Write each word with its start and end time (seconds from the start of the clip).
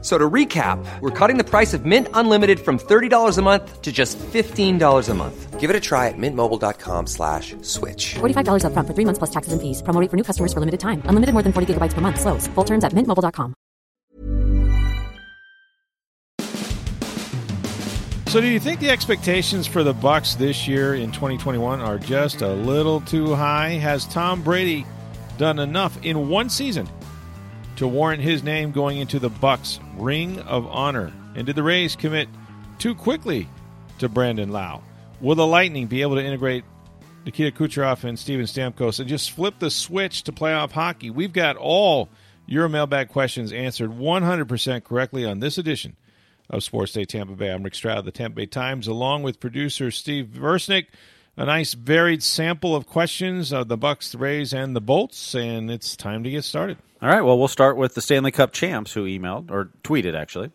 F- 0.00 0.04
So 0.04 0.16
to 0.16 0.30
recap, 0.30 0.78
we're 1.00 1.10
cutting 1.10 1.38
the 1.38 1.44
price 1.44 1.74
of 1.74 1.84
Mint 1.84 2.06
Unlimited 2.14 2.60
from 2.60 2.78
$30 2.78 3.36
a 3.38 3.42
month 3.42 3.82
to 3.82 3.90
just 3.90 4.16
$15 4.18 5.08
a 5.08 5.14
month. 5.14 5.58
Give 5.58 5.70
it 5.70 5.74
a 5.76 5.80
try 5.80 6.06
at 6.06 6.14
mintmobile.com 6.16 7.06
slash 7.08 7.56
switch. 7.62 8.14
$45 8.20 8.62
upfront 8.62 8.86
for 8.86 8.94
three 8.94 9.04
months 9.04 9.18
plus 9.18 9.30
taxes 9.30 9.52
and 9.52 9.60
fees. 9.60 9.82
Promo 9.82 10.00
rate 10.00 10.08
for 10.10 10.16
new 10.16 10.22
customers 10.22 10.52
for 10.52 10.60
limited 10.60 10.78
time. 10.78 11.02
Unlimited 11.06 11.32
more 11.34 11.42
than 11.42 11.52
40 11.52 11.74
gigabytes 11.74 11.94
per 11.94 12.00
month. 12.00 12.20
Slows. 12.20 12.46
Full 12.54 12.64
terms 12.64 12.84
at 12.84 12.92
mintmobile.com. 12.92 13.54
So, 18.28 18.40
do 18.42 18.46
you 18.46 18.60
think 18.60 18.78
the 18.80 18.90
expectations 18.90 19.66
for 19.66 19.82
the 19.82 19.94
Bucs 19.94 20.36
this 20.36 20.68
year 20.68 20.94
in 20.94 21.10
2021 21.12 21.80
are 21.80 21.98
just 21.98 22.42
a 22.42 22.52
little 22.52 23.00
too 23.00 23.34
high? 23.34 23.70
Has 23.80 24.04
Tom 24.06 24.42
Brady 24.42 24.84
done 25.38 25.58
enough 25.58 25.98
in 26.04 26.28
one 26.28 26.50
season 26.50 26.86
to 27.78 27.86
warrant 27.86 28.20
his 28.20 28.42
name 28.42 28.72
going 28.72 28.98
into 28.98 29.20
the 29.20 29.30
Bucs 29.30 29.78
Ring 29.96 30.40
of 30.40 30.66
Honor? 30.66 31.12
And 31.36 31.46
did 31.46 31.54
the 31.54 31.62
Rays 31.62 31.94
commit 31.94 32.28
too 32.80 32.92
quickly 32.92 33.48
to 34.00 34.08
Brandon 34.08 34.50
Lowe? 34.50 34.82
Will 35.20 35.36
the 35.36 35.46
Lightning 35.46 35.86
be 35.86 36.02
able 36.02 36.16
to 36.16 36.24
integrate 36.24 36.64
Nikita 37.24 37.56
Kucherov 37.56 38.02
and 38.02 38.18
Steven 38.18 38.46
Stamkos 38.46 38.98
and 38.98 39.08
just 39.08 39.30
flip 39.30 39.60
the 39.60 39.70
switch 39.70 40.24
to 40.24 40.32
playoff 40.32 40.72
hockey? 40.72 41.10
We've 41.10 41.32
got 41.32 41.56
all 41.56 42.08
your 42.46 42.68
mailbag 42.68 43.10
questions 43.10 43.52
answered 43.52 43.90
100% 43.90 44.82
correctly 44.82 45.24
on 45.24 45.38
this 45.38 45.56
edition 45.56 45.94
of 46.50 46.64
Sports 46.64 46.92
Day 46.92 47.04
Tampa 47.04 47.34
Bay. 47.34 47.52
I'm 47.52 47.62
Rick 47.62 47.76
Stroud 47.76 47.98
of 47.98 48.04
the 48.04 48.10
Tampa 48.10 48.34
Bay 48.34 48.46
Times, 48.46 48.88
along 48.88 49.22
with 49.22 49.38
producer 49.38 49.92
Steve 49.92 50.26
Versnick. 50.34 50.86
A 51.36 51.44
nice 51.44 51.74
varied 51.74 52.24
sample 52.24 52.74
of 52.74 52.88
questions 52.88 53.52
of 53.52 53.68
the 53.68 53.78
Bucs, 53.78 54.10
the 54.10 54.18
Rays, 54.18 54.52
and 54.52 54.74
the 54.74 54.80
Bolts, 54.80 55.36
and 55.36 55.70
it's 55.70 55.94
time 55.94 56.24
to 56.24 56.30
get 56.30 56.42
started. 56.42 56.78
All 57.00 57.08
right, 57.08 57.22
well, 57.22 57.38
we'll 57.38 57.48
start 57.48 57.76
with 57.76 57.94
the 57.94 58.00
Stanley 58.00 58.32
Cup 58.32 58.52
champs 58.52 58.92
who 58.92 59.04
emailed 59.04 59.50
or 59.50 59.70
tweeted 59.84 60.14
actually. 60.14 60.50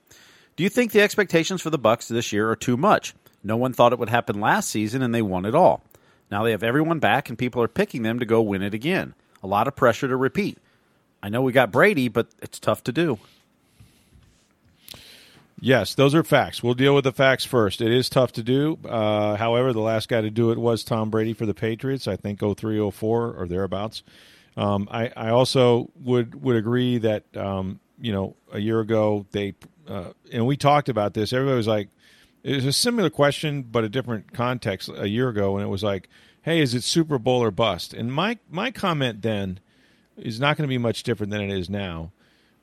Do 0.55 0.63
you 0.63 0.69
think 0.69 0.91
the 0.91 1.01
expectations 1.01 1.61
for 1.61 1.69
the 1.69 1.79
Bucs 1.79 2.07
this 2.07 2.33
year 2.33 2.49
are 2.49 2.55
too 2.55 2.77
much? 2.77 3.15
No 3.43 3.57
one 3.57 3.73
thought 3.73 3.93
it 3.93 3.99
would 3.99 4.09
happen 4.09 4.39
last 4.39 4.69
season 4.69 5.01
and 5.01 5.15
they 5.15 5.21
won 5.21 5.45
it 5.45 5.55
all. 5.55 5.83
Now 6.29 6.43
they 6.43 6.51
have 6.51 6.63
everyone 6.63 6.99
back 6.99 7.29
and 7.29 7.37
people 7.37 7.61
are 7.63 7.67
picking 7.67 8.03
them 8.03 8.19
to 8.19 8.25
go 8.25 8.41
win 8.41 8.61
it 8.61 8.73
again. 8.73 9.13
A 9.41 9.47
lot 9.47 9.67
of 9.67 9.75
pressure 9.75 10.07
to 10.07 10.15
repeat. 10.15 10.57
I 11.21 11.29
know 11.29 11.41
we 11.41 11.53
got 11.53 11.71
Brady, 11.71 12.09
but 12.09 12.27
it's 12.41 12.59
tough 12.59 12.83
to 12.83 12.91
do. 12.91 13.19
Yes, 15.59 15.95
those 15.95 16.13
are 16.13 16.25
facts. 16.25 16.61
We'll 16.61 16.73
deal 16.73 16.93
with 16.93 17.05
the 17.05 17.13
facts 17.13 17.45
first. 17.45 17.79
It 17.79 17.91
is 17.91 18.09
tough 18.09 18.33
to 18.33 18.43
do. 18.43 18.77
Uh, 18.83 19.37
however, 19.37 19.71
the 19.71 19.79
last 19.79 20.09
guy 20.09 20.19
to 20.19 20.29
do 20.29 20.51
it 20.51 20.57
was 20.57 20.83
Tom 20.83 21.09
Brady 21.09 21.31
for 21.31 21.45
the 21.45 21.53
Patriots. 21.53 22.05
I 22.05 22.17
think 22.17 22.41
03, 22.41 22.91
04 22.91 23.33
or 23.33 23.47
thereabouts. 23.47 24.03
Um, 24.55 24.87
I, 24.91 25.11
I 25.15 25.29
also 25.29 25.89
would 25.95 26.41
would 26.41 26.55
agree 26.55 26.99
that 26.99 27.23
um, 27.35 27.79
you 27.99 28.11
know 28.11 28.35
a 28.51 28.59
year 28.59 28.79
ago 28.79 29.25
they 29.31 29.55
uh, 29.87 30.11
and 30.31 30.45
we 30.45 30.57
talked 30.57 30.89
about 30.89 31.13
this. 31.13 31.33
Everybody 31.33 31.57
was 31.57 31.67
like, 31.67 31.89
it 32.43 32.55
was 32.55 32.65
a 32.65 32.73
similar 32.73 33.09
question 33.09 33.63
but 33.63 33.83
a 33.83 33.89
different 33.89 34.33
context 34.33 34.89
a 34.95 35.07
year 35.07 35.29
ago, 35.29 35.57
and 35.57 35.65
it 35.65 35.69
was 35.69 35.83
like, 35.83 36.09
hey, 36.43 36.59
is 36.59 36.73
it 36.73 36.83
Super 36.83 37.17
Bowl 37.17 37.43
or 37.43 37.51
bust? 37.51 37.93
And 37.93 38.11
my 38.13 38.37
my 38.49 38.71
comment 38.71 39.21
then 39.21 39.59
is 40.17 40.39
not 40.39 40.57
going 40.57 40.67
to 40.67 40.71
be 40.71 40.77
much 40.77 41.03
different 41.03 41.31
than 41.31 41.41
it 41.41 41.49
is 41.49 41.69
now 41.69 42.11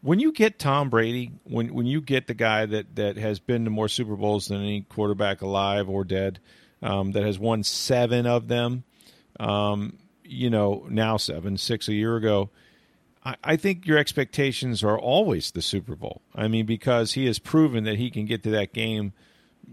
when 0.03 0.19
you 0.19 0.33
get 0.33 0.59
Tom 0.59 0.89
Brady, 0.89 1.33
when 1.45 1.75
when 1.75 1.87
you 1.87 2.01
get 2.01 2.27
the 2.27 2.35
guy 2.35 2.67
that 2.67 2.97
that 2.97 3.17
has 3.17 3.39
been 3.39 3.65
to 3.65 3.71
more 3.71 3.89
Super 3.89 4.17
Bowls 4.17 4.49
than 4.49 4.61
any 4.61 4.83
quarterback 4.83 5.43
alive 5.43 5.89
or 5.89 6.05
dead, 6.05 6.41
um, 6.83 7.13
that 7.13 7.23
has 7.23 7.39
won 7.39 7.63
seven 7.63 8.27
of 8.27 8.49
them, 8.49 8.85
um, 9.39 9.99
you 10.31 10.51
know 10.51 10.87
now 10.89 11.17
seven, 11.17 11.57
six 11.57 11.89
a 11.89 11.95
year 11.95 12.17
ago. 12.17 12.51
I, 13.25 13.37
I 13.43 13.57
think 13.57 13.87
your 13.87 13.99
expectations 13.99 14.83
are 14.83 14.99
always 14.99 15.51
the 15.51 15.63
Super 15.63 15.97
Bowl. 15.97 16.23
I 16.35 16.49
mean, 16.49 16.67
because 16.67 17.13
he 17.13 17.27
has 17.27 17.39
proven 17.39 17.85
that 17.85 17.97
he 17.97 18.11
can 18.11 18.27
get 18.27 18.43
to 18.45 18.51
that 18.51 18.73
game 18.73 19.13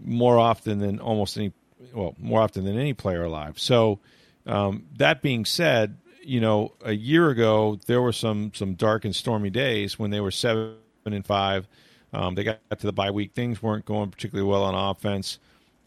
more 0.04 0.38
often 0.38 0.78
than 0.78 1.00
almost 1.00 1.36
any, 1.36 1.52
well, 1.94 2.14
more 2.18 2.42
often 2.42 2.64
than 2.64 2.78
any 2.78 2.92
player 2.92 3.24
alive. 3.24 3.58
So, 3.58 4.00
um, 4.46 4.86
that 4.96 5.22
being 5.22 5.44
said, 5.44 5.98
you 6.22 6.40
know, 6.40 6.74
a 6.84 6.92
year 6.92 7.30
ago 7.30 7.78
there 7.86 8.02
were 8.02 8.12
some 8.12 8.52
some 8.54 8.74
dark 8.74 9.04
and 9.04 9.14
stormy 9.14 9.50
days 9.50 9.98
when 9.98 10.10
they 10.10 10.20
were 10.20 10.30
seven 10.30 10.76
and 11.06 11.24
five. 11.24 11.66
Um, 12.12 12.34
they 12.34 12.44
got 12.44 12.58
to 12.70 12.86
the 12.86 12.92
bye 12.92 13.10
week. 13.10 13.32
Things 13.32 13.62
weren't 13.62 13.84
going 13.84 14.10
particularly 14.10 14.48
well 14.48 14.62
on 14.64 14.74
offense, 14.74 15.38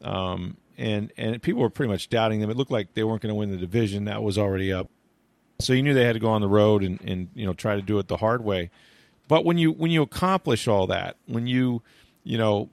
um, 0.04 0.58
and 0.82 1.14
and 1.16 1.42
people 1.42 1.62
were 1.62 1.70
pretty 1.70 1.92
much 1.92 2.10
doubting 2.10 2.40
them. 2.40 2.50
It 2.50 2.58
looked 2.58 2.72
like 2.72 2.94
they 2.94 3.04
weren't 3.04 3.22
going 3.22 3.30
to 3.30 3.36
win 3.36 3.52
the 3.52 3.58
division. 3.58 4.06
That 4.06 4.24
was 4.24 4.38
already 4.38 4.74
up. 4.74 4.90
So 5.60 5.74
you 5.74 5.84
knew 5.84 5.94
they 5.94 6.06
had 6.06 6.14
to 6.14 6.20
go 6.20 6.30
on 6.30 6.42
the 6.42 6.48
road 6.48 6.84
and, 6.84 7.00
and 7.02 7.30
you 7.36 7.46
know 7.46 7.54
try 7.54 7.76
to 7.76 7.82
do 7.82 8.00
it 8.00 8.08
the 8.08 8.18
hard 8.18 8.44
way. 8.44 8.72
But 9.28 9.46
when 9.46 9.58
you 9.58 9.72
when 9.72 9.92
you 9.92 10.02
accomplish 10.02 10.68
all 10.68 10.88
that, 10.88 11.18
when 11.28 11.48
you 11.48 11.84
you 12.24 12.38
know 12.38 12.70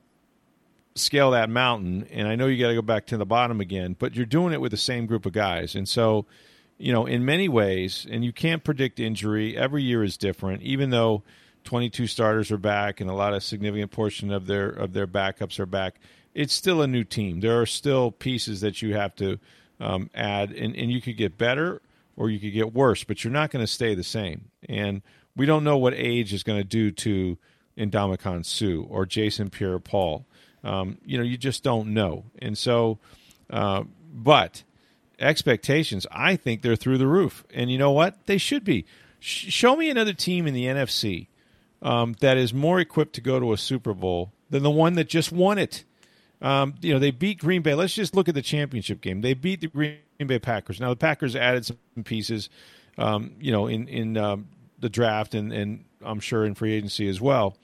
scale 0.95 1.31
that 1.33 1.51
mountain, 1.51 2.09
and 2.11 2.27
I 2.27 2.35
know 2.35 2.47
you 2.47 2.61
got 2.61 2.69
to 2.69 2.75
go 2.75 2.83
back 2.83 3.07
to 3.07 3.17
the 3.17 3.27
bottom 3.27 3.61
again, 3.61 3.95
but 3.99 4.17
you're 4.17 4.27
doing 4.27 4.53
it 4.53 4.61
with 4.61 4.73
the 4.73 4.79
same 4.79 5.07
group 5.07 5.27
of 5.27 5.33
guys, 5.33 5.75
and 5.75 5.89
so 5.89 6.27
you 6.79 6.93
know, 6.93 7.07
in 7.07 7.25
many 7.25 7.49
ways, 7.49 8.07
and 8.09 8.25
you 8.25 8.33
can't 8.33 8.63
predict 8.63 9.01
injury. 9.01 9.57
Every 9.57 9.83
year 9.83 10.05
is 10.05 10.17
different, 10.17 10.63
even 10.63 10.91
though 10.91 11.25
22 11.65 12.07
starters 12.07 12.51
are 12.53 12.57
back 12.57 13.01
and 13.01 13.11
a 13.11 13.15
lot 13.15 13.35
of 13.35 13.43
significant 13.43 13.91
portion 13.91 14.33
of 14.33 14.47
their 14.47 14.69
of 14.69 14.93
their 14.93 15.07
backups 15.07 15.59
are 15.59 15.67
back. 15.67 15.97
It's 16.39 16.55
still 16.55 16.83
a 16.83 16.87
new 16.87 17.03
team. 17.03 17.41
There 17.41 17.61
are 17.61 17.67
still 17.67 18.13
pieces 18.13 18.61
that 18.61 18.81
you 18.81 18.95
have 18.95 19.13
to 19.17 19.41
um, 19.81 20.09
add, 20.15 20.53
and, 20.53 20.77
and 20.77 20.89
you 20.93 21.01
could 21.01 21.17
get 21.17 21.37
better 21.37 21.83
or 22.17 22.31
you 22.31 22.39
could 22.39 22.53
get 22.53 22.73
worse, 22.73 23.03
but 23.03 23.25
you're 23.25 23.33
not 23.33 23.51
going 23.51 23.65
to 23.65 23.67
stay 23.67 23.97
the 23.97 24.05
same. 24.05 24.53
And 24.69 25.03
we 25.35 25.47
don't 25.47 25.65
know 25.65 25.77
what 25.77 25.95
age 25.95 26.33
is 26.33 26.45
going 26.45 26.61
to 26.61 26.65
do 26.65 26.93
to 26.93 27.39
Ndamukong 27.77 28.47
Suh 28.47 28.87
or 28.89 29.05
Jason 29.05 29.51
Pierre-Paul. 29.51 30.27
Um, 30.63 30.99
you 31.05 31.19
know, 31.19 31.25
you 31.25 31.37
just 31.37 31.65
don't 31.65 31.93
know. 31.93 32.27
And 32.39 32.57
so, 32.57 33.01
uh, 33.51 33.83
but 34.13 34.63
expectations, 35.19 36.07
I 36.13 36.37
think 36.37 36.63
they're 36.63 36.77
through 36.77 36.99
the 36.99 37.09
roof. 37.09 37.45
And 37.53 37.69
you 37.69 37.79
know 37.79 37.91
what? 37.91 38.27
They 38.27 38.39
should 38.39 38.63
be. 38.63 38.87
Sh- 39.19 39.53
show 39.53 39.75
me 39.75 39.91
another 39.91 40.13
team 40.13 40.47
in 40.47 40.55
the 40.55 40.67
NFC 40.67 41.27
um, 41.83 42.15
that 42.21 42.37
is 42.37 42.55
more 42.55 42.79
equipped 42.79 43.15
to 43.15 43.21
go 43.21 43.41
to 43.41 43.53
a 43.53 43.59
Super 43.59 43.93
Bowl 43.93 44.31
than 44.51 44.63
the 44.63 44.71
one 44.71 44.95
that 44.95 45.09
just 45.09 45.33
won 45.33 45.59
it. 45.59 45.83
Um, 46.41 46.75
you 46.81 46.93
know, 46.93 46.99
they 46.99 47.11
beat 47.11 47.39
Green 47.39 47.63
Bay. 47.63 47.75
Let's 47.75 47.95
just 47.95 48.15
look 48.15 48.29
at 48.29 48.35
the 48.35 48.43
championship 48.43 49.01
game. 49.01 49.23
They 49.23 49.35
beat 49.35 49.61
the 49.61 49.67
Green 49.67 49.99
Bay 50.19 50.39
Packers. 50.39 50.81
Now, 50.81 50.91
the 50.91 50.97
Packers 50.97 51.35
added 51.35 51.67
some 51.67 51.79
pieces, 52.05 52.49
um, 52.97 53.33
you 53.41 53.51
know, 53.51 53.67
in, 53.67 53.89
in 53.89 54.17
um, 54.17 54.49
the 54.79 54.89
draft 54.89 55.35
and, 55.35 55.53
and 55.53 55.85
I'm 56.03 56.21
sure 56.21 56.45
in 56.45 56.55
free 56.55 56.75
agency 56.75 57.09
as 57.09 57.21
well. 57.21 57.57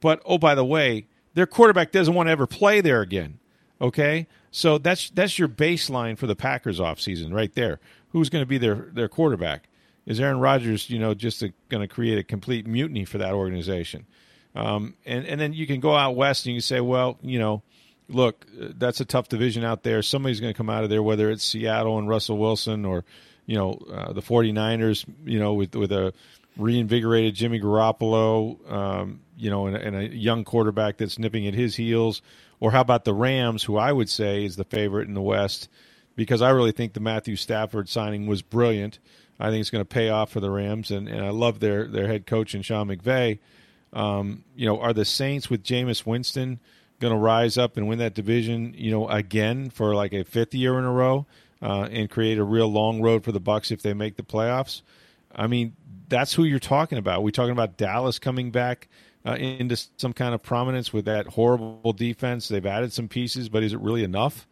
But, 0.00 0.22
oh, 0.26 0.38
by 0.38 0.54
the 0.54 0.64
way, 0.64 1.06
their 1.34 1.46
quarterback 1.46 1.92
doesn't 1.92 2.14
want 2.14 2.26
to 2.26 2.32
ever 2.32 2.46
play 2.46 2.80
there 2.80 3.00
again. 3.00 3.38
Okay? 3.80 4.26
So 4.50 4.78
that's 4.78 5.10
that's 5.10 5.38
your 5.38 5.48
baseline 5.48 6.16
for 6.16 6.26
the 6.26 6.34
Packers 6.34 6.80
offseason 6.80 7.32
right 7.32 7.54
there. 7.54 7.78
Who's 8.08 8.30
going 8.30 8.40
to 8.40 8.46
be 8.46 8.56
their 8.56 8.88
their 8.90 9.08
quarterback? 9.08 9.68
Is 10.06 10.18
Aaron 10.18 10.40
Rodgers, 10.40 10.88
you 10.88 10.98
know, 10.98 11.12
just 11.12 11.44
going 11.68 11.82
to 11.82 11.88
create 11.88 12.16
a 12.16 12.22
complete 12.22 12.66
mutiny 12.66 13.04
for 13.04 13.18
that 13.18 13.34
organization? 13.34 14.06
Um, 14.54 14.94
and 15.04 15.26
and 15.26 15.38
then 15.38 15.52
you 15.52 15.66
can 15.66 15.80
go 15.80 15.94
out 15.94 16.16
west 16.16 16.46
and 16.46 16.54
you 16.54 16.60
can 16.60 16.62
say, 16.62 16.80
well, 16.80 17.18
you 17.20 17.38
know, 17.38 17.62
look, 18.08 18.46
that's 18.52 19.00
a 19.00 19.04
tough 19.04 19.28
division 19.28 19.64
out 19.64 19.82
there. 19.82 20.02
Somebody's 20.02 20.40
going 20.40 20.52
to 20.52 20.56
come 20.56 20.70
out 20.70 20.84
of 20.84 20.90
there, 20.90 21.02
whether 21.02 21.30
it's 21.30 21.44
Seattle 21.44 21.98
and 21.98 22.08
Russell 22.08 22.38
Wilson 22.38 22.84
or, 22.84 23.04
you 23.46 23.56
know, 23.56 23.80
uh, 23.92 24.12
the 24.12 24.22
49ers, 24.22 25.04
you 25.24 25.38
know, 25.38 25.54
with 25.54 25.74
with 25.74 25.92
a 25.92 26.12
reinvigorated 26.56 27.34
Jimmy 27.34 27.60
Garoppolo, 27.60 28.70
um, 28.70 29.20
you 29.36 29.50
know, 29.50 29.66
and, 29.66 29.76
and, 29.76 29.96
a 29.96 30.08
young 30.08 30.42
quarterback 30.42 30.96
that's 30.96 31.18
nipping 31.18 31.46
at 31.46 31.54
his 31.54 31.76
heels. 31.76 32.22
Or 32.60 32.72
how 32.72 32.80
about 32.80 33.04
the 33.04 33.12
Rams, 33.12 33.62
who 33.62 33.76
I 33.76 33.92
would 33.92 34.08
say 34.08 34.44
is 34.44 34.56
the 34.56 34.64
favorite 34.64 35.06
in 35.08 35.14
the 35.14 35.20
West, 35.20 35.68
because 36.14 36.40
I 36.40 36.50
really 36.50 36.72
think 36.72 36.94
the 36.94 37.00
Matthew 37.00 37.36
Stafford 37.36 37.90
signing 37.90 38.26
was 38.26 38.40
brilliant. 38.40 38.98
I 39.38 39.50
think 39.50 39.60
it's 39.60 39.68
going 39.68 39.84
to 39.84 39.88
pay 39.88 40.08
off 40.08 40.30
for 40.30 40.40
the 40.40 40.50
Rams, 40.50 40.90
and, 40.90 41.08
and 41.08 41.22
I 41.22 41.28
love 41.28 41.60
their 41.60 41.86
their 41.86 42.06
head 42.06 42.26
coach 42.26 42.54
and 42.54 42.64
Sean 42.64 42.88
McVay. 42.88 43.38
Um, 43.92 44.44
you 44.54 44.66
know, 44.66 44.80
are 44.80 44.94
the 44.94 45.04
Saints 45.04 45.50
with 45.50 45.62
Jameis 45.62 46.06
Winston 46.06 46.58
going 47.00 47.12
to 47.12 47.18
rise 47.18 47.58
up 47.58 47.76
and 47.76 47.88
win 47.88 47.98
that 47.98 48.14
division? 48.14 48.74
You 48.76 48.90
know, 48.90 49.08
again 49.08 49.70
for 49.70 49.94
like 49.94 50.12
a 50.12 50.24
fifth 50.24 50.54
year 50.54 50.78
in 50.78 50.84
a 50.84 50.92
row, 50.92 51.26
uh, 51.62 51.88
and 51.90 52.10
create 52.10 52.38
a 52.38 52.44
real 52.44 52.68
long 52.68 53.00
road 53.00 53.24
for 53.24 53.32
the 53.32 53.40
Bucs 53.40 53.70
if 53.70 53.82
they 53.82 53.94
make 53.94 54.16
the 54.16 54.22
playoffs. 54.22 54.82
I 55.34 55.46
mean, 55.46 55.74
that's 56.08 56.34
who 56.34 56.44
you're 56.44 56.58
talking 56.58 56.98
about. 56.98 57.22
We're 57.22 57.30
talking 57.30 57.52
about 57.52 57.76
Dallas 57.76 58.18
coming 58.18 58.50
back 58.50 58.88
uh, 59.26 59.34
into 59.34 59.76
some 59.96 60.12
kind 60.12 60.34
of 60.34 60.42
prominence 60.42 60.92
with 60.92 61.06
that 61.06 61.26
horrible 61.26 61.92
defense. 61.92 62.48
They've 62.48 62.64
added 62.64 62.92
some 62.92 63.08
pieces, 63.08 63.48
but 63.48 63.62
is 63.62 63.72
it 63.72 63.80
really 63.80 64.04
enough? 64.04 64.46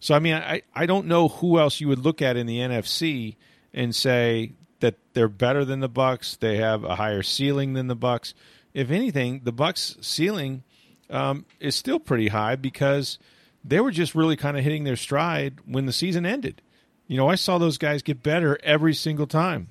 So, 0.00 0.14
I 0.14 0.18
mean, 0.18 0.34
I, 0.34 0.62
I 0.74 0.86
don't 0.86 1.06
know 1.06 1.28
who 1.28 1.58
else 1.58 1.80
you 1.80 1.88
would 1.88 2.00
look 2.00 2.20
at 2.20 2.36
in 2.36 2.46
the 2.46 2.58
NFC 2.58 3.36
and 3.72 3.94
say 3.94 4.52
that 4.80 4.96
they're 5.14 5.28
better 5.28 5.64
than 5.64 5.80
the 5.80 5.88
Bucs. 5.88 6.38
They 6.38 6.56
have 6.56 6.84
a 6.84 6.96
higher 6.96 7.22
ceiling 7.22 7.72
than 7.72 7.86
the 7.86 7.96
Bucs. 7.96 8.34
if 8.74 8.90
anything, 8.90 9.40
the 9.44 9.52
Bucs' 9.52 10.02
ceiling 10.04 10.64
um, 11.10 11.44
is 11.60 11.74
still 11.74 11.98
pretty 11.98 12.28
high 12.28 12.56
because 12.56 13.18
they 13.64 13.80
were 13.80 13.90
just 13.90 14.14
really 14.14 14.36
kind 14.36 14.56
of 14.56 14.64
hitting 14.64 14.84
their 14.84 14.96
stride 14.96 15.58
when 15.64 15.86
the 15.86 15.92
season 15.92 16.24
ended. 16.24 16.62
You 17.06 17.16
know, 17.16 17.28
I 17.28 17.34
saw 17.34 17.58
those 17.58 17.78
guys 17.78 18.02
get 18.02 18.22
better 18.22 18.58
every 18.62 18.94
single 18.94 19.26
time. 19.26 19.68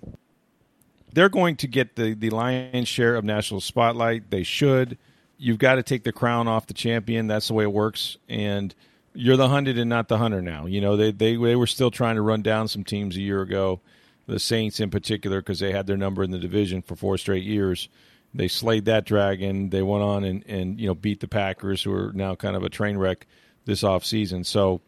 They're 1.13 1.29
going 1.29 1.55
to 1.57 1.67
get 1.67 1.95
the, 1.95 2.13
the 2.13 2.29
lion's 2.29 2.87
share 2.87 3.15
of 3.15 3.23
national 3.23 3.61
spotlight. 3.61 4.31
They 4.31 4.43
should. 4.43 4.97
You've 5.37 5.59
got 5.59 5.75
to 5.75 5.83
take 5.83 6.03
the 6.03 6.11
crown 6.11 6.47
off 6.47 6.67
the 6.67 6.73
champion. 6.73 7.27
That's 7.27 7.47
the 7.47 7.53
way 7.53 7.63
it 7.63 7.71
works. 7.71 8.17
And 8.27 8.73
you're 9.13 9.37
the 9.37 9.47
hunted 9.47 9.77
and 9.77 9.89
not 9.89 10.07
the 10.07 10.17
hunter 10.17 10.41
now. 10.41 10.65
You 10.65 10.81
know, 10.81 10.97
they, 10.97 11.11
they, 11.11 11.35
they 11.35 11.55
were 11.55 11.67
still 11.67 11.91
trying 11.91 12.15
to 12.15 12.21
run 12.21 12.41
down 12.41 12.67
some 12.67 12.83
teams 12.83 13.15
a 13.15 13.21
year 13.21 13.41
ago, 13.41 13.79
the 14.27 14.39
Saints 14.39 14.79
in 14.79 14.89
particular, 14.89 15.41
because 15.41 15.59
they 15.59 15.71
had 15.71 15.87
their 15.87 15.97
number 15.97 16.23
in 16.23 16.31
the 16.31 16.39
division 16.39 16.81
for 16.81 16.95
four 16.95 17.17
straight 17.17 17.43
years. 17.43 17.87
They 18.35 18.47
slayed 18.49 18.85
that 18.85 19.05
dragon. 19.05 19.69
They 19.69 19.81
went 19.81 20.03
on 20.03 20.23
and, 20.23 20.43
and 20.45 20.79
you 20.79 20.87
know 20.87 20.95
beat 20.95 21.21
the 21.21 21.27
Packers, 21.27 21.81
who 21.83 21.93
are 21.93 22.11
now 22.13 22.35
kind 22.35 22.55
of 22.55 22.63
a 22.63 22.69
train 22.69 22.97
wreck 22.97 23.25
this 23.65 23.81
offseason. 23.81 24.45
So 24.45 24.81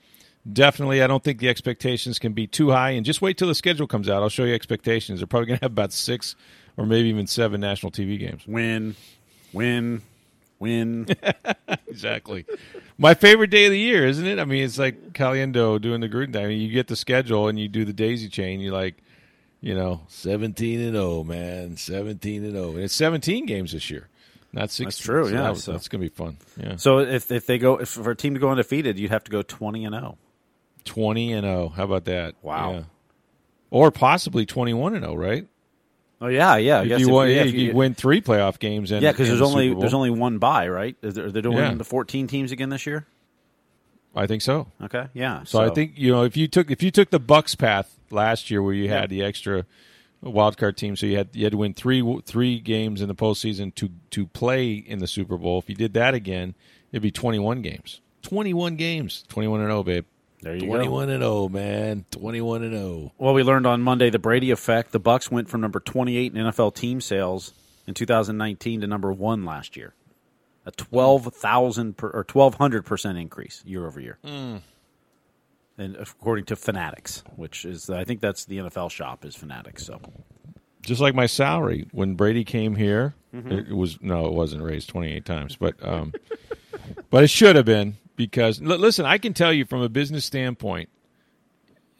definitely, 0.51 1.01
I 1.01 1.07
don't 1.07 1.23
think 1.23 1.39
the 1.39 1.49
expectations 1.49 2.19
can 2.19 2.33
be 2.33 2.47
too 2.47 2.71
high. 2.71 2.91
And 2.91 3.05
just 3.05 3.21
wait 3.21 3.37
till 3.37 3.47
the 3.47 3.55
schedule 3.55 3.87
comes 3.87 4.09
out. 4.09 4.21
I'll 4.21 4.29
show 4.29 4.43
you 4.43 4.53
expectations. 4.53 5.19
They're 5.19 5.27
probably 5.27 5.47
going 5.47 5.59
to 5.59 5.65
have 5.65 5.71
about 5.71 5.93
six 5.93 6.35
or 6.75 6.85
maybe 6.85 7.09
even 7.09 7.27
seven 7.27 7.61
national 7.61 7.91
TV 7.91 8.19
games. 8.19 8.45
Win, 8.45 8.95
win, 9.53 10.01
win. 10.59 11.07
exactly. 11.87 12.45
My 12.97 13.13
favorite 13.13 13.49
day 13.49 13.65
of 13.65 13.71
the 13.71 13.79
year, 13.79 14.05
isn't 14.05 14.25
it? 14.25 14.39
I 14.39 14.45
mean, 14.45 14.63
it's 14.63 14.77
like 14.77 15.13
Caliendo 15.13 15.79
doing 15.79 16.01
the 16.01 16.09
Gruden. 16.09 16.35
I 16.35 16.47
mean, 16.47 16.59
you 16.59 16.71
get 16.71 16.87
the 16.87 16.95
schedule 16.95 17.47
and 17.47 17.59
you 17.59 17.67
do 17.67 17.85
the 17.85 17.93
daisy 17.93 18.27
chain. 18.27 18.59
You're 18.59 18.73
like, 18.73 18.95
you 19.61 19.73
know, 19.75 20.01
17 20.07 20.79
and 20.79 20.93
0, 20.93 21.23
man. 21.23 21.77
17 21.77 22.43
and 22.43 22.53
0. 22.53 22.69
And 22.71 22.79
it's 22.79 22.93
17 22.95 23.45
games 23.45 23.71
this 23.73 23.89
year. 23.89 24.07
Not 24.53 24.71
16. 24.71 24.85
That's 24.85 24.97
true, 24.99 25.25
So 25.25 25.29
yeah, 25.33 25.41
that- 25.53 25.57
so- 25.57 25.71
that's 25.73 25.87
going 25.87 26.01
to 26.01 26.09
be 26.09 26.15
fun. 26.15 26.37
Yeah. 26.59 26.75
so 26.77 26.99
if 26.99 27.31
if 27.31 27.45
they 27.45 27.57
go 27.57 27.77
if 27.77 27.89
for 27.89 28.11
a 28.11 28.15
team 28.15 28.33
to 28.33 28.39
go 28.39 28.49
undefeated, 28.49 28.97
you'd 28.97 29.11
have 29.11 29.23
to 29.25 29.31
go 29.31 29.41
twenty 29.41 29.83
and 29.85 29.93
oh. 29.95 29.99
zero. 29.99 30.17
20 30.85 31.33
and 31.33 31.43
0. 31.43 31.69
How 31.75 31.83
about 31.83 32.05
that? 32.05 32.35
Wow. 32.41 32.71
Yeah. 32.71 32.83
Or 33.69 33.91
possibly 33.91 34.45
21 34.45 34.95
and 34.95 35.03
0, 35.03 35.15
right? 35.15 35.47
Oh 36.21 36.27
yeah, 36.27 36.55
yeah. 36.55 36.79
I 36.79 36.83
If 36.83 36.87
guess 36.87 36.99
you, 37.01 37.07
if- 37.07 37.13
win, 37.13 37.29
yeah, 37.29 37.43
if 37.43 37.53
you, 37.53 37.73
win 37.73 37.93
three 37.93 38.21
playoff 38.21 38.57
games 38.57 38.91
and 38.91 39.03
Yeah, 39.03 39.11
because 39.11 39.27
there's 39.27 39.39
the 39.39 39.45
only 39.45 39.73
there's 39.75 39.93
only 39.93 40.09
one 40.09 40.39
bye, 40.39 40.67
right? 40.69 40.95
Is 41.01 41.13
there, 41.13 41.29
they're 41.29 41.41
doing 41.41 41.57
Yeah. 41.57 41.73
the 41.73 41.83
14 41.83 42.27
teams 42.27 42.51
again 42.51 42.69
this 42.69 42.85
year. 42.87 43.05
I 44.17 44.25
think 44.25 44.41
so. 44.41 44.67
Okay, 44.81 45.07
yeah. 45.13 45.43
So, 45.43 45.59
I 45.61 45.69
think 45.69 45.93
you 45.95 46.11
know 46.11 46.23
if 46.23 46.35
you 46.35 46.47
took 46.47 46.71
if 46.71 46.81
you 46.81 46.89
took 46.89 47.11
the 47.11 47.19
Bucs 47.19 47.57
path 47.57 47.97
last 48.09 48.49
year 48.49 48.63
where 48.63 48.73
you 48.73 48.89
had 48.89 49.09
the 49.09 49.23
extra 49.23 49.65
wild 50.21 50.57
card 50.57 50.75
team, 50.75 50.95
so 50.95 51.05
you 51.05 51.17
had 51.17 51.29
you 51.33 51.43
had 51.45 51.51
to 51.51 51.57
win 51.57 51.73
three 51.73 52.21
three 52.25 52.59
games 52.59 53.01
in 53.01 53.07
the 53.07 53.15
postseason 53.15 53.73
to 53.75 53.89
to 54.11 54.25
play 54.27 54.73
in 54.73 54.99
the 54.99 55.07
Super 55.07 55.37
Bowl. 55.37 55.59
If 55.59 55.69
you 55.69 55.75
did 55.75 55.93
that 55.93 56.15
again, 56.15 56.55
it'd 56.91 57.03
be 57.03 57.11
twenty 57.11 57.37
one 57.37 57.61
games. 57.61 58.01
Twenty 58.23 58.53
one 58.53 58.75
games. 58.75 59.23
Twenty 59.27 59.47
one 59.47 59.61
and 59.61 59.69
zero, 59.69 59.83
babe. 59.83 60.05
there 60.41 60.55
you 60.55 60.61
go. 60.61 60.67
Twenty 60.67 60.87
one 60.87 61.09
and 61.09 61.21
zero, 61.21 61.47
man. 61.47 62.05
Twenty 62.09 62.41
one 62.41 62.63
and 62.63 62.73
oh. 62.73 62.77
zero. 62.77 62.89
Oh. 62.89 63.11
Well, 63.19 63.33
we 63.35 63.43
learned 63.43 63.67
on 63.67 63.81
Monday 63.81 64.09
the 64.09 64.19
Brady 64.19 64.49
effect. 64.49 64.91
The 64.91 64.99
Bucs 64.99 65.29
went 65.29 65.47
from 65.47 65.61
number 65.61 65.79
28 65.79 66.35
in 66.35 66.43
NFL 66.45 66.73
team 66.75 67.01
sales 67.01 67.53
in 67.85 67.93
2019 67.93 68.81
to 68.81 68.87
number 68.87 69.13
one 69.13 69.45
last 69.45 69.77
year, 69.77 69.93
a 70.67 70.71
12,000 70.71 71.95
or 72.03 72.25
1,200 72.31 72.85
percent 72.85 73.17
increase 73.17 73.63
year 73.65 73.87
over 73.87 73.99
year. 73.99 74.17
And 74.23 75.95
according 75.95 76.45
to 76.45 76.55
Fanatics, 76.55 77.23
which 77.35 77.63
is 77.65 77.89
I 77.89 78.03
think 78.03 78.19
that's 78.19 78.45
the 78.45 78.57
NFL 78.57 78.91
shop 78.91 79.23
is 79.25 79.35
Fanatics. 79.35 79.85
So 79.85 80.01
Just 80.81 80.99
like 81.01 81.13
my 81.15 81.25
salary 81.27 81.87
when 81.91 82.15
Brady 82.15 82.43
came 82.43 82.75
here, 82.75 83.13
Mm-hmm. 83.35 83.51
it 83.51 83.69
was 83.75 84.01
no, 84.01 84.25
it 84.25 84.33
wasn't 84.33 84.63
raised 84.63 84.87
twenty 84.89 85.11
eight 85.13 85.25
times, 85.25 85.55
but 85.57 85.75
um, 85.85 86.13
but 87.11 87.23
it 87.25 87.27
should 87.29 87.55
have 87.57 87.65
been 87.65 87.97
because 88.15 88.59
l- 88.61 88.77
listen, 88.79 89.05
I 89.05 89.17
can 89.19 89.33
tell 89.33 89.51
you 89.53 89.65
from 89.65 89.81
a 89.81 89.89
business 89.89 90.23
standpoint, 90.25 90.89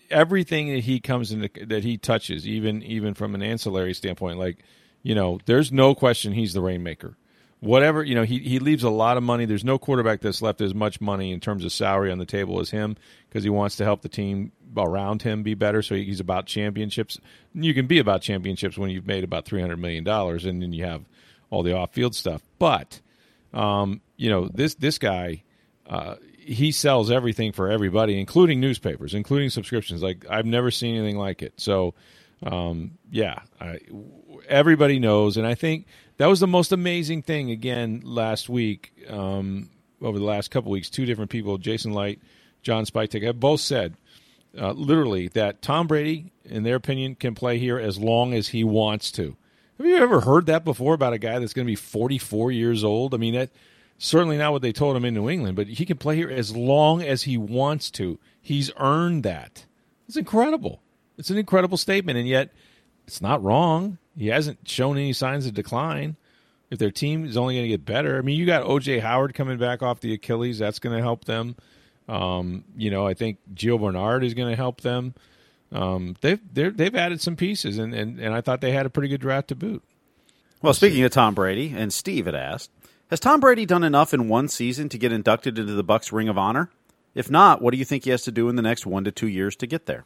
everything 0.09 0.73
that 0.73 0.85
he 0.85 0.99
comes 0.99 1.31
into 1.33 1.49
that 1.65 1.83
he 1.83 1.97
touches, 1.97 2.47
even 2.47 2.81
even 2.81 3.13
from 3.13 3.35
an 3.35 3.43
ancillary 3.43 3.93
standpoint, 3.93 4.39
like 4.39 4.59
you 5.03 5.13
know, 5.13 5.39
there's 5.45 5.71
no 5.71 5.93
question 5.93 6.33
he's 6.33 6.53
the 6.53 6.61
rainmaker. 6.61 7.17
Whatever 7.59 8.03
you 8.03 8.13
know, 8.13 8.23
he 8.23 8.37
he 8.39 8.59
leaves 8.59 8.83
a 8.83 8.89
lot 8.89 9.17
of 9.17 9.23
money. 9.23 9.45
There's 9.45 9.63
no 9.63 9.79
quarterback 9.79 10.21
that's 10.21 10.43
left 10.43 10.61
as 10.61 10.75
much 10.75 11.01
money 11.01 11.31
in 11.31 11.39
terms 11.39 11.65
of 11.65 11.71
salary 11.71 12.11
on 12.11 12.19
the 12.19 12.25
table 12.25 12.59
as 12.59 12.69
him 12.69 12.97
because 13.27 13.43
he 13.43 13.49
wants 13.49 13.77
to 13.77 13.83
help 13.83 14.03
the 14.03 14.09
team 14.09 14.51
around 14.75 15.23
him 15.23 15.41
be 15.41 15.55
better. 15.55 15.81
So 15.81 15.95
he's 15.95 16.19
about 16.19 16.45
championships. 16.45 17.19
You 17.55 17.73
can 17.73 17.87
be 17.87 17.97
about 17.97 18.21
championships 18.21 18.77
when 18.77 18.91
you've 18.91 19.07
made 19.07 19.23
about 19.23 19.45
three 19.45 19.59
hundred 19.59 19.79
million 19.79 20.03
dollars, 20.03 20.45
and 20.45 20.61
then 20.61 20.71
you 20.71 20.85
have 20.85 21.03
all 21.49 21.63
the 21.63 21.73
off 21.73 21.93
field 21.93 22.13
stuff. 22.13 22.43
But 22.59 23.01
um, 23.53 24.01
you 24.17 24.29
know, 24.29 24.49
this 24.53 24.75
this 24.75 24.99
guy, 24.99 25.43
uh, 25.89 26.15
he 26.37 26.71
sells 26.71 27.09
everything 27.09 27.53
for 27.53 27.69
everybody, 27.69 28.19
including 28.19 28.59
newspapers, 28.59 29.13
including 29.13 29.49
subscriptions. 29.49 30.03
Like 30.03 30.25
I've 30.29 30.45
never 30.45 30.71
seen 30.71 30.95
anything 30.95 31.17
like 31.17 31.41
it. 31.41 31.53
So, 31.57 31.95
um, 32.43 32.99
yeah, 33.09 33.39
I, 33.59 33.79
everybody 34.47 34.99
knows, 34.99 35.37
and 35.37 35.47
I 35.47 35.55
think 35.55 35.87
that 36.17 36.27
was 36.27 36.39
the 36.39 36.47
most 36.47 36.71
amazing 36.71 37.21
thing. 37.21 37.51
Again, 37.51 38.01
last 38.03 38.49
week, 38.49 38.91
um, 39.09 39.69
over 40.01 40.19
the 40.19 40.25
last 40.25 40.51
couple 40.51 40.71
weeks, 40.71 40.89
two 40.89 41.05
different 41.05 41.31
people, 41.31 41.57
Jason 41.57 41.93
Licht, 41.93 42.21
John 42.61 42.85
Spytek, 42.85 43.23
have 43.23 43.39
both 43.39 43.61
said 43.61 43.95
uh, 44.57 44.71
literally 44.71 45.27
that 45.29 45.61
Tom 45.61 45.87
Brady, 45.87 46.31
in 46.43 46.63
their 46.63 46.75
opinion, 46.75 47.15
can 47.15 47.35
play 47.35 47.59
here 47.59 47.77
as 47.77 47.97
long 47.97 48.33
as 48.33 48.49
he 48.49 48.63
wants 48.63 49.11
to. 49.13 49.35
Have 49.77 49.85
you 49.85 49.97
ever 49.97 50.21
heard 50.21 50.47
that 50.47 50.65
before 50.65 50.95
about 50.95 51.13
a 51.13 51.19
guy 51.19 51.37
that's 51.37 51.53
going 51.53 51.65
to 51.65 51.71
be 51.71 51.75
44 51.75 52.51
years 52.51 52.83
old? 52.83 53.13
I 53.13 53.17
mean, 53.17 53.35
that 53.35 53.51
certainly 53.99 54.37
not 54.37 54.51
what 54.51 54.63
they 54.63 54.71
told 54.71 54.95
him 54.95 55.05
in 55.05 55.13
New 55.13 55.29
England, 55.29 55.55
but 55.55 55.67
he 55.67 55.85
can 55.85 55.97
play 55.97 56.15
here 56.15 56.29
as 56.29 56.55
long 56.55 57.03
as 57.03 57.23
he 57.23 57.37
wants 57.37 57.91
to. 57.91 58.17
He's 58.41 58.71
earned 58.77 59.23
that. 59.23 59.65
It's 60.07 60.17
incredible. 60.17 60.81
It's 61.17 61.29
an 61.29 61.37
incredible 61.37 61.77
statement, 61.77 62.17
and 62.17 62.27
yet 62.27 62.53
it's 63.05 63.21
not 63.21 63.43
wrong. 63.43 63.99
He 64.17 64.27
hasn't 64.27 64.67
shown 64.67 64.97
any 64.97 65.13
signs 65.13 65.45
of 65.45 65.53
decline. 65.53 66.15
If 66.69 66.79
their 66.79 66.91
team 66.91 67.25
is 67.25 67.37
only 67.37 67.55
going 67.55 67.63
to 67.63 67.69
get 67.69 67.85
better, 67.85 68.17
I 68.17 68.21
mean, 68.21 68.37
you 68.37 68.45
got 68.45 68.63
OJ 68.63 68.99
Howard 69.01 69.33
coming 69.33 69.57
back 69.57 69.81
off 69.81 70.01
the 70.01 70.13
Achilles. 70.13 70.59
That's 70.59 70.79
going 70.79 70.95
to 70.95 71.01
help 71.01 71.25
them. 71.25 71.55
Um, 72.09 72.65
you 72.75 72.89
know, 72.89 73.07
I 73.07 73.13
think 73.13 73.37
Gio 73.53 73.79
Bernard 73.79 74.23
is 74.23 74.33
going 74.33 74.49
to 74.49 74.55
help 74.55 74.81
them. 74.81 75.13
Um, 75.71 76.15
they've 76.21 76.39
they've 76.53 76.95
added 76.95 77.21
some 77.21 77.35
pieces, 77.35 77.77
and, 77.77 77.93
and, 77.93 78.19
and 78.19 78.33
I 78.33 78.41
thought 78.41 78.61
they 78.61 78.71
had 78.71 78.85
a 78.85 78.89
pretty 78.89 79.09
good 79.09 79.21
draft 79.21 79.49
to 79.49 79.55
boot. 79.55 79.83
Well, 80.61 80.73
speaking 80.73 81.03
of 81.03 81.11
Tom 81.11 81.35
Brady, 81.35 81.73
and 81.75 81.93
Steve 81.93 82.25
had 82.25 82.35
asked, 82.35 82.71
has 83.09 83.19
Tom 83.19 83.39
Brady 83.39 83.65
done 83.65 83.83
enough 83.83 84.13
in 84.13 84.27
one 84.27 84.47
season 84.47 84.89
to 84.89 84.97
get 84.97 85.11
inducted 85.11 85.59
into 85.59 85.73
the 85.73 85.83
Bucs 85.83 86.11
Ring 86.11 86.29
of 86.29 86.37
Honor? 86.37 86.69
If 87.13 87.29
not, 87.29 87.61
what 87.61 87.71
do 87.71 87.77
you 87.77 87.85
think 87.85 88.05
he 88.05 88.09
has 88.11 88.23
to 88.23 88.31
do 88.31 88.49
in 88.49 88.55
the 88.55 88.61
next 88.61 88.85
one 88.85 89.03
to 89.03 89.11
two 89.11 89.27
years 89.27 89.55
to 89.57 89.67
get 89.67 89.85
there? 89.85 90.05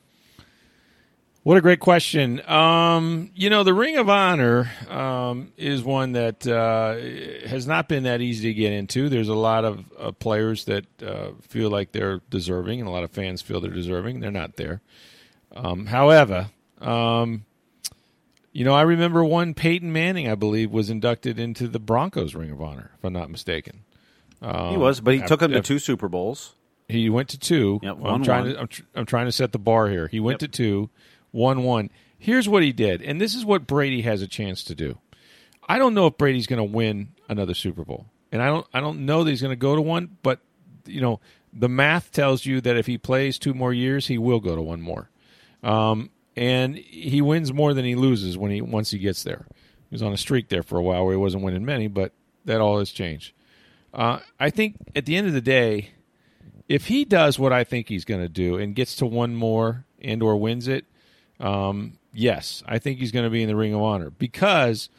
What 1.43 1.57
a 1.57 1.61
great 1.61 1.79
question. 1.79 2.47
Um, 2.47 3.31
you 3.33 3.49
know, 3.49 3.63
the 3.63 3.73
Ring 3.73 3.97
of 3.97 4.07
Honor 4.09 4.69
um, 4.87 5.51
is 5.57 5.81
one 5.81 6.11
that 6.11 6.45
uh, 6.45 7.47
has 7.49 7.65
not 7.65 7.87
been 7.87 8.03
that 8.03 8.21
easy 8.21 8.49
to 8.49 8.53
get 8.53 8.71
into. 8.73 9.09
There's 9.09 9.27
a 9.27 9.33
lot 9.33 9.65
of 9.65 9.83
uh, 9.97 10.11
players 10.11 10.65
that 10.65 10.85
uh, 11.01 11.31
feel 11.41 11.71
like 11.71 11.93
they're 11.93 12.19
deserving, 12.29 12.79
and 12.79 12.87
a 12.87 12.91
lot 12.91 13.03
of 13.03 13.09
fans 13.09 13.41
feel 13.41 13.59
they're 13.59 13.71
deserving. 13.71 14.19
They're 14.19 14.29
not 14.29 14.55
there. 14.57 14.81
Um, 15.55 15.87
however, 15.87 16.51
um, 16.79 17.45
you 18.51 18.63
know, 18.63 18.75
I 18.75 18.83
remember 18.83 19.23
one 19.25 19.55
Peyton 19.55 19.91
Manning, 19.91 20.29
I 20.29 20.35
believe, 20.35 20.69
was 20.69 20.91
inducted 20.91 21.39
into 21.39 21.67
the 21.67 21.79
Broncos 21.79 22.35
Ring 22.35 22.51
of 22.51 22.61
Honor, 22.61 22.91
if 22.99 23.03
I'm 23.03 23.13
not 23.13 23.31
mistaken. 23.31 23.83
he 24.43 24.77
was, 24.77 25.01
but 25.01 25.15
he 25.15 25.21
af- 25.21 25.27
took 25.27 25.41
him 25.41 25.53
to 25.53 25.61
two 25.61 25.79
Super 25.79 26.07
Bowls. 26.07 26.53
He 26.87 27.09
went 27.09 27.29
to 27.29 27.39
two. 27.39 27.79
Yep, 27.81 27.93
I'm 27.95 27.99
one, 28.01 28.23
trying 28.23 28.43
one. 28.45 28.53
to 28.53 28.59
I'm, 28.59 28.67
tr- 28.67 28.81
I'm 28.93 29.05
trying 29.07 29.25
to 29.25 29.31
set 29.31 29.53
the 29.53 29.59
bar 29.59 29.89
here. 29.89 30.07
He 30.07 30.19
went 30.19 30.41
to 30.41 30.47
two, 30.47 30.89
one 31.31 31.63
one. 31.63 31.89
Here's 32.17 32.47
what 32.47 32.63
he 32.63 32.71
did, 32.71 33.01
and 33.01 33.19
this 33.19 33.33
is 33.33 33.43
what 33.43 33.65
Brady 33.65 34.01
has 34.01 34.21
a 34.21 34.27
chance 34.27 34.63
to 34.65 34.75
do. 34.75 34.99
I 35.67 35.79
don't 35.79 35.93
know 35.93 36.07
if 36.07 36.17
Brady's 36.17 36.47
going 36.47 36.57
to 36.57 36.63
win 36.63 37.09
another 37.29 37.53
Super 37.53 37.83
Bowl, 37.83 38.05
and 38.31 38.41
I 38.41 38.47
don't 38.47 38.67
I 38.73 38.79
don't 38.79 39.05
know 39.05 39.23
that 39.23 39.29
he's 39.29 39.41
going 39.41 39.51
to 39.51 39.55
go 39.55 39.75
to 39.75 39.81
one. 39.81 40.17
But 40.21 40.39
you 40.85 41.01
know, 41.01 41.19
the 41.53 41.69
math 41.69 42.11
tells 42.11 42.45
you 42.45 42.61
that 42.61 42.77
if 42.77 42.85
he 42.85 42.97
plays 42.97 43.39
two 43.39 43.53
more 43.53 43.73
years, 43.73 44.07
he 44.07 44.17
will 44.17 44.39
go 44.39 44.55
to 44.55 44.61
one 44.61 44.81
more. 44.81 45.09
Um, 45.63 46.09
and 46.35 46.75
he 46.75 47.21
wins 47.21 47.51
more 47.51 47.73
than 47.73 47.85
he 47.85 47.95
loses 47.95 48.37
when 48.37 48.51
he 48.51 48.61
once 48.61 48.91
he 48.91 48.99
gets 48.99 49.23
there. 49.23 49.45
He 49.89 49.95
was 49.95 50.01
on 50.01 50.13
a 50.13 50.17
streak 50.17 50.49
there 50.49 50.63
for 50.63 50.77
a 50.77 50.83
while 50.83 51.03
where 51.05 51.13
he 51.13 51.19
wasn't 51.19 51.43
winning 51.43 51.65
many, 51.65 51.87
but 51.87 52.13
that 52.45 52.61
all 52.61 52.79
has 52.79 52.91
changed. 52.91 53.33
Uh, 53.93 54.19
I 54.39 54.49
think 54.49 54.77
at 54.95 55.05
the 55.05 55.17
end 55.17 55.27
of 55.27 55.33
the 55.33 55.41
day, 55.41 55.91
if 56.69 56.87
he 56.87 57.03
does 57.03 57.37
what 57.37 57.51
I 57.51 57.65
think 57.65 57.89
he's 57.89 58.05
going 58.05 58.21
to 58.21 58.29
do 58.29 58.55
and 58.57 58.75
gets 58.75 58.95
to 58.97 59.05
one 59.05 59.35
more 59.35 59.85
and 60.01 60.23
or 60.23 60.37
wins 60.37 60.69
it, 60.69 60.85
um, 61.41 61.93
yes, 62.13 62.63
I 62.67 62.79
think 62.79 62.99
he's 62.99 63.11
going 63.11 63.25
to 63.25 63.29
be 63.29 63.41
in 63.41 63.49
the 63.49 63.55
Ring 63.55 63.73
of 63.73 63.81
Honor 63.81 64.11
because 64.11 64.89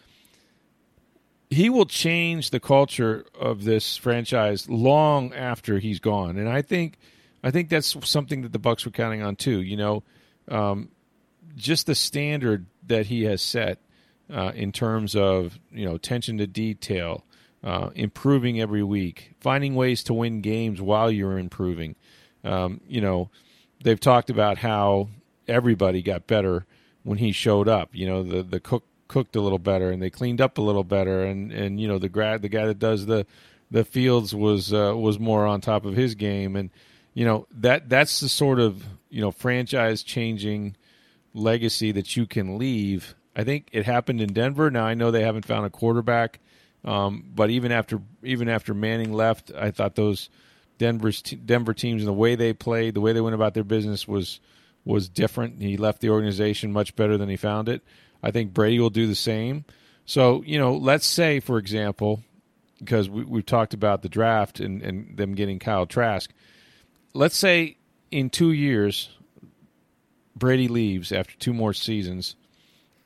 he 1.49 1.71
will 1.71 1.87
change 1.87 2.51
the 2.51 2.61
culture 2.61 3.25
of 3.39 3.65
this 3.65 3.97
franchise 3.97 4.69
long 4.69 5.33
after 5.33 5.79
he's 5.79 6.01
gone, 6.01 6.37
and 6.37 6.49
I 6.49 6.63
think 6.63 6.99
I 7.45 7.51
think 7.51 7.69
that's 7.69 7.97
something 8.09 8.43
that 8.43 8.53
the 8.53 8.61
Bucs 8.61 8.85
were 8.85 8.91
counting 8.91 9.23
on 9.23 9.37
too. 9.37 9.63
You 9.63 9.77
know, 9.77 10.03
um, 10.49 10.89
just 11.57 11.87
the 11.87 11.95
standard 11.95 12.67
that 12.87 13.07
he 13.07 13.25
has 13.25 13.41
set 13.41 13.79
uh, 14.33 14.53
in 14.55 14.73
terms 14.73 15.15
of 15.15 15.59
you 15.71 15.85
know 15.85 15.95
attention 15.95 16.39
to 16.39 16.47
detail, 16.47 17.25
uh, 17.63 17.91
improving 17.95 18.61
every 18.61 18.83
week, 18.83 19.35
finding 19.41 19.75
ways 19.75 20.03
to 20.05 20.15
win 20.15 20.41
games 20.41 20.81
while 20.81 21.11
you're 21.11 21.39
improving. 21.39 21.95
Um, 22.43 22.81
you 22.89 23.01
know, 23.01 23.31
they've 23.85 24.01
talked 24.01 24.31
about 24.31 24.59
how 24.59 25.09
everybody 25.53 26.03
got 26.03 26.27
better 26.27 26.67
when 27.03 27.19
he 27.19 27.33
showed 27.33 27.69
up. 27.69 27.91
You 27.93 28.07
know, 28.07 28.23
the 28.23 28.43
the 28.43 28.61
cook 28.61 28.85
cooked 29.09 29.37
a 29.37 29.41
little 29.41 29.59
better 29.59 29.91
and 29.91 30.03
they 30.03 30.11
cleaned 30.11 30.41
up 30.41 30.59
a 30.59 30.63
little 30.63 30.85
better, 30.85 31.23
and 31.23 31.53
and 31.53 31.81
you 31.81 31.87
know 31.87 31.99
the 31.99 32.09
grad 32.09 32.43
the 32.43 32.49
guy 32.49 32.67
that 32.67 32.79
does 32.79 33.07
the 33.07 33.27
the 33.71 33.85
fields 33.85 34.35
was 34.35 34.73
uh, 34.73 34.95
was 34.97 35.19
more 35.19 35.47
on 35.47 35.61
top 35.61 35.85
of 35.85 35.95
his 35.95 36.15
game, 36.15 36.57
and 36.57 36.71
you 37.15 37.25
know 37.25 37.47
that 37.53 37.89
that's 37.89 38.21
the 38.21 38.29
sort 38.29 38.59
of 38.59 38.85
you 39.11 39.21
know 39.21 39.31
franchise 39.31 40.03
changing 40.03 40.77
legacy 41.35 41.93
that 41.93 42.17
you 42.17 42.27
can 42.27 42.59
leave. 42.59 43.15
I 43.35 43.45
think 43.45 43.69
it 43.73 43.87
happened 43.87 44.21
in 44.21 44.33
Denver. 44.33 44.71
Now 44.71 44.85
I 44.85 44.95
know 44.95 45.11
they 45.11 45.23
haven't 45.23 45.47
found 45.47 45.65
a 45.67 45.71
quarterback, 45.71 46.41
um, 46.85 47.25
but 47.35 47.51
even 47.51 47.73
after 47.73 48.01
even 48.23 48.49
after 48.49 48.75
Manning 48.75 49.13
left, 49.13 49.51
I 49.57 49.71
thought 49.71 49.95
those 49.95 50.29
Denver's 50.79 51.23
Denver 51.23 51.75
teams 51.75 52.03
and 52.03 52.09
the 52.09 52.13
way 52.13 52.35
they 52.35 52.53
played, 52.53 52.95
the 52.95 53.01
way 53.01 53.13
they 53.13 53.21
went 53.21 53.35
about 53.35 53.55
their 53.55 53.65
business 53.65 54.07
was 54.09 54.41
was 54.85 55.09
different. 55.09 55.63
He 55.63 55.77
left 55.77 56.01
the 56.01 56.11
organization 56.11 56.73
much 56.73 56.97
better 56.97 57.17
than 57.17 57.29
he 57.29 57.37
found 57.37 57.69
it. 57.69 57.83
I 58.23 58.31
think 58.31 58.53
Brady 58.53 58.79
will 58.79 58.91
do 58.91 59.07
the 59.07 59.15
same. 59.15 59.65
So 60.05 60.43
you 60.47 60.59
know, 60.59 60.75
let's 60.75 61.07
say 61.07 61.41
for 61.41 61.59
example, 61.59 62.23
because 62.79 63.09
we, 63.09 63.25
we've 63.25 63.47
talked 63.47 63.75
about 63.75 64.03
the 64.03 64.09
draft 64.09 64.61
and, 64.61 64.83
and 64.83 65.17
them 65.17 65.35
getting 65.35 65.59
Kyle 65.59 65.87
Trask. 65.87 66.31
Let's 67.15 67.37
say 67.37 67.77
in 68.11 68.31
two 68.31 68.53
years, 68.53 69.11
Brady 70.35 70.69
leaves 70.69 71.13
after 71.13 71.37
two 71.37 71.53
more 71.53 71.73
seasons, 71.73 72.37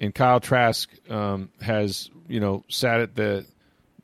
and 0.01 0.15
Kyle 0.15 0.41
Trask 0.41 0.91
um, 1.11 1.51
has 1.61 2.11
you 2.29 2.41
know 2.41 2.65
sat 2.69 3.01
at 3.01 3.15
the 3.15 3.47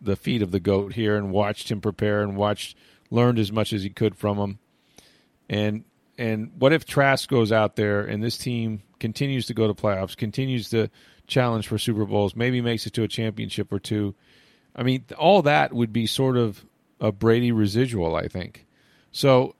the 0.00 0.16
feet 0.16 0.42
of 0.42 0.50
the 0.50 0.60
goat 0.60 0.92
here 0.92 1.16
and 1.16 1.30
watched 1.30 1.70
him 1.70 1.80
prepare 1.80 2.22
and 2.22 2.36
watched 2.36 2.76
learned 3.10 3.38
as 3.38 3.52
much 3.52 3.72
as 3.72 3.82
he 3.82 3.90
could 3.90 4.16
from 4.16 4.38
him. 4.38 4.58
And 5.48 5.84
and 6.18 6.52
what 6.58 6.72
if 6.72 6.84
Trask 6.84 7.28
goes 7.28 7.52
out 7.52 7.76
there 7.76 8.02
and 8.02 8.22
this 8.22 8.38
team 8.38 8.82
continues 9.00 9.46
to 9.46 9.54
go 9.54 9.66
to 9.66 9.74
playoffs, 9.74 10.16
continues 10.16 10.68
to 10.70 10.88
challenge 11.26 11.68
for 11.68 11.78
Super 11.78 12.04
Bowls, 12.04 12.36
maybe 12.36 12.60
makes 12.60 12.86
it 12.86 12.92
to 12.94 13.02
a 13.02 13.08
championship 13.08 13.72
or 13.72 13.78
two? 13.78 14.14
I 14.74 14.82
mean, 14.82 15.04
all 15.18 15.42
that 15.42 15.72
would 15.72 15.92
be 15.92 16.06
sort 16.06 16.36
of 16.36 16.64
a 17.00 17.12
Brady 17.12 17.52
residual, 17.52 18.14
I 18.14 18.28
think. 18.28 18.66
So 19.10 19.54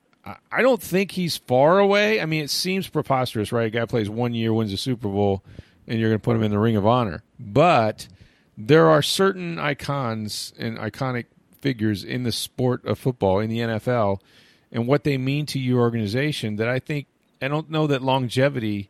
I 0.51 0.61
don't 0.61 0.81
think 0.81 1.11
he's 1.11 1.37
far 1.37 1.79
away. 1.79 2.21
I 2.21 2.25
mean, 2.25 2.43
it 2.43 2.49
seems 2.49 2.87
preposterous, 2.87 3.51
right? 3.51 3.67
A 3.67 3.69
guy 3.69 3.85
plays 3.85 4.09
one 4.09 4.33
year, 4.33 4.53
wins 4.53 4.71
a 4.71 4.77
Super 4.77 5.09
Bowl, 5.09 5.43
and 5.87 5.99
you're 5.99 6.09
going 6.09 6.19
to 6.19 6.23
put 6.23 6.35
him 6.35 6.43
in 6.43 6.51
the 6.51 6.59
Ring 6.59 6.77
of 6.77 6.87
Honor. 6.87 7.23
But 7.39 8.07
there 8.57 8.89
are 8.89 9.01
certain 9.01 9.59
icons 9.59 10.53
and 10.57 10.77
iconic 10.77 11.25
figures 11.59 12.03
in 12.03 12.23
the 12.23 12.31
sport 12.31 12.85
of 12.85 12.97
football, 12.97 13.39
in 13.39 13.49
the 13.49 13.59
NFL, 13.59 14.19
and 14.73 14.87
what 14.87 15.05
they 15.05 15.17
mean 15.17 15.45
to 15.45 15.59
your 15.59 15.79
organization 15.79 16.57
that 16.57 16.67
I 16.67 16.79
think, 16.79 17.05
I 17.41 17.47
don't 17.47 17.69
know 17.69 17.87
that 17.87 18.01
longevity 18.01 18.89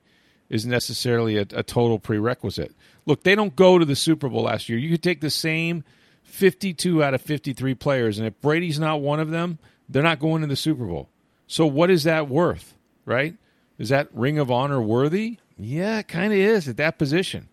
is 0.49 0.65
necessarily 0.65 1.37
a, 1.37 1.45
a 1.53 1.61
total 1.61 1.99
prerequisite. 1.99 2.73
Look, 3.05 3.23
they 3.23 3.35
don't 3.35 3.55
go 3.55 3.77
to 3.77 3.85
the 3.85 3.95
Super 3.95 4.29
Bowl 4.29 4.43
last 4.43 4.69
year. 4.69 4.79
You 4.79 4.89
could 4.89 5.03
take 5.03 5.19
the 5.19 5.29
same 5.29 5.83
52 6.23 7.03
out 7.03 7.13
of 7.13 7.21
53 7.21 7.75
players, 7.75 8.17
and 8.17 8.25
if 8.25 8.39
Brady's 8.39 8.79
not 8.79 9.01
one 9.01 9.19
of 9.19 9.29
them, 9.29 9.59
they're 9.89 10.01
not 10.01 10.19
going 10.19 10.41
to 10.41 10.47
the 10.47 10.55
Super 10.55 10.85
Bowl. 10.85 11.09
So 11.47 11.65
what 11.65 11.89
is 11.89 12.05
that 12.05 12.29
worth, 12.29 12.73
right? 13.05 13.35
Is 13.77 13.89
that 13.89 14.07
Ring 14.13 14.39
of 14.39 14.49
Honor 14.49 14.81
worthy? 14.81 15.37
Yeah, 15.57 15.99
it 15.99 16.07
kind 16.07 16.31
of 16.31 16.39
is 16.39 16.67
at 16.67 16.77
that 16.77 16.97
position, 16.97 17.49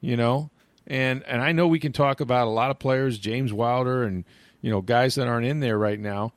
you 0.00 0.16
know. 0.16 0.50
And 0.86 1.22
and 1.24 1.42
I 1.42 1.52
know 1.52 1.66
we 1.66 1.78
can 1.78 1.92
talk 1.92 2.20
about 2.20 2.46
a 2.46 2.50
lot 2.50 2.70
of 2.70 2.78
players, 2.78 3.18
James 3.18 3.52
Wilder, 3.52 4.02
and 4.04 4.24
you 4.60 4.70
know 4.70 4.80
guys 4.80 5.14
that 5.14 5.28
aren't 5.28 5.46
in 5.46 5.60
there 5.60 5.78
right 5.78 6.00
now. 6.00 6.32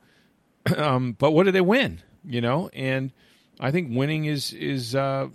um, 0.76 1.12
but 1.18 1.32
what 1.32 1.44
do 1.44 1.52
they 1.52 1.60
win? 1.60 2.02
You 2.24 2.40
know, 2.40 2.68
and 2.72 3.12
I 3.60 3.70
think 3.70 3.96
winning 3.96 4.24
is 4.24 4.52
is 4.52 4.94
uh, 4.94 5.28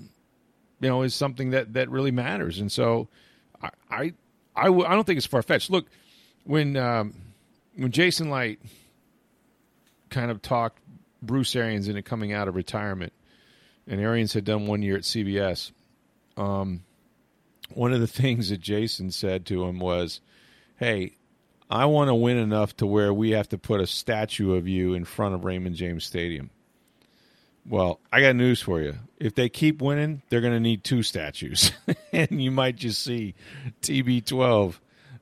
you 0.79 0.89
know 0.89 1.01
is 1.01 1.15
something 1.15 1.51
that 1.51 1.73
that 1.73 1.89
really 1.89 2.11
matters. 2.11 2.59
And 2.59 2.71
so 2.71 3.07
I 3.61 3.69
I 3.89 4.13
I, 4.55 4.65
w- 4.65 4.85
I 4.85 4.93
don't 4.93 5.05
think 5.05 5.17
it's 5.17 5.25
far 5.25 5.41
fetched. 5.41 5.69
Look, 5.69 5.87
when 6.43 6.77
um, 6.77 7.13
when 7.75 7.91
Jason 7.91 8.29
Licht 8.29 8.63
kind 10.09 10.29
of 10.29 10.41
talked 10.41 10.79
Bruce 11.21 11.55
Arians 11.55 11.87
into 11.87 12.01
coming 12.01 12.33
out 12.33 12.47
of 12.47 12.55
retirement, 12.55 13.13
and 13.87 13.99
Arians 13.99 14.33
had 14.33 14.45
done 14.45 14.67
one 14.67 14.81
year 14.81 14.95
at 14.95 15.03
CBS. 15.03 15.71
Um, 16.37 16.83
one 17.73 17.93
of 17.93 18.01
the 18.01 18.07
things 18.21 18.49
that 18.49 18.59
Jason 18.61 19.11
said 19.11 19.45
to 19.47 19.63
him 19.63 19.79
was, 19.79 20.21
"Hey, 20.77 21.13
I 21.73 21.85
want 21.85 22.09
to 22.09 22.15
win 22.15 22.37
enough 22.37 22.77
to 22.77 22.85
where 22.85 23.11
we 23.11 23.31
have 23.31 23.49
to 23.49 23.57
put 23.57 23.81
a 23.81 23.87
statue 23.87 24.53
of 24.53 24.67
you 24.67 24.93
in 24.93 25.05
front 25.05 25.33
of 25.33 25.43
Raymond 25.43 25.75
James 25.75 26.05
Stadium." 26.05 26.51
Well, 27.65 27.99
I 28.11 28.21
got 28.21 28.35
news 28.35 28.61
for 28.61 28.81
you. 28.81 28.95
If 29.17 29.35
they 29.35 29.49
keep 29.49 29.81
winning, 29.81 30.21
they're 30.29 30.41
going 30.41 30.53
to 30.53 30.59
need 30.59 30.83
two 30.83 31.01
statues, 31.01 31.71
and 32.13 32.43
you 32.43 32.51
might 32.51 32.75
just 32.75 33.01
see 33.01 33.35
TB12 33.81 34.75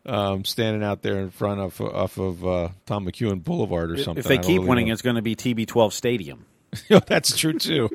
um, 0.05 0.43
standing 0.43 0.83
out 0.83 1.03
there 1.03 1.19
in 1.19 1.29
front 1.29 1.61
of 1.61 1.79
off 1.79 2.17
of 2.17 2.45
uh, 2.45 2.69
Tom 2.85 3.05
McEwen 3.05 3.43
Boulevard 3.43 3.91
or 3.91 3.97
something. 3.97 4.19
If 4.19 4.27
they 4.27 4.37
keep 4.37 4.57
really 4.57 4.67
winning, 4.67 4.87
know. 4.87 4.93
it's 4.93 5.01
going 5.01 5.17
to 5.17 5.21
be 5.21 5.35
TB12 5.35 5.93
Stadium. 5.93 6.45
that's 7.07 7.37
true 7.37 7.53
too, 7.53 7.89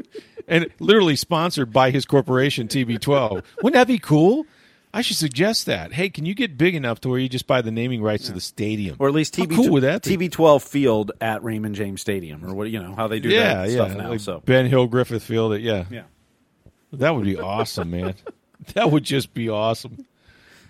and 0.47 0.71
literally 0.79 1.17
sponsored 1.17 1.73
by 1.73 1.91
his 1.91 2.05
corporation, 2.05 2.69
TB12. 2.69 3.43
Wouldn't 3.63 3.75
that 3.75 3.87
be 3.87 3.99
cool? 3.99 4.47
I 4.97 5.03
should 5.03 5.19
suggest 5.19 5.67
that. 5.67 5.93
Hey, 5.93 6.09
can 6.09 6.25
you 6.25 6.35
get 6.35 6.57
big 6.57 6.75
enough 6.75 7.03
to 7.03 7.11
where 7.11 7.19
you 7.19 7.29
just 7.29 7.47
buy 7.47 7.61
the 7.61 7.71
naming 7.71 8.01
rights 8.01 8.25
yeah. 8.25 8.29
to 8.29 8.33
the 8.33 8.41
stadium, 8.41 8.97
or 8.99 9.09
at 9.09 9.13
least 9.13 9.35
TB 9.35 9.55
cool 9.55 9.81
that 9.83 10.03
TB12 10.03 10.67
Field 10.67 11.13
at 11.21 11.45
Raymond 11.45 11.75
James 11.75 12.01
Stadium, 12.01 12.43
or 12.43 12.55
what 12.55 12.71
you 12.71 12.83
know 12.83 12.95
how 12.95 13.07
they 13.07 13.21
do 13.21 13.29
yeah, 13.29 13.57
that 13.57 13.69
yeah, 13.69 13.75
stuff 13.75 13.95
now. 13.95 14.09
Like 14.09 14.21
so 14.21 14.41
Ben 14.47 14.65
Hill 14.65 14.87
Griffin 14.87 15.21
Field, 15.21 15.61
yeah, 15.61 15.85
yeah, 15.91 16.05
that 16.95 17.15
would 17.15 17.25
be 17.25 17.39
awesome, 17.39 17.91
man. 17.91 18.15
that 18.75 18.91
would 18.91 19.05
just 19.05 19.35
be 19.35 19.51
awesome. 19.51 20.07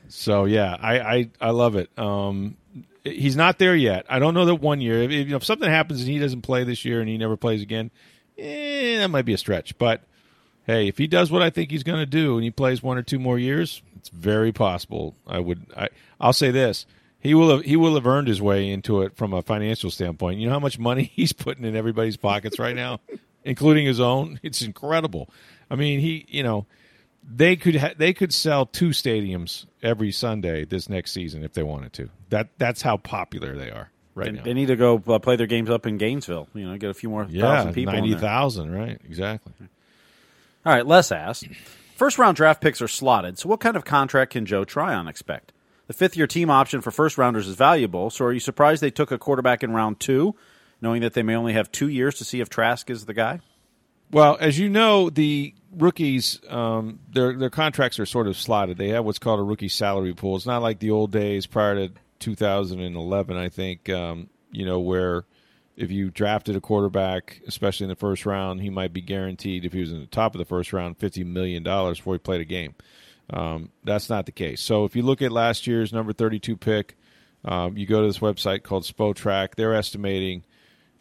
So 0.08 0.44
yeah, 0.44 0.76
I 0.80 0.98
I, 0.98 1.30
I 1.40 1.50
love 1.50 1.76
it. 1.76 1.96
Um, 1.96 2.56
he's 3.04 3.36
not 3.36 3.60
there 3.60 3.76
yet. 3.76 4.06
I 4.08 4.18
don't 4.18 4.34
know 4.34 4.46
that 4.46 4.56
one 4.56 4.80
year. 4.80 5.04
If, 5.04 5.12
if, 5.12 5.26
you 5.26 5.30
know, 5.30 5.36
if 5.36 5.44
something 5.44 5.70
happens 5.70 6.00
and 6.00 6.10
he 6.10 6.18
doesn't 6.18 6.42
play 6.42 6.64
this 6.64 6.84
year 6.84 6.98
and 6.98 7.08
he 7.08 7.16
never 7.16 7.36
plays 7.36 7.62
again, 7.62 7.92
eh, 8.36 8.98
that 8.98 9.08
might 9.08 9.24
be 9.24 9.34
a 9.34 9.38
stretch. 9.38 9.78
But 9.78 10.02
hey, 10.66 10.88
if 10.88 10.98
he 10.98 11.06
does 11.06 11.30
what 11.30 11.42
I 11.42 11.50
think 11.50 11.70
he's 11.70 11.84
going 11.84 12.00
to 12.00 12.06
do 12.06 12.34
and 12.34 12.42
he 12.42 12.50
plays 12.50 12.82
one 12.82 12.98
or 12.98 13.02
two 13.02 13.20
more 13.20 13.38
years, 13.38 13.82
it's 14.06 14.16
very 14.16 14.52
possible. 14.52 15.16
I 15.26 15.40
would. 15.40 15.66
I 15.76 15.88
I'll 16.20 16.32
say 16.32 16.52
this. 16.52 16.86
He 17.18 17.34
will 17.34 17.50
have 17.50 17.62
he 17.62 17.76
will 17.76 17.94
have 17.94 18.06
earned 18.06 18.28
his 18.28 18.40
way 18.40 18.70
into 18.70 19.02
it 19.02 19.16
from 19.16 19.32
a 19.32 19.42
financial 19.42 19.90
standpoint. 19.90 20.38
You 20.38 20.46
know 20.46 20.52
how 20.52 20.60
much 20.60 20.78
money 20.78 21.04
he's 21.14 21.32
putting 21.32 21.64
in 21.64 21.74
everybody's 21.74 22.16
pockets 22.16 22.58
right 22.58 22.76
now, 22.76 23.00
including 23.44 23.84
his 23.84 23.98
own. 23.98 24.38
It's 24.44 24.62
incredible. 24.62 25.28
I 25.68 25.74
mean, 25.74 25.98
he 25.98 26.24
you 26.28 26.44
know 26.44 26.66
they 27.28 27.56
could 27.56 27.76
ha- 27.76 27.94
they 27.96 28.12
could 28.12 28.32
sell 28.32 28.64
two 28.64 28.90
stadiums 28.90 29.66
every 29.82 30.12
Sunday 30.12 30.64
this 30.64 30.88
next 30.88 31.10
season 31.12 31.42
if 31.42 31.52
they 31.52 31.64
wanted 31.64 31.92
to. 31.94 32.10
That 32.30 32.50
that's 32.58 32.82
how 32.82 32.98
popular 32.98 33.56
they 33.56 33.72
are 33.72 33.90
right 34.14 34.26
they, 34.26 34.32
now. 34.32 34.42
They 34.44 34.54
need 34.54 34.66
to 34.66 34.76
go 34.76 35.02
uh, 35.08 35.18
play 35.18 35.34
their 35.34 35.48
games 35.48 35.68
up 35.68 35.84
in 35.84 35.98
Gainesville. 35.98 36.48
You 36.54 36.68
know, 36.68 36.78
get 36.78 36.90
a 36.90 36.94
few 36.94 37.08
more 37.08 37.26
yeah, 37.28 37.42
thousand 37.42 37.74
people. 37.74 37.92
Ninety 37.92 38.14
thousand, 38.14 38.70
right? 38.70 39.00
Exactly. 39.04 39.52
All 40.64 40.72
right, 40.72 40.86
Les 40.86 41.10
asked. 41.10 41.48
First 41.96 42.18
round 42.18 42.36
draft 42.36 42.60
picks 42.60 42.82
are 42.82 42.88
slotted, 42.88 43.38
so 43.38 43.48
what 43.48 43.60
kind 43.60 43.74
of 43.74 43.86
contract 43.86 44.32
can 44.32 44.44
Joe 44.44 44.66
Tryon 44.66 45.08
expect? 45.08 45.52
The 45.86 45.94
fifth 45.94 46.14
year 46.14 46.26
team 46.26 46.50
option 46.50 46.82
for 46.82 46.90
first 46.90 47.16
rounders 47.16 47.48
is 47.48 47.56
valuable, 47.56 48.10
so 48.10 48.26
are 48.26 48.34
you 48.34 48.40
surprised 48.40 48.82
they 48.82 48.90
took 48.90 49.10
a 49.10 49.16
quarterback 49.16 49.62
in 49.62 49.72
round 49.72 49.98
two, 49.98 50.34
knowing 50.82 51.00
that 51.00 51.14
they 51.14 51.22
may 51.22 51.34
only 51.34 51.54
have 51.54 51.72
two 51.72 51.88
years 51.88 52.16
to 52.16 52.24
see 52.24 52.40
if 52.40 52.50
Trask 52.50 52.90
is 52.90 53.06
the 53.06 53.14
guy? 53.14 53.40
Well, 54.10 54.36
as 54.38 54.58
you 54.58 54.68
know, 54.68 55.08
the 55.08 55.54
rookies 55.72 56.38
um, 56.50 56.98
their 57.08 57.34
their 57.34 57.48
contracts 57.48 57.98
are 57.98 58.04
sort 58.04 58.26
of 58.26 58.36
slotted. 58.36 58.76
They 58.76 58.90
have 58.90 59.06
what's 59.06 59.18
called 59.18 59.40
a 59.40 59.42
rookie 59.42 59.70
salary 59.70 60.12
pool. 60.12 60.36
It's 60.36 60.44
not 60.44 60.60
like 60.60 60.80
the 60.80 60.90
old 60.90 61.12
days 61.12 61.46
prior 61.46 61.88
to 61.88 61.94
2011. 62.18 63.36
I 63.38 63.48
think 63.48 63.88
um, 63.88 64.28
you 64.52 64.66
know 64.66 64.80
where 64.80 65.24
if 65.76 65.90
you 65.90 66.10
drafted 66.10 66.56
a 66.56 66.60
quarterback, 66.60 67.40
especially 67.46 67.84
in 67.84 67.90
the 67.90 67.96
first 67.96 68.24
round, 68.24 68.62
he 68.62 68.70
might 68.70 68.92
be 68.92 69.02
guaranteed 69.02 69.64
if 69.64 69.72
he 69.72 69.80
was 69.80 69.92
in 69.92 70.00
the 70.00 70.06
top 70.06 70.34
of 70.34 70.38
the 70.38 70.44
first 70.44 70.72
round, 70.72 70.98
fifty 70.98 71.24
million 71.24 71.62
dollars 71.62 71.98
before 71.98 72.14
he 72.14 72.18
played 72.18 72.40
a 72.40 72.46
game. 72.46 72.74
Um, 73.30 73.70
that's 73.84 74.08
not 74.08 74.26
the 74.26 74.32
case. 74.32 74.60
So 74.60 74.84
if 74.84 74.94
you 74.94 75.02
look 75.02 75.20
at 75.20 75.32
last 75.32 75.66
year's 75.66 75.92
number 75.92 76.12
32 76.12 76.56
pick, 76.56 76.96
um, 77.44 77.76
you 77.76 77.86
go 77.86 78.00
to 78.00 78.06
this 78.06 78.20
website 78.20 78.62
called 78.62 78.84
Spotrac. 78.84 79.56
They're 79.56 79.74
estimating 79.74 80.44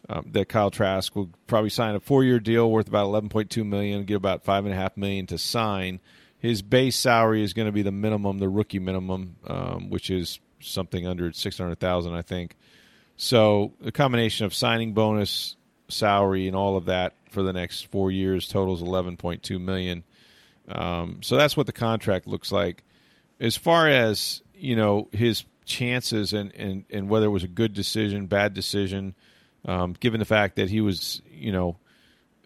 um, 0.08 0.30
that 0.32 0.48
Kyle 0.48 0.70
Trask 0.70 1.14
will 1.14 1.30
probably 1.46 1.70
sign 1.70 1.94
a 1.94 2.00
four-year 2.00 2.40
deal 2.40 2.70
worth 2.70 2.88
about 2.88 3.06
11.2 3.06 3.64
million, 3.64 4.04
get 4.04 4.16
about 4.16 4.44
five 4.44 4.64
and 4.64 4.74
a 4.74 4.76
half 4.76 4.96
million 4.96 5.26
to 5.26 5.38
sign. 5.38 6.00
His 6.38 6.62
base 6.62 6.96
salary 6.96 7.42
is 7.42 7.52
going 7.52 7.66
to 7.66 7.72
be 7.72 7.82
the 7.82 7.92
minimum, 7.92 8.38
the 8.38 8.48
rookie 8.48 8.78
minimum, 8.78 9.36
um, 9.46 9.90
which 9.90 10.10
is 10.10 10.38
something 10.60 11.06
under 11.06 11.32
600,000, 11.32 12.12
I 12.12 12.22
think. 12.22 12.56
So 13.16 13.72
the 13.80 13.92
combination 13.92 14.46
of 14.46 14.54
signing 14.54 14.92
bonus, 14.92 15.56
salary, 15.88 16.46
and 16.46 16.56
all 16.56 16.76
of 16.76 16.86
that 16.86 17.14
for 17.30 17.42
the 17.42 17.52
next 17.52 17.86
four 17.86 18.10
years 18.10 18.48
totals 18.48 18.82
11.2 18.82 19.60
million. 19.60 20.04
Um, 20.68 21.20
so 21.22 21.36
that's 21.36 21.56
what 21.56 21.66
the 21.66 21.72
contract 21.72 22.26
looks 22.26 22.50
like. 22.52 22.82
as 23.38 23.56
far 23.56 23.88
as 23.88 24.42
you 24.54 24.74
know 24.74 25.08
his 25.12 25.44
chances 25.64 26.32
and, 26.32 26.54
and, 26.54 26.84
and 26.90 27.08
whether 27.08 27.26
it 27.26 27.30
was 27.30 27.44
a 27.44 27.48
good 27.48 27.74
decision, 27.74 28.26
bad 28.26 28.54
decision, 28.54 29.14
um, 29.64 29.94
given 29.98 30.20
the 30.20 30.24
fact 30.26 30.56
that 30.56 30.70
he 30.70 30.80
was 30.80 31.22
you 31.30 31.52
know 31.52 31.76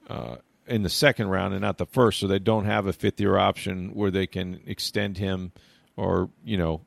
uh, 0.08 0.36
in 0.66 0.82
the 0.82 0.88
second 0.88 1.28
round 1.28 1.54
and 1.54 1.62
not 1.62 1.78
the 1.78 1.86
first, 1.86 2.20
so 2.20 2.26
they 2.26 2.38
don't 2.38 2.64
have 2.64 2.86
a 2.86 2.92
fifth 2.92 3.20
year 3.20 3.36
option 3.36 3.94
where 3.94 4.10
they 4.10 4.26
can 4.26 4.60
extend 4.66 5.18
him 5.18 5.52
or 5.96 6.30
you 6.44 6.56
know 6.56 6.82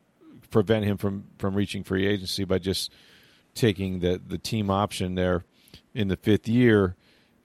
prevent 0.50 0.86
him 0.86 0.98
from 0.98 1.26
from 1.38 1.56
reaching 1.56 1.84
free 1.84 2.06
agency 2.06 2.44
by 2.44 2.60
just 2.60 2.92
taking 3.56 4.00
the 4.00 4.22
the 4.26 4.38
team 4.38 4.70
option 4.70 5.16
there 5.16 5.46
in 5.94 6.08
the 6.08 6.18
fifth 6.18 6.48
year. 6.48 6.96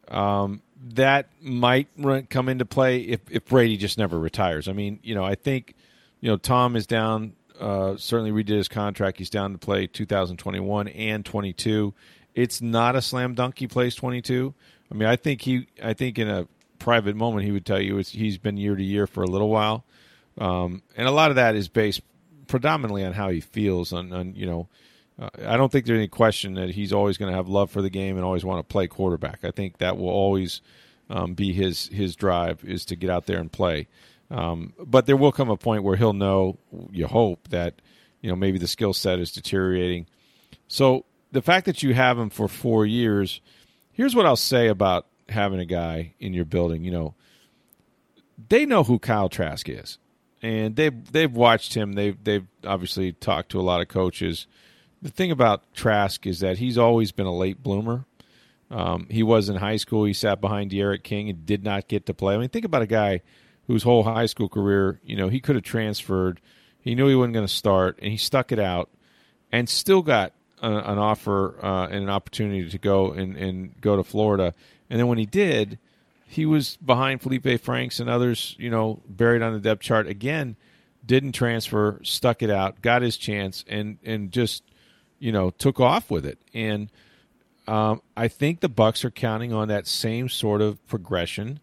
Um, 0.08 0.62
that 0.94 1.28
might 1.40 1.88
run, 1.96 2.26
come 2.26 2.48
into 2.48 2.64
play 2.64 3.00
if, 3.00 3.20
if 3.30 3.44
Brady 3.46 3.76
just 3.76 3.98
never 3.98 4.18
retires. 4.18 4.68
I 4.68 4.72
mean, 4.72 5.00
you 5.02 5.14
know, 5.14 5.24
I 5.24 5.34
think, 5.34 5.74
you 6.20 6.30
know, 6.30 6.36
Tom 6.36 6.76
is 6.76 6.86
down. 6.86 7.34
Uh, 7.58 7.96
certainly 7.96 8.30
redid 8.30 8.56
his 8.56 8.68
contract. 8.68 9.18
He's 9.18 9.30
down 9.30 9.52
to 9.52 9.58
play 9.58 9.86
2021 9.88 10.88
and 10.88 11.24
22. 11.24 11.92
It's 12.34 12.62
not 12.62 12.94
a 12.94 13.02
slam 13.02 13.34
dunk. 13.34 13.58
He 13.58 13.66
plays 13.66 13.96
22. 13.96 14.54
I 14.90 14.94
mean, 14.94 15.08
I 15.08 15.16
think 15.16 15.42
he, 15.42 15.66
I 15.82 15.92
think 15.92 16.18
in 16.18 16.28
a 16.28 16.46
private 16.78 17.16
moment 17.16 17.44
he 17.44 17.50
would 17.50 17.66
tell 17.66 17.80
you 17.80 17.96
he's 17.96 18.38
been 18.38 18.56
year 18.56 18.76
to 18.76 18.82
year 18.82 19.08
for 19.08 19.24
a 19.24 19.26
little 19.26 19.48
while, 19.48 19.84
um, 20.38 20.82
and 20.96 21.08
a 21.08 21.10
lot 21.10 21.30
of 21.30 21.36
that 21.36 21.56
is 21.56 21.68
based 21.68 22.00
predominantly 22.46 23.04
on 23.04 23.12
how 23.12 23.28
he 23.28 23.40
feels. 23.40 23.92
On, 23.92 24.12
on 24.12 24.34
you 24.34 24.46
know, 24.46 24.68
I 25.18 25.56
don't 25.56 25.70
think 25.70 25.86
there's 25.86 25.98
any 25.98 26.08
question 26.08 26.54
that 26.54 26.70
he's 26.70 26.92
always 26.92 27.18
going 27.18 27.30
to 27.30 27.36
have 27.36 27.48
love 27.48 27.70
for 27.70 27.82
the 27.82 27.90
game 27.90 28.16
and 28.16 28.24
always 28.24 28.44
want 28.44 28.60
to 28.60 28.72
play 28.72 28.86
quarterback. 28.86 29.40
I 29.42 29.50
think 29.50 29.78
that 29.78 29.98
will 29.98 30.08
always 30.08 30.60
um, 31.10 31.34
be 31.34 31.52
his 31.52 31.88
his 31.88 32.14
drive 32.14 32.64
is 32.64 32.84
to 32.86 32.96
get 32.96 33.10
out 33.10 33.26
there 33.26 33.40
and 33.40 33.50
play. 33.50 33.88
Um, 34.30 34.74
but 34.78 35.06
there 35.06 35.16
will 35.16 35.32
come 35.32 35.50
a 35.50 35.56
point 35.56 35.82
where 35.82 35.96
he'll 35.96 36.12
know. 36.12 36.58
You 36.92 37.06
hope 37.06 37.48
that 37.48 37.80
you 38.20 38.30
know 38.30 38.36
maybe 38.36 38.58
the 38.58 38.68
skill 38.68 38.92
set 38.92 39.18
is 39.18 39.32
deteriorating. 39.32 40.06
So 40.68 41.04
the 41.32 41.42
fact 41.42 41.66
that 41.66 41.82
you 41.82 41.94
have 41.94 42.18
him 42.18 42.30
for 42.30 42.46
four 42.46 42.86
years, 42.86 43.40
here's 43.92 44.14
what 44.14 44.26
I'll 44.26 44.36
say 44.36 44.68
about 44.68 45.06
having 45.28 45.58
a 45.58 45.64
guy 45.64 46.14
in 46.20 46.32
your 46.32 46.44
building. 46.44 46.84
You 46.84 46.92
know, 46.92 47.14
they 48.48 48.66
know 48.66 48.84
who 48.84 49.00
Kyle 49.00 49.28
Trask 49.28 49.68
is, 49.68 49.98
and 50.42 50.76
they've 50.76 51.10
they've 51.10 51.32
watched 51.32 51.74
him. 51.74 51.94
They've 51.94 52.22
they've 52.22 52.46
obviously 52.64 53.12
talked 53.12 53.50
to 53.50 53.60
a 53.60 53.62
lot 53.62 53.80
of 53.80 53.88
coaches 53.88 54.46
the 55.02 55.10
thing 55.10 55.30
about 55.30 55.62
Trask 55.74 56.26
is 56.26 56.40
that 56.40 56.58
he's 56.58 56.78
always 56.78 57.12
been 57.12 57.26
a 57.26 57.34
late 57.34 57.62
bloomer. 57.62 58.04
Um, 58.70 59.06
he 59.10 59.22
was 59.22 59.48
in 59.48 59.56
high 59.56 59.76
school. 59.76 60.04
He 60.04 60.12
sat 60.12 60.40
behind 60.40 60.70
D'Eriq 60.70 61.02
King 61.02 61.30
and 61.30 61.46
did 61.46 61.64
not 61.64 61.88
get 61.88 62.06
to 62.06 62.14
play. 62.14 62.34
I 62.34 62.38
mean, 62.38 62.48
think 62.48 62.64
about 62.64 62.82
a 62.82 62.86
guy 62.86 63.22
whose 63.66 63.82
whole 63.82 64.02
high 64.02 64.26
school 64.26 64.48
career, 64.48 65.00
you 65.04 65.16
know, 65.16 65.28
he 65.28 65.40
could 65.40 65.54
have 65.54 65.64
transferred. 65.64 66.40
He 66.80 66.94
knew 66.94 67.08
he 67.08 67.14
wasn't 67.14 67.34
going 67.34 67.46
to 67.46 67.52
start, 67.52 67.98
and 68.00 68.10
he 68.10 68.16
stuck 68.16 68.52
it 68.52 68.58
out, 68.58 68.90
and 69.52 69.68
still 69.68 70.02
got 70.02 70.32
a, 70.62 70.70
an 70.70 70.98
offer 70.98 71.54
uh, 71.64 71.86
and 71.86 72.02
an 72.02 72.08
opportunity 72.10 72.68
to 72.68 72.78
go 72.78 73.12
and, 73.12 73.36
and 73.36 73.80
go 73.80 73.96
to 73.96 74.04
Florida. 74.04 74.54
And 74.90 74.98
then 74.98 75.06
when 75.06 75.18
he 75.18 75.26
did, 75.26 75.78
he 76.26 76.44
was 76.44 76.76
behind 76.76 77.22
Felipe 77.22 77.60
Franks 77.60 78.00
and 78.00 78.10
others, 78.10 78.54
you 78.58 78.70
know, 78.70 79.00
buried 79.08 79.42
on 79.42 79.54
the 79.54 79.60
depth 79.60 79.82
chart 79.82 80.06
again. 80.06 80.56
Didn't 81.04 81.32
transfer, 81.32 82.00
stuck 82.02 82.42
it 82.42 82.50
out, 82.50 82.82
got 82.82 83.00
his 83.00 83.16
chance, 83.16 83.64
and 83.66 83.96
and 84.04 84.30
just 84.30 84.62
you 85.18 85.32
know, 85.32 85.50
took 85.50 85.80
off 85.80 86.10
with 86.10 86.24
it. 86.24 86.38
And 86.54 86.90
um, 87.66 88.00
I 88.16 88.28
think 88.28 88.60
the 88.60 88.70
Bucs 88.70 89.04
are 89.04 89.10
counting 89.10 89.52
on 89.52 89.68
that 89.68 89.86
same 89.86 90.28
sort 90.28 90.62
of 90.62 90.84
progression 90.86 91.60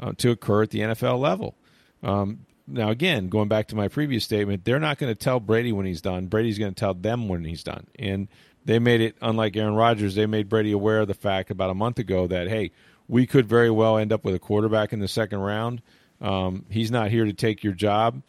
uh, 0.00 0.12
to 0.18 0.30
occur 0.30 0.62
at 0.62 0.70
the 0.70 0.80
NFL 0.80 1.18
level. 1.18 1.54
Um, 2.02 2.46
now, 2.66 2.90
again, 2.90 3.28
going 3.28 3.48
back 3.48 3.68
to 3.68 3.76
my 3.76 3.88
previous 3.88 4.24
statement, 4.24 4.64
they're 4.64 4.80
not 4.80 4.98
going 4.98 5.14
to 5.14 5.18
tell 5.18 5.40
Brady 5.40 5.70
when 5.70 5.84
he's 5.84 6.00
done. 6.00 6.26
Brady's 6.26 6.58
going 6.58 6.72
to 6.72 6.78
tell 6.78 6.94
them 6.94 7.28
when 7.28 7.44
he's 7.44 7.62
done. 7.62 7.86
And 7.98 8.28
they 8.64 8.78
made 8.78 9.02
it, 9.02 9.16
unlike 9.20 9.56
Aaron 9.56 9.74
Rodgers, 9.74 10.14
they 10.14 10.26
made 10.26 10.48
Brady 10.48 10.72
aware 10.72 11.00
of 11.00 11.08
the 11.08 11.14
fact 11.14 11.50
about 11.50 11.70
a 11.70 11.74
month 11.74 11.98
ago 11.98 12.26
that, 12.26 12.48
hey, 12.48 12.70
we 13.06 13.26
could 13.26 13.46
very 13.46 13.70
well 13.70 13.98
end 13.98 14.12
up 14.12 14.24
with 14.24 14.34
a 14.34 14.38
quarterback 14.38 14.94
in 14.94 15.00
the 15.00 15.08
second 15.08 15.40
round. 15.40 15.82
Um, 16.22 16.64
he's 16.70 16.90
not 16.90 17.10
here 17.10 17.26
to 17.26 17.34
take 17.34 17.62
your 17.62 17.74
job, 17.74 18.22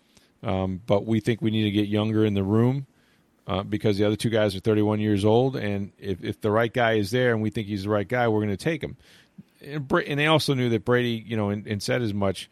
um, 0.43 0.81
but 0.85 1.05
we 1.05 1.21
think 1.21 1.41
we 1.41 1.51
need 1.51 1.63
to 1.63 1.71
get 1.71 1.87
younger 1.87 2.25
in 2.25 2.33
the 2.33 2.43
room 2.43 2.87
uh, 3.47 3.63
because 3.63 3.97
the 3.97 4.05
other 4.05 4.15
two 4.15 4.29
guys 4.29 4.55
are 4.55 4.59
31 4.59 4.99
years 4.99 5.23
old, 5.23 5.55
and 5.55 5.91
if, 5.99 6.23
if 6.23 6.41
the 6.41 6.51
right 6.51 6.73
guy 6.73 6.93
is 6.93 7.11
there 7.11 7.31
and 7.31 7.41
we 7.41 7.49
think 7.49 7.67
he's 7.67 7.83
the 7.83 7.89
right 7.89 8.07
guy, 8.07 8.27
we're 8.27 8.39
going 8.39 8.49
to 8.49 8.57
take 8.57 8.83
him. 8.83 8.97
And, 9.61 9.91
and, 9.91 10.19
they 10.19 10.27
also 10.27 10.53
knew 10.53 10.69
that 10.69 10.85
Brady, 10.85 11.23
you 11.25 11.37
know, 11.37 11.49
and, 11.49 11.65
and, 11.67 11.81
said 11.81 12.01
as 12.01 12.13
much, 12.13 12.49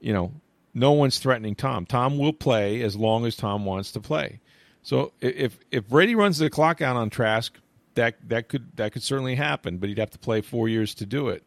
you 0.00 0.12
know, 0.12 0.32
no 0.74 0.92
one's 0.92 1.18
threatening 1.18 1.54
Tom. 1.54 1.86
Tom 1.86 2.18
will 2.18 2.32
play 2.32 2.82
as 2.82 2.96
long 2.96 3.26
as 3.26 3.36
Tom 3.36 3.64
wants 3.64 3.92
to 3.92 4.00
play. 4.00 4.40
So 4.82 5.12
if 5.20 5.58
if 5.72 5.88
Brady 5.88 6.14
runs 6.14 6.38
the 6.38 6.48
clock 6.48 6.80
out 6.80 6.96
on 6.96 7.10
Trask, 7.10 7.58
that 7.94 8.16
that 8.28 8.48
could 8.48 8.76
that 8.76 8.92
could 8.92 9.02
certainly 9.02 9.34
happen, 9.34 9.78
but 9.78 9.88
he'd 9.88 9.98
have 9.98 10.10
to 10.10 10.18
play 10.18 10.42
four 10.42 10.68
years 10.68 10.94
to 10.96 11.06
do 11.06 11.28
it. 11.28 11.42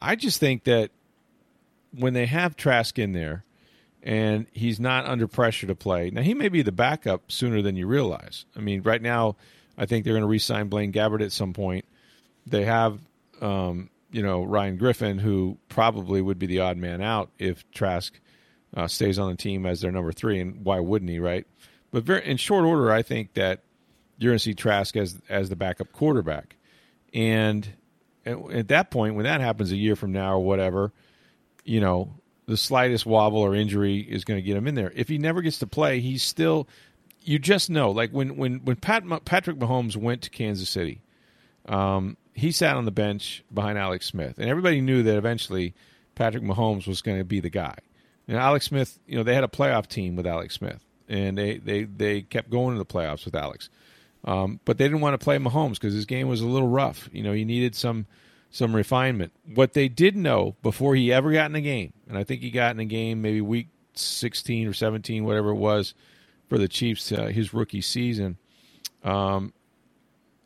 I 0.00 0.14
just 0.14 0.38
think 0.38 0.64
that 0.64 0.90
when 1.92 2.12
they 2.12 2.26
have 2.26 2.56
Trask 2.56 2.98
in 2.98 3.12
there, 3.12 3.44
and 4.02 4.46
he's 4.52 4.80
not 4.80 5.06
under 5.06 5.28
pressure 5.28 5.66
to 5.66 5.74
play. 5.74 6.10
Now 6.10 6.22
he 6.22 6.34
may 6.34 6.48
be 6.48 6.62
the 6.62 6.72
backup 6.72 7.30
sooner 7.30 7.62
than 7.62 7.76
you 7.76 7.86
realize. 7.86 8.44
I 8.56 8.60
mean, 8.60 8.82
right 8.82 9.00
now, 9.02 9.36
I 9.78 9.86
think 9.86 10.04
they're 10.04 10.14
going 10.14 10.22
to 10.22 10.28
re-sign 10.28 10.68
Blaine 10.68 10.92
Gabbert 10.92 11.22
at 11.22 11.32
some 11.32 11.52
point. 11.52 11.84
They 12.46 12.64
have, 12.64 12.98
um, 13.40 13.90
you 14.10 14.22
know, 14.22 14.42
Ryan 14.42 14.76
Griffin, 14.76 15.18
who 15.18 15.56
probably 15.68 16.20
would 16.20 16.38
be 16.38 16.46
the 16.46 16.60
odd 16.60 16.76
man 16.76 17.00
out 17.00 17.30
if 17.38 17.68
Trask 17.70 18.18
uh, 18.76 18.88
stays 18.88 19.18
on 19.18 19.30
the 19.30 19.36
team 19.36 19.64
as 19.64 19.80
their 19.80 19.92
number 19.92 20.12
three, 20.12 20.40
and 20.40 20.64
why 20.64 20.80
wouldn't 20.80 21.10
he, 21.10 21.18
right? 21.18 21.46
But 21.92 22.04
very, 22.04 22.26
in 22.26 22.36
short 22.36 22.64
order, 22.64 22.90
I 22.90 23.02
think 23.02 23.34
that 23.34 23.60
you're 24.18 24.30
going 24.30 24.38
to 24.38 24.42
see 24.42 24.54
Trask 24.54 24.96
as 24.96 25.20
as 25.28 25.48
the 25.48 25.56
backup 25.56 25.92
quarterback, 25.92 26.56
and 27.14 27.68
at 28.24 28.68
that 28.68 28.90
point, 28.90 29.14
when 29.14 29.24
that 29.24 29.40
happens 29.40 29.72
a 29.72 29.76
year 29.76 29.96
from 29.96 30.12
now 30.12 30.34
or 30.34 30.44
whatever, 30.44 30.92
you 31.64 31.80
know, 31.80 32.14
the 32.46 32.56
slightest 32.56 33.06
wobble 33.06 33.38
or 33.38 33.54
injury 33.54 33.98
is 33.98 34.24
going 34.24 34.38
to 34.38 34.42
get 34.42 34.56
him 34.56 34.66
in 34.66 34.74
there. 34.74 34.92
If 34.94 35.08
he 35.08 35.18
never 35.18 35.42
gets 35.42 35.58
to 35.60 35.66
play, 35.66 36.00
he's 36.00 36.22
still. 36.22 36.68
You 37.24 37.38
just 37.38 37.70
know, 37.70 37.92
like 37.92 38.10
when 38.10 38.36
when 38.36 38.64
when 38.64 38.76
Pat, 38.76 39.04
Patrick 39.24 39.56
Mahomes 39.56 39.96
went 39.96 40.22
to 40.22 40.30
Kansas 40.30 40.68
City, 40.68 41.02
um, 41.66 42.16
he 42.34 42.50
sat 42.50 42.76
on 42.76 42.84
the 42.84 42.90
bench 42.90 43.44
behind 43.52 43.78
Alex 43.78 44.06
Smith, 44.06 44.38
and 44.38 44.48
everybody 44.48 44.80
knew 44.80 45.04
that 45.04 45.16
eventually 45.16 45.74
Patrick 46.16 46.42
Mahomes 46.42 46.86
was 46.88 47.00
going 47.00 47.18
to 47.18 47.24
be 47.24 47.38
the 47.38 47.50
guy. 47.50 47.76
And 48.26 48.36
Alex 48.36 48.66
Smith, 48.66 48.98
you 49.06 49.16
know, 49.16 49.22
they 49.22 49.34
had 49.34 49.44
a 49.44 49.48
playoff 49.48 49.86
team 49.86 50.16
with 50.16 50.26
Alex 50.26 50.54
Smith, 50.54 50.84
and 51.08 51.38
they 51.38 51.58
they 51.58 51.84
they 51.84 52.22
kept 52.22 52.50
going 52.50 52.74
to 52.74 52.78
the 52.78 52.86
playoffs 52.86 53.24
with 53.24 53.34
Alex. 53.34 53.68
Um, 54.24 54.60
but 54.64 54.78
they 54.78 54.84
didn't 54.84 55.00
want 55.00 55.18
to 55.18 55.24
play 55.24 55.38
Mahomes 55.38 55.74
because 55.74 55.94
his 55.94 56.06
game 56.06 56.28
was 56.28 56.40
a 56.40 56.46
little 56.46 56.68
rough. 56.68 57.08
You 57.12 57.22
know, 57.22 57.32
he 57.32 57.44
needed 57.44 57.74
some 57.74 58.06
some 58.52 58.76
refinement. 58.76 59.32
What 59.54 59.72
they 59.72 59.88
did 59.88 60.14
know 60.14 60.56
before 60.62 60.94
he 60.94 61.12
ever 61.12 61.32
got 61.32 61.50
in 61.50 61.56
a 61.56 61.60
game, 61.60 61.94
and 62.06 62.16
I 62.16 62.22
think 62.22 62.42
he 62.42 62.50
got 62.50 62.72
in 62.76 62.80
a 62.80 62.84
game 62.84 63.22
maybe 63.22 63.40
week 63.40 63.68
16 63.94 64.68
or 64.68 64.74
17, 64.74 65.24
whatever 65.24 65.50
it 65.50 65.56
was, 65.56 65.94
for 66.48 66.58
the 66.58 66.68
Chiefs, 66.68 67.10
uh, 67.10 67.26
his 67.26 67.54
rookie 67.54 67.80
season, 67.80 68.36
um, 69.02 69.54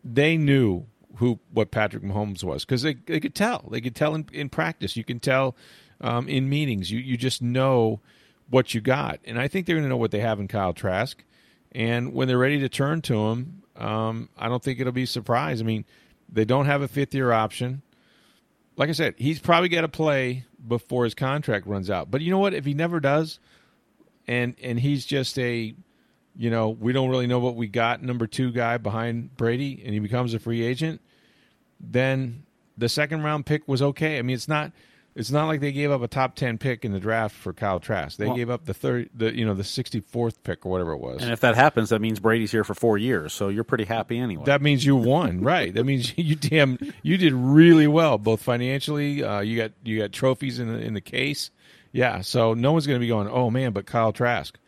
they 0.04 0.36
knew 0.36 0.86
who 1.16 1.40
what 1.52 1.72
Patrick 1.72 2.04
Mahomes 2.04 2.44
was 2.44 2.64
because 2.64 2.82
they, 2.82 2.94
they 2.94 3.18
could 3.18 3.34
tell. 3.34 3.68
They 3.70 3.80
could 3.80 3.96
tell 3.96 4.14
in, 4.14 4.26
in 4.32 4.48
practice. 4.50 4.96
You 4.96 5.02
can 5.02 5.18
tell 5.18 5.56
um, 6.00 6.28
in 6.28 6.48
meetings. 6.48 6.92
You 6.92 7.00
you 7.00 7.16
just 7.16 7.42
know 7.42 8.00
what 8.48 8.72
you 8.72 8.80
got, 8.80 9.18
and 9.24 9.40
I 9.40 9.48
think 9.48 9.66
they're 9.66 9.74
going 9.74 9.84
to 9.84 9.88
know 9.88 9.96
what 9.96 10.12
they 10.12 10.20
have 10.20 10.38
in 10.38 10.46
Kyle 10.46 10.72
Trask. 10.72 11.24
And 11.72 12.14
when 12.14 12.28
they're 12.28 12.38
ready 12.38 12.60
to 12.60 12.68
turn 12.68 13.02
to 13.02 13.26
him, 13.26 13.62
um, 13.74 14.28
I 14.38 14.48
don't 14.48 14.62
think 14.62 14.78
it'll 14.78 14.92
be 14.92 15.02
a 15.02 15.08
surprise. 15.08 15.60
I 15.60 15.64
mean, 15.64 15.84
they 16.32 16.44
don't 16.44 16.66
have 16.66 16.82
a 16.82 16.88
fifth 16.88 17.14
year 17.14 17.32
option 17.32 17.82
like 18.76 18.88
I 18.88 18.92
said, 18.92 19.14
he's 19.16 19.38
probably 19.38 19.68
got 19.68 19.82
to 19.82 19.88
play 19.88 20.44
before 20.66 21.04
his 21.04 21.14
contract 21.14 21.66
runs 21.66 21.90
out. 21.90 22.10
But 22.10 22.20
you 22.20 22.30
know 22.30 22.38
what? 22.38 22.54
If 22.54 22.64
he 22.64 22.74
never 22.74 23.00
does, 23.00 23.38
and 24.26 24.54
and 24.62 24.78
he's 24.78 25.04
just 25.04 25.38
a, 25.38 25.74
you 26.36 26.50
know, 26.50 26.70
we 26.70 26.92
don't 26.92 27.08
really 27.08 27.26
know 27.26 27.38
what 27.38 27.56
we 27.56 27.66
got 27.66 28.02
number 28.02 28.26
two 28.26 28.52
guy 28.52 28.76
behind 28.78 29.36
Brady, 29.36 29.82
and 29.84 29.94
he 29.94 30.00
becomes 30.00 30.34
a 30.34 30.38
free 30.38 30.62
agent, 30.62 31.00
then 31.80 32.44
the 32.76 32.88
second 32.88 33.22
round 33.22 33.46
pick 33.46 33.66
was 33.66 33.80
okay. 33.80 34.18
I 34.18 34.22
mean, 34.22 34.34
it's 34.34 34.48
not 34.48 34.72
it's 35.16 35.31
not 35.31 35.46
like 35.46 35.61
they 35.61 35.72
gave 35.72 35.90
up 35.90 36.02
a 36.02 36.09
top 36.09 36.37
ten 36.37 36.59
pick 36.59 36.85
in 36.85 36.92
the 36.92 37.00
draft 37.00 37.35
for 37.35 37.55
Kyle 37.55 37.81
Trask. 37.81 38.18
They 38.18 38.26
well, 38.26 38.37
gave 38.37 38.50
up 38.50 38.66
the 38.66 38.74
third, 38.74 39.09
the 39.14 39.35
you 39.35 39.46
know, 39.46 39.55
the 39.55 39.64
sixty 39.64 40.00
fourth 40.00 40.42
pick 40.44 40.66
or 40.66 40.70
whatever 40.70 40.92
it 40.92 40.98
was. 40.98 41.22
And 41.22 41.33
if 41.33 41.40
that 41.40 41.55
happens, 41.55 41.88
that 41.88 42.02
means 42.02 42.20
Brady's 42.20 42.52
here 42.52 42.64
for 42.64 42.74
four 42.74 42.98
years. 42.98 43.33
So 43.33 43.48
you're 43.48 43.64
pretty 43.64 43.85
happy 43.85 44.18
anyway. 44.18 44.44
That 44.44 44.61
means 44.61 44.85
you 44.85 44.94
won, 44.94 45.40
right? 45.42 45.72
That 45.72 45.85
means 45.85 46.16
you 46.18 46.37
damn 46.37 46.79
you 47.02 47.16
did 47.16 47.33
really 47.33 47.87
well, 47.87 48.18
both 48.18 48.42
financially. 48.42 49.24
Uh, 49.24 49.40
you 49.40 49.57
got 49.57 49.72
you 49.83 49.98
got 49.98 50.12
trophies 50.12 50.59
in 50.59 50.68
the, 50.68 50.79
in 50.79 50.92
the 50.92 51.00
case. 51.00 51.50
Yeah. 51.92 52.20
So 52.20 52.52
no 52.52 52.72
one's 52.72 52.87
going 52.87 53.00
to 53.00 53.05
be 53.05 53.09
going, 53.09 53.29
oh 53.29 53.50
man, 53.50 53.72
but 53.72 53.87
Kyle 53.87 54.12
Trask. 54.12 54.59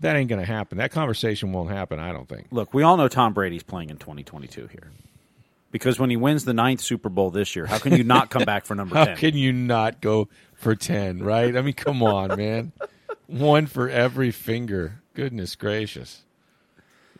That 0.00 0.14
ain't 0.14 0.28
going 0.28 0.38
to 0.40 0.46
happen. 0.46 0.78
That 0.78 0.92
conversation 0.92 1.52
won't 1.52 1.70
happen. 1.70 1.98
I 1.98 2.12
don't 2.12 2.28
think. 2.28 2.46
Look, 2.52 2.72
we 2.72 2.84
all 2.84 2.96
know 2.96 3.08
Tom 3.08 3.34
Brady's 3.34 3.64
playing 3.64 3.90
in 3.90 3.96
2022 3.96 4.68
here 4.68 4.92
because 5.70 5.98
when 5.98 6.10
he 6.10 6.16
wins 6.16 6.44
the 6.44 6.54
ninth 6.54 6.80
Super 6.80 7.08
Bowl 7.08 7.30
this 7.30 7.54
year, 7.54 7.66
how 7.66 7.78
can 7.78 7.96
you 7.96 8.04
not 8.04 8.30
come 8.30 8.44
back 8.44 8.64
for 8.64 8.74
number 8.74 8.94
how 8.96 9.04
10? 9.04 9.14
How 9.14 9.20
can 9.20 9.36
you 9.36 9.52
not 9.52 10.00
go 10.00 10.28
for 10.54 10.74
10, 10.74 11.22
right? 11.22 11.56
I 11.56 11.62
mean, 11.62 11.74
come 11.74 12.02
on, 12.02 12.36
man. 12.36 12.72
One 13.26 13.66
for 13.66 13.88
every 13.88 14.30
finger. 14.30 15.00
Goodness 15.14 15.56
gracious. 15.56 16.22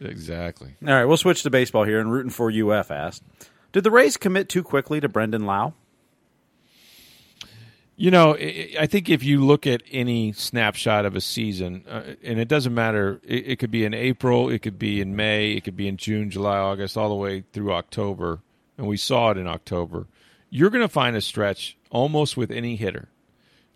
Exactly. 0.01 0.77
All 0.87 0.95
right, 0.95 1.05
we'll 1.05 1.17
switch 1.17 1.43
to 1.43 1.51
baseball 1.51 1.85
here. 1.85 2.01
And 2.01 2.11
rooting 2.11 2.31
for 2.31 2.51
UF 2.51 2.91
asked, 2.91 3.23
did 3.73 3.85
the 3.85 3.91
Rays 3.91 4.17
commit 4.17 4.49
too 4.49 4.63
quickly 4.63 5.01
to 5.01 5.09
Brandon 5.09 5.45
Lowe? 5.45 5.75
You 8.01 8.13
know, 8.13 8.37
I 8.37 8.87
think 8.87 9.11
if 9.11 9.25
you 9.25 9.45
look 9.45 9.67
at 9.67 9.83
any 9.91 10.31
snapshot 10.31 11.05
of 11.05 11.17
a 11.17 11.21
season, 11.21 11.85
uh, 11.89 12.15
and 12.23 12.39
it 12.39 12.47
doesn't 12.47 12.73
matter, 12.73 13.21
it, 13.25 13.49
it 13.49 13.59
could 13.59 13.73
be 13.73 13.85
in 13.85 13.93
April, 13.93 14.49
it 14.49 14.61
could 14.61 14.79
be 14.79 15.01
in 15.01 15.17
May, 15.17 15.55
it 15.55 15.65
could 15.65 15.77
be 15.77 15.89
in 15.89 15.97
June, 15.97 16.31
July, 16.31 16.59
August, 16.59 16.97
all 16.97 17.09
the 17.09 17.17
way 17.17 17.43
through 17.53 17.73
October, 17.73 18.39
and 18.77 18.87
we 18.87 18.97
saw 18.97 19.33
it 19.33 19.37
in 19.37 19.49
October. 19.49 20.07
You're 20.49 20.71
going 20.71 20.85
to 20.85 20.89
find 20.89 21.17
a 21.17 21.21
stretch 21.21 21.77
almost 21.91 22.37
with 22.37 22.53
any 22.53 22.77
hitter 22.77 23.09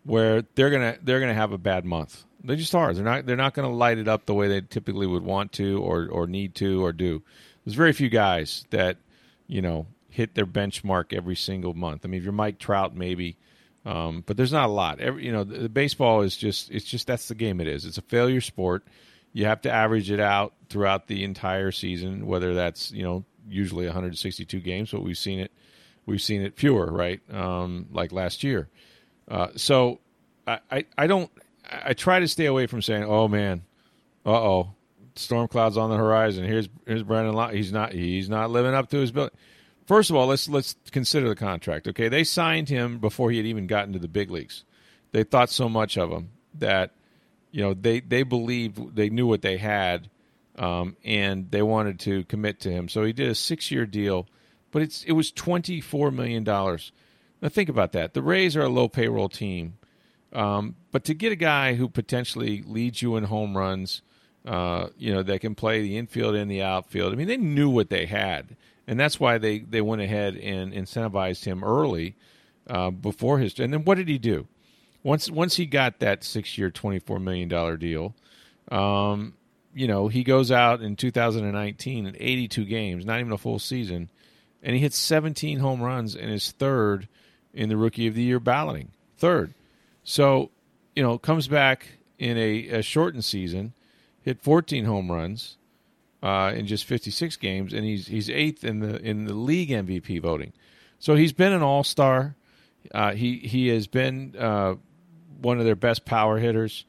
where 0.04 0.44
they're 0.54 0.70
gonna 0.70 0.98
they're 1.02 1.20
gonna 1.20 1.34
have 1.34 1.52
a 1.52 1.58
bad 1.58 1.84
month. 1.84 2.24
They 2.44 2.54
just 2.54 2.76
are. 2.76 2.94
They're 2.94 3.04
not 3.04 3.26
they're 3.26 3.36
not 3.36 3.54
going 3.54 3.68
to 3.68 3.74
light 3.74 3.98
it 3.98 4.06
up 4.06 4.26
the 4.26 4.34
way 4.34 4.46
they 4.46 4.60
typically 4.60 5.06
would 5.06 5.24
want 5.24 5.50
to 5.54 5.82
or 5.82 6.08
or 6.08 6.28
need 6.28 6.54
to 6.56 6.84
or 6.84 6.92
do. 6.92 7.22
There's 7.64 7.74
very 7.74 7.92
few 7.92 8.08
guys 8.08 8.66
that 8.70 8.98
you 9.48 9.62
know 9.62 9.86
hit 10.08 10.34
their 10.34 10.46
benchmark 10.46 11.12
every 11.12 11.36
single 11.36 11.74
month. 11.74 12.04
I 12.04 12.08
mean, 12.08 12.18
if 12.18 12.24
you're 12.24 12.32
Mike 12.32 12.58
Trout, 12.58 12.94
maybe, 12.94 13.36
um, 13.84 14.22
but 14.26 14.36
there's 14.36 14.52
not 14.52 14.68
a 14.68 14.72
lot. 14.72 15.00
Every 15.00 15.24
you 15.26 15.32
know, 15.32 15.44
the, 15.44 15.60
the 15.60 15.68
baseball 15.68 16.22
is 16.22 16.36
just 16.36 16.70
it's 16.70 16.84
just 16.84 17.06
that's 17.06 17.28
the 17.28 17.34
game 17.34 17.60
it 17.60 17.66
is. 17.66 17.84
It's 17.84 17.98
a 17.98 18.02
failure 18.02 18.40
sport. 18.40 18.84
You 19.32 19.46
have 19.46 19.62
to 19.62 19.70
average 19.70 20.10
it 20.10 20.20
out 20.20 20.54
throughout 20.68 21.06
the 21.06 21.24
entire 21.24 21.72
season, 21.72 22.26
whether 22.26 22.54
that's 22.54 22.92
you 22.92 23.02
know 23.02 23.24
usually 23.48 23.86
162 23.86 24.60
games, 24.60 24.90
but 24.90 25.02
we've 25.02 25.18
seen 25.18 25.40
it 25.40 25.52
we've 26.06 26.22
seen 26.22 26.42
it 26.42 26.56
fewer, 26.56 26.86
right? 26.90 27.20
Um, 27.32 27.86
like 27.92 28.12
last 28.12 28.42
year. 28.42 28.68
Uh, 29.28 29.48
so 29.56 30.00
I, 30.46 30.60
I, 30.70 30.84
I 30.98 31.06
don't 31.06 31.30
I 31.70 31.94
try 31.94 32.20
to 32.20 32.28
stay 32.28 32.46
away 32.46 32.66
from 32.66 32.82
saying, 32.82 33.04
"Oh 33.04 33.28
man, 33.28 33.62
uh 34.26 34.30
oh, 34.30 34.74
storm 35.16 35.48
clouds 35.48 35.76
on 35.76 35.90
the 35.90 35.96
horizon." 35.96 36.44
Here's 36.44 36.68
here's 36.86 37.02
Brandon. 37.02 37.34
Lott. 37.34 37.54
He's 37.54 37.72
not 37.72 37.92
he's 37.92 38.28
not 38.28 38.50
living 38.50 38.74
up 38.74 38.90
to 38.90 38.98
his 38.98 39.10
bill. 39.12 39.30
First 39.92 40.08
of 40.08 40.16
all, 40.16 40.28
let's 40.28 40.48
let's 40.48 40.74
consider 40.90 41.28
the 41.28 41.36
contract. 41.36 41.86
Okay, 41.86 42.08
they 42.08 42.24
signed 42.24 42.70
him 42.70 42.98
before 42.98 43.30
he 43.30 43.36
had 43.36 43.44
even 43.44 43.66
gotten 43.66 43.92
to 43.92 43.98
the 43.98 44.08
big 44.08 44.30
leagues. 44.30 44.64
They 45.10 45.22
thought 45.22 45.50
so 45.50 45.68
much 45.68 45.98
of 45.98 46.10
him 46.10 46.30
that 46.54 46.92
you 47.50 47.60
know 47.60 47.74
they 47.74 48.00
they 48.00 48.22
believed 48.22 48.96
they 48.96 49.10
knew 49.10 49.26
what 49.26 49.42
they 49.42 49.58
had, 49.58 50.08
um, 50.56 50.96
and 51.04 51.50
they 51.50 51.60
wanted 51.60 52.00
to 52.00 52.24
commit 52.24 52.58
to 52.60 52.70
him. 52.70 52.88
So 52.88 53.04
he 53.04 53.12
did 53.12 53.28
a 53.28 53.34
six 53.34 53.70
year 53.70 53.84
deal, 53.84 54.26
but 54.70 54.80
it's 54.80 55.04
it 55.04 55.12
was 55.12 55.30
twenty 55.30 55.82
four 55.82 56.10
million 56.10 56.42
dollars. 56.42 56.90
Now 57.42 57.50
think 57.50 57.68
about 57.68 57.92
that. 57.92 58.14
The 58.14 58.22
Rays 58.22 58.56
are 58.56 58.62
a 58.62 58.70
low 58.70 58.88
payroll 58.88 59.28
team. 59.28 59.76
Um, 60.32 60.76
but 60.90 61.04
to 61.04 61.12
get 61.12 61.32
a 61.32 61.36
guy 61.36 61.74
who 61.74 61.90
potentially 61.90 62.62
leads 62.62 63.02
you 63.02 63.16
in 63.16 63.24
home 63.24 63.54
runs, 63.54 64.00
uh, 64.46 64.86
you 64.96 65.12
know, 65.12 65.22
that 65.22 65.42
can 65.42 65.54
play 65.54 65.82
the 65.82 65.98
infield 65.98 66.34
and 66.34 66.50
the 66.50 66.62
outfield. 66.62 67.12
I 67.12 67.16
mean, 67.16 67.28
they 67.28 67.36
knew 67.36 67.68
what 67.68 67.90
they 67.90 68.06
had, 68.06 68.56
and 68.86 68.98
that's 68.98 69.20
why 69.20 69.38
they, 69.38 69.60
they 69.60 69.80
went 69.80 70.02
ahead 70.02 70.36
and 70.36 70.72
incentivized 70.72 71.44
him 71.44 71.62
early 71.62 72.16
uh, 72.68 72.90
before 72.90 73.38
his. 73.38 73.58
And 73.58 73.72
then 73.72 73.84
what 73.84 73.96
did 73.96 74.08
he 74.08 74.18
do? 74.18 74.46
Once 75.02 75.30
once 75.30 75.56
he 75.56 75.66
got 75.66 75.98
that 75.98 76.22
six 76.22 76.56
year, 76.56 76.70
twenty 76.70 77.00
four 77.00 77.18
million 77.18 77.48
dollar 77.48 77.76
deal, 77.76 78.14
um, 78.70 79.34
you 79.74 79.86
know, 79.86 80.08
he 80.08 80.22
goes 80.22 80.50
out 80.50 80.80
in 80.80 80.96
2019 80.96 82.06
in 82.06 82.16
82 82.18 82.64
games, 82.64 83.04
not 83.04 83.20
even 83.20 83.32
a 83.32 83.38
full 83.38 83.58
season, 83.58 84.10
and 84.62 84.74
he 84.74 84.82
hits 84.82 84.98
17 84.98 85.58
home 85.58 85.82
runs 85.82 86.14
and 86.14 86.30
is 86.30 86.52
third 86.52 87.08
in 87.52 87.68
the 87.68 87.76
Rookie 87.76 88.06
of 88.06 88.14
the 88.14 88.22
Year 88.22 88.38
balloting. 88.38 88.92
Third. 89.16 89.54
So, 90.04 90.50
you 90.94 91.02
know, 91.02 91.18
comes 91.18 91.48
back 91.48 91.88
in 92.18 92.36
a, 92.36 92.68
a 92.68 92.82
shortened 92.82 93.24
season, 93.24 93.72
hit 94.20 94.40
14 94.40 94.84
home 94.84 95.10
runs 95.10 95.56
uh, 96.22 96.52
in 96.54 96.66
just 96.66 96.84
56 96.84 97.36
games, 97.36 97.72
and 97.72 97.84
he's 97.84 98.06
he's 98.06 98.30
eighth 98.30 98.64
in 98.64 98.80
the 98.80 99.00
in 99.00 99.24
the 99.24 99.34
league 99.34 99.70
MVP 99.70 100.20
voting. 100.20 100.52
So 100.98 101.16
he's 101.16 101.32
been 101.32 101.52
an 101.52 101.62
All 101.62 101.84
Star. 101.84 102.36
Uh, 102.94 103.12
he 103.12 103.38
he 103.38 103.68
has 103.68 103.86
been 103.86 104.34
uh, 104.38 104.76
one 105.40 105.58
of 105.58 105.64
their 105.64 105.76
best 105.76 106.04
power 106.04 106.38
hitters. 106.38 106.84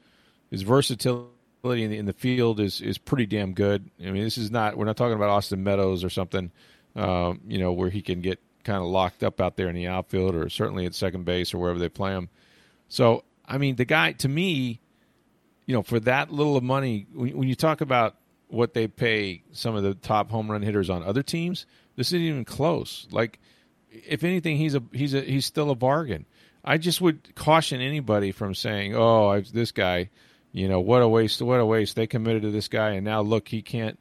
His 0.52 0.62
versatility 0.62 1.32
in 1.64 1.90
the, 1.90 1.98
in 1.98 2.06
the 2.06 2.14
field 2.14 2.60
is 2.60 2.80
is 2.80 2.98
pretty 2.98 3.26
damn 3.26 3.54
good. 3.54 3.90
I 4.00 4.12
mean, 4.12 4.24
this 4.24 4.38
is 4.38 4.52
not 4.52 4.78
we're 4.78 4.86
not 4.86 4.98
talking 4.98 5.16
about 5.16 5.30
Austin 5.30 5.64
Meadows 5.64 6.04
or 6.04 6.10
something, 6.10 6.52
um, 6.96 7.42
you 7.48 7.58
know, 7.58 7.72
where 7.72 7.90
he 7.90 8.02
can 8.02 8.22
get 8.22 8.40
kind 8.64 8.78
of 8.78 8.86
locked 8.86 9.24
up 9.24 9.42
out 9.42 9.56
there 9.56 9.68
in 9.68 9.76
the 9.76 9.88
outfield 9.88 10.36
or 10.36 10.48
certainly 10.50 10.86
at 10.86 10.94
second 10.94 11.26
base 11.26 11.54
or 11.54 11.58
wherever 11.58 11.80
they 11.80 11.90
play 11.90 12.12
him. 12.12 12.30
So, 12.88 13.24
I 13.46 13.58
mean, 13.58 13.76
the 13.76 13.86
guy 13.86 14.14
to 14.14 14.30
me, 14.30 14.80
you 15.66 15.74
know, 15.74 15.82
for 15.82 16.00
that 16.02 16.32
little 16.32 16.56
of 16.56 16.64
money, 16.64 17.08
when, 17.14 17.36
when 17.38 17.48
you 17.48 17.56
talk 17.56 17.82
about 17.82 18.16
what 18.54 18.74
they 18.74 18.88
pay 18.88 19.44
some 19.52 19.76
of 19.76 19.84
the 19.84 19.96
top 19.96 20.30
home 20.30 20.50
run 20.50 20.62
hitters 20.62 20.90
on 20.90 21.04
other 21.04 21.24
teams, 21.24 21.66
this 21.96 22.10
isn't 22.10 22.22
even 22.22 22.46
close. 22.46 23.08
Like, 23.12 23.40
if 23.90 24.24
anything, 24.24 24.58
he's 24.58 24.76
a 24.76 24.84
he's 24.92 25.14
a 25.14 25.22
he's 25.22 25.46
still 25.46 25.70
a 25.70 25.76
bargain. 25.76 26.26
I 26.64 26.78
just 26.78 27.02
would 27.02 27.36
caution 27.36 27.82
anybody 27.82 28.32
from 28.32 28.56
saying, 28.56 28.96
"Oh, 28.96 29.28
I've, 29.28 29.52
this 29.52 29.72
guy, 29.72 30.10
you 30.52 30.68
know, 30.68 30.80
what 30.80 31.02
a 31.02 31.08
waste! 31.08 31.42
What 31.42 31.60
a 31.60 31.66
waste! 31.66 31.96
They 31.96 32.08
committed 32.08 32.44
to 32.44 32.52
this 32.52 32.68
guy, 32.68 32.92
and 32.92 33.06
now 33.06 33.22
look, 33.22 33.50
he 33.50 33.62
can't 33.62 34.00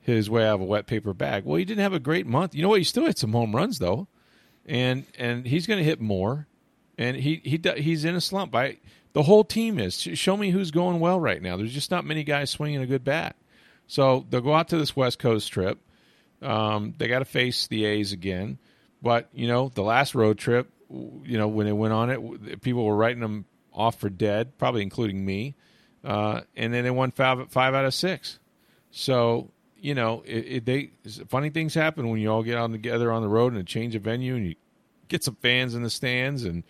his 0.00 0.30
way 0.30 0.46
out 0.46 0.54
of 0.54 0.60
a 0.62 0.64
wet 0.64 0.86
paper 0.86 1.12
bag." 1.12 1.44
Well, 1.44 1.56
he 1.56 1.64
didn't 1.64 1.82
have 1.82 1.92
a 1.92 2.00
great 2.00 2.26
month. 2.26 2.54
You 2.54 2.62
know 2.62 2.70
what? 2.70 2.78
He 2.78 2.84
still 2.84 3.06
hit 3.06 3.18
some 3.18 3.32
home 3.32 3.54
runs 3.54 3.78
though, 3.78 4.08
and 4.64 5.04
and 5.18 5.46
he's 5.46 5.66
going 5.66 5.78
to 5.78 5.84
hit 5.84 6.00
more 6.00 6.48
and 6.98 7.16
he 7.16 7.40
he 7.44 7.60
he's 7.76 8.04
in 8.04 8.16
a 8.16 8.20
slump. 8.20 8.54
I 8.54 8.78
the 9.12 9.22
whole 9.22 9.44
team 9.44 9.78
is. 9.78 9.98
Show 9.98 10.36
me 10.36 10.50
who's 10.50 10.70
going 10.70 11.00
well 11.00 11.18
right 11.18 11.40
now. 11.40 11.56
There's 11.56 11.72
just 11.72 11.90
not 11.90 12.04
many 12.04 12.24
guys 12.24 12.50
swinging 12.50 12.82
a 12.82 12.86
good 12.86 13.04
bat. 13.04 13.36
So 13.88 14.24
they'll 14.30 14.40
go 14.40 14.54
out 14.54 14.68
to 14.68 14.78
this 14.78 14.94
West 14.94 15.18
Coast 15.18 15.50
trip. 15.50 15.78
Um, 16.40 16.94
they 16.96 17.08
got 17.08 17.18
to 17.18 17.24
face 17.24 17.66
the 17.66 17.84
A's 17.84 18.12
again, 18.12 18.58
but 19.02 19.28
you 19.32 19.48
know 19.48 19.70
the 19.74 19.82
last 19.82 20.14
road 20.14 20.38
trip, 20.38 20.70
you 20.88 21.36
know 21.36 21.48
when 21.48 21.66
they 21.66 21.72
went 21.72 21.92
on 21.92 22.10
it, 22.10 22.62
people 22.62 22.84
were 22.84 22.94
writing 22.94 23.20
them 23.20 23.44
off 23.72 23.98
for 23.98 24.08
dead, 24.08 24.56
probably 24.56 24.82
including 24.82 25.24
me. 25.24 25.56
Uh, 26.04 26.42
and 26.56 26.72
then 26.72 26.84
they 26.84 26.92
won 26.92 27.10
five 27.10 27.50
five 27.50 27.74
out 27.74 27.84
of 27.84 27.92
six. 27.92 28.38
So 28.92 29.50
you 29.76 29.94
know 29.96 30.22
it, 30.24 30.38
it, 30.46 30.64
they 30.64 30.90
funny 31.26 31.50
things 31.50 31.74
happen 31.74 32.08
when 32.08 32.20
you 32.20 32.30
all 32.30 32.44
get 32.44 32.56
on 32.56 32.70
together 32.70 33.10
on 33.10 33.22
the 33.22 33.28
road 33.28 33.52
and 33.52 33.60
a 33.60 33.64
change 33.64 33.96
of 33.96 34.02
venue 34.02 34.36
and 34.36 34.46
you 34.46 34.54
get 35.08 35.24
some 35.24 35.36
fans 35.36 35.74
in 35.74 35.82
the 35.82 35.90
stands 35.90 36.44
and 36.44 36.62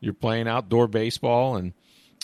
you're 0.00 0.14
playing 0.14 0.46
outdoor 0.46 0.88
baseball, 0.88 1.56
and 1.56 1.72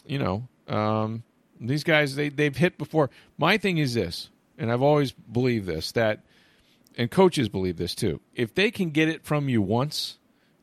you 0.06 0.18
know 0.18 0.48
um, 0.68 1.22
these 1.60 1.84
guys 1.84 2.14
they 2.14 2.28
they've 2.28 2.56
hit 2.56 2.78
before. 2.78 3.10
My 3.38 3.58
thing 3.58 3.78
is 3.78 3.94
this, 3.94 4.30
and 4.62 4.70
I've 4.70 4.80
always 4.80 5.10
believed 5.10 5.66
this 5.66 5.90
that, 5.92 6.20
and 6.96 7.10
coaches 7.10 7.48
believe 7.48 7.76
this 7.76 7.96
too. 7.96 8.20
If 8.32 8.54
they 8.54 8.70
can 8.70 8.90
get 8.90 9.08
it 9.08 9.24
from 9.24 9.48
you 9.48 9.60
once, 9.60 10.18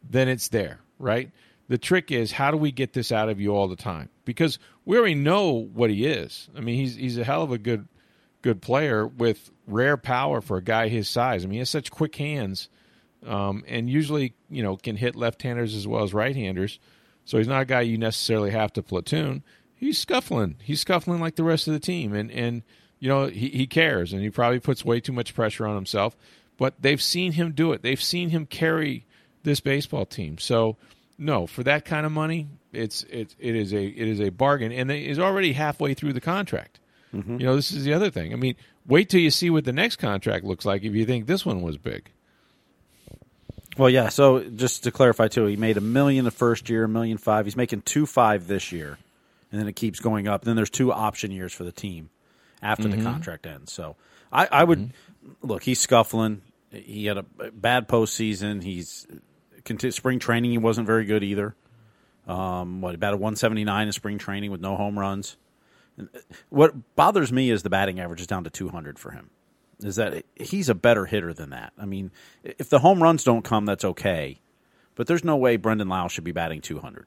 then 0.10 0.30
it's 0.30 0.48
there, 0.48 0.80
right? 0.98 1.32
The 1.68 1.78
trick 1.78 2.10
is 2.10 2.32
how 2.32 2.50
do 2.50 2.56
we 2.56 2.72
get 2.72 2.94
this 2.94 3.12
out 3.12 3.28
of 3.28 3.42
you 3.42 3.54
all 3.54 3.68
the 3.68 3.76
time? 3.76 4.08
Because 4.24 4.58
we 4.86 4.98
already 4.98 5.16
know 5.16 5.52
what 5.74 5.90
he 5.90 6.06
is. 6.06 6.48
I 6.56 6.62
mean, 6.62 6.78
he's 6.78 6.96
he's 6.96 7.18
a 7.18 7.26
hell 7.26 7.44
of 7.44 7.52
a 7.52 7.58
good 7.58 7.90
good 8.42 8.62
player 8.62 9.06
with 9.06 9.52
rare 9.68 9.98
power 9.98 10.40
for 10.40 10.56
a 10.56 10.64
guy 10.64 10.88
his 10.88 11.10
size. 11.10 11.44
I 11.44 11.48
mean, 11.48 11.56
he 11.56 11.60
has 11.60 11.70
such 11.70 11.92
quick 11.92 12.16
hands, 12.16 12.70
um, 13.28 13.66
and 13.68 13.90
usually 13.90 14.34
you 14.50 14.64
know 14.64 14.78
can 14.78 14.96
hit 14.96 15.18
left-handers 15.18 15.76
as 15.76 15.86
well 15.86 16.04
as 16.04 16.14
right-handers. 16.14 16.80
So 17.26 17.38
he's 17.38 17.50
not 17.50 17.64
a 17.64 17.66
guy 17.66 17.82
you 17.82 17.98
necessarily 17.98 18.52
have 18.52 18.72
to 18.74 18.82
platoon. 18.82 19.44
He's 19.76 20.00
scuffling. 20.00 20.56
He's 20.64 20.80
scuffling 20.80 21.20
like 21.20 21.36
the 21.36 21.44
rest 21.44 21.68
of 21.68 21.74
the 21.74 21.82
team, 21.82 22.14
and 22.14 22.32
and 22.32 22.64
you 23.00 23.10
know 23.10 23.28
he 23.28 23.50
he 23.50 23.68
cares, 23.68 24.14
and 24.14 24.22
he 24.22 24.30
probably 24.30 24.60
puts 24.60 24.84
way 24.86 25.00
too 25.00 25.14
much 25.14 25.34
pressure 25.34 25.66
on 25.66 25.76
himself. 25.76 26.16
But 26.58 26.76
they've 26.82 27.02
seen 27.02 27.32
him 27.34 27.54
do 27.54 27.72
it. 27.72 27.82
They've 27.82 28.02
seen 28.02 28.30
him 28.30 28.46
carry 28.46 29.06
this 29.44 29.62
baseball 29.62 30.06
team. 30.06 30.38
So 30.38 30.76
no, 31.18 31.48
for 31.48 31.64
that 31.64 31.86
kind 31.86 32.06
of 32.06 32.12
money, 32.12 32.48
it's 32.74 33.04
it 33.04 33.36
it 33.40 33.56
is 33.56 33.74
a 33.74 33.84
it 33.84 34.08
is 34.08 34.20
a 34.20 34.30
bargain, 34.30 34.72
and 34.72 34.92
it 34.92 35.04
is 35.04 35.20
already 35.20 35.54
halfway 35.54 35.94
through 35.94 36.14
the 36.14 36.22
contract. 36.22 36.80
Mm-hmm. 37.14 37.40
You 37.40 37.46
know, 37.46 37.56
this 37.56 37.72
is 37.72 37.84
the 37.84 37.94
other 37.94 38.10
thing. 38.12 38.34
I 38.34 38.36
mean, 38.36 38.56
wait 38.86 39.10
till 39.10 39.20
you 39.20 39.32
see 39.32 39.50
what 39.50 39.66
the 39.66 39.74
next 39.74 39.96
contract 39.96 40.46
looks 40.46 40.66
like 40.66 40.84
if 40.84 40.94
you 40.94 41.06
think 41.06 41.26
this 41.26 41.46
one 41.46 41.62
was 41.62 41.78
big. 41.78 42.10
Well, 43.78 43.90
yeah. 43.90 44.10
So 44.10 44.42
just 44.42 44.84
to 44.84 44.92
clarify 44.92 45.30
too, 45.30 45.46
he 45.46 45.56
made 45.56 45.78
a 45.78 45.82
million 45.82 46.26
the 46.26 46.32
first 46.32 46.70
year, 46.70 46.84
a 46.84 46.90
million 46.90 47.18
five. 47.18 47.46
He's 47.46 47.56
making 47.56 47.82
two 47.84 48.06
five 48.06 48.48
this 48.48 48.72
year, 48.72 48.98
and 49.52 49.60
then 49.60 49.68
it 49.68 49.76
keeps 49.76 50.00
going 50.00 50.28
up. 50.28 50.42
And 50.42 50.50
then 50.50 50.56
there's 50.56 50.70
two 50.70 50.92
option 50.92 51.32
years 51.32 51.54
for 51.54 51.64
the 51.64 51.72
team 51.72 52.10
after 52.62 52.88
mm-hmm. 52.88 52.98
the 52.98 53.04
contract 53.04 53.46
ends. 53.46 53.72
So 53.72 53.96
I, 54.32 54.48
I 54.52 54.64
would 54.64 54.80
mm-hmm. 54.80 55.48
look. 55.48 55.64
He's 55.64 55.80
scuffling. 55.80 56.42
He 56.72 57.06
had 57.06 57.18
a 57.18 57.24
bad 57.52 57.88
postseason. 57.88 58.64
He's 58.64 59.08
spring 59.90 60.20
training. 60.20 60.52
He 60.52 60.58
wasn't 60.58 60.88
very 60.88 61.06
good 61.06 61.24
either. 61.24 61.56
Um, 62.28 62.82
what 62.82 62.94
about 62.94 63.14
a 63.14 63.18
179 63.18 63.88
in 63.88 63.92
spring 63.92 64.20
training 64.20 64.52
with 64.52 64.62
no 64.62 64.76
home 64.76 65.00
runs? 65.00 65.36
What 66.50 66.96
bothers 66.96 67.32
me 67.32 67.50
is 67.50 67.64
the 67.64 67.70
batting 67.70 68.00
average 68.00 68.22
is 68.22 68.28
down 68.28 68.44
to 68.44 68.50
200 68.50 69.00
for 69.00 69.12
him 69.12 69.32
is 69.84 69.96
that 69.96 70.26
he's 70.36 70.70
a 70.70 70.76
better 70.76 71.06
hitter 71.06 71.34
than 71.34 71.52
that. 71.52 71.74
I 71.78 71.86
mean, 71.86 72.12
if 72.44 72.70
the 72.70 72.80
home 72.80 73.02
runs 73.02 73.24
don't 73.24 73.44
come, 73.44 73.66
that's 73.66 73.86
okay, 73.86 74.42
but 74.96 75.08
there's 75.08 75.24
no 75.24 75.38
way 75.38 75.58
Brandon 75.58 75.88
Lowe 75.88 76.08
should 76.08 76.24
be 76.24 76.32
batting 76.32 76.62
200. 76.62 77.06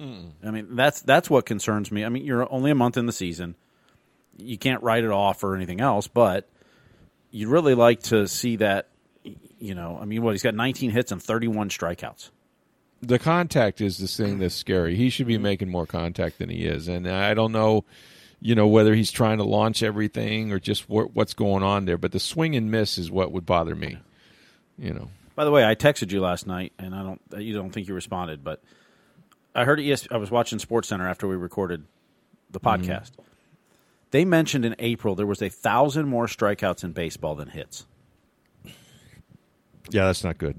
Mm. 0.00 0.32
I 0.44 0.50
mean, 0.50 0.76
that's 0.76 1.00
that's 1.00 1.30
what 1.30 1.46
concerns 1.46 1.90
me. 1.90 2.04
I 2.04 2.10
mean, 2.10 2.24
you're 2.24 2.50
only 2.52 2.70
a 2.70 2.74
month 2.74 2.98
in 2.98 3.06
the 3.06 3.12
season. 3.12 3.54
You 4.38 4.58
can't 4.58 4.82
write 4.82 5.04
it 5.04 5.10
off 5.10 5.42
or 5.44 5.54
anything 5.54 5.80
else, 5.80 6.08
but 6.08 6.48
you'd 7.30 7.48
really 7.48 7.74
like 7.74 8.02
to 8.04 8.26
see 8.28 8.56
that. 8.56 8.88
You 9.58 9.74
know, 9.74 9.98
I 10.00 10.04
mean, 10.04 10.22
what 10.22 10.32
he's 10.32 10.42
got 10.42 10.54
19 10.54 10.90
hits 10.90 11.12
and 11.12 11.22
31 11.22 11.70
strikeouts. 11.70 12.30
the 13.02 13.18
contact 13.18 13.80
is 13.80 13.98
the 13.98 14.06
thing 14.06 14.38
that's 14.38 14.54
scary. 14.54 14.96
He 14.96 15.10
should 15.10 15.26
be 15.26 15.34
mm-hmm. 15.34 15.42
making 15.42 15.70
more 15.70 15.86
contact 15.86 16.38
than 16.38 16.48
he 16.48 16.66
is, 16.66 16.88
and 16.88 17.08
I 17.08 17.34
don't 17.34 17.52
know, 17.52 17.84
you 18.40 18.54
know, 18.54 18.66
whether 18.66 18.94
he's 18.94 19.10
trying 19.10 19.38
to 19.38 19.44
launch 19.44 19.82
everything 19.82 20.52
or 20.52 20.58
just 20.58 20.88
what, 20.88 21.14
what's 21.14 21.34
going 21.34 21.62
on 21.62 21.86
there. 21.86 21.96
But 21.96 22.12
the 22.12 22.20
swing 22.20 22.54
and 22.54 22.70
miss 22.70 22.98
is 22.98 23.10
what 23.10 23.32
would 23.32 23.46
bother 23.46 23.74
me. 23.74 23.98
You 24.78 24.92
know, 24.92 25.08
By 25.34 25.44
the 25.44 25.50
way, 25.50 25.64
I 25.64 25.74
texted 25.74 26.12
you 26.12 26.20
last 26.20 26.46
night, 26.46 26.72
and 26.78 26.94
I 26.94 27.02
don't 27.02 27.20
you 27.38 27.54
don't 27.54 27.70
think 27.70 27.88
you 27.88 27.94
responded, 27.94 28.44
but 28.44 28.62
I 29.54 29.64
heard 29.64 29.80
ES, 29.80 30.08
I 30.10 30.18
was 30.18 30.30
watching 30.30 30.58
Sports 30.58 30.88
Center 30.88 31.08
after 31.08 31.26
we 31.26 31.36
recorded 31.36 31.84
the 32.50 32.60
mm-hmm. 32.60 32.82
podcast. 32.82 33.12
They 34.10 34.24
mentioned 34.24 34.64
in 34.64 34.74
April 34.78 35.14
there 35.14 35.26
was 35.26 35.42
a 35.42 35.48
thousand 35.48 36.08
more 36.08 36.26
strikeouts 36.26 36.84
in 36.84 36.92
baseball 36.92 37.34
than 37.34 37.48
hits. 37.48 37.86
yeah, 39.90 40.06
that's 40.06 40.24
not 40.24 40.38
good. 40.38 40.56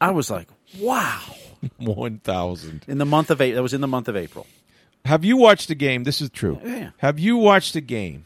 I 0.00 0.10
was 0.10 0.30
like, 0.30 0.48
wow. 0.78 1.20
One 1.78 2.18
thousand. 2.18 2.84
In 2.86 2.98
the 2.98 3.06
month 3.06 3.30
of 3.30 3.40
April, 3.40 3.56
that 3.56 3.62
was 3.62 3.74
in 3.74 3.80
the 3.80 3.88
month 3.88 4.08
of 4.08 4.16
April. 4.16 4.46
Have 5.04 5.24
you 5.24 5.36
watched 5.36 5.70
a 5.70 5.74
game? 5.74 6.04
This 6.04 6.20
is 6.20 6.30
true. 6.30 6.60
Yeah. 6.64 6.90
Have 6.98 7.18
you 7.18 7.36
watched 7.36 7.76
a 7.76 7.80
game? 7.80 8.24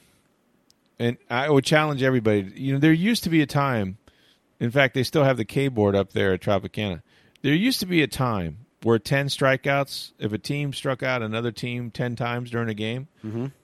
And 0.99 1.17
I 1.31 1.49
would 1.51 1.65
challenge 1.65 2.03
everybody. 2.03 2.53
You 2.55 2.73
know, 2.73 2.79
there 2.79 2.93
used 2.93 3.25
to 3.25 3.31
be 3.31 3.43
a 3.43 3.47
time. 3.47 3.99
In 4.61 4.71
fact, 4.71 4.95
they 4.95 5.05
still 5.05 5.25
have 5.25 5.37
the 5.37 5.45
K 5.45 5.69
board 5.69 5.95
up 5.95 6.13
there 6.13 6.33
at 6.33 6.41
Tropicana. 6.41 7.03
There 7.43 7.55
used 7.55 7.81
to 7.81 7.87
be 7.87 8.03
a 8.03 8.09
time 8.09 8.67
where 8.89 8.99
ten 8.99 9.27
strikeouts. 9.27 10.13
If 10.19 10.33
a 10.33 10.39
team 10.39 10.73
struck 10.73 11.03
out 11.03 11.21
another 11.21 11.53
team 11.53 11.91
ten 11.91 12.17
times 12.17 12.51
during 12.51 12.71
a 12.71 12.75
game, 12.75 13.07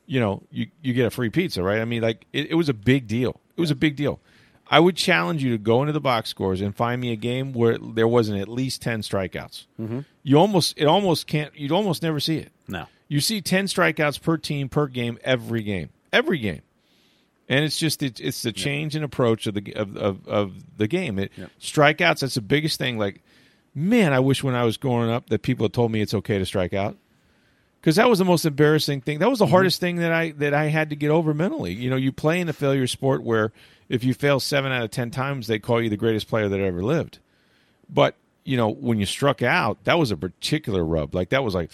you 0.04 0.20
know, 0.20 0.42
you 0.50 0.66
you 0.82 0.92
get 0.92 1.06
a 1.06 1.10
free 1.10 1.30
pizza, 1.30 1.62
right? 1.62 1.80
I 1.80 1.86
mean, 1.86 2.02
like 2.02 2.26
it, 2.34 2.50
it 2.50 2.54
was 2.56 2.68
a 2.68 2.74
big 2.74 3.06
deal. 3.06 3.40
It 3.56 3.60
was 3.60 3.70
a 3.70 3.74
big 3.74 3.96
deal. 3.96 4.20
I 4.68 4.80
would 4.80 4.96
challenge 4.96 5.42
you 5.42 5.52
to 5.52 5.58
go 5.58 5.80
into 5.80 5.94
the 5.94 6.00
box 6.00 6.28
scores 6.28 6.60
and 6.60 6.76
find 6.76 7.00
me 7.00 7.10
a 7.12 7.16
game 7.16 7.54
where 7.54 7.78
there 7.78 8.06
wasn't 8.06 8.38
at 8.38 8.48
least 8.48 8.82
ten 8.82 9.00
strikeouts. 9.00 9.64
Mm-hmm. 9.80 10.00
You 10.22 10.36
almost 10.36 10.74
it 10.76 10.84
almost 10.84 11.26
can't. 11.26 11.58
You'd 11.58 11.72
almost 11.72 12.02
never 12.02 12.20
see 12.20 12.36
it. 12.36 12.52
No. 12.68 12.84
You 13.08 13.20
see 13.20 13.40
ten 13.40 13.64
strikeouts 13.64 14.20
per 14.20 14.36
team 14.36 14.68
per 14.68 14.88
game 14.88 15.18
every 15.24 15.62
game, 15.62 15.88
every 16.12 16.38
game, 16.38 16.60
and 17.48 17.64
it's 17.64 17.78
just 17.78 18.02
it's, 18.02 18.20
it's 18.20 18.42
the 18.42 18.52
change 18.52 18.94
in 18.94 19.02
approach 19.02 19.46
of 19.46 19.54
the 19.54 19.72
of 19.74 19.96
of, 19.96 20.28
of 20.28 20.76
the 20.76 20.86
game. 20.86 21.18
It 21.18 21.32
yeah. 21.34 21.46
strikeouts. 21.58 22.20
That's 22.20 22.34
the 22.34 22.42
biggest 22.42 22.78
thing. 22.78 22.98
Like, 22.98 23.22
man, 23.74 24.12
I 24.12 24.20
wish 24.20 24.42
when 24.42 24.54
I 24.54 24.64
was 24.64 24.76
growing 24.76 25.10
up 25.10 25.28
that 25.30 25.42
people 25.42 25.64
had 25.64 25.72
told 25.72 25.90
me 25.92 26.00
it's 26.00 26.14
okay 26.14 26.38
to 26.38 26.46
strike 26.46 26.72
out 26.72 26.96
because 27.84 27.96
that 27.96 28.08
was 28.08 28.18
the 28.18 28.24
most 28.24 28.46
embarrassing 28.46 29.02
thing. 29.02 29.18
That 29.18 29.28
was 29.28 29.40
the 29.40 29.44
mm-hmm. 29.44 29.52
hardest 29.52 29.78
thing 29.78 29.96
that 29.96 30.10
I 30.10 30.30
that 30.32 30.54
I 30.54 30.66
had 30.66 30.90
to 30.90 30.96
get 30.96 31.10
over 31.10 31.34
mentally. 31.34 31.74
You 31.74 31.90
know, 31.90 31.96
you 31.96 32.12
play 32.12 32.40
in 32.40 32.48
a 32.48 32.54
failure 32.54 32.86
sport 32.86 33.22
where 33.22 33.52
if 33.90 34.04
you 34.04 34.14
fail 34.14 34.40
seven 34.40 34.72
out 34.72 34.84
of 34.84 34.90
ten 34.90 35.10
times, 35.10 35.46
they 35.46 35.58
call 35.58 35.82
you 35.82 35.90
the 35.90 35.96
greatest 35.96 36.28
player 36.28 36.48
that 36.48 36.60
ever 36.60 36.82
lived. 36.82 37.18
But 37.90 38.16
you 38.44 38.56
know, 38.56 38.70
when 38.70 38.98
you 38.98 39.06
struck 39.06 39.42
out, 39.42 39.84
that 39.84 39.98
was 39.98 40.10
a 40.10 40.16
particular 40.16 40.84
rub. 40.84 41.14
Like 41.14 41.30
that 41.30 41.44
was 41.44 41.54
like, 41.54 41.70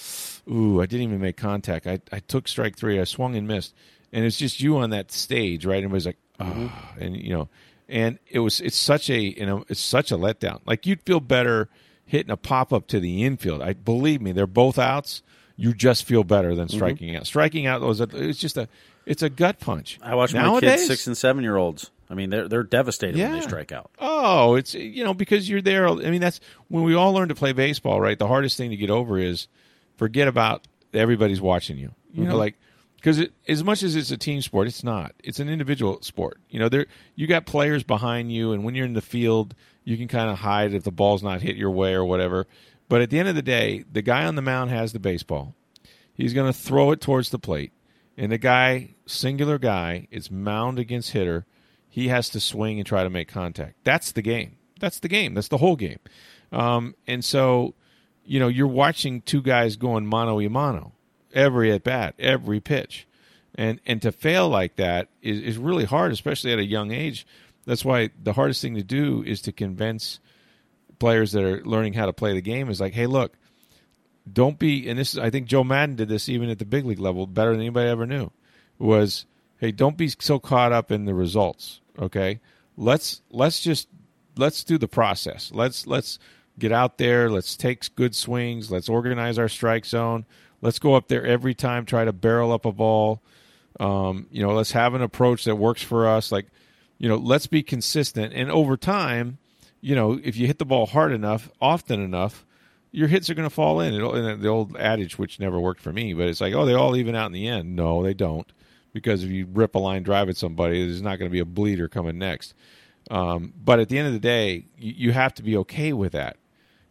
ooh, 0.48 0.80
I 0.80 0.86
didn't 0.86 1.06
even 1.06 1.20
make 1.20 1.36
contact. 1.36 1.86
I 1.86 2.00
I 2.10 2.20
took 2.20 2.48
strike 2.48 2.76
three. 2.76 2.98
I 2.98 3.04
swung 3.04 3.36
and 3.36 3.46
missed, 3.46 3.72
and 4.12 4.24
it's 4.24 4.36
just 4.36 4.60
you 4.60 4.78
on 4.78 4.90
that 4.90 5.12
stage, 5.12 5.64
right? 5.64 5.76
And 5.76 5.84
everybody's 5.84 6.06
like, 6.06 6.18
oh, 6.40 6.72
and 6.98 7.16
you 7.16 7.30
know, 7.30 7.48
and 7.88 8.18
it 8.28 8.40
was 8.40 8.60
it's 8.60 8.76
such 8.76 9.10
a 9.10 9.20
you 9.20 9.46
know 9.46 9.64
it's 9.68 9.80
such 9.80 10.10
a 10.10 10.16
letdown. 10.16 10.60
Like 10.66 10.86
you'd 10.86 11.02
feel 11.02 11.20
better 11.20 11.68
hitting 12.10 12.30
a 12.30 12.36
pop 12.36 12.72
up 12.72 12.88
to 12.88 12.98
the 12.98 13.24
infield. 13.24 13.62
I 13.62 13.72
believe 13.72 14.20
me, 14.20 14.32
they're 14.32 14.46
both 14.48 14.78
outs. 14.78 15.22
You 15.56 15.72
just 15.72 16.04
feel 16.04 16.24
better 16.24 16.56
than 16.56 16.66
mm-hmm. 16.66 16.76
striking 16.76 17.16
out. 17.16 17.26
Striking 17.26 17.66
out 17.66 17.82
was 17.82 18.00
a, 18.00 18.08
it's 18.12 18.38
just 18.38 18.56
a 18.56 18.68
it's 19.06 19.22
a 19.22 19.30
gut 19.30 19.60
punch. 19.60 19.98
I 20.02 20.16
watch 20.16 20.34
my 20.34 20.58
kids, 20.58 20.86
six 20.86 21.06
and 21.06 21.16
seven 21.16 21.44
year 21.44 21.56
olds. 21.56 21.90
I 22.08 22.14
mean, 22.14 22.30
they're 22.30 22.48
they're 22.48 22.64
devastated 22.64 23.20
when 23.20 23.32
they 23.32 23.40
strike 23.40 23.70
out. 23.70 23.92
Oh, 24.00 24.56
it's 24.56 24.74
you 24.74 25.04
know 25.04 25.14
because 25.14 25.48
you're 25.48 25.62
there. 25.62 25.88
I 25.88 26.10
mean, 26.10 26.20
that's 26.20 26.40
when 26.68 26.82
we 26.82 26.94
all 26.94 27.12
learn 27.12 27.28
to 27.28 27.36
play 27.36 27.52
baseball, 27.52 28.00
right? 28.00 28.18
The 28.18 28.26
hardest 28.26 28.56
thing 28.56 28.70
to 28.70 28.76
get 28.76 28.90
over 28.90 29.18
is 29.18 29.46
forget 29.96 30.26
about 30.26 30.66
everybody's 30.92 31.40
watching 31.40 31.78
you. 31.78 31.92
You 32.12 32.24
know, 32.24 32.30
mm-hmm. 32.30 32.38
like 32.38 32.56
because 32.96 33.24
as 33.46 33.62
much 33.62 33.82
as 33.84 33.94
it's 33.94 34.10
a 34.10 34.16
team 34.16 34.42
sport, 34.42 34.66
it's 34.66 34.82
not. 34.82 35.14
It's 35.22 35.38
an 35.38 35.48
individual 35.48 36.02
sport. 36.02 36.38
You 36.50 36.58
know, 36.58 36.68
there 36.68 36.86
you 37.14 37.28
got 37.28 37.46
players 37.46 37.84
behind 37.84 38.32
you, 38.32 38.52
and 38.52 38.64
when 38.64 38.74
you're 38.74 38.86
in 38.86 38.94
the 38.94 39.00
field, 39.00 39.54
you 39.90 39.96
can 39.96 40.06
kind 40.06 40.30
of 40.30 40.38
hide 40.38 40.72
if 40.72 40.84
the 40.84 40.92
ball's 40.92 41.22
not 41.22 41.42
hit 41.42 41.56
your 41.56 41.70
way 41.70 41.92
or 41.94 42.04
whatever. 42.04 42.46
But 42.88 43.00
at 43.00 43.10
the 43.10 43.18
end 43.18 43.28
of 43.28 43.34
the 43.34 43.42
day, 43.42 43.84
the 43.90 44.02
guy 44.02 44.24
on 44.24 44.36
the 44.36 44.42
mound 44.42 44.70
has 44.70 44.92
the 44.92 45.00
baseball. 45.00 45.54
He's 46.14 46.32
going 46.32 46.50
to 46.50 46.58
throw 46.58 46.92
it 46.92 47.00
towards 47.00 47.30
the 47.30 47.38
plate, 47.38 47.72
and 48.16 48.30
the 48.30 48.38
guy, 48.38 48.94
singular 49.06 49.58
guy, 49.58 50.06
is 50.10 50.30
mound 50.30 50.78
against 50.78 51.10
hitter. 51.10 51.44
He 51.88 52.08
has 52.08 52.28
to 52.30 52.40
swing 52.40 52.78
and 52.78 52.86
try 52.86 53.02
to 53.02 53.10
make 53.10 53.26
contact. 53.26 53.74
That's 53.82 54.12
the 54.12 54.22
game. 54.22 54.56
That's 54.78 55.00
the 55.00 55.08
game. 55.08 55.34
That's 55.34 55.48
the 55.48 55.58
whole 55.58 55.76
game. 55.76 55.98
Um, 56.52 56.94
and 57.06 57.24
so, 57.24 57.74
you 58.24 58.38
know, 58.38 58.48
you're 58.48 58.66
watching 58.68 59.22
two 59.22 59.42
guys 59.42 59.76
going 59.76 60.06
mano 60.06 60.40
a 60.40 60.48
mano 60.48 60.92
every 61.32 61.72
at 61.72 61.82
bat, 61.82 62.14
every 62.18 62.60
pitch, 62.60 63.06
and 63.54 63.80
and 63.86 64.00
to 64.02 64.12
fail 64.12 64.48
like 64.48 64.76
that 64.76 65.08
is 65.22 65.40
is 65.40 65.58
really 65.58 65.84
hard, 65.84 66.12
especially 66.12 66.52
at 66.52 66.58
a 66.58 66.64
young 66.64 66.92
age. 66.92 67.26
That's 67.70 67.84
why 67.84 68.10
the 68.20 68.32
hardest 68.32 68.60
thing 68.62 68.74
to 68.74 68.82
do 68.82 69.22
is 69.24 69.42
to 69.42 69.52
convince 69.52 70.18
players 70.98 71.30
that 71.30 71.44
are 71.44 71.64
learning 71.64 71.92
how 71.92 72.06
to 72.06 72.12
play 72.12 72.34
the 72.34 72.40
game 72.40 72.68
is 72.68 72.80
like, 72.80 72.94
hey, 72.94 73.06
look, 73.06 73.38
don't 74.32 74.58
be. 74.58 74.88
And 74.88 74.98
this 74.98 75.12
is, 75.12 75.20
I 75.20 75.30
think 75.30 75.46
Joe 75.46 75.62
Maddon 75.62 75.94
did 75.94 76.08
this 76.08 76.28
even 76.28 76.50
at 76.50 76.58
the 76.58 76.64
big 76.64 76.84
league 76.84 76.98
level 76.98 77.28
better 77.28 77.52
than 77.52 77.60
anybody 77.60 77.88
ever 77.88 78.06
knew. 78.06 78.32
Was 78.80 79.24
hey, 79.58 79.70
don't 79.70 79.96
be 79.96 80.08
so 80.08 80.40
caught 80.40 80.72
up 80.72 80.90
in 80.90 81.04
the 81.04 81.14
results. 81.14 81.80
Okay, 81.96 82.40
let's 82.76 83.22
let's 83.30 83.60
just 83.60 83.86
let's 84.36 84.64
do 84.64 84.76
the 84.76 84.88
process. 84.88 85.52
Let's 85.54 85.86
let's 85.86 86.18
get 86.58 86.72
out 86.72 86.98
there. 86.98 87.30
Let's 87.30 87.56
take 87.56 87.94
good 87.94 88.16
swings. 88.16 88.68
Let's 88.68 88.88
organize 88.88 89.38
our 89.38 89.48
strike 89.48 89.86
zone. 89.86 90.26
Let's 90.60 90.80
go 90.80 90.94
up 90.94 91.06
there 91.06 91.24
every 91.24 91.54
time. 91.54 91.86
Try 91.86 92.04
to 92.04 92.12
barrel 92.12 92.50
up 92.50 92.64
a 92.64 92.72
ball. 92.72 93.22
Um, 93.78 94.26
you 94.32 94.42
know, 94.42 94.54
let's 94.54 94.72
have 94.72 94.94
an 94.94 95.02
approach 95.02 95.44
that 95.44 95.54
works 95.54 95.84
for 95.84 96.08
us. 96.08 96.32
Like, 96.32 96.48
you 97.00 97.08
know, 97.08 97.16
let's 97.16 97.46
be 97.46 97.62
consistent. 97.62 98.34
And 98.34 98.50
over 98.50 98.76
time, 98.76 99.38
you 99.80 99.96
know, 99.96 100.20
if 100.22 100.36
you 100.36 100.46
hit 100.46 100.58
the 100.58 100.66
ball 100.66 100.84
hard 100.84 101.12
enough, 101.12 101.50
often 101.58 101.98
enough, 101.98 102.44
your 102.92 103.08
hits 103.08 103.30
are 103.30 103.34
going 103.34 103.48
to 103.48 103.54
fall 103.54 103.80
in. 103.80 103.94
It'll, 103.94 104.14
and 104.14 104.42
the 104.42 104.48
old 104.48 104.76
adage, 104.76 105.18
which 105.18 105.40
never 105.40 105.58
worked 105.58 105.80
for 105.80 105.94
me, 105.94 106.12
but 106.12 106.28
it's 106.28 106.42
like, 106.42 106.52
oh, 106.52 106.66
they 106.66 106.74
all 106.74 106.96
even 106.96 107.14
out 107.14 107.26
in 107.26 107.32
the 107.32 107.48
end. 107.48 107.74
No, 107.74 108.02
they 108.02 108.12
don't, 108.12 108.46
because 108.92 109.24
if 109.24 109.30
you 109.30 109.46
rip 109.50 109.74
a 109.74 109.78
line 109.78 110.02
drive 110.02 110.28
at 110.28 110.36
somebody, 110.36 110.84
there's 110.84 111.00
not 111.00 111.18
going 111.18 111.30
to 111.30 111.32
be 111.32 111.40
a 111.40 111.46
bleeder 111.46 111.88
coming 111.88 112.18
next. 112.18 112.52
Um, 113.10 113.54
but 113.56 113.80
at 113.80 113.88
the 113.88 113.96
end 113.96 114.08
of 114.08 114.12
the 114.12 114.20
day, 114.20 114.66
you, 114.76 114.92
you 114.96 115.12
have 115.12 115.32
to 115.34 115.42
be 115.42 115.56
okay 115.56 115.94
with 115.94 116.12
that. 116.12 116.36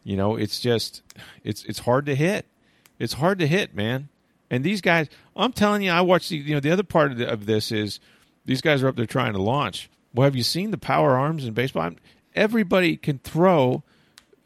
You 0.03 0.17
know, 0.17 0.37
it's 0.37 0.59
just 0.59 1.03
it's 1.43 1.63
it's 1.65 1.79
hard 1.79 2.07
to 2.07 2.15
hit. 2.15 2.47
It's 2.97 3.13
hard 3.13 3.37
to 3.39 3.47
hit, 3.47 3.75
man. 3.75 4.09
And 4.49 4.63
these 4.63 4.81
guys, 4.81 5.07
I'm 5.35 5.53
telling 5.53 5.83
you, 5.83 5.91
I 5.91 6.01
watched 6.01 6.29
the 6.29 6.37
you 6.37 6.55
know 6.55 6.59
the 6.59 6.71
other 6.71 6.83
part 6.83 7.11
of, 7.11 7.19
the, 7.19 7.31
of 7.31 7.45
this 7.45 7.71
is 7.71 7.99
these 8.45 8.61
guys 8.61 8.81
are 8.81 8.87
up 8.87 8.95
there 8.95 9.05
trying 9.05 9.33
to 9.33 9.41
launch. 9.41 9.89
Well, 10.13 10.25
have 10.25 10.35
you 10.35 10.43
seen 10.43 10.71
the 10.71 10.77
power 10.77 11.17
arms 11.17 11.45
in 11.45 11.53
baseball? 11.53 11.83
I'm, 11.83 11.97
everybody 12.35 12.97
can 12.97 13.19
throw 13.19 13.83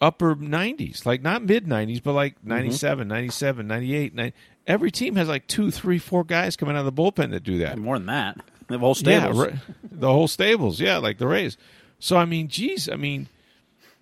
upper 0.02 0.36
90s, 0.36 1.06
like 1.06 1.21
not 1.21 1.43
mid 1.43 1.65
90s, 1.65 2.04
but 2.04 2.13
like 2.13 2.38
mm-hmm. 2.39 2.49
97, 2.49 3.08
97, 3.08 3.67
98. 3.67 4.15
90. 4.15 4.38
Every 4.65 4.91
team 4.91 5.15
has 5.15 5.28
like 5.28 5.47
two, 5.47 5.71
three, 5.71 5.99
four 5.99 6.23
guys 6.23 6.56
coming 6.56 6.76
out 6.76 6.86
of 6.86 6.95
the 6.95 7.02
bullpen 7.02 7.32
that 7.32 7.43
do 7.43 7.60
that. 7.60 7.78
More 7.78 7.97
than 7.97 8.08
that, 8.08 8.39
the 8.67 8.80
whole 8.80 8.95
stables. 8.95 9.38
Yeah, 9.38 9.58
the 9.84 10.12
whole 10.12 10.28
stables. 10.28 10.80
Yeah, 10.80 10.97
like 10.97 11.17
the 11.17 11.28
Rays. 11.28 11.58
So 11.99 12.17
I 12.17 12.26
mean, 12.26 12.47
geez, 12.47 12.89
I 12.89 12.95
mean, 12.95 13.28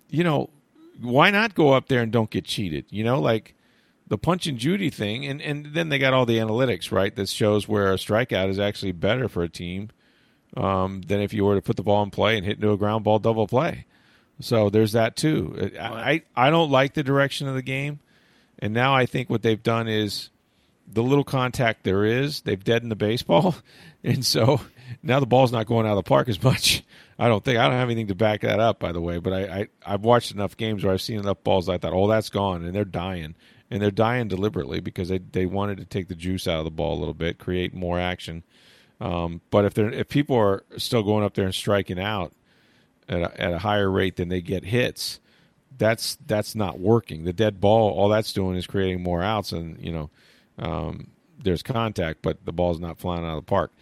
you 0.08 0.24
know, 0.24 0.50
why 1.00 1.30
not 1.30 1.54
go 1.54 1.72
up 1.72 1.88
there 1.88 2.00
and 2.00 2.12
don't 2.12 2.30
get 2.30 2.44
cheated? 2.44 2.86
You 2.90 3.02
know, 3.04 3.20
like 3.20 3.54
the 4.06 4.18
punch 4.18 4.46
and 4.46 4.58
Judy 4.58 4.90
thing, 4.90 5.26
and 5.26 5.40
and 5.40 5.66
then 5.66 5.88
they 5.88 5.98
got 5.98 6.12
all 6.12 6.26
the 6.26 6.38
analytics 6.38 6.92
right 6.92 7.14
that 7.16 7.28
shows 7.28 7.66
where 7.66 7.92
a 7.92 7.96
strikeout 7.96 8.48
is 8.48 8.58
actually 8.58 8.92
better 8.92 9.28
for 9.28 9.42
a 9.42 9.48
team 9.48 9.90
um, 10.56 11.02
than 11.02 11.20
if 11.20 11.32
you 11.32 11.44
were 11.44 11.54
to 11.54 11.62
put 11.62 11.76
the 11.76 11.82
ball 11.82 12.02
in 12.02 12.10
play 12.10 12.36
and 12.36 12.44
hit 12.44 12.56
into 12.56 12.72
a 12.72 12.76
ground 12.76 13.04
ball 13.04 13.18
double 13.18 13.46
play. 13.46 13.86
So 14.40 14.70
there's 14.70 14.92
that 14.92 15.16
too. 15.16 15.70
I 15.80 16.22
I, 16.34 16.50
don't 16.50 16.70
like 16.70 16.94
the 16.94 17.02
direction 17.02 17.48
of 17.48 17.54
the 17.54 17.62
game, 17.62 18.00
and 18.58 18.74
now 18.74 18.94
I 18.94 19.06
think 19.06 19.30
what 19.30 19.42
they've 19.42 19.62
done 19.62 19.88
is 19.88 20.30
the 20.92 21.02
little 21.02 21.24
contact 21.24 21.84
there 21.84 22.04
is, 22.04 22.40
they've 22.40 22.62
deadened 22.62 22.90
the 22.90 22.96
baseball, 22.96 23.54
and 24.04 24.24
so 24.26 24.60
now 25.02 25.20
the 25.20 25.26
ball's 25.26 25.52
not 25.52 25.66
going 25.66 25.86
out 25.86 25.92
of 25.92 26.04
the 26.04 26.08
park 26.08 26.28
as 26.28 26.42
much. 26.42 26.82
I 27.18 27.28
don't 27.28 27.44
think 27.44 27.58
I 27.58 27.68
don't 27.68 27.78
have 27.78 27.88
anything 27.88 28.08
to 28.08 28.14
back 28.14 28.40
that 28.40 28.58
up, 28.58 28.80
by 28.80 28.90
the 28.90 29.00
way. 29.00 29.18
But 29.18 29.32
I, 29.32 29.42
I 29.42 29.68
I've 29.86 30.02
watched 30.02 30.32
enough 30.32 30.56
games 30.56 30.82
where 30.82 30.92
I've 30.92 31.02
seen 31.02 31.20
enough 31.20 31.44
balls. 31.44 31.68
I 31.68 31.78
thought, 31.78 31.92
oh, 31.92 32.08
that's 32.08 32.30
gone, 32.30 32.64
and 32.64 32.74
they're 32.74 32.84
dying, 32.84 33.36
and 33.70 33.80
they're 33.80 33.90
dying 33.90 34.28
deliberately 34.28 34.80
because 34.80 35.08
they 35.08 35.18
they 35.18 35.46
wanted 35.46 35.78
to 35.78 35.84
take 35.84 36.08
the 36.08 36.16
juice 36.16 36.48
out 36.48 36.58
of 36.58 36.64
the 36.64 36.70
ball 36.70 36.98
a 36.98 37.00
little 37.00 37.14
bit, 37.14 37.38
create 37.38 37.74
more 37.74 38.00
action. 38.00 38.42
Um, 39.02 39.40
but 39.50 39.64
if 39.64 39.74
they're 39.74 39.90
if 39.90 40.08
people 40.08 40.36
are 40.36 40.62
still 40.76 41.02
going 41.02 41.24
up 41.24 41.34
there 41.34 41.44
and 41.44 41.54
striking 41.54 41.98
out 41.98 42.32
at 43.08 43.20
a, 43.20 43.40
at 43.40 43.52
a 43.52 43.58
higher 43.58 43.90
rate 43.90 44.14
than 44.14 44.28
they 44.28 44.40
get 44.40 44.64
hits, 44.64 45.18
that's 45.76 46.16
that's 46.24 46.54
not 46.54 46.78
working. 46.78 47.24
The 47.24 47.32
dead 47.32 47.60
ball, 47.60 47.90
all 47.90 48.08
that's 48.08 48.32
doing 48.32 48.56
is 48.56 48.66
creating 48.66 49.02
more 49.02 49.20
outs, 49.20 49.50
and 49.50 49.76
you 49.84 49.90
know, 49.90 50.10
um, 50.56 51.08
there's 51.42 51.64
contact, 51.64 52.22
but 52.22 52.44
the 52.44 52.52
ball's 52.52 52.78
not 52.78 52.98
flying 52.98 53.24
out 53.24 53.38
of 53.38 53.44
the 53.44 53.50
park. 53.50 53.72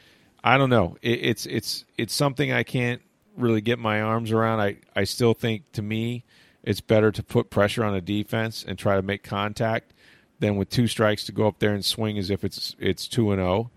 I 0.42 0.56
don't 0.56 0.70
know. 0.70 0.96
It, 1.02 1.20
it's 1.22 1.44
it's 1.44 1.84
it's 1.98 2.14
something 2.14 2.50
I 2.50 2.62
can't 2.62 3.02
really 3.36 3.60
get 3.60 3.78
my 3.78 4.00
arms 4.00 4.32
around. 4.32 4.60
I 4.60 4.78
I 4.96 5.04
still 5.04 5.34
think 5.34 5.70
to 5.72 5.82
me 5.82 6.24
it's 6.62 6.80
better 6.80 7.12
to 7.12 7.22
put 7.22 7.50
pressure 7.50 7.84
on 7.84 7.94
a 7.94 8.00
defense 8.00 8.64
and 8.66 8.78
try 8.78 8.96
to 8.96 9.02
make 9.02 9.22
contact 9.22 9.92
than 10.38 10.56
with 10.56 10.70
two 10.70 10.86
strikes 10.86 11.24
to 11.24 11.32
go 11.32 11.46
up 11.46 11.58
there 11.58 11.74
and 11.74 11.84
swing 11.84 12.16
as 12.16 12.30
if 12.30 12.42
it's 12.42 12.74
it's 12.78 13.06
two 13.06 13.32
and 13.32 13.38
zero, 13.38 13.70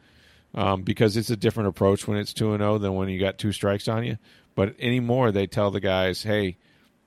um, 0.54 0.84
because 0.84 1.18
it's 1.18 1.30
a 1.30 1.36
different 1.36 1.70
approach 1.70 2.08
when 2.08 2.18
it's 2.18 2.34
two 2.34 2.54
and 2.54 2.62
zero 2.62 2.78
than 2.78 2.94
when 2.96 3.10
you 3.10 3.20
got 3.20 3.38
two 3.38 3.52
strikes 3.52 3.88
on 3.88 4.04
you. 4.04 4.18
But 4.56 4.76
anymore, 4.80 5.32
they 5.32 5.48
tell 5.48 5.72
the 5.72 5.80
guys, 5.80 6.24
"Hey, 6.24 6.58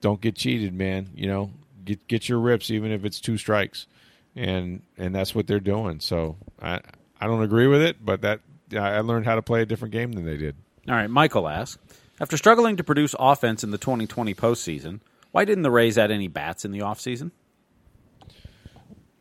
don't 0.01 0.21
get 0.21 0.35
cheated, 0.35 0.73
man. 0.73 1.09
You 1.15 1.27
know, 1.27 1.51
get 1.85 2.07
get 2.07 2.29
your 2.29 2.39
rips 2.39 2.69
even 2.71 2.91
if 2.91 3.05
it's 3.05 3.21
two 3.21 3.37
strikes," 3.37 3.87
and 4.35 4.81
and 4.97 5.15
that's 5.15 5.33
what 5.33 5.47
they're 5.47 5.59
doing. 5.59 5.99
So 5.99 6.35
I 6.61 6.81
I 7.19 7.27
don't 7.27 7.43
agree 7.43 7.67
with 7.67 7.81
it, 7.81 8.03
but 8.03 8.21
that 8.21 8.41
I 8.73 8.99
learned 8.99 9.25
how 9.25 9.35
to 9.35 9.41
play 9.41 9.61
a 9.61 9.65
different 9.65 9.93
game 9.93 10.11
than 10.11 10.25
they 10.25 10.37
did. 10.37 10.55
All 10.87 10.95
right, 10.95 11.09
Michael 11.09 11.47
asks 11.47 11.81
After 12.19 12.37
struggling 12.37 12.77
to 12.77 12.83
produce 12.83 13.15
offense 13.17 13.63
in 13.63 13.71
the 13.71 13.77
2020 13.77 14.33
postseason, 14.33 14.99
why 15.31 15.45
didn't 15.45 15.63
the 15.63 15.71
Rays 15.71 15.97
add 15.97 16.11
any 16.11 16.27
bats 16.27 16.65
in 16.65 16.71
the 16.71 16.79
offseason? 16.79 17.31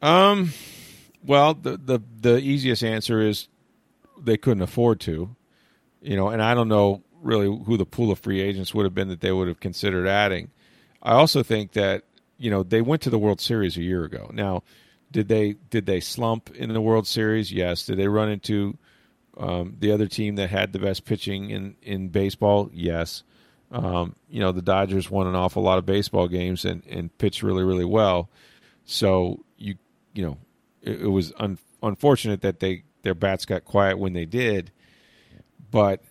Um, 0.03 0.53
well, 1.25 1.55
the 1.55 1.77
the 1.77 2.01
the 2.21 2.39
easiest 2.39 2.85
answer 2.85 3.21
is 3.21 3.49
they 4.21 4.37
couldn't 4.37 4.63
afford 4.63 5.01
to, 5.01 5.35
you 6.01 6.17
know, 6.17 6.29
and 6.29 6.43
I 6.43 6.55
don't 6.55 6.69
know 6.69 7.03
really 7.23 7.47
who 7.47 7.77
the 7.77 7.87
pool 7.87 8.11
of 8.11 8.19
free 8.19 8.41
agents 8.41 8.75
would 8.75 8.85
have 8.85 8.95
been 8.95 9.09
that 9.09 9.21
they 9.21 9.33
would 9.33 9.49
have 9.49 9.61
considered 9.61 10.07
adding. 10.07 10.51
I 11.03 11.13
also 11.13 11.43
think 11.43 11.73
that 11.73 12.05
you 12.39 12.51
know 12.51 12.63
they 12.63 12.81
went 12.83 13.03
to 13.03 13.11
the 13.11 13.19
World 13.19 13.41
Series 13.41 13.77
a 13.77 13.83
year 13.83 14.05
ago. 14.05 14.31
Now, 14.33 14.63
did 15.11 15.29
they 15.29 15.55
did 15.71 15.87
they 15.87 16.01
slump 16.01 16.55
in 16.55 16.73
the 16.73 16.81
World 16.81 17.07
Series? 17.07 17.53
Yes. 17.53 17.87
Did 17.87 17.99
they 17.99 18.09
run 18.09 18.29
into 18.29 18.77
um, 19.37 19.77
the 19.79 19.93
other 19.93 20.07
team 20.07 20.37
that 20.37 20.51
had 20.51 20.73
the 20.73 20.79
best 20.79 21.05
pitching 21.05 21.51
in 21.51 21.77
in 21.83 22.09
baseball? 22.09 22.71
Yes. 22.73 23.23
Um, 23.71 24.15
you 24.29 24.41
know 24.41 24.53
the 24.53 24.63
Dodgers 24.63 25.11
won 25.11 25.27
an 25.27 25.35
awful 25.35 25.63
lot 25.63 25.79
of 25.79 25.87
baseball 25.87 26.29
games 26.29 26.65
and, 26.65 26.83
and 26.87 27.17
pitched 27.19 27.43
really 27.43 27.65
really 27.65 27.85
well. 27.85 28.31
So 28.85 29.45
you 29.57 29.77
you 30.15 30.25
know 30.25 30.39
it, 30.83 31.03
it 31.03 31.09
was 31.09 31.33
un, 31.39 31.59
unfortunate 31.83 32.43
that 32.43 32.61
they 32.61 32.85
their 33.07 33.14
bats 33.14 33.47
got 33.47 33.64
quiet 33.64 34.01
when 34.01 34.14
they 34.14 34.25
did, 34.25 34.73
but 35.71 36.03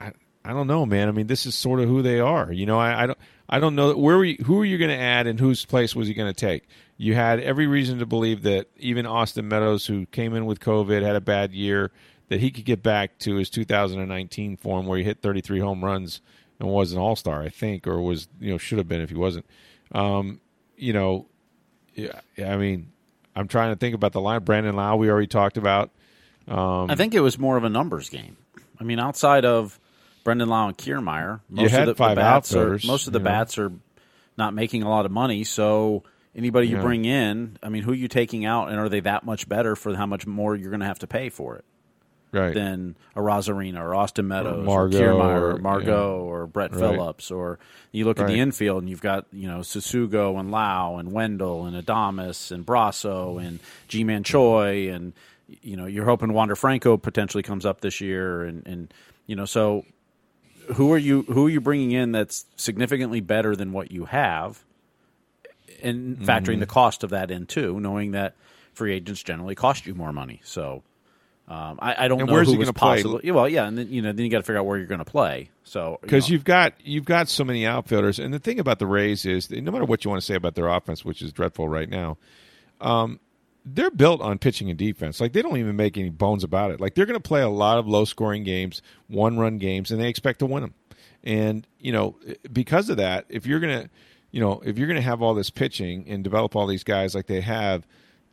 I 0.00 0.10
I 0.44 0.52
don't 0.52 0.66
know, 0.66 0.84
man. 0.84 1.08
I 1.08 1.12
mean, 1.12 1.28
this 1.28 1.46
is 1.46 1.54
sort 1.54 1.78
of 1.78 1.88
who 1.88 2.02
they 2.02 2.18
are. 2.18 2.52
You 2.52 2.66
know, 2.66 2.76
I, 2.76 3.04
I 3.04 3.06
don't 3.06 3.18
I 3.48 3.60
don't 3.60 3.76
know 3.76 3.96
where 3.96 4.16
were 4.16 4.24
you, 4.24 4.42
who 4.44 4.60
are 4.60 4.64
you 4.64 4.78
going 4.78 4.90
to 4.90 4.96
add 4.96 5.28
and 5.28 5.38
whose 5.38 5.64
place 5.64 5.94
was 5.94 6.08
he 6.08 6.14
going 6.14 6.32
to 6.32 6.38
take. 6.38 6.66
You 6.96 7.14
had 7.14 7.38
every 7.38 7.68
reason 7.68 8.00
to 8.00 8.06
believe 8.06 8.42
that 8.42 8.66
even 8.78 9.06
Austin 9.06 9.46
Meadows, 9.46 9.86
who 9.86 10.06
came 10.06 10.34
in 10.34 10.44
with 10.44 10.58
COVID, 10.58 11.02
had 11.02 11.14
a 11.14 11.20
bad 11.20 11.52
year, 11.52 11.92
that 12.28 12.40
he 12.40 12.50
could 12.50 12.64
get 12.64 12.82
back 12.82 13.18
to 13.20 13.36
his 13.36 13.48
2019 13.48 14.56
form 14.56 14.86
where 14.86 14.98
he 14.98 15.04
hit 15.04 15.22
33 15.22 15.60
home 15.60 15.84
runs 15.84 16.20
and 16.58 16.68
was 16.68 16.92
an 16.92 16.98
All 16.98 17.14
Star, 17.14 17.42
I 17.42 17.48
think, 17.48 17.86
or 17.86 18.02
was 18.02 18.26
you 18.40 18.50
know 18.50 18.58
should 18.58 18.78
have 18.78 18.88
been 18.88 19.00
if 19.00 19.10
he 19.10 19.16
wasn't. 19.16 19.46
Um, 19.92 20.40
you 20.76 20.92
know, 20.92 21.28
yeah, 21.94 22.20
I 22.44 22.56
mean, 22.56 22.91
I'm 23.34 23.48
trying 23.48 23.72
to 23.72 23.76
think 23.76 23.94
about 23.94 24.12
the 24.12 24.20
line. 24.20 24.42
Brandon 24.42 24.76
Lowe, 24.76 24.96
we 24.96 25.10
already 25.10 25.26
talked 25.26 25.56
about. 25.56 25.90
Um, 26.48 26.90
I 26.90 26.94
think 26.96 27.14
it 27.14 27.20
was 27.20 27.38
more 27.38 27.56
of 27.56 27.64
a 27.64 27.68
numbers 27.68 28.08
game. 28.08 28.36
I 28.80 28.84
mean, 28.84 28.98
outside 28.98 29.44
of 29.44 29.78
Brandon 30.24 30.48
Lowe 30.48 30.66
and 30.68 30.76
Kiermaier, 30.76 31.40
most 31.48 31.70
had 31.70 31.82
of 31.82 31.86
the, 31.86 31.94
five 31.94 32.16
the 32.16 32.20
bats 32.20 32.54
are 32.54 32.78
most 32.84 33.06
of 33.06 33.12
the 33.12 33.18
you 33.20 33.24
know. 33.24 33.30
bats 33.30 33.58
are 33.58 33.72
not 34.36 34.54
making 34.54 34.82
a 34.82 34.88
lot 34.90 35.06
of 35.06 35.12
money. 35.12 35.44
So 35.44 36.02
anybody 36.34 36.68
you 36.68 36.76
Yeah. 36.76 36.82
bring 36.82 37.04
in, 37.04 37.58
I 37.62 37.68
mean, 37.68 37.82
who 37.84 37.92
are 37.92 37.96
you 37.96 38.08
taking 38.08 38.44
out, 38.44 38.68
and 38.70 38.78
are 38.78 38.88
they 38.88 39.00
that 39.00 39.24
much 39.24 39.48
better 39.48 39.76
for 39.76 39.94
how 39.94 40.06
much 40.06 40.26
more 40.26 40.56
you're 40.56 40.70
going 40.70 40.80
to 40.80 40.86
have 40.86 40.98
to 41.00 41.06
pay 41.06 41.28
for 41.28 41.56
it 41.56 41.64
right. 42.32 42.54
than 42.54 42.96
Arozarena 43.16 43.78
or 43.80 43.94
Austin 43.94 44.26
Meadows 44.28 44.64
Margot 44.66 44.98
or 44.98 45.00
Kiermaier 45.14 45.40
or, 45.40 45.50
or- 45.52 45.58
Margot 45.58 46.18
or 46.20 46.46
Brett 46.46 46.72
Right. 46.72 46.80
Phillips 46.80 47.30
or 47.30 47.58
you 47.92 48.04
look 48.04 48.18
at 48.18 48.26
the 48.26 48.38
infield 48.40 48.82
and 48.82 48.90
you've 48.90 49.00
got 49.02 49.26
you 49.32 49.46
know 49.48 49.58
Tsutsugo 49.60 50.38
and 50.40 50.50
Lowe 50.50 50.96
and 50.98 51.12
Wendle 51.12 51.66
and 51.66 51.76
Adames 51.76 52.50
and 52.50 52.64
Brosseau 52.66 53.38
and 53.44 53.60
Ji-Man 53.88 54.24
Choi 54.24 54.88
and 54.92 55.12
you 55.60 55.76
know 55.76 55.86
you're 55.86 56.06
hoping 56.06 56.32
Wander 56.32 56.56
Franco 56.56 56.96
potentially 56.96 57.42
comes 57.42 57.66
up 57.66 57.80
this 57.82 58.00
year 58.00 58.42
and 58.44 58.66
and 58.66 58.94
you 59.26 59.36
know 59.36 59.44
so 59.44 59.84
who 60.74 60.92
are 60.92 60.98
you 60.98 61.22
who 61.22 61.46
are 61.46 61.50
you 61.50 61.60
bringing 61.60 61.90
in 61.92 62.12
that's 62.12 62.46
significantly 62.56 63.20
better 63.20 63.54
than 63.54 63.72
what 63.72 63.90
you 63.90 64.06
have 64.06 64.64
and 65.82 66.16
Mm-hmm. 66.16 66.24
factoring 66.24 66.60
the 66.60 66.66
cost 66.66 67.02
of 67.04 67.10
that 67.10 67.30
in 67.30 67.46
too 67.46 67.80
knowing 67.80 68.12
that 68.12 68.34
free 68.72 68.92
agents 68.94 69.22
generally 69.22 69.54
cost 69.54 69.84
you 69.86 69.94
more 69.94 70.12
money 70.12 70.40
so 70.44 70.82
um, 71.52 71.78
I, 71.82 72.04
I 72.04 72.08
don't 72.08 72.18
And 72.18 72.28
know 72.28 72.32
where's 72.32 72.46
who 72.46 72.52
he 72.54 72.58
was 72.58 72.70
gonna 72.70 73.02
play? 73.02 73.20
Yeah, 73.22 73.32
Well, 73.32 73.46
yeah, 73.46 73.66
and 73.66 73.76
then 73.76 73.92
you 73.92 74.00
know 74.00 74.10
then 74.12 74.24
you 74.24 74.30
got 74.30 74.38
to 74.38 74.42
figure 74.42 74.58
out 74.58 74.64
where 74.64 74.78
you're 74.78 74.86
going 74.86 75.00
to 75.00 75.04
play. 75.04 75.50
So 75.64 75.98
because 76.00 76.30
you 76.30 76.34
you've 76.34 76.44
got 76.44 76.72
you've 76.82 77.04
got 77.04 77.28
so 77.28 77.44
many 77.44 77.66
outfielders, 77.66 78.18
and 78.18 78.32
the 78.32 78.38
thing 78.38 78.58
about 78.58 78.78
the 78.78 78.86
Rays 78.86 79.26
is, 79.26 79.50
no 79.50 79.70
matter 79.70 79.84
what 79.84 80.02
you 80.02 80.10
want 80.10 80.22
to 80.22 80.24
say 80.24 80.34
about 80.34 80.54
their 80.54 80.66
offense, 80.66 81.04
which 81.04 81.20
is 81.20 81.30
dreadful 81.30 81.68
right 81.68 81.90
now, 81.90 82.16
um, 82.80 83.20
they're 83.66 83.90
built 83.90 84.22
on 84.22 84.38
pitching 84.38 84.70
and 84.70 84.78
defense. 84.78 85.20
Like 85.20 85.34
they 85.34 85.42
don't 85.42 85.58
even 85.58 85.76
make 85.76 85.98
any 85.98 86.08
bones 86.08 86.42
about 86.42 86.70
it. 86.70 86.80
Like 86.80 86.94
they're 86.94 87.04
going 87.06 87.20
to 87.20 87.28
play 87.28 87.42
a 87.42 87.50
lot 87.50 87.76
of 87.76 87.86
low 87.86 88.06
scoring 88.06 88.44
games, 88.44 88.80
one 89.08 89.38
run 89.38 89.58
games, 89.58 89.90
and 89.90 90.00
they 90.00 90.08
expect 90.08 90.38
to 90.38 90.46
win 90.46 90.62
them. 90.62 90.74
And 91.22 91.66
you 91.78 91.92
know, 91.92 92.16
because 92.50 92.88
of 92.88 92.96
that, 92.96 93.26
if 93.28 93.44
you're 93.44 93.60
going 93.60 93.82
to, 93.82 93.90
you 94.30 94.40
know, 94.40 94.62
if 94.64 94.78
you're 94.78 94.88
going 94.88 94.96
to 94.96 95.02
have 95.02 95.20
all 95.20 95.34
this 95.34 95.50
pitching 95.50 96.06
and 96.08 96.24
develop 96.24 96.56
all 96.56 96.66
these 96.66 96.84
guys 96.84 97.14
like 97.14 97.26
they 97.26 97.42
have. 97.42 97.86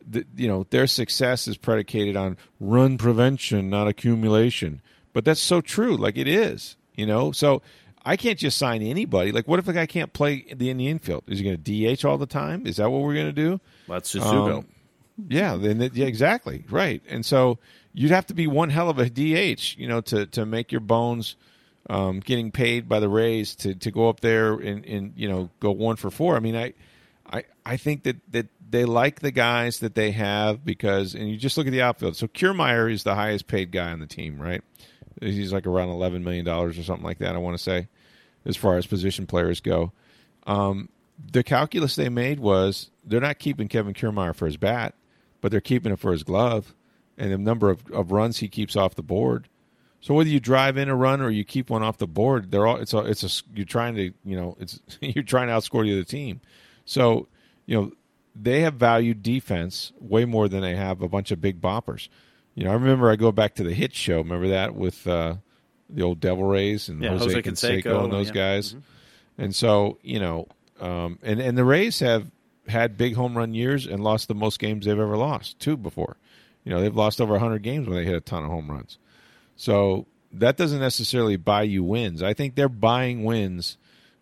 The, 0.08 0.26
you 0.36 0.48
know 0.48 0.66
their 0.70 0.88
success 0.88 1.48
is 1.48 1.58
predicated 1.58 2.16
on 2.16 2.38
run 2.60 2.98
prevention, 2.98 3.70
not 3.70 3.88
accumulation. 3.88 4.82
But 5.14 5.26
that's 5.26 5.42
so 5.42 5.62
true. 5.62 5.98
Like 5.98 6.18
it 6.18 6.28
is, 6.28 6.78
you 6.96 7.06
know. 7.06 7.32
So 7.32 7.62
I 8.06 8.16
can't 8.16 8.38
just 8.40 8.58
sign 8.58 8.82
anybody. 8.82 9.32
Like, 9.32 9.48
what 9.48 9.60
if 9.60 9.68
a 9.68 9.74
guy 9.74 9.86
can't 9.86 10.14
play 10.14 10.36
in 10.36 10.58
the, 10.58 10.70
in 10.70 10.78
the 10.78 10.88
infield? 10.88 11.24
Is 11.28 11.40
he 11.40 11.44
going 11.46 11.62
to 11.62 11.96
DH 11.96 12.06
all 12.06 12.18
the 12.18 12.26
time? 12.26 12.66
Is 12.66 12.78
that 12.78 12.90
what 12.90 13.02
we're 13.02 13.14
going 13.16 13.26
to 13.28 13.32
do? 13.34 13.60
that's 13.88 14.14
Tsutsugo. 14.14 14.60
Um, 14.60 14.66
yeah, 15.28 15.56
then 15.58 15.82
it- 15.82 15.96
yeah, 15.96 16.06
exactly 16.06 16.64
right. 16.70 17.02
And 17.10 17.26
so 17.26 17.58
you'd 17.94 18.12
have 18.12 18.28
to 18.28 18.34
be 18.34 18.48
one 18.48 18.70
hell 18.70 18.90
of 18.90 19.00
a 19.00 19.10
DH, 19.10 19.78
you 19.78 19.88
know, 19.88 20.02
to 20.02 20.26
to 20.28 20.46
make 20.46 20.72
your 20.72 20.82
bones 20.82 21.36
um, 21.90 22.20
getting 22.20 22.52
paid 22.52 22.88
by 22.88 23.00
the 23.00 23.10
Rays 23.10 23.56
to 23.58 23.74
to 23.76 23.92
go 23.92 24.10
up 24.10 24.20
there 24.22 24.54
and 24.54 24.86
and 24.86 25.14
you 25.16 25.28
know 25.28 25.50
go 25.60 25.72
one 25.72 25.96
for 25.98 26.10
four. 26.12 26.36
I 26.36 26.40
mean, 26.40 26.56
I 26.56 26.74
I 27.30 27.44
I 27.66 27.78
think 27.78 28.04
that 28.04 28.18
that 28.32 28.48
they 28.70 28.86
like 28.86 29.20
the 29.20 29.32
guys 29.32 29.80
that 29.80 29.96
they 29.96 30.12
have 30.12 30.64
because 30.64 31.16
and 31.16 31.30
you 31.30 31.38
just 31.38 31.58
look 31.58 31.68
at 31.68 31.72
the 31.72 31.82
outfield. 31.82 32.16
So 32.16 32.28
Kiermaier 32.28 32.92
is 32.92 33.04
the 33.04 33.16
highest 33.16 33.48
paid 33.48 33.72
guy 33.72 33.92
on 33.92 34.00
the 34.00 34.08
team, 34.08 34.42
right? 34.42 34.64
He's 35.22 35.52
like 35.52 35.68
around 35.68 35.90
eleven 35.90 36.24
million 36.24 36.46
dollars 36.46 36.78
or 36.78 36.84
something 36.84 37.06
like 37.06 37.20
that. 37.20 37.36
I 37.36 37.40
want 37.40 37.58
to 37.58 37.64
say, 37.64 37.88
as 38.46 38.56
far 38.56 38.78
as 38.78 38.86
position 38.86 39.28
players 39.28 39.60
go. 39.60 39.92
Um, 40.48 40.90
the 41.32 41.44
calculus 41.44 41.96
they 41.96 42.10
made 42.10 42.40
was 42.40 42.90
they're 43.04 43.20
not 43.20 43.40
keeping 43.40 43.68
Kevin 43.68 43.94
Kiermaier 43.94 44.36
for 44.36 44.46
his 44.46 44.58
bat, 44.58 44.96
but 45.42 45.52
they're 45.52 45.62
keeping 45.62 45.92
him 45.92 45.98
for 45.98 46.12
his 46.12 46.24
glove 46.24 46.74
and 47.20 47.32
the 47.32 47.38
number 47.38 47.70
of, 47.70 47.84
of 47.92 48.12
runs 48.12 48.38
he 48.38 48.48
keeps 48.48 48.76
off 48.76 48.96
the 48.96 49.04
board. 49.04 49.48
So 50.02 50.14
whether 50.14 50.30
you 50.30 50.40
drive 50.40 50.78
in 50.78 50.88
a 50.88 50.96
run 50.96 51.20
or 51.20 51.30
you 51.30 51.44
keep 51.44 51.70
one 51.70 51.84
off 51.84 51.98
the 51.98 52.08
board, 52.08 52.52
they're 52.52 52.66
all 52.66 52.78
it's 52.78 52.94
a 52.94 53.00
it's 53.00 53.24
a 53.24 53.44
you're 53.54 53.66
trying 53.66 53.96
to 53.96 54.14
you 54.24 54.38
know 54.38 54.56
it's 54.60 54.80
you're 55.02 55.24
trying 55.26 55.48
to 55.48 55.54
outscore 55.54 55.84
the 55.84 55.92
other 55.92 56.06
team. 56.06 56.40
So 56.86 57.28
you 57.66 57.76
know 57.76 57.92
they 58.36 58.62
have 58.62 58.76
valued 58.76 59.24
defense 59.24 59.92
way 60.00 60.26
more 60.26 60.48
than 60.48 60.62
they 60.62 60.76
have 60.76 61.02
a 61.02 61.10
bunch 61.10 61.32
of 61.32 61.42
big 61.42 61.62
boppers. 61.62 62.10
You 62.56 62.66
know 62.66 62.72
I 62.72 62.74
remember 62.74 63.10
I 63.10 63.16
go 63.16 63.32
back 63.32 63.56
to 63.56 63.64
the 63.64 63.74
hit 63.74 63.94
show. 63.94 64.18
Remember 64.18 64.50
that 64.50 64.76
with 64.76 65.08
uh, 65.08 65.36
the 65.90 66.02
old 66.02 66.20
Devil 66.20 66.44
Rays 66.44 66.90
and 66.90 67.02
Yeah, 67.02 67.12
Jose, 67.12 67.26
Jose 67.26 67.42
Canseco, 67.42 67.84
Canseco, 67.84 68.04
and 68.04 68.14
those 68.14 68.28
yeah. 68.28 68.34
guys. 68.34 68.76
And 69.38 69.56
so, 69.56 69.98
you 70.02 70.20
know, 70.20 70.48
um, 70.80 71.20
and 71.24 71.40
and 71.40 71.58
the 71.58 71.64
Rays 71.64 72.00
have 72.00 72.30
had 72.68 72.98
big 72.98 73.16
home 73.16 73.38
run 73.38 73.54
years 73.54 73.88
and 73.88 74.04
lost 74.04 74.28
the 74.28 74.36
most 74.36 74.60
games 74.60 74.86
they've 74.86 75.00
ever 75.00 75.18
lost, 75.18 75.60
two 75.60 75.76
before. 75.76 76.18
You 76.64 76.72
know, 76.72 76.82
they've 76.82 76.96
lost 76.96 77.20
over 77.20 77.34
100 77.34 77.64
games 77.64 77.88
when 77.88 77.98
they 77.98 78.06
hit 78.06 78.16
a 78.16 78.22
ton 78.22 78.44
of 78.44 78.50
home 78.50 78.70
runs. 78.70 79.00
So 79.56 80.06
that 80.34 80.58
doesn't 80.58 80.80
necessarily 80.80 81.36
buy 81.36 81.64
you 81.64 81.84
wins. 81.84 82.22
I 82.22 82.34
think 82.34 82.56
they're 82.56 82.70
buying 82.70 83.24
wins 83.24 83.78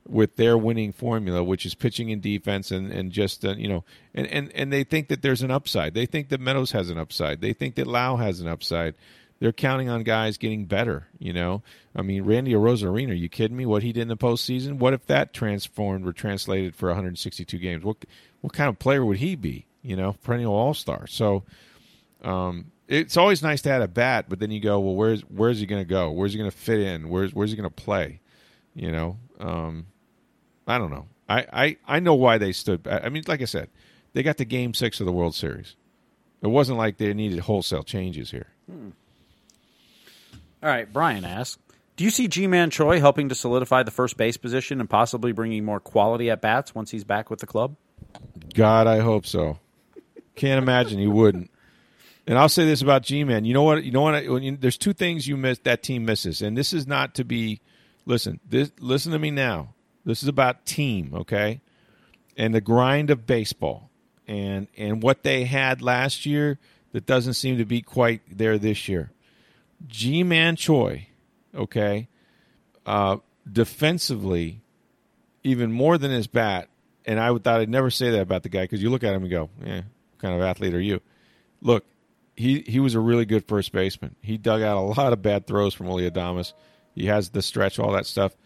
with 0.07 0.35
their 0.35 0.57
winning 0.57 0.91
formula, 0.91 1.43
which 1.43 1.65
is 1.65 1.75
pitching 1.75 2.11
and 2.11 2.21
defense, 2.21 2.71
and 2.71 2.91
and 2.91 3.11
just 3.11 3.45
uh, 3.45 3.55
you 3.55 3.67
know, 3.67 3.83
and, 4.13 4.27
and 4.27 4.51
and 4.53 4.71
they 4.71 4.83
think 4.83 5.07
that 5.09 5.21
there's 5.21 5.41
an 5.41 5.51
upside. 5.51 5.93
They 5.93 6.05
think 6.05 6.29
that 6.29 6.39
Meadows 6.39 6.71
has 6.71 6.89
an 6.89 6.97
upside. 6.97 7.41
They 7.41 7.53
think 7.53 7.75
that 7.75 7.87
Lowe 7.87 8.17
has 8.17 8.39
an 8.39 8.47
upside. 8.47 8.95
They're 9.39 9.53
counting 9.53 9.87
on 9.87 10.01
guys 10.03 10.37
getting 10.37 10.65
better. 10.65 11.07
You 11.19 11.33
know, 11.33 11.61
I 11.95 12.01
mean, 12.01 12.23
Randy 12.23 12.53
Arozarena. 12.53 13.11
Are 13.11 13.13
you 13.13 13.29
kidding 13.29 13.57
me? 13.57 13.65
What 13.65 13.83
he 13.83 13.93
did 13.93 14.01
in 14.01 14.07
the 14.07 14.17
postseason? 14.17 14.79
What 14.79 14.93
if 14.93 15.05
that 15.07 15.33
transformed 15.33 16.07
or 16.07 16.13
translated 16.13 16.75
for 16.75 16.89
162 16.89 17.57
games? 17.57 17.83
What 17.83 17.97
what 18.41 18.53
kind 18.53 18.69
of 18.69 18.79
player 18.79 19.05
would 19.05 19.17
he 19.17 19.35
be? 19.35 19.65
You 19.81 19.95
know, 19.95 20.13
perennial 20.23 20.53
All 20.53 20.73
Star. 20.73 21.07
So 21.07 21.43
um, 22.23 22.71
it's 22.87 23.17
always 23.17 23.43
nice 23.43 23.61
to 23.63 23.69
add 23.69 23.81
a 23.81 23.87
bat, 23.87 24.25
but 24.29 24.39
then 24.39 24.51
you 24.51 24.59
go, 24.59 24.79
well, 24.79 24.95
where's 24.95 25.21
where's 25.21 25.59
he 25.59 25.65
going 25.65 25.81
to 25.81 25.89
go? 25.89 26.11
Where's 26.11 26.33
he 26.33 26.39
going 26.39 26.49
to 26.49 26.57
fit 26.57 26.79
in? 26.79 27.09
Where's 27.09 27.33
where's 27.33 27.51
he 27.51 27.57
going 27.57 27.69
to 27.69 27.75
play? 27.75 28.21
You 28.73 28.91
know, 28.91 29.17
um, 29.39 29.87
I 30.67 30.77
don't 30.77 30.91
know. 30.91 31.07
I, 31.29 31.45
I 31.51 31.77
I 31.87 31.99
know 31.99 32.13
why 32.15 32.37
they 32.37 32.51
stood. 32.51 32.87
I 32.87 32.99
I 32.99 33.09
mean, 33.09 33.23
like 33.27 33.41
I 33.41 33.45
said, 33.45 33.69
they 34.13 34.23
got 34.23 34.37
the 34.37 34.45
game 34.45 34.73
six 34.73 34.99
of 34.99 35.05
the 35.05 35.11
World 35.11 35.35
Series. 35.35 35.75
It 36.41 36.47
wasn't 36.47 36.77
like 36.77 36.97
they 36.97 37.13
needed 37.13 37.39
wholesale 37.39 37.83
changes 37.83 38.31
here. 38.31 38.47
Hmm. 38.69 38.89
All 40.61 40.69
right, 40.69 40.91
Brian 40.91 41.25
asks 41.25 41.61
Do 41.95 42.03
you 42.03 42.09
see 42.09 42.27
Ji-Man 42.27 42.69
Choi 42.69 42.99
helping 42.99 43.29
to 43.29 43.35
solidify 43.35 43.83
the 43.83 43.91
first 43.91 44.17
base 44.17 44.37
position 44.37 44.79
and 44.79 44.89
possibly 44.89 45.31
bringing 45.31 45.65
more 45.65 45.79
quality 45.79 46.29
at 46.29 46.41
bats 46.41 46.75
once 46.75 46.91
he's 46.91 47.03
back 47.03 47.29
with 47.29 47.39
the 47.39 47.47
club? 47.47 47.75
God, 48.53 48.87
I 48.87 48.99
hope 48.99 49.25
so. 49.25 49.59
Can't 50.35 50.61
imagine 50.61 50.99
he 50.99 51.07
wouldn't. 51.07 51.49
And 52.27 52.37
I'll 52.37 52.49
say 52.49 52.65
this 52.65 52.81
about 52.81 53.03
Ji-Man. 53.03 53.45
You 53.45 53.53
know 53.53 53.63
what? 53.63 53.83
You 53.83 53.91
know 53.91 54.01
what? 54.01 54.27
When 54.27 54.43
you, 54.43 54.57
there's 54.57 54.77
two 54.77 54.93
things 54.93 55.27
you 55.27 55.37
miss 55.37 55.59
that 55.59 55.81
team 55.81 56.05
misses, 56.05 56.41
and 56.41 56.57
this 56.57 56.73
is 56.73 56.85
not 56.85 57.15
to 57.15 57.23
be. 57.23 57.61
Listen, 58.05 58.39
this, 58.47 58.71
listen 58.79 59.11
to 59.11 59.19
me 59.19 59.31
now. 59.31 59.73
This 60.07 60.23
is 60.23 60.29
about 60.29 60.65
team, 60.65 61.11
okay? 61.13 61.59
And 62.37 62.55
the 62.55 62.61
grind 62.61 63.09
of 63.09 63.27
baseball, 63.27 63.89
and 64.25 64.67
and 64.77 65.03
what 65.03 65.23
they 65.23 65.43
had 65.43 65.81
last 65.81 66.25
year 66.25 66.59
that 66.93 67.05
doesn't 67.05 67.33
seem 67.33 67.57
to 67.57 67.65
be 67.65 67.81
quite 67.81 68.21
there 68.31 68.57
this 68.57 68.87
year. 68.87 69.11
Ji-Man 69.85 70.55
Choi, 70.55 71.07
okay, 71.53 72.07
uh, 72.85 73.17
defensively, 73.51 74.61
even 75.43 75.73
more 75.73 75.97
than 75.97 76.11
his 76.11 76.27
bat. 76.27 76.69
And 77.05 77.19
I 77.19 77.27
thought 77.37 77.59
I'd 77.59 77.69
never 77.69 77.89
say 77.89 78.09
that 78.11 78.21
about 78.21 78.43
the 78.43 78.49
guy 78.49 78.61
because 78.61 78.81
you 78.81 78.89
look 78.89 79.03
at 79.03 79.13
him 79.13 79.23
and 79.23 79.31
go, 79.31 79.49
"Yeah, 79.65 79.81
kind 80.19 80.33
of 80.33 80.41
athlete 80.41 80.73
are 80.73 80.79
you?" 80.79 81.01
Look, 81.61 81.85
he 82.37 82.61
he 82.61 82.79
was 82.79 82.95
a 82.95 83.01
really 83.01 83.25
good 83.25 83.45
first 83.45 83.73
baseman. 83.73 84.15
He 84.21 84.37
dug 84.37 84.61
out 84.61 84.77
a 84.77 85.01
lot 85.01 85.11
of 85.11 85.21
bad 85.21 85.47
throws 85.47 85.73
from 85.73 85.87
Willy 85.87 86.09
Adames. 86.09 86.53
He 86.95 87.07
has 87.07 87.31
the 87.31 87.41
stretch, 87.41 87.77
all 87.77 87.91
that 87.91 88.05
stuff. 88.05 88.37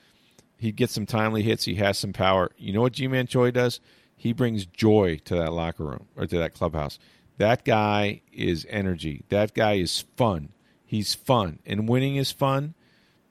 He 0.62 0.72
gets 0.72 0.94
some 0.94 1.08
timely 1.08 1.42
hits. 1.42 1.66
He 1.66 1.74
has 1.76 1.98
some 1.98 2.14
power. 2.14 2.52
You 2.56 2.72
know 2.72 2.82
what 2.82 2.94
Ji-Man 2.94 3.26
Choi 3.26 3.50
does? 3.50 3.80
He 4.16 4.32
brings 4.32 4.68
joy 4.68 5.20
to 5.26 5.34
that 5.34 5.54
locker 5.54 5.84
room 5.84 6.06
or 6.16 6.28
to 6.28 6.38
that 6.38 6.54
clubhouse. 6.54 7.00
That 7.40 7.66
guy 7.66 8.22
is 8.32 8.68
energy. 8.70 9.26
That 9.30 9.56
guy 9.56 9.74
is 9.74 10.06
fun. 10.18 10.50
He's 10.86 11.16
fun, 11.16 11.58
and 11.66 11.90
winning 11.90 12.16
is 12.16 12.32
fun. 12.32 12.76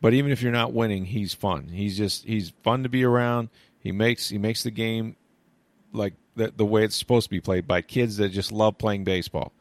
But 0.00 0.12
even 0.12 0.32
if 0.32 0.42
you're 0.42 0.50
not 0.50 0.72
winning, 0.72 1.04
he's 1.04 1.32
fun. 1.32 1.68
He's 1.68 1.96
just 1.96 2.24
he's 2.24 2.50
fun 2.64 2.82
to 2.82 2.88
be 2.88 3.04
around. 3.04 3.48
He 3.78 3.92
makes 3.92 4.28
he 4.28 4.38
makes 4.38 4.64
the 4.64 4.72
game 4.72 5.14
like 5.92 6.14
the, 6.34 6.52
the 6.56 6.66
way 6.66 6.82
it's 6.82 6.96
supposed 6.96 7.26
to 7.26 7.30
be 7.30 7.40
played 7.40 7.68
by 7.68 7.80
kids 7.80 8.16
that 8.16 8.30
just 8.30 8.50
love 8.50 8.76
playing 8.76 9.04
baseball. 9.04 9.52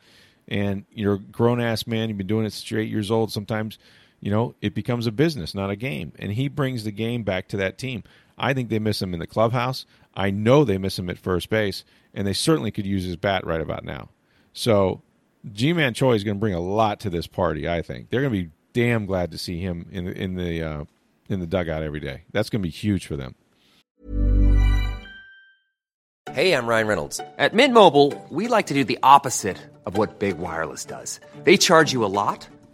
And 0.47 0.85
you're 0.91 1.13
a 1.13 1.19
grown 1.19 1.61
ass 1.61 1.85
man. 1.85 2.09
You've 2.09 2.17
been 2.17 2.25
doing 2.25 2.47
it 2.47 2.53
since 2.53 2.71
you're 2.71 2.79
eight 2.79 2.89
years 2.89 3.11
old. 3.11 3.31
Sometimes, 3.31 3.77
you 4.21 4.31
know, 4.31 4.55
it 4.61 4.73
becomes 4.73 5.07
a 5.07 5.11
business, 5.11 5.53
not 5.55 5.69
a 5.69 5.75
game. 5.75 6.13
And 6.19 6.31
he 6.31 6.47
brings 6.47 6.83
the 6.83 6.91
game 6.91 7.23
back 7.23 7.47
to 7.49 7.57
that 7.57 7.77
team. 7.77 8.03
I 8.37 8.53
think 8.53 8.69
they 8.69 8.79
miss 8.79 9.01
him 9.01 9.13
in 9.13 9.19
the 9.19 9.27
clubhouse. 9.27 9.85
I 10.15 10.31
know 10.31 10.63
they 10.63 10.77
miss 10.77 10.97
him 10.97 11.09
at 11.09 11.17
first 11.17 11.49
base, 11.49 11.83
and 12.13 12.25
they 12.25 12.33
certainly 12.33 12.71
could 12.71 12.85
use 12.85 13.03
his 13.03 13.15
bat 13.15 13.45
right 13.45 13.61
about 13.61 13.83
now. 13.83 14.09
So, 14.53 15.01
Ji-Man 15.53 15.93
Choi 15.93 16.13
is 16.13 16.23
going 16.23 16.37
to 16.37 16.39
bring 16.39 16.53
a 16.53 16.59
lot 16.59 16.99
to 17.01 17.09
this 17.09 17.27
party. 17.27 17.69
I 17.69 17.81
think 17.81 18.09
they're 18.09 18.21
going 18.21 18.33
to 18.33 18.43
be 18.43 18.51
damn 18.73 19.05
glad 19.05 19.31
to 19.31 19.37
see 19.37 19.59
him 19.59 19.87
in 19.91 20.05
the 20.05 20.11
in 20.11 20.35
the 20.35 20.63
uh, 20.63 20.85
in 21.29 21.39
the 21.39 21.47
dugout 21.47 21.83
every 21.83 21.99
day. 21.99 22.23
That's 22.31 22.49
going 22.49 22.61
to 22.61 22.67
be 22.67 22.71
huge 22.71 23.05
for 23.05 23.15
them. 23.15 23.35
Hey, 26.31 26.53
I'm 26.53 26.67
Ryan 26.67 26.87
Reynolds. 26.87 27.21
At 27.37 27.53
Mint 27.53 27.73
Mobile, 27.73 28.13
we 28.29 28.47
like 28.47 28.67
to 28.67 28.73
do 28.73 28.83
the 28.83 28.99
opposite 29.01 29.57
of 29.85 29.97
what 29.97 30.19
Big 30.19 30.37
Wireless 30.37 30.85
does. 30.85 31.19
They 31.43 31.57
charge 31.57 31.91
you 31.91 32.05
a 32.05 32.07
lot, 32.07 32.47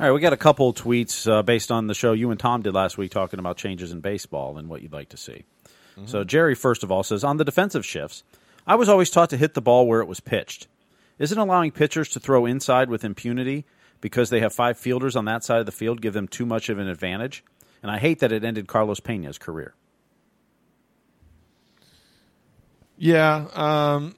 All 0.00 0.06
right, 0.06 0.12
we 0.12 0.20
got 0.20 0.32
a 0.32 0.36
couple 0.36 0.72
tweets 0.72 1.28
uh, 1.28 1.42
based 1.42 1.72
on 1.72 1.88
the 1.88 1.94
show 1.94 2.12
you 2.12 2.30
and 2.30 2.38
Tom 2.38 2.62
did 2.62 2.72
last 2.72 2.96
week 2.96 3.10
talking 3.10 3.40
about 3.40 3.56
changes 3.56 3.90
in 3.90 4.00
baseball 4.00 4.56
and 4.56 4.68
what 4.68 4.80
you'd 4.80 4.92
like 4.92 5.08
to 5.08 5.16
see. 5.16 5.44
So, 6.06 6.22
Jerry, 6.22 6.54
first 6.54 6.84
of 6.84 6.92
all, 6.92 7.02
says 7.02 7.24
On 7.24 7.38
the 7.38 7.44
defensive 7.44 7.84
shifts, 7.84 8.22
I 8.66 8.76
was 8.76 8.88
always 8.88 9.10
taught 9.10 9.30
to 9.30 9.36
hit 9.36 9.54
the 9.54 9.60
ball 9.60 9.88
where 9.88 10.00
it 10.00 10.06
was 10.06 10.20
pitched. 10.20 10.68
Isn't 11.18 11.38
allowing 11.38 11.72
pitchers 11.72 12.08
to 12.10 12.20
throw 12.20 12.46
inside 12.46 12.88
with 12.88 13.04
impunity 13.04 13.64
because 14.00 14.30
they 14.30 14.38
have 14.38 14.52
five 14.52 14.78
fielders 14.78 15.16
on 15.16 15.24
that 15.24 15.42
side 15.42 15.58
of 15.58 15.66
the 15.66 15.72
field 15.72 16.00
give 16.00 16.12
them 16.12 16.28
too 16.28 16.46
much 16.46 16.68
of 16.68 16.78
an 16.78 16.88
advantage? 16.88 17.42
And 17.82 17.90
I 17.90 17.98
hate 17.98 18.20
that 18.20 18.30
it 18.30 18.44
ended 18.44 18.68
Carlos 18.68 19.00
Pena's 19.00 19.38
career. 19.38 19.74
Yeah, 22.96 23.46
um, 23.54 24.14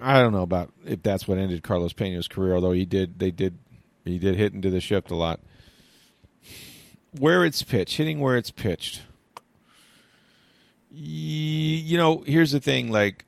I 0.00 0.20
don't 0.20 0.32
know 0.32 0.42
about 0.42 0.72
if 0.84 1.02
that's 1.02 1.26
what 1.28 1.38
ended 1.38 1.62
Carlos 1.62 1.92
Pena's 1.92 2.28
career. 2.28 2.54
Although 2.54 2.72
he 2.72 2.84
did, 2.84 3.18
they 3.18 3.30
did, 3.30 3.58
he 4.04 4.18
did 4.18 4.36
hit 4.36 4.52
into 4.52 4.70
the 4.70 4.80
shift 4.80 5.10
a 5.10 5.16
lot. 5.16 5.40
Where 7.18 7.44
it's 7.44 7.62
pitched, 7.62 7.96
hitting 7.96 8.20
where 8.20 8.36
it's 8.36 8.50
pitched. 8.50 9.02
You 10.90 11.96
know, 11.96 12.22
here's 12.26 12.52
the 12.52 12.60
thing: 12.60 12.90
like 12.90 13.24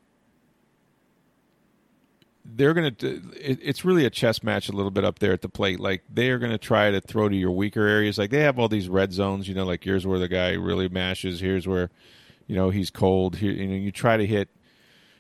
they're 2.56 2.74
going 2.74 2.94
to. 2.94 3.22
It's 3.34 3.84
really 3.84 4.04
a 4.04 4.10
chess 4.10 4.42
match 4.42 4.68
a 4.68 4.72
little 4.72 4.90
bit 4.90 5.04
up 5.04 5.18
there 5.18 5.32
at 5.32 5.42
the 5.42 5.48
plate. 5.48 5.80
Like 5.80 6.02
they 6.12 6.30
are 6.30 6.38
going 6.38 6.52
to 6.52 6.58
try 6.58 6.90
to 6.90 7.00
throw 7.00 7.28
to 7.28 7.36
your 7.36 7.50
weaker 7.50 7.86
areas. 7.86 8.18
Like 8.18 8.30
they 8.30 8.40
have 8.40 8.58
all 8.58 8.68
these 8.68 8.88
red 8.88 9.12
zones. 9.12 9.48
You 9.48 9.54
know, 9.54 9.64
like 9.64 9.84
here's 9.84 10.06
where 10.06 10.18
the 10.18 10.28
guy 10.28 10.52
really 10.52 10.88
mashes. 10.88 11.40
Here's 11.40 11.66
where, 11.66 11.90
you 12.46 12.56
know, 12.56 12.70
he's 12.70 12.90
cold. 12.90 13.36
Here, 13.36 13.52
you 13.52 13.66
know, 13.66 13.74
you 13.74 13.92
try 13.92 14.16
to 14.16 14.26
hit, 14.26 14.48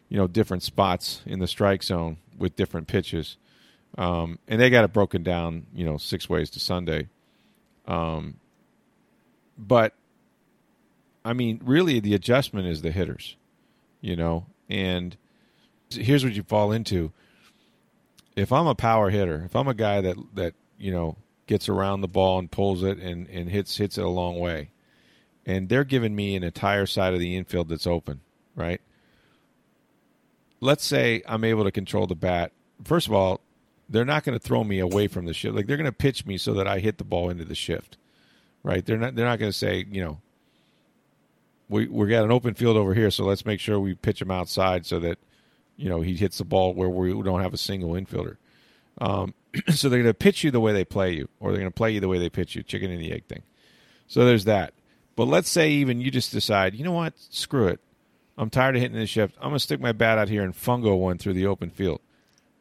you 0.08 0.16
know, 0.16 0.26
different 0.26 0.62
spots 0.62 1.22
in 1.26 1.38
the 1.38 1.46
strike 1.46 1.82
zone 1.82 2.18
with 2.38 2.56
different 2.56 2.86
pitches. 2.86 3.36
Um, 3.96 4.38
and 4.46 4.60
they 4.60 4.70
got 4.70 4.84
it 4.84 4.92
broken 4.92 5.22
down, 5.22 5.66
you 5.74 5.84
know, 5.84 5.96
six 5.96 6.28
ways 6.28 6.50
to 6.50 6.60
Sunday. 6.60 7.08
Um, 7.86 8.36
but 9.56 9.94
I 11.24 11.32
mean, 11.32 11.60
really, 11.64 12.00
the 12.00 12.14
adjustment 12.14 12.66
is 12.66 12.82
the 12.82 12.92
hitters, 12.92 13.36
you 14.00 14.16
know, 14.16 14.46
and 14.68 15.16
here's 15.90 16.24
what 16.24 16.34
you 16.34 16.42
fall 16.42 16.72
into. 16.72 17.12
If 18.36 18.52
I'm 18.52 18.66
a 18.66 18.74
power 18.74 19.10
hitter, 19.10 19.42
if 19.46 19.56
I'm 19.56 19.68
a 19.68 19.74
guy 19.74 20.00
that 20.02 20.16
that 20.34 20.54
you 20.78 20.92
know 20.92 21.16
gets 21.46 21.68
around 21.68 22.00
the 22.00 22.08
ball 22.08 22.38
and 22.38 22.50
pulls 22.50 22.82
it 22.82 22.98
and 22.98 23.26
and 23.28 23.48
hits 23.48 23.76
hits 23.76 23.96
it 23.96 24.04
a 24.04 24.08
long 24.08 24.38
way, 24.38 24.70
and 25.46 25.68
they're 25.68 25.84
giving 25.84 26.14
me 26.14 26.36
an 26.36 26.44
entire 26.44 26.86
side 26.86 27.14
of 27.14 27.20
the 27.20 27.36
infield 27.36 27.68
that's 27.68 27.86
open, 27.86 28.20
right? 28.54 28.80
Let's 30.60 30.84
say 30.84 31.22
I'm 31.26 31.44
able 31.44 31.64
to 31.64 31.72
control 31.72 32.06
the 32.06 32.14
bat. 32.14 32.52
First 32.84 33.06
of 33.06 33.14
all, 33.14 33.40
they're 33.88 34.04
not 34.04 34.24
going 34.24 34.38
to 34.38 34.44
throw 34.44 34.64
me 34.64 34.78
away 34.78 35.08
from 35.08 35.26
the 35.26 35.34
shift. 35.34 35.54
Like 35.54 35.66
they're 35.66 35.76
going 35.76 35.84
to 35.86 35.92
pitch 35.92 36.26
me 36.26 36.38
so 36.38 36.54
that 36.54 36.66
I 36.66 36.78
hit 36.78 36.98
the 36.98 37.04
ball 37.04 37.30
into 37.30 37.44
the 37.44 37.54
shift, 37.54 37.96
right? 38.62 38.84
They're 38.84 38.98
not. 38.98 39.14
They're 39.14 39.26
not 39.26 39.38
going 39.38 39.52
to 39.52 39.56
say, 39.56 39.86
you 39.90 40.02
know, 40.02 40.20
we 41.68 41.86
we 41.88 42.08
got 42.08 42.24
an 42.24 42.32
open 42.32 42.54
field 42.54 42.76
over 42.76 42.94
here, 42.94 43.10
so 43.10 43.24
let's 43.24 43.46
make 43.46 43.60
sure 43.60 43.78
we 43.78 43.94
pitch 43.94 44.20
him 44.20 44.30
outside 44.30 44.86
so 44.86 44.98
that 45.00 45.18
you 45.76 45.88
know 45.88 46.00
he 46.00 46.14
hits 46.14 46.38
the 46.38 46.44
ball 46.44 46.74
where 46.74 46.88
we 46.88 47.10
don't 47.22 47.42
have 47.42 47.54
a 47.54 47.58
single 47.58 47.90
infielder. 47.90 48.36
Um, 48.98 49.34
so 49.70 49.88
they're 49.88 50.02
going 50.02 50.10
to 50.10 50.14
pitch 50.14 50.42
you 50.44 50.50
the 50.50 50.60
way 50.60 50.72
they 50.72 50.84
play 50.84 51.12
you, 51.12 51.28
or 51.40 51.50
they're 51.50 51.60
going 51.60 51.70
to 51.70 51.74
play 51.74 51.92
you 51.92 52.00
the 52.00 52.08
way 52.08 52.18
they 52.18 52.30
pitch 52.30 52.56
you, 52.56 52.62
chicken 52.62 52.90
and 52.90 53.00
the 53.00 53.12
egg 53.12 53.24
thing. 53.26 53.42
So 54.08 54.24
there's 54.24 54.44
that. 54.44 54.72
But 55.16 55.26
let's 55.28 55.48
say 55.48 55.70
even 55.70 56.00
you 56.00 56.10
just 56.10 56.30
decide, 56.30 56.74
you 56.74 56.84
know 56.84 56.92
what, 56.92 57.14
screw 57.16 57.68
it. 57.68 57.80
I'm 58.38 58.50
tired 58.50 58.76
of 58.76 58.82
hitting 58.82 58.98
this 58.98 59.08
shift. 59.08 59.34
I'm 59.38 59.48
going 59.48 59.54
to 59.54 59.60
stick 59.60 59.80
my 59.80 59.92
bat 59.92 60.18
out 60.18 60.28
here 60.28 60.42
and 60.42 60.54
fungo 60.54 60.98
one 60.98 61.16
through 61.16 61.32
the 61.32 61.46
open 61.46 61.70
field. 61.70 62.00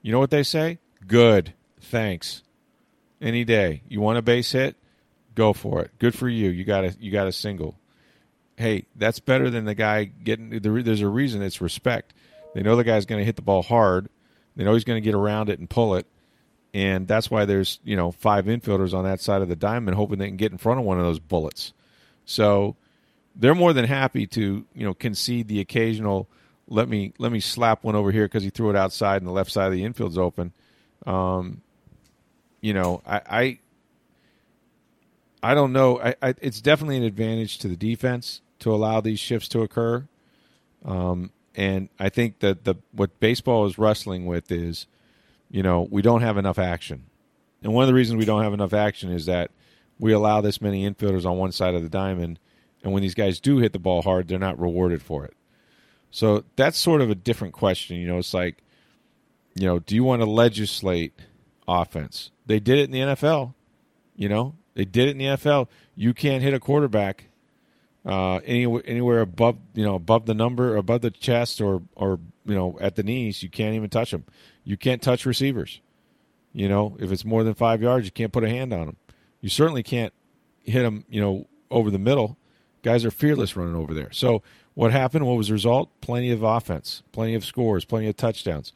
You 0.02 0.14
know 0.14 0.20
what 0.20 0.30
they 0.30 0.44
say? 0.44 0.80
Good. 1.08 1.54
Thanks. 1.80 2.44
Any 3.22 3.44
day. 3.44 3.84
You 3.88 4.02
want 4.02 4.18
a 4.18 4.22
base 4.22 4.52
hit? 4.52 4.76
Go 5.36 5.54
for 5.54 5.82
it. 5.82 5.92
Good 6.00 6.16
for 6.16 6.30
you. 6.30 6.50
You 6.50 6.64
got 6.64 6.86
a 6.86 6.96
you 7.00 7.12
got 7.12 7.28
a 7.28 7.32
single. 7.32 7.78
Hey, 8.58 8.86
that's 8.96 9.20
better 9.20 9.50
than 9.50 9.66
the 9.66 9.76
guy 9.76 10.06
getting. 10.06 10.50
There's 10.50 11.02
a 11.02 11.08
reason 11.08 11.42
it's 11.42 11.60
respect. 11.60 12.14
They 12.54 12.64
know 12.64 12.78
the 12.78 12.86
guy's 12.86 13.06
going 13.06 13.20
to 13.20 13.26
hit 13.26 13.36
the 13.36 13.42
ball 13.42 13.62
hard. 13.62 14.08
They 14.56 14.64
know 14.64 14.74
he's 14.74 14.86
going 14.86 15.02
to 15.02 15.06
get 15.06 15.16
around 15.16 15.50
it 15.50 15.60
and 15.60 15.70
pull 15.70 15.96
it, 15.96 16.08
and 16.74 17.06
that's 17.06 17.30
why 17.30 17.44
there's 17.44 17.80
you 17.84 17.98
know 17.98 18.12
five 18.12 18.46
infielders 18.46 18.94
on 18.94 19.04
that 19.04 19.20
side 19.20 19.42
of 19.42 19.50
the 19.50 19.58
diamond 19.58 19.98
hoping 19.98 20.20
they 20.20 20.28
can 20.28 20.38
get 20.38 20.54
in 20.54 20.58
front 20.58 20.80
of 20.80 20.86
one 20.86 20.98
of 20.98 21.04
those 21.04 21.20
bullets. 21.20 21.74
So 22.24 22.78
they're 23.36 23.56
more 23.56 23.74
than 23.74 23.86
happy 23.86 24.26
to 24.28 24.66
you 24.74 24.86
know 24.86 24.94
concede 24.94 25.50
the 25.50 25.60
occasional 25.60 26.30
let 26.68 26.90
me 26.90 27.14
let 27.18 27.32
me 27.32 27.40
slap 27.40 27.84
one 27.84 27.96
over 27.96 28.12
here 28.12 28.26
because 28.26 28.44
he 28.44 28.50
threw 28.50 28.70
it 28.70 28.76
outside 28.76 29.18
and 29.18 29.28
the 29.28 29.32
left 29.32 29.52
side 29.52 29.68
of 29.68 29.74
the 29.74 29.84
infield's 29.84 30.18
open. 30.18 30.54
Um, 31.06 31.62
you 32.62 32.74
know, 32.74 33.02
I, 33.06 33.22
I 33.30 33.60
I 35.44 35.54
don't 35.54 35.74
know. 35.74 36.00
I, 36.00 36.16
I, 36.22 36.34
it's 36.42 36.60
definitely 36.60 36.98
an 36.98 37.04
advantage 37.04 37.60
to 37.60 37.68
the 37.68 37.76
defense 37.76 38.42
to 38.60 38.74
allow 38.74 39.02
these 39.02 39.20
shifts 39.20 39.48
to 39.50 39.62
occur. 39.62 40.08
Um, 40.84 41.30
and 41.56 41.90
I 42.00 42.10
think 42.10 42.40
that 42.40 42.64
the 42.64 42.76
what 42.92 43.20
baseball 43.20 43.66
is 43.68 43.78
wrestling 43.78 44.26
with 44.26 44.52
is, 44.52 44.88
you 45.52 45.62
know, 45.62 45.88
we 45.92 46.02
don't 46.02 46.22
have 46.22 46.38
enough 46.38 46.58
action, 46.58 47.06
And 47.66 47.74
one 47.74 47.84
of 47.84 47.88
the 47.88 47.94
reasons 47.94 48.18
we 48.20 48.26
don't 48.26 48.44
have 48.44 48.54
enough 48.54 48.74
action 48.74 49.12
is 49.12 49.26
that 49.26 49.50
we 50.00 50.14
allow 50.14 50.42
this 50.42 50.62
many 50.62 50.88
infielders 50.88 51.26
on 51.26 51.38
one 51.38 51.52
side 51.52 51.74
of 51.74 51.82
the 51.82 51.90
diamond, 51.90 52.40
and 52.84 52.94
when 52.94 53.02
these 53.02 53.16
guys 53.16 53.40
do 53.40 53.58
hit 53.58 53.74
the 53.74 53.80
ball 53.80 54.04
hard, 54.04 54.28
they're 54.28 54.38
not 54.38 54.60
rewarded 54.60 55.02
for 55.02 55.26
it. 55.26 55.34
So 56.12 56.44
that's 56.56 56.78
sort 56.78 57.02
of 57.02 57.10
a 57.10 57.16
different 57.16 57.54
question. 57.56 57.98
You 57.98 58.08
know, 58.08 58.20
it's 58.20 58.34
like, 58.34 58.58
you 59.56 59.66
know, 59.66 59.80
do 59.80 59.96
you 59.96 60.04
want 60.04 60.22
to 60.22 60.26
legislate 60.26 61.14
offense? 61.68 62.32
They 62.46 62.60
did 62.60 62.78
it 62.78 62.84
in 62.84 62.92
the 62.92 63.16
NFL. 63.16 63.54
You 64.16 64.30
know, 64.30 64.56
they 64.76 64.86
did 64.86 65.08
it 65.08 65.12
in 65.12 65.18
the 65.18 65.26
NFL. 65.26 65.68
You 65.96 66.14
can't 66.14 66.44
hit 66.44 66.54
a 66.54 66.60
quarterback 66.60 67.26
uh, 68.06 68.38
anywhere 68.46 68.84
anywhere 68.86 69.22
above 69.22 69.58
you 69.74 69.84
know 69.84 69.96
above 69.96 70.26
the 70.26 70.34
number, 70.34 70.76
above 70.76 71.02
the 71.02 71.12
chest, 71.12 71.60
or 71.60 71.82
or 71.96 72.20
you 72.46 72.54
know 72.56 72.78
at 72.80 72.96
the 72.96 73.04
knees. 73.04 73.42
You 73.42 73.50
can't 73.50 73.76
even 73.76 73.90
touch 73.90 74.12
them. 74.12 74.26
You 74.64 74.78
can't 74.78 75.02
touch 75.02 75.26
receivers. 75.26 75.82
You 76.54 76.70
know, 76.70 76.96
if 77.00 77.12
it's 77.12 77.26
more 77.26 77.44
than 77.44 77.54
five 77.54 77.82
yards, 77.82 78.06
you 78.06 78.12
can't 78.12 78.32
put 78.32 78.44
a 78.44 78.50
hand 78.50 78.74
on 78.74 78.86
them. 78.86 78.96
You 79.42 79.50
certainly 79.50 79.84
can't 79.84 80.14
hit 80.64 80.84
them. 80.84 81.06
You 81.10 81.22
know, 81.22 81.48
over 81.72 81.90
the 81.90 82.00
middle. 82.00 82.38
Guys 82.84 83.04
are 83.04 83.10
fearless 83.10 83.56
running 83.56 83.76
over 83.76 83.96
there. 83.96 84.12
So 84.12 84.44
what 84.76 84.92
happened? 84.92 85.26
What 85.26 85.38
was 85.38 85.48
the 85.48 85.54
result? 85.54 85.90
Plenty 86.02 86.30
of 86.30 86.44
offense, 86.44 87.02
plenty 87.12 87.34
of 87.34 87.44
scores, 87.44 87.84
plenty 87.84 88.08
of 88.08 88.16
touchdowns. 88.16 88.74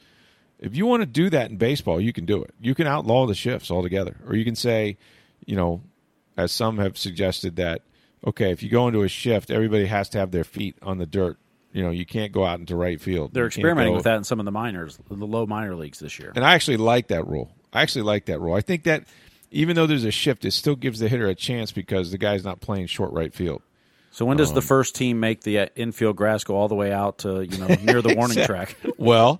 If 0.59 0.75
you 0.75 0.85
want 0.85 1.01
to 1.01 1.05
do 1.05 1.29
that 1.29 1.49
in 1.51 1.57
baseball, 1.57 2.01
you 2.01 2.11
can 2.11 2.25
do 2.25 2.43
it. 2.43 2.53
You 2.59 2.75
can 2.75 2.85
outlaw 2.87 3.25
the 3.25 3.35
shifts 3.35 3.71
altogether, 3.71 4.17
or 4.27 4.35
you 4.35 4.43
can 4.43 4.55
say, 4.55 4.97
you 5.45 5.55
know, 5.55 5.81
as 6.37 6.51
some 6.51 6.77
have 6.77 6.97
suggested 6.97 7.55
that 7.57 7.81
okay, 8.25 8.51
if 8.51 8.61
you 8.61 8.69
go 8.69 8.87
into 8.87 9.01
a 9.03 9.07
shift, 9.07 9.49
everybody 9.49 9.85
has 9.85 10.09
to 10.09 10.17
have 10.17 10.31
their 10.31 10.43
feet 10.43 10.75
on 10.81 10.97
the 10.97 11.05
dirt. 11.05 11.37
You 11.71 11.83
know, 11.83 11.91
you 11.91 12.05
can't 12.05 12.31
go 12.31 12.45
out 12.45 12.59
into 12.59 12.75
right 12.75 12.99
field. 12.99 13.33
They're 13.33 13.47
experimenting 13.47 13.93
with 13.93 14.03
that 14.03 14.17
in 14.17 14.23
some 14.23 14.39
of 14.39 14.45
the 14.45 14.51
minors, 14.51 14.99
the 15.09 15.25
low 15.25 15.45
minor 15.45 15.75
leagues 15.75 15.99
this 15.99 16.19
year. 16.19 16.33
and 16.35 16.43
I 16.43 16.53
actually 16.53 16.77
like 16.77 17.07
that 17.09 17.27
rule. 17.27 17.51
I 17.71 17.81
actually 17.81 18.01
like 18.01 18.25
that 18.25 18.41
rule. 18.41 18.55
I 18.55 18.61
think 18.61 18.83
that 18.83 19.05
even 19.51 19.75
though 19.75 19.85
there's 19.87 20.03
a 20.03 20.11
shift, 20.11 20.45
it 20.45 20.51
still 20.51 20.75
gives 20.75 20.99
the 20.99 21.07
hitter 21.07 21.27
a 21.27 21.35
chance 21.35 21.71
because 21.71 22.11
the 22.11 22.17
guy's 22.17 22.43
not 22.43 22.59
playing 22.59 22.87
short 22.87 23.13
right 23.13 23.33
field. 23.33 23.61
So 24.11 24.25
when 24.25 24.37
does 24.37 24.49
Um, 24.49 24.55
the 24.55 24.61
first 24.61 24.95
team 24.95 25.19
make 25.19 25.41
the 25.41 25.59
uh, 25.59 25.65
infield 25.75 26.15
grass 26.15 26.43
go 26.43 26.55
all 26.55 26.67
the 26.67 26.75
way 26.75 26.91
out 26.91 27.19
to 27.19 27.41
you 27.45 27.57
know 27.57 27.67
near 27.83 28.01
the 28.01 28.15
warning 28.15 28.43
track? 28.45 28.75
Well, 28.97 29.39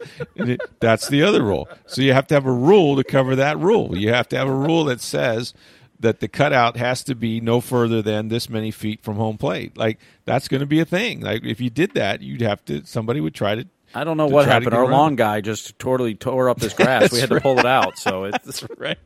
that's 0.79 1.07
the 1.09 1.23
other 1.23 1.43
rule. 1.43 1.67
So 1.87 2.01
you 2.01 2.13
have 2.13 2.27
to 2.27 2.35
have 2.35 2.45
a 2.45 2.51
rule 2.51 2.95
to 2.95 3.03
cover 3.03 3.35
that 3.35 3.57
rule. 3.59 3.97
You 3.97 4.13
have 4.13 4.29
to 4.29 4.37
have 4.37 4.47
a 4.47 4.53
rule 4.55 4.85
that 4.85 5.01
says 5.01 5.53
that 5.99 6.21
the 6.21 6.27
cutout 6.29 6.77
has 6.77 7.03
to 7.03 7.15
be 7.15 7.41
no 7.41 7.59
further 7.59 8.01
than 8.01 8.29
this 8.29 8.49
many 8.49 8.71
feet 8.71 9.01
from 9.01 9.15
home 9.17 9.37
plate. 9.37 9.75
Like 9.77 9.99
that's 10.25 10.47
going 10.47 10.61
to 10.61 10.67
be 10.67 10.79
a 10.79 10.85
thing. 10.85 11.19
Like 11.21 11.43
if 11.43 11.59
you 11.59 11.69
did 11.69 11.93
that, 11.95 12.21
you'd 12.21 12.41
have 12.41 12.63
to. 12.65 12.85
Somebody 12.85 13.19
would 13.21 13.33
try 13.35 13.55
to. 13.55 13.65
I 13.93 14.03
don't 14.03 14.17
know 14.17 14.27
what 14.27 14.45
happened. 14.45 14.73
Our 14.75 14.83
around 14.83 14.91
lawn 14.91 15.15
guy 15.15 15.41
just 15.41 15.77
totally 15.79 16.13
tore 16.15 16.47
up 16.49 16.59
this 16.59 16.73
grass. 16.75 17.11
we 17.11 17.19
had 17.19 17.29
to 17.29 17.41
pull 17.41 17.59
it 17.59 17.65
out. 17.65 17.97
So 17.97 18.23
it's 18.33 18.63
right. 18.77 18.97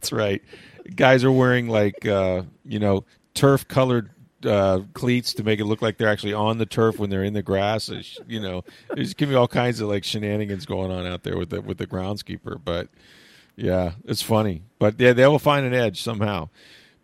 That's 0.00 0.12
right. 0.12 0.42
Guys 0.96 1.24
are 1.24 1.32
wearing 1.32 1.68
like 1.68 2.06
uh, 2.06 2.42
you 2.64 2.78
know 2.78 3.04
turf 3.34 3.68
colored 3.68 4.10
uh, 4.44 4.80
cleats 4.94 5.34
to 5.34 5.42
make 5.42 5.60
it 5.60 5.64
look 5.64 5.82
like 5.82 5.98
they're 5.98 6.08
actually 6.08 6.34
on 6.34 6.58
the 6.58 6.66
turf 6.66 6.98
when 6.98 7.10
they're 7.10 7.24
in 7.24 7.32
the 7.34 7.42
grass. 7.42 7.88
It's, 7.88 8.18
you 8.26 8.40
know, 8.40 8.64
there's 8.94 9.14
gonna 9.14 9.30
be 9.30 9.36
all 9.36 9.48
kinds 9.48 9.80
of 9.80 9.88
like 9.88 10.04
shenanigans 10.04 10.66
going 10.66 10.90
on 10.90 11.06
out 11.06 11.22
there 11.22 11.36
with 11.36 11.50
the 11.50 11.60
with 11.60 11.78
the 11.78 11.86
groundskeeper. 11.86 12.60
But 12.62 12.88
yeah, 13.56 13.92
it's 14.04 14.22
funny. 14.22 14.62
But 14.78 15.00
yeah, 15.00 15.12
they 15.12 15.26
will 15.26 15.38
find 15.38 15.66
an 15.66 15.74
edge 15.74 16.02
somehow. 16.02 16.48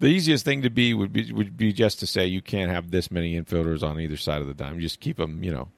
The 0.00 0.06
easiest 0.06 0.44
thing 0.44 0.62
to 0.62 0.70
be 0.70 0.94
would 0.94 1.12
be 1.12 1.32
would 1.32 1.56
be 1.56 1.72
just 1.72 2.00
to 2.00 2.06
say 2.06 2.26
you 2.26 2.42
can't 2.42 2.70
have 2.70 2.90
this 2.90 3.10
many 3.10 3.40
infielders 3.40 3.82
on 3.82 4.00
either 4.00 4.16
side 4.16 4.40
of 4.40 4.46
the 4.46 4.54
dime. 4.54 4.80
Just 4.80 5.00
keep 5.00 5.16
them, 5.16 5.42
you 5.42 5.52
know, 5.52 5.68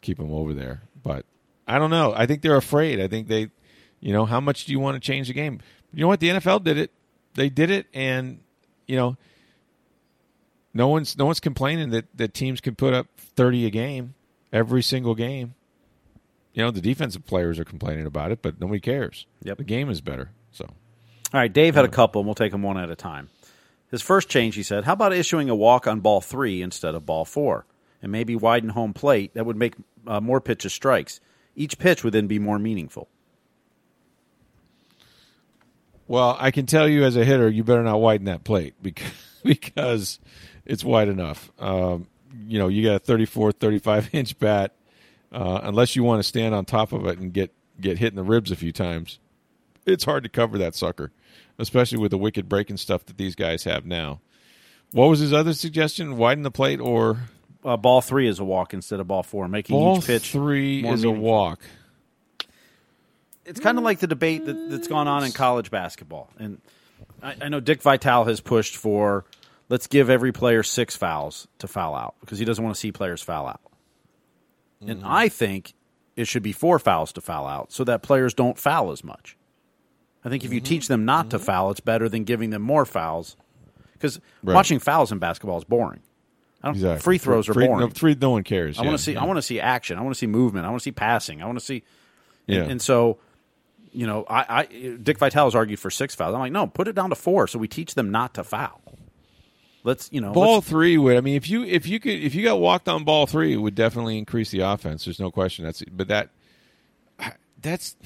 keep 0.00 0.18
them 0.18 0.32
over 0.32 0.54
there. 0.54 0.82
But 1.02 1.26
I 1.66 1.78
don't 1.78 1.90
know. 1.90 2.14
I 2.16 2.26
think 2.26 2.42
they're 2.42 2.56
afraid. 2.56 3.00
I 3.00 3.08
think 3.08 3.28
they, 3.28 3.50
you 4.00 4.12
know, 4.12 4.24
how 4.24 4.40
much 4.40 4.64
do 4.64 4.72
you 4.72 4.80
want 4.80 4.94
to 4.94 5.00
change 5.00 5.28
the 5.28 5.34
game? 5.34 5.60
You 5.92 6.02
know 6.02 6.08
what? 6.08 6.20
The 6.20 6.28
NFL 6.28 6.64
did 6.64 6.78
it. 6.78 6.90
They 7.34 7.48
did 7.48 7.70
it, 7.70 7.86
and 7.92 8.40
you 8.86 8.96
know, 8.96 9.16
no 10.78 10.86
one's 10.86 11.18
no 11.18 11.26
one's 11.26 11.40
complaining 11.40 11.90
that 11.90 12.06
that 12.16 12.32
teams 12.32 12.60
can 12.60 12.76
put 12.76 12.94
up 12.94 13.08
thirty 13.16 13.66
a 13.66 13.70
game 13.70 14.14
every 14.52 14.82
single 14.82 15.16
game. 15.16 15.54
You 16.54 16.62
know, 16.62 16.70
the 16.70 16.80
defensive 16.80 17.26
players 17.26 17.58
are 17.58 17.64
complaining 17.64 18.06
about 18.06 18.32
it, 18.32 18.40
but 18.40 18.60
nobody 18.60 18.80
cares. 18.80 19.26
Yep. 19.42 19.58
the 19.58 19.64
game 19.64 19.90
is 19.90 20.00
better. 20.00 20.30
So 20.52 20.64
all 20.64 21.40
right. 21.40 21.52
Dave 21.52 21.74
had 21.74 21.84
a 21.84 21.88
couple, 21.88 22.20
and 22.20 22.26
we'll 22.26 22.34
take 22.34 22.52
them 22.52 22.62
one 22.62 22.78
at 22.78 22.90
a 22.90 22.96
time. 22.96 23.28
His 23.90 24.02
first 24.02 24.28
change, 24.28 24.54
he 24.54 24.62
said, 24.62 24.84
"How 24.84 24.92
about 24.92 25.12
issuing 25.12 25.50
a 25.50 25.54
walk 25.54 25.86
on 25.88 26.00
ball 26.00 26.20
three 26.20 26.62
instead 26.62 26.94
of 26.94 27.04
ball 27.04 27.24
four, 27.24 27.66
and 28.00 28.12
maybe 28.12 28.36
widen 28.36 28.70
home 28.70 28.94
plate? 28.94 29.34
That 29.34 29.46
would 29.46 29.56
make 29.56 29.74
uh, 30.06 30.20
more 30.20 30.40
pitches 30.40 30.72
strikes. 30.72 31.20
Each 31.56 31.76
pitch 31.76 32.04
would 32.04 32.14
then 32.14 32.28
be 32.28 32.38
more 32.38 32.58
meaningful." 32.58 33.08
Well, 36.06 36.38
I 36.40 36.52
can 36.52 36.64
tell 36.64 36.88
you 36.88 37.04
as 37.04 37.16
a 37.16 37.24
hitter, 37.24 37.50
you 37.50 37.64
better 37.64 37.82
not 37.82 38.00
widen 38.00 38.26
that 38.26 38.44
plate 38.44 38.74
because 38.82 39.10
because 39.42 40.18
it's 40.68 40.84
wide 40.84 41.08
enough. 41.08 41.50
Um, 41.58 42.06
you 42.46 42.58
know, 42.60 42.68
you 42.68 42.84
got 42.84 42.94
a 42.96 42.98
34, 43.00 43.52
35 43.52 44.10
inch 44.14 44.38
bat. 44.38 44.72
Uh, 45.32 45.60
unless 45.64 45.94
you 45.96 46.02
want 46.04 46.20
to 46.20 46.22
stand 46.22 46.54
on 46.54 46.64
top 46.64 46.92
of 46.92 47.04
it 47.06 47.18
and 47.18 47.32
get 47.32 47.52
get 47.80 47.98
hit 47.98 48.08
in 48.12 48.16
the 48.16 48.22
ribs 48.22 48.50
a 48.50 48.56
few 48.56 48.72
times, 48.72 49.18
it's 49.84 50.04
hard 50.04 50.22
to 50.22 50.28
cover 50.28 50.56
that 50.58 50.74
sucker, 50.74 51.10
especially 51.58 51.98
with 51.98 52.10
the 52.12 52.16
wicked 52.18 52.48
breaking 52.48 52.76
stuff 52.78 53.04
that 53.06 53.18
these 53.18 53.34
guys 53.34 53.64
have 53.64 53.84
now. 53.84 54.20
What 54.92 55.08
was 55.08 55.18
his 55.20 55.32
other 55.34 55.52
suggestion? 55.52 56.16
Widen 56.16 56.44
the 56.44 56.50
plate 56.50 56.80
or 56.80 57.18
Uh, 57.62 57.76
ball 57.76 58.00
three 58.00 58.26
is 58.26 58.38
a 58.38 58.44
walk 58.44 58.72
instead 58.72 59.00
of 59.00 59.06
ball 59.08 59.22
four, 59.22 59.48
making 59.48 59.76
ball 59.76 59.98
each 59.98 60.06
pitch 60.06 60.30
three 60.32 60.80
more 60.82 60.94
is 60.94 61.04
a 61.04 61.10
walk. 61.10 61.60
it's 63.44 63.60
kind 63.60 63.76
of 63.78 63.84
like 63.84 63.98
the 63.98 64.06
debate 64.06 64.46
that, 64.46 64.70
that's 64.70 64.88
gone 64.88 65.08
on 65.08 65.24
in 65.24 65.32
college 65.32 65.70
basketball. 65.70 66.30
And 66.38 66.60
I, 67.22 67.34
I 67.42 67.48
know 67.50 67.60
Dick 67.60 67.82
Vitale 67.82 68.24
has 68.24 68.40
pushed 68.40 68.76
for 68.76 69.24
let's 69.68 69.86
give 69.86 70.10
every 70.10 70.32
player 70.32 70.62
six 70.62 70.96
fouls 70.96 71.48
to 71.58 71.68
foul 71.68 71.94
out 71.94 72.14
because 72.20 72.38
he 72.38 72.44
doesn't 72.44 72.62
want 72.62 72.74
to 72.74 72.80
see 72.80 72.92
players 72.92 73.22
foul 73.22 73.46
out. 73.46 73.60
And 74.80 75.00
mm-hmm. 75.00 75.06
I 75.08 75.28
think 75.28 75.74
it 76.16 76.26
should 76.26 76.42
be 76.42 76.52
four 76.52 76.78
fouls 76.78 77.12
to 77.12 77.20
foul 77.20 77.46
out 77.46 77.72
so 77.72 77.84
that 77.84 78.02
players 78.02 78.34
don't 78.34 78.58
foul 78.58 78.92
as 78.92 79.02
much. 79.04 79.36
I 80.24 80.28
think 80.28 80.44
if 80.44 80.52
you 80.52 80.60
mm-hmm. 80.60 80.66
teach 80.66 80.88
them 80.88 81.04
not 81.04 81.30
to 81.30 81.36
mm-hmm. 81.36 81.46
foul, 81.46 81.70
it's 81.70 81.80
better 81.80 82.08
than 82.08 82.24
giving 82.24 82.50
them 82.50 82.62
more 82.62 82.84
fouls 82.84 83.36
because 83.92 84.20
Right. 84.42 84.54
watching 84.54 84.78
fouls 84.78 85.12
in 85.12 85.18
basketball 85.18 85.58
is 85.58 85.64
boring. 85.64 86.00
I 86.62 86.68
don't, 86.68 86.74
Exactly. 86.74 87.02
Free 87.02 87.18
throws 87.18 87.48
are 87.48 87.54
Free- 87.54 87.66
boring. 87.66 87.88
No, 87.88 87.94
free, 87.94 88.16
no 88.20 88.30
one 88.30 88.42
cares. 88.44 88.78
I 88.78 88.82
yeah. 88.82 88.88
want 88.88 88.98
to 88.98 89.04
see. 89.04 89.16
I 89.16 89.24
want 89.24 89.36
to 89.38 89.42
see 89.42 89.60
action. 89.60 89.98
I 89.98 90.02
want 90.02 90.14
to 90.14 90.18
see 90.18 90.26
movement. 90.26 90.66
I 90.66 90.70
want 90.70 90.80
to 90.80 90.84
see 90.84 90.92
passing. 90.92 91.40
I 91.42 91.46
want 91.46 91.58
to 91.58 91.64
see. 91.64 91.84
And, 92.48 92.56
Yeah. 92.56 92.62
and 92.64 92.82
so, 92.82 93.18
you 93.92 94.06
know, 94.06 94.24
I, 94.28 94.44
I 94.48 94.96
Dick 94.96 95.18
Vitale 95.18 95.46
has 95.46 95.54
argued 95.54 95.78
for 95.78 95.90
six 95.90 96.14
fouls. 96.14 96.34
I'm 96.34 96.40
like, 96.40 96.52
no, 96.52 96.66
put 96.66 96.88
it 96.88 96.94
down 96.94 97.10
to 97.10 97.16
four, 97.16 97.46
so 97.46 97.58
we 97.58 97.68
teach 97.68 97.94
them 97.94 98.10
not 98.10 98.34
to 98.34 98.44
foul. 98.44 98.80
Let's, 99.88 100.12
you 100.12 100.20
know, 100.20 100.32
ball 100.32 100.60
three 100.60 100.98
would. 100.98 101.16
I 101.16 101.22
mean, 101.22 101.34
if 101.34 101.48
you 101.48 101.64
if 101.64 101.86
you 101.86 101.98
could 101.98 102.12
if 102.12 102.34
you 102.34 102.44
got 102.44 102.60
walked 102.60 102.90
on 102.90 103.04
ball 103.04 103.26
three, 103.26 103.54
it 103.54 103.56
would 103.56 103.74
definitely 103.74 104.18
increase 104.18 104.50
the 104.50 104.60
offense. 104.60 105.06
There's 105.06 105.18
no 105.18 105.30
question. 105.30 105.64
That's 105.64 105.82
but 105.90 106.08
that 106.08 106.28
that's 107.62 107.96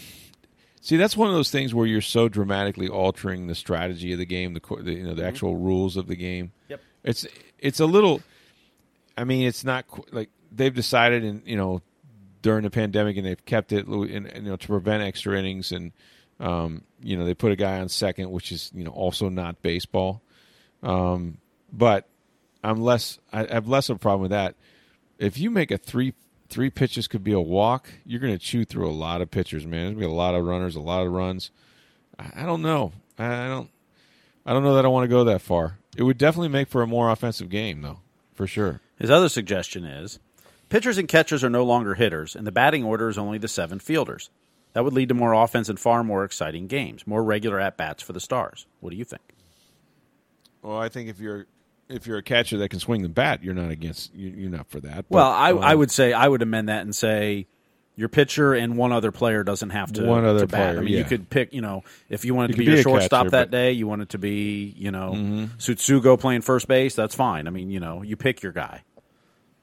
see 0.81 0.97
that's 0.97 1.17
one 1.17 1.27
of 1.27 1.35
those 1.35 1.51
things 1.51 1.75
where 1.75 1.85
you're 1.85 2.01
so 2.01 2.29
dramatically 2.29 2.87
altering 2.87 3.49
the 3.49 3.57
strategy 3.57 4.13
of 4.13 4.21
the 4.21 4.25
game, 4.25 4.55
the, 4.55 4.61
the 4.81 4.93
you 4.93 5.03
know 5.03 5.15
the 5.15 5.27
actual 5.27 5.57
rules 5.57 5.97
of 5.97 6.07
the 6.07 6.15
game. 6.15 6.53
Yep. 6.69 6.81
It's 7.03 7.27
it's 7.59 7.81
a 7.81 7.87
little. 7.87 8.23
I 9.19 9.25
mean, 9.25 9.49
it's 9.49 9.65
not 9.65 9.85
like 10.15 10.31
they've 10.53 10.73
decided, 10.73 11.25
and 11.25 11.43
you 11.45 11.57
know, 11.57 11.83
during 12.43 12.63
the 12.63 12.71
pandemic, 12.71 13.17
and 13.17 13.27
they've 13.27 13.45
kept 13.45 13.73
it, 13.73 13.89
in, 13.89 14.31
you 14.37 14.43
know, 14.43 14.57
to 14.57 14.67
prevent 14.69 15.03
extra 15.03 15.37
innings, 15.37 15.73
and 15.73 15.91
um, 16.39 16.83
you 17.03 17.17
know, 17.17 17.25
they 17.25 17.35
put 17.35 17.51
a 17.51 17.57
guy 17.57 17.81
on 17.81 17.89
second, 17.89 18.31
which 18.31 18.53
is 18.53 18.71
you 18.73 18.85
know 18.85 18.93
also 18.93 19.29
not 19.29 19.63
baseball. 19.63 20.23
Um, 20.85 21.39
but 21.73 22.09
I'm 22.63 22.81
less. 22.81 23.19
I 23.33 23.45
I 23.45 23.55
have 23.55 23.69
less 23.69 23.89
of 23.89 23.97
a 23.97 23.99
problem 23.99 24.23
with 24.23 24.31
that. 24.31 24.55
If 25.19 25.39
you 25.39 25.51
make 25.51 25.71
a 25.71 25.79
three 25.79 26.15
three 26.49 26.71
pitches 26.71 27.09
could 27.09 27.25
be 27.25 27.33
a 27.33 27.41
walk, 27.41 27.89
you're 28.05 28.21
going 28.21 28.35
to 28.35 28.39
chew 28.39 28.65
through 28.65 28.89
a 28.89 28.93
lot 28.93 29.23
of 29.23 29.31
pitchers, 29.31 29.67
man. 29.67 29.85
There's 29.85 29.95
going 29.95 30.03
to 30.03 30.09
be 30.09 30.13
a 30.13 30.17
lot 30.17 30.35
of 30.35 30.45
runners, 30.45 30.77
a 30.77 30.81
lot 30.81 31.07
of 31.07 31.13
runs. 31.13 31.51
I, 32.19 32.43
I 32.43 32.47
don't 32.47 32.63
know. 32.63 32.93
I, 33.19 33.47
I 33.47 33.49
don't. 33.49 33.71
I 34.45 34.53
don't 34.53 34.65
know 34.65 34.75
that 34.75 34.85
I 34.85 34.89
want 34.89 35.05
to 35.05 35.09
go 35.09 35.25
that 35.25 35.41
far. 35.41 35.79
It 35.97 36.03
would 36.03 36.19
definitely 36.19 36.49
make 36.49 36.69
for 36.69 36.83
a 36.83 36.87
more 36.87 37.11
offensive 37.11 37.49
game, 37.49 37.83
though, 37.83 38.01
for 38.35 38.47
sure. 38.47 38.81
His 38.99 39.11
other 39.11 39.29
suggestion 39.29 39.85
is 39.85 40.19
pitchers 40.69 40.99
and 40.99 41.09
catchers 41.09 41.45
are 41.45 41.51
no 41.51 41.65
longer 41.65 41.95
hitters, 41.95 42.35
and 42.35 42.47
the 42.47 42.53
batting 42.53 42.85
order 42.85 43.09
is 43.09 43.19
only 43.19 43.39
the 43.39 43.49
seven 43.49 43.79
fielders. 43.79 44.31
That 44.73 44.85
would 44.85 44.95
lead 44.95 45.11
to 45.11 45.15
more 45.15 45.33
offense 45.33 45.69
and 45.69 45.79
far 45.79 46.03
more 46.03 46.25
exciting 46.25 46.67
games, 46.67 47.07
more 47.07 47.23
regular 47.23 47.61
at 47.61 47.77
bats 47.77 48.03
for 48.03 48.13
the 48.13 48.21
Stars. 48.21 48.67
What 48.81 48.91
do 48.91 48.97
you 48.97 49.05
think? 49.05 49.23
Well, 50.63 50.79
I 50.79 50.89
think 50.89 51.09
if 51.09 51.21
you're 51.21 51.47
if 51.93 52.07
you're 52.07 52.19
a 52.19 52.23
catcher 52.23 52.59
that 52.59 52.69
can 52.71 52.81
swing 52.81 53.03
the 53.03 53.09
bat, 53.09 53.43
you're 53.45 53.55
not 53.55 53.71
against. 53.71 54.15
you- 54.15 54.31
You're 54.37 54.51
not 54.51 54.69
for 54.69 54.81
that. 54.81 55.07
But, 55.09 55.11
Well, 55.17 55.31
I, 55.31 55.51
I 55.51 55.73
um, 55.73 55.79
would 55.79 55.91
say 55.91 56.13
I 56.13 56.27
would 56.29 56.43
amend 56.43 56.69
that 56.69 56.83
and 56.83 56.95
say 56.95 57.47
your 57.95 58.09
pitcher 58.09 58.55
and 58.55 58.77
one 58.79 58.91
other 58.93 59.13
player 59.13 59.45
doesn't 59.45 59.71
have 59.71 59.93
to 59.93 60.05
One 60.05 60.25
other 60.25 60.41
to 60.41 60.47
player, 60.47 60.79
I 60.79 60.81
mean, 60.81 60.89
you 60.95 61.05
could 61.05 61.29
pick. 61.29 61.53
You 61.53 61.61
know, 61.61 61.85
if 62.09 62.25
you 62.25 62.35
wanted 62.35 62.51
You 62.51 62.55
to 62.55 62.59
be 62.59 62.65
your 62.65 62.77
be 62.77 62.83
shortstop 62.83 63.25
catcher, 63.27 63.31
that 63.31 63.51
but- 63.51 63.57
Mm-hmm. 63.57 63.65
day, 63.65 63.73
you 63.73 63.87
wanted 63.87 64.09
to 64.11 64.19
be 64.19 64.75
you 64.77 64.91
know 64.91 65.13
Tsutsugo 65.59 66.19
playing 66.19 66.41
first 66.41 66.69
base. 66.69 66.95
That's 66.95 67.15
fine. 67.15 67.47
I 67.47 67.51
mean, 67.51 67.71
you 67.71 67.81
know, 67.81 68.03
you 68.03 68.17
pick 68.17 68.43
your 68.43 68.53
guy. 68.53 68.83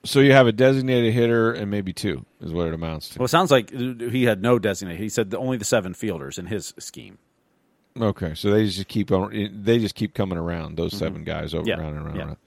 So 0.05 0.21
you 0.21 0.31
have 0.31 0.47
a 0.47 0.53
designated 0.53 1.13
hitter 1.13 1.51
and 1.51 1.69
maybe 1.69 1.91
two 1.91 2.25
is 2.39 2.53
what 2.53 2.67
it 2.67 2.73
amounts 2.73 3.09
to. 3.09 3.19
Well, 3.19 3.25
it 3.25 3.29
sounds 3.29 3.51
like 3.51 3.69
he 3.71 4.23
had 4.23 4.41
no 4.41 4.57
designated. 4.57 5.01
He 5.01 5.09
said 5.09 5.29
the, 5.31 5.37
only 5.37 5.57
the 5.57 5.65
seven 5.65 5.93
fielders 5.93 6.37
in 6.37 6.45
his 6.45 6.73
scheme. 6.79 7.17
Okay, 7.99 8.33
so 8.35 8.51
they 8.51 8.65
just 8.65 8.87
keep 8.87 9.11
on. 9.11 9.61
They 9.63 9.79
just 9.79 9.95
keep 9.95 10.13
coming 10.13 10.37
around. 10.37 10.77
Those 10.77 10.95
seven 10.97 11.23
guys 11.23 11.53
over 11.53 11.63
Mm-hmm. 11.63 11.69
Yeah, 11.69 11.77
around 11.85 11.97
and 11.97 12.05
around. 12.07 12.15
yeah. 12.15 12.23
around. 12.25 12.37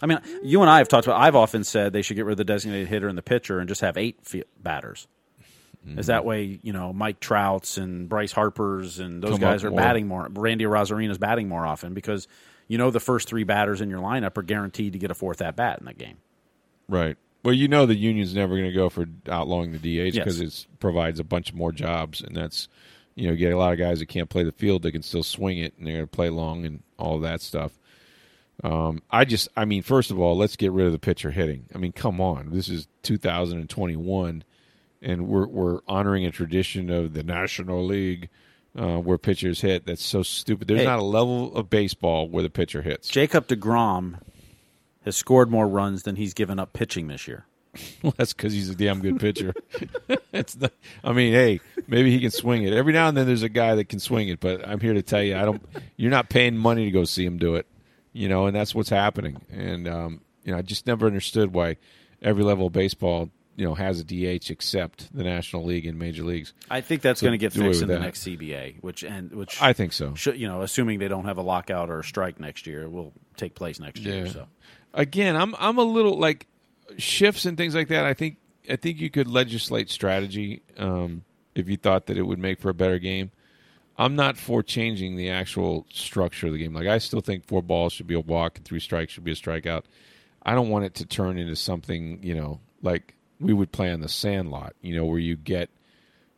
I 0.00 0.06
mean, 0.06 0.18
you 0.42 0.60
and 0.62 0.70
I 0.70 0.78
have 0.78 0.88
talked 0.88 1.06
about. 1.06 1.20
I've 1.20 1.36
often 1.36 1.62
said 1.64 1.92
they 1.92 2.02
should 2.02 2.16
get 2.16 2.24
rid 2.24 2.32
of 2.32 2.38
the 2.38 2.44
designated 2.44 2.88
hitter 2.88 3.08
and 3.08 3.16
the 3.16 3.22
pitcher 3.22 3.58
and 3.60 3.68
just 3.68 3.80
have 3.82 3.96
eight 3.96 4.18
batters. 4.60 5.06
Mm-hmm. 5.86 5.98
Is 5.98 6.06
that 6.06 6.24
way, 6.24 6.58
you 6.62 6.72
know, 6.72 6.92
Mike 6.92 7.20
Trouts 7.20 7.76
and 7.76 8.08
Bryce 8.08 8.32
Harper's 8.32 8.98
and 9.00 9.22
those 9.22 9.32
Come 9.32 9.40
guys 9.40 9.64
are 9.64 9.70
more. 9.70 9.78
batting 9.80 10.06
more. 10.06 10.28
Randy 10.30 10.64
Arozarena's 10.64 11.18
batting 11.18 11.48
more 11.48 11.66
often 11.66 11.92
because 11.94 12.28
you 12.68 12.78
know 12.78 12.90
the 12.90 13.00
first 13.00 13.28
three 13.28 13.44
batters 13.44 13.80
in 13.80 13.90
your 13.90 14.00
lineup 14.00 14.36
are 14.38 14.42
guaranteed 14.42 14.92
to 14.94 14.98
get 14.98 15.10
a 15.10 15.14
fourth 15.14 15.42
at 15.42 15.56
bat 15.56 15.78
in 15.80 15.86
that 15.86 15.98
game. 15.98 16.18
Right. 16.88 17.16
Well, 17.44 17.54
you 17.54 17.66
know 17.66 17.86
the 17.86 17.96
union's 17.96 18.34
never 18.34 18.54
going 18.56 18.70
to 18.70 18.76
go 18.76 18.88
for 18.88 19.06
outlawing 19.28 19.72
the 19.72 19.78
DH 19.78 20.14
Yes. 20.14 20.14
because 20.14 20.40
it 20.40 20.66
provides 20.78 21.18
a 21.18 21.24
bunch 21.24 21.52
more 21.52 21.72
jobs, 21.72 22.20
and 22.20 22.36
that's 22.36 22.68
you 23.14 23.26
know 23.26 23.32
you 23.32 23.38
get 23.38 23.52
a 23.52 23.58
lot 23.58 23.72
of 23.72 23.78
guys 23.78 23.98
that 23.98 24.06
can't 24.06 24.28
play 24.30 24.42
the 24.44 24.52
field, 24.52 24.82
they 24.82 24.90
can 24.92 25.02
still 25.02 25.22
swing 25.22 25.58
it, 25.58 25.74
and 25.78 25.86
they're 25.86 25.94
going 25.94 26.06
to 26.06 26.10
play 26.10 26.28
long 26.30 26.64
and 26.64 26.82
all 26.98 27.18
that 27.20 27.40
stuff. 27.40 27.78
Um, 28.64 29.02
I 29.10 29.24
just, 29.24 29.48
I 29.56 29.64
mean, 29.64 29.82
first 29.82 30.10
of 30.10 30.20
all, 30.20 30.36
let's 30.36 30.56
get 30.56 30.70
rid 30.72 30.86
of 30.86 30.92
the 30.92 30.98
pitcher 30.98 31.30
hitting. 31.32 31.66
I 31.74 31.78
mean, 31.78 31.92
come 31.92 32.20
on, 32.20 32.50
this 32.50 32.68
is 32.68 32.86
2021, 33.02 34.44
and 35.00 35.26
we're 35.28 35.46
we're 35.46 35.80
honoring 35.88 36.24
a 36.26 36.30
tradition 36.30 36.90
of 36.90 37.12
the 37.12 37.22
National 37.22 37.84
League. 37.84 38.28
Uh, 38.74 38.96
where 38.96 39.18
pitchers 39.18 39.60
hit, 39.60 39.84
that's 39.84 40.02
so 40.02 40.22
stupid. 40.22 40.66
There's 40.66 40.80
Hey. 40.80 40.86
not 40.86 40.98
a 40.98 41.02
level 41.04 41.54
of 41.54 41.68
baseball 41.68 42.26
where 42.26 42.42
the 42.42 42.48
pitcher 42.48 42.80
hits. 42.80 43.06
Jacob 43.06 43.46
DeGrom 43.46 44.18
has 45.04 45.14
scored 45.14 45.50
more 45.50 45.68
runs 45.68 46.04
than 46.04 46.16
he's 46.16 46.32
given 46.32 46.58
up 46.58 46.72
pitching 46.72 47.06
this 47.06 47.28
year. 47.28 47.44
Well, 48.02 48.12
that's 48.16 48.32
because 48.32 48.52
he's 48.52 48.68
a 48.68 48.74
damn 48.74 49.00
good 49.00 49.18
pitcher. 49.20 49.54
it's 50.32 50.56
not, 50.58 50.72
I 51.04 51.12
mean, 51.12 51.32
hey, 51.32 51.60
maybe 51.86 52.10
he 52.10 52.20
can 52.20 52.30
swing 52.30 52.64
it. 52.64 52.72
Every 52.72 52.92
now 52.92 53.08
and 53.08 53.16
then, 53.16 53.26
there's 53.26 53.42
a 53.44 53.48
guy 53.48 53.74
that 53.76 53.88
can 53.88 53.98
swing 54.00 54.28
it, 54.28 54.40
but 54.40 54.66
I'm 54.68 54.80
here 54.80 54.92
to 54.92 55.02
tell 55.02 55.22
you, 55.22 55.36
I 55.36 55.44
don't. 55.44 55.62
You're 55.96 56.10
not 56.10 56.28
paying 56.28 56.56
money 56.56 56.84
to 56.84 56.90
go 56.90 57.04
see 57.04 57.24
him 57.24 57.38
do 57.38 57.54
it, 57.54 57.66
you 58.12 58.28
know, 58.28 58.46
and 58.46 58.54
that's 58.54 58.74
what's 58.74 58.90
happening. 58.90 59.40
And 59.50 59.88
um, 59.88 60.20
you 60.44 60.52
know, 60.52 60.58
I 60.58 60.62
just 60.62 60.86
never 60.86 61.06
understood 61.06 61.54
why 61.54 61.76
every 62.20 62.42
level 62.42 62.66
of 62.66 62.72
baseball, 62.72 63.30
you 63.56 63.64
know, 63.64 63.74
has 63.74 64.00
a 64.00 64.04
DH 64.04 64.50
except 64.50 65.14
the 65.16 65.22
National 65.24 65.64
League 65.64 65.86
and 65.86 65.98
major 65.98 66.24
leagues. 66.24 66.52
I 66.70 66.80
think 66.82 67.00
that's 67.02 67.20
So 67.20 67.26
going 67.26 67.32
to 67.32 67.38
get 67.38 67.52
fixed 67.52 67.80
in 67.82 67.88
the 67.88 67.94
that. 67.94 68.00
next 68.00 68.24
CBA, 68.26 68.82
which 68.82 69.02
and 69.02 69.30
which 69.32 69.62
I 69.62 69.72
think 69.72 69.92
so. 69.94 70.14
should, 70.14 70.38
you 70.38 70.46
know, 70.48 70.60
assuming 70.62 70.98
they 70.98 71.08
don't 71.08 71.24
have 71.24 71.38
a 71.38 71.42
lockout 71.42 71.88
or 71.88 72.00
a 72.00 72.04
strike 72.04 72.38
next 72.40 72.66
year, 72.66 72.88
will 72.88 73.12
take 73.36 73.54
place 73.54 73.80
next 73.80 74.00
year. 74.00 74.26
So 74.28 74.46
Again, 74.92 75.36
I'm 75.36 75.54
I'm 75.58 75.78
a 75.78 75.84
little 75.84 76.18
like 76.18 76.46
shifts 76.98 77.44
and 77.44 77.56
things 77.56 77.74
like 77.74 77.88
that. 77.88 78.04
I 78.04 78.14
think 78.14 78.38
I 78.68 78.76
think 78.76 79.00
you 79.00 79.10
could 79.10 79.28
legislate 79.28 79.90
strategy 79.90 80.62
um, 80.76 81.24
if 81.54 81.68
you 81.68 81.76
thought 81.76 82.06
that 82.06 82.16
it 82.16 82.22
would 82.22 82.38
make 82.38 82.60
for 82.60 82.70
a 82.70 82.74
better 82.74 82.98
game. 82.98 83.30
I'm 83.98 84.16
not 84.16 84.36
for 84.36 84.62
changing 84.62 85.16
the 85.16 85.30
actual 85.30 85.86
structure 85.92 86.46
of 86.46 86.52
the 86.52 86.58
game. 86.58 86.74
Like 86.74 86.86
I 86.86 86.98
still 86.98 87.20
think 87.20 87.46
four 87.46 87.62
balls 87.62 87.92
should 87.92 88.06
be 88.06 88.14
a 88.14 88.20
walk 88.20 88.56
and 88.56 88.64
three 88.64 88.80
strikes 88.80 89.12
should 89.12 89.24
be 89.24 89.32
a 89.32 89.36
strikeout. 89.36 89.84
I 90.42 90.54
don't 90.54 90.70
want 90.70 90.84
it 90.84 90.94
to 90.96 91.06
turn 91.06 91.38
into 91.38 91.56
something 91.56 92.20
you 92.22 92.34
know 92.34 92.60
like 92.82 93.14
we 93.40 93.52
would 93.52 93.72
play 93.72 93.92
on 93.92 94.00
the 94.00 94.08
Sandlot. 94.08 94.74
You 94.80 94.96
know 94.96 95.04
where 95.04 95.18
you 95.18 95.36
get 95.36 95.70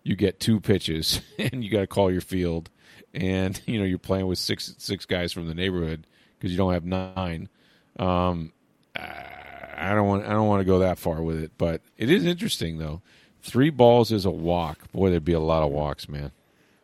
you 0.03 0.17
get 0.17 0.41
two 0.41 0.61
pitches 0.61 1.21
and 1.39 1.65
you 1.65 1.71
got 1.71 1.81
to 1.81 1.87
call 1.87 2.11
your 2.11 2.21
field, 2.21 2.71
and 3.13 3.61
you 3.67 3.79
know 3.79 3.85
you're 3.85 3.99
playing 3.99 4.27
with 4.27 4.39
six 4.39 4.75
six 4.79 5.07
guys 5.07 5.33
from 5.33 5.47
the 5.47 5.55
neighborhood 5.55 6.07
because 6.39 6.51
you 6.51 6.59
don't 6.59 6.73
have 6.73 6.85
nine. 6.85 7.49
Um, 7.99 8.53
I 9.77 9.95
don't 9.95 10.07
want 10.09 10.25
I 10.27 10.31
don't 10.31 10.49
want 10.49 10.61
to 10.61 10.65
go 10.65 10.79
that 10.81 10.99
far 10.99 11.23
with 11.23 11.43
it, 11.43 11.53
but 11.59 11.81
it 11.99 12.11
is 12.11 12.25
interesting 12.25 12.79
though. 12.79 13.03
Three 13.43 13.71
balls 13.71 14.11
is 14.13 14.25
a 14.25 14.31
walk. 14.31 14.91
Boy, 14.93 15.11
there'd 15.11 15.25
be 15.25 15.33
a 15.35 15.41
lot 15.41 15.63
of 15.63 15.71
walks, 15.71 16.09
man. 16.09 16.31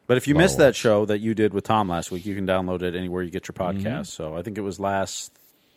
But 0.07 0.17
if 0.17 0.27
you 0.29 0.35
missed 0.35 0.59
that 0.59 0.75
show 0.77 1.05
that 1.07 1.21
you 1.21 1.35
did 1.35 1.55
with 1.55 1.65
Tom 1.65 1.89
last 1.89 2.11
week, 2.11 2.27
you 2.27 2.35
can 2.35 2.47
download 2.47 2.83
it 2.83 2.95
anywhere 2.97 3.23
you 3.23 3.31
get 3.31 3.47
your 3.49 3.55
Mm-hmm. 3.55 3.87
podcast. 3.87 4.07
So 4.09 4.37
I 4.37 4.43
think 4.43 4.59
it 4.59 4.63
was 4.63 4.79
last 4.81 5.33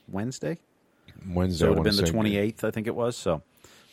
Wednesday. 0.07 0.57
Wednesday 1.27 1.59
So 1.65 1.67
it 1.67 1.69
would 1.77 1.85
have 1.87 1.95
been 1.95 2.05
the 2.05 2.11
twenty 2.11 2.35
eighth, 2.37 2.63
I 2.63 2.71
think 2.71 2.87
it 2.87 2.95
was. 2.95 3.15
So 3.15 3.43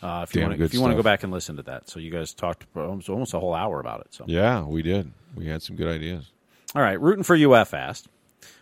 uh, 0.03 0.25
if 0.29 0.35
you 0.35 0.49
to, 0.49 0.63
if 0.63 0.73
you 0.75 0.81
want 0.81 0.93
to 0.93 0.97
go 0.97 1.03
back 1.03 1.23
and 1.23 1.33
listen 1.33 1.57
to 1.57 1.63
that, 1.65 1.89
so 1.89 2.01
you 2.01 2.11
guys 2.11 2.33
talked 2.35 2.67
almost, 2.75 3.09
almost 3.09 3.35
a 3.35 3.39
whole 3.41 3.55
hour 3.55 3.79
about 3.81 4.01
it. 4.01 4.09
So 4.15 4.25
Yeah, 4.27 4.65
we 4.65 4.83
did. 4.83 5.13
We 5.37 5.47
had 5.47 5.63
some 5.63 5.77
good 5.77 5.89
ideas. 5.89 6.31
all 6.75 6.83
right, 6.83 6.99
rooting 7.01 7.23
for 7.23 7.37
UF 7.37 7.75
asked, 7.75 8.09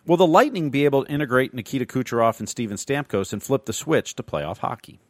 will 0.06 0.16
the 0.16 0.26
Lightning 0.26 0.70
be 0.70 0.84
able 0.84 1.04
to 1.04 1.12
integrate 1.12 1.54
Nikita 1.54 1.86
Kucherov 1.86 2.38
and 2.38 2.48
Steven 2.48 2.76
Stamkos 2.76 3.32
and 3.32 3.42
flip 3.42 3.66
the 3.66 3.72
switch 3.72 4.14
to 4.16 4.22
playoff 4.22 4.58
hockey? 4.58 5.00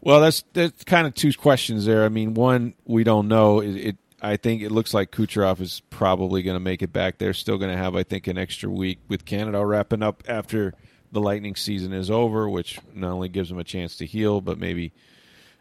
Well, 0.00 0.20
that's 0.20 0.44
that's 0.52 0.84
kind 0.84 1.06
of 1.06 1.14
two 1.14 1.32
questions 1.32 1.86
there. 1.86 2.04
I 2.04 2.10
mean, 2.10 2.34
one 2.34 2.74
we 2.84 3.04
don't 3.04 3.28
know. 3.28 3.60
It, 3.60 3.76
it 3.76 3.96
I 4.20 4.36
think 4.36 4.62
it 4.62 4.70
looks 4.70 4.94
like 4.94 5.10
Kucherov 5.10 5.60
is 5.60 5.80
probably 5.90 6.42
going 6.42 6.56
to 6.56 6.60
make 6.60 6.82
it 6.82 6.92
back. 6.92 7.18
They're 7.18 7.34
still 7.34 7.58
going 7.58 7.70
to 7.70 7.76
have, 7.76 7.94
I 7.94 8.04
think, 8.04 8.26
an 8.26 8.38
extra 8.38 8.70
week 8.70 8.98
with 9.06 9.24
Canada 9.24 9.64
wrapping 9.64 10.02
up 10.02 10.22
after 10.26 10.72
the 11.12 11.20
Lightning 11.20 11.56
season 11.56 11.92
is 11.92 12.10
over, 12.10 12.48
which 12.48 12.78
not 12.94 13.12
only 13.12 13.28
gives 13.28 13.50
them 13.50 13.58
a 13.58 13.64
chance 13.64 13.96
to 13.96 14.06
heal, 14.06 14.40
but 14.40 14.58
maybe 14.58 14.92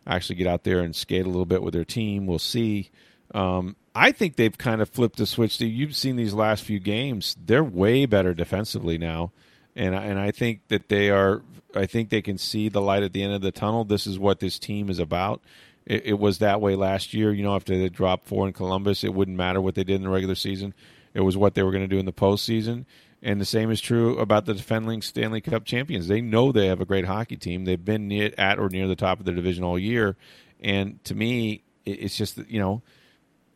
actually 0.08 0.36
get 0.36 0.48
out 0.48 0.64
there 0.64 0.80
and 0.80 0.96
skate 0.96 1.26
a 1.26 1.30
little 1.30 1.46
bit 1.46 1.62
with 1.62 1.74
their 1.74 1.86
team. 1.86 2.26
We'll 2.26 2.40
see. 2.40 2.90
Um, 3.34 3.76
I 3.96 4.12
think 4.12 4.36
they've 4.36 4.58
kind 4.58 4.82
of 4.82 4.90
flipped 4.90 5.18
the 5.18 5.26
switch. 5.26 5.60
You've 5.62 5.96
seen 5.96 6.16
these 6.16 6.34
last 6.34 6.64
few 6.64 6.80
games; 6.80 7.36
they're 7.44 7.64
way 7.64 8.06
better 8.06 8.34
defensively 8.34 8.98
now, 8.98 9.32
and 9.76 9.94
and 9.96 10.20
I 10.20 10.32
think 10.32 10.68
that 10.70 10.90
they 10.90 11.10
are. 11.10 11.42
I 11.76 11.86
think 11.86 12.10
they 12.10 12.22
can 12.22 12.38
see 12.38 12.70
the 12.70 12.82
light 12.82 13.04
at 13.04 13.14
the 13.14 13.24
end 13.24 13.34
of 13.34 13.42
the 13.42 13.52
tunnel. 13.52 13.84
This 13.84 14.06
is 14.06 14.20
what 14.20 14.40
this 14.40 14.60
team 14.60 14.90
is 14.90 15.00
about. 15.00 15.42
It, 15.86 16.06
it 16.06 16.20
was 16.20 16.38
that 16.40 16.62
way 16.62 16.76
last 16.76 17.14
year. 17.14 17.34
You 17.34 17.44
know, 17.44 17.56
after 17.56 17.78
they 17.78 17.90
dropped 17.90 18.28
four 18.28 18.48
in 18.48 18.54
Columbus, 18.54 19.04
it 19.04 19.14
wouldn't 19.14 19.38
matter 19.38 19.62
what 19.62 19.76
they 19.76 19.84
did 19.84 19.96
in 19.96 20.04
the 20.04 20.10
regular 20.10 20.36
season. 20.36 20.74
It 21.14 21.22
was 21.22 21.38
what 21.38 21.54
they 21.54 21.64
were 21.64 21.72
going 21.72 21.84
to 21.84 21.88
do 21.88 22.00
in 22.00 22.06
the 22.06 22.14
postseason. 22.14 22.86
And 23.22 23.40
the 23.40 23.46
same 23.46 23.72
is 23.72 23.80
true 23.80 24.20
about 24.20 24.46
the 24.46 24.54
defending 24.54 25.02
Stanley 25.02 25.40
Cup 25.40 25.64
champions. 25.64 26.10
They 26.10 26.20
know 26.20 26.52
they 26.52 26.68
have 26.68 26.82
a 26.82 26.86
great 26.86 27.06
hockey 27.06 27.38
team. 27.38 27.64
They've 27.64 27.84
been 27.84 28.10
near, 28.10 28.34
at 28.38 28.60
or 28.60 28.68
near 28.68 28.86
the 28.88 28.98
top 28.98 29.20
of 29.20 29.26
their 29.26 29.34
division 29.34 29.64
all 29.64 29.80
year. 29.80 30.18
And 30.60 31.02
to 31.06 31.16
me, 31.16 31.64
it, 31.86 31.92
it's 31.92 32.18
just 32.18 32.38
you 32.50 32.60
know, 32.60 32.82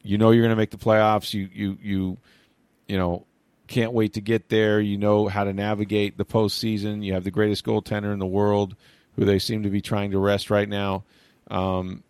you 0.08 0.18
know 0.18 0.32
you're 0.32 0.44
going 0.44 0.50
to 0.50 0.56
make 0.56 0.72
the 0.72 0.78
playoffs. 0.78 1.34
You 1.34 1.50
you 1.54 1.78
you 1.82 2.18
you 2.88 2.98
know 2.98 3.26
can't 3.68 3.94
wait 3.94 4.14
to 4.14 4.22
get 4.22 4.50
there. 4.50 4.80
You 4.80 4.98
know 4.98 5.28
how 5.28 5.44
to 5.44 5.54
navigate 5.54 6.18
the 6.18 6.26
postseason. 6.26 7.04
You 7.04 7.14
have 7.14 7.24
the 7.24 7.32
greatest 7.32 7.66
goaltender 7.66 8.14
in 8.14 8.20
the 8.20 8.26
world, 8.26 8.76
who 9.16 9.26
they 9.26 9.40
seem 9.40 9.64
to 9.64 9.70
be 9.70 9.82
trying 9.82 10.12
to 10.12 10.20
rest 10.20 10.50
right 10.50 10.68
now. 10.68 11.04
Um, 11.50 12.04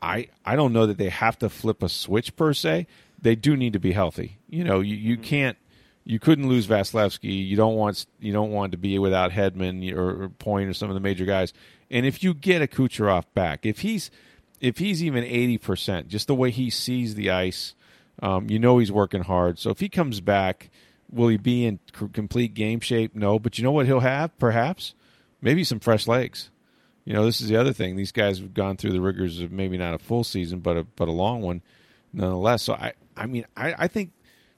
I 0.00 0.28
I 0.44 0.56
don't 0.56 0.72
know 0.72 0.86
that 0.86 0.98
they 0.98 1.10
have 1.10 1.38
to 1.40 1.48
flip 1.48 1.82
a 1.82 1.88
switch 1.88 2.34
per 2.36 2.52
se. 2.54 2.86
They 3.20 3.36
do 3.36 3.56
need 3.56 3.74
to 3.74 3.78
be 3.78 3.92
healthy. 3.92 4.38
You 4.48 4.64
know, 4.64 4.80
you, 4.80 4.96
you 4.96 5.16
can't 5.16 5.56
you 6.04 6.18
couldn't 6.18 6.48
lose 6.48 6.66
Vasilevskiy. 6.66 7.46
You 7.46 7.56
don't 7.56 7.76
want 7.76 8.06
you 8.18 8.32
don't 8.32 8.50
want 8.50 8.72
to 8.72 8.78
be 8.78 8.98
without 8.98 9.30
Hedman 9.30 9.94
or, 9.94 10.24
or 10.24 10.28
Point 10.28 10.68
or 10.68 10.74
some 10.74 10.90
of 10.90 10.94
the 10.94 11.00
major 11.00 11.24
guys. 11.24 11.52
And 11.90 12.06
if 12.06 12.22
you 12.24 12.34
get 12.34 12.62
a 12.62 12.66
Kucherov 12.66 13.24
back, 13.34 13.66
if 13.66 13.80
he's 13.80 14.10
if 14.62 14.78
he's 14.78 15.04
even 15.04 15.24
eighty 15.24 15.58
percent, 15.58 16.08
just 16.08 16.26
the 16.28 16.34
way 16.34 16.50
he 16.50 16.70
sees 16.70 17.14
the 17.14 17.30
ice, 17.30 17.74
um, 18.22 18.48
you 18.48 18.58
know 18.58 18.78
he's 18.78 18.90
working 18.92 19.22
hard. 19.24 19.58
So 19.58 19.68
if 19.70 19.80
he 19.80 19.90
comes 19.90 20.20
back, 20.22 20.70
will 21.10 21.28
he 21.28 21.36
be 21.36 21.66
in 21.66 21.78
c- 21.98 22.08
complete 22.12 22.54
game 22.54 22.80
shape? 22.80 23.14
No, 23.14 23.38
but 23.38 23.58
you 23.58 23.64
know 23.64 23.72
what 23.72 23.84
he'll 23.86 24.00
have? 24.00 24.36
Perhaps 24.38 24.94
maybe 25.42 25.64
some 25.64 25.80
fresh 25.80 26.06
legs. 26.06 26.48
You 27.04 27.12
know, 27.12 27.24
this 27.26 27.40
is 27.40 27.48
the 27.48 27.56
other 27.56 27.72
thing. 27.72 27.96
These 27.96 28.12
guys 28.12 28.38
have 28.38 28.54
gone 28.54 28.76
through 28.76 28.92
the 28.92 29.00
rigors 29.00 29.40
of 29.40 29.50
maybe 29.50 29.76
not 29.76 29.92
a 29.92 29.98
full 29.98 30.22
season, 30.24 30.60
but 30.60 30.76
a 30.76 30.84
but 30.84 31.08
a 31.08 31.12
long 31.12 31.42
one, 31.42 31.60
nonetheless. 32.12 32.62
So 32.62 32.74
I, 32.74 32.92
I 33.16 33.26
mean, 33.26 33.44
I, 33.56 33.74
I 33.76 33.88
think 33.88 34.12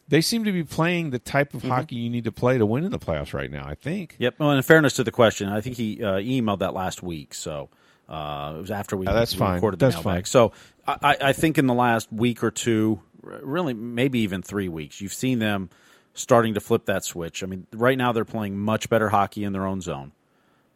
they 0.08 0.20
seem 0.20 0.44
to 0.44 0.52
be 0.52 0.62
playing 0.62 1.08
the 1.08 1.18
type 1.18 1.54
of 1.54 1.62
Mm-hmm. 1.62 1.70
hockey 1.70 1.96
you 1.96 2.10
need 2.10 2.24
to 2.24 2.32
play 2.32 2.58
to 2.58 2.66
win 2.66 2.84
in 2.84 2.90
the 2.90 2.98
playoffs 2.98 3.32
right 3.32 3.50
now. 3.50 3.64
I 3.66 3.74
think. 3.74 4.16
Yep. 4.18 4.34
Well, 4.38 4.50
in 4.50 4.60
fairness 4.62 4.92
to 4.94 5.04
the 5.04 5.10
question, 5.10 5.48
I 5.48 5.62
think 5.62 5.76
he 5.78 6.04
uh, 6.04 6.16
emailed 6.16 6.58
that 6.58 6.74
last 6.74 7.02
week, 7.02 7.32
so 7.32 7.70
uh, 8.08 8.54
it 8.56 8.60
was 8.60 8.70
after 8.70 8.96
we, 8.96 9.06
Uh, 9.06 9.12
that's 9.12 9.32
we 9.34 9.38
fine. 9.38 9.54
recorded 9.54 9.80
the 9.80 9.86
That's 9.86 9.96
mailbag. 9.96 10.12
fine. 10.12 10.24
So 10.24 10.52
I, 10.86 11.16
I 11.20 11.32
think 11.32 11.58
in 11.58 11.66
the 11.66 11.74
last 11.74 12.12
week 12.12 12.42
or 12.44 12.50
two, 12.50 13.00
really 13.22 13.72
maybe 13.74 14.20
even 14.20 14.42
three 14.42 14.68
weeks, 14.68 15.00
you've 15.00 15.14
seen 15.14 15.38
them 15.38 15.70
starting 16.12 16.54
to 16.54 16.60
flip 16.60 16.84
that 16.86 17.04
switch. 17.04 17.42
I 17.42 17.46
mean, 17.46 17.66
right 17.72 17.96
now 17.98 18.12
they're 18.12 18.24
playing 18.24 18.58
much 18.58 18.88
better 18.88 19.08
hockey 19.08 19.44
in 19.44 19.52
their 19.52 19.66
own 19.66 19.80
zone. 19.80 20.12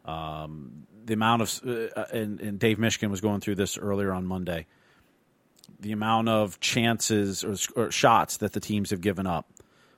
Um, 0.05 0.87
the 1.05 1.13
amount 1.13 1.41
of 1.43 1.61
uh, 1.95 2.05
and, 2.11 2.39
and 2.41 2.59
Dave 2.59 2.77
Mishkin 2.77 3.09
was 3.09 3.21
going 3.21 3.39
through 3.41 3.55
this 3.55 3.77
earlier 3.77 4.11
on 4.11 4.25
Monday. 4.25 4.65
The 5.79 5.91
amount 5.91 6.29
of 6.29 6.59
chances 6.59 7.43
or, 7.43 7.55
or 7.75 7.91
shots 7.91 8.37
that 8.37 8.53
the 8.53 8.59
teams 8.59 8.89
have 8.89 9.01
given 9.01 9.27
up 9.27 9.47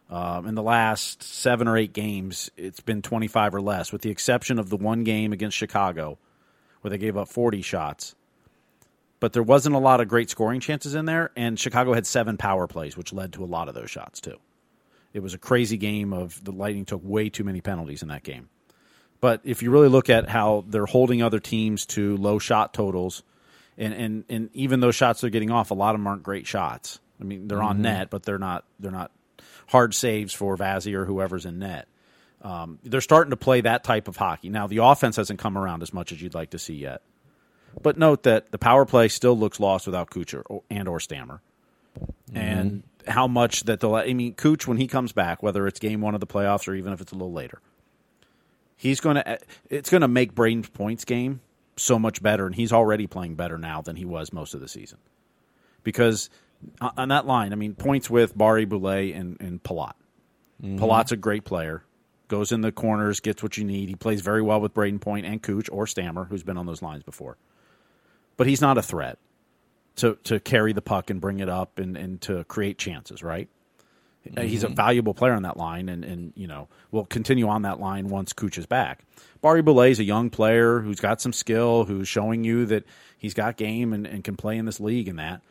um, 0.09 0.45
in 0.45 0.55
the 0.55 0.61
last 0.61 1.23
seven 1.23 1.67
or 1.67 1.77
eight 1.77 1.93
games, 1.93 2.51
it's 2.57 2.81
been 2.81 3.01
25 3.01 3.55
or 3.55 3.61
less, 3.61 3.91
with 3.93 4.01
the 4.01 4.09
exception 4.09 4.59
of 4.59 4.69
the 4.69 4.75
one 4.77 5.03
game 5.05 5.31
against 5.33 5.55
Chicago 5.57 6.17
where 6.81 6.89
they 6.89 6.97
gave 6.97 7.17
up 7.17 7.27
40 7.27 7.61
shots. 7.61 8.15
But 9.19 9.33
there 9.33 9.43
wasn't 9.43 9.75
a 9.75 9.79
lot 9.79 10.01
of 10.01 10.07
great 10.07 10.29
scoring 10.29 10.59
chances 10.59 10.95
in 10.95 11.05
there, 11.05 11.31
and 11.35 11.59
Chicago 11.59 11.93
had 11.93 12.07
seven 12.07 12.37
power 12.37 12.67
plays, 12.67 12.97
which 12.97 13.13
led 13.13 13.33
to 13.33 13.43
a 13.43 13.45
lot 13.45 13.69
of 13.69 13.75
those 13.75 13.89
shots, 13.91 14.19
too. 14.19 14.37
It 15.13 15.21
was 15.21 15.33
a 15.33 15.37
crazy 15.37 15.77
game 15.77 16.13
of 16.13 16.43
the 16.43 16.51
Lightning 16.51 16.85
took 16.85 17.01
way 17.03 17.29
too 17.29 17.43
many 17.43 17.61
penalties 17.61 18.01
in 18.01 18.07
that 18.07 18.23
game. 18.23 18.49
But 19.19 19.41
if 19.43 19.61
you 19.61 19.69
really 19.69 19.89
look 19.89 20.09
at 20.09 20.27
how 20.27 20.65
they're 20.67 20.87
holding 20.87 21.21
other 21.21 21.39
teams 21.39 21.85
to 21.87 22.17
low 22.17 22.39
shot 22.39 22.73
totals, 22.73 23.21
and, 23.77 23.93
and, 23.93 24.23
and 24.29 24.49
even 24.53 24.79
those 24.79 24.95
shots 24.95 25.21
they're 25.21 25.29
getting 25.29 25.51
off, 25.51 25.69
a 25.69 25.75
lot 25.75 25.93
of 25.93 25.99
them 26.01 26.07
aren't 26.07 26.23
great 26.23 26.47
shots. 26.47 26.99
I 27.19 27.23
mean, 27.23 27.47
they're 27.47 27.61
on 27.61 27.75
mm-hmm. 27.75 27.83
net, 27.83 28.09
but 28.09 28.23
they're 28.23 28.39
not 28.39 28.65
they're 28.79 28.91
not 28.91 29.11
hard 29.67 29.93
saves 29.93 30.33
for 30.33 30.57
Vazzy 30.57 30.93
or 30.95 31.05
whoever's 31.05 31.45
in 31.45 31.59
net. 31.59 31.87
Um, 32.41 32.79
they're 32.83 33.01
starting 33.01 33.29
to 33.31 33.37
play 33.37 33.61
that 33.61 33.83
type 33.83 34.07
of 34.07 34.17
hockey 34.17 34.49
now. 34.49 34.67
The 34.67 34.79
offense 34.79 35.15
hasn't 35.15 35.39
come 35.39 35.57
around 35.57 35.83
as 35.83 35.93
much 35.93 36.11
as 36.11 36.21
you'd 36.21 36.33
like 36.33 36.51
to 36.51 36.59
see 36.59 36.73
yet. 36.73 37.01
But 37.81 37.97
note 37.97 38.23
that 38.23 38.51
the 38.51 38.57
power 38.57 38.85
play 38.85 39.07
still 39.07 39.37
looks 39.37 39.59
lost 39.59 39.85
without 39.85 40.09
Kuchar 40.09 40.43
or, 40.47 40.63
and 40.69 40.87
or 40.87 40.99
Stammer, 40.99 41.41
mm-hmm. 41.97 42.37
and 42.37 42.83
how 43.07 43.27
much 43.27 43.63
that 43.63 43.79
they'll. 43.79 43.95
I 43.95 44.13
mean, 44.13 44.33
Kuch 44.33 44.67
when 44.67 44.77
he 44.77 44.87
comes 44.87 45.13
back, 45.13 45.41
whether 45.41 45.67
it's 45.67 45.79
game 45.79 46.01
one 46.01 46.13
of 46.13 46.19
the 46.19 46.27
playoffs 46.27 46.67
or 46.67 46.75
even 46.75 46.93
if 46.93 46.99
it's 46.99 47.11
a 47.11 47.15
little 47.15 47.31
later, 47.31 47.61
he's 48.75 48.99
going 48.99 49.15
to. 49.15 49.33
Uh, 49.33 49.37
it's 49.69 49.89
going 49.89 50.01
to 50.01 50.07
make 50.07 50.33
Brayden's 50.33 50.69
points 50.69 51.05
game 51.05 51.41
so 51.77 51.97
much 51.97 52.21
better, 52.21 52.45
and 52.45 52.55
he's 52.55 52.73
already 52.73 53.07
playing 53.07 53.35
better 53.35 53.57
now 53.57 53.81
than 53.81 53.95
he 53.95 54.05
was 54.05 54.33
most 54.33 54.53
of 54.53 54.59
the 54.59 54.67
season. 54.67 54.97
Because 55.83 56.29
on 56.81 56.91
on 56.97 57.09
that 57.09 57.25
line, 57.25 57.53
I 57.53 57.55
mean, 57.55 57.75
points 57.75 58.09
with 58.09 58.37
Barré-Boulet 58.37 59.15
and 59.15 59.39
and 59.39 59.63
Palat. 59.63 59.93
Mm-hmm. 60.61 60.77
Palat's 60.77 61.11
a 61.11 61.17
great 61.17 61.45
player. 61.45 61.83
Goes 62.31 62.53
in 62.53 62.61
the 62.61 62.71
corners, 62.71 63.19
gets 63.19 63.43
what 63.43 63.57
you 63.57 63.65
need. 63.65 63.89
He 63.89 63.95
plays 63.95 64.21
very 64.21 64.41
well 64.41 64.61
with 64.61 64.73
Brayden 64.73 65.01
Point 65.01 65.25
and 65.25 65.43
Cooch 65.43 65.67
or 65.69 65.85
Stammer, 65.85 66.23
who's 66.23 66.43
been 66.43 66.55
on 66.55 66.65
those 66.65 66.81
lines 66.81 67.03
before. 67.03 67.35
But 68.37 68.47
he's 68.47 68.61
not 68.61 68.77
a 68.77 68.81
threat 68.81 69.19
to 69.97 70.17
to 70.23 70.39
carry 70.39 70.71
the 70.71 70.81
puck 70.81 71.09
and 71.09 71.19
bring 71.19 71.41
it 71.41 71.49
up 71.49 71.77
and, 71.77 71.97
and 71.97 72.21
to 72.21 72.45
create 72.45 72.77
chances, 72.77 73.21
right? 73.21 73.49
Uh, 74.37 74.43
He's 74.43 74.63
a 74.63 74.69
valuable 74.69 75.13
player 75.13 75.33
on 75.33 75.43
that 75.43 75.57
line, 75.57 75.89
and, 75.89 76.05
and 76.05 76.31
you 76.37 76.47
know 76.47 76.69
will 76.89 77.05
continue 77.05 77.49
on 77.49 77.63
that 77.63 77.81
line 77.81 78.07
once 78.07 78.31
Cooch 78.31 78.57
is 78.57 78.65
back. 78.65 79.03
Barré-Boulet 79.43 79.91
is 79.91 79.99
a 79.99 80.05
young 80.05 80.29
player 80.29 80.79
who's 80.79 81.01
got 81.01 81.19
some 81.19 81.33
skill, 81.33 81.83
who's 81.83 82.07
showing 82.07 82.45
you 82.45 82.65
that 82.67 82.85
he's 83.17 83.33
got 83.33 83.57
game 83.57 83.91
and, 83.91 84.07
and 84.07 84.23
can 84.23 84.37
play 84.37 84.57
in 84.57 84.63
this 84.63 84.79
league 84.79 85.09
and 85.09 85.19
that. 85.19 85.41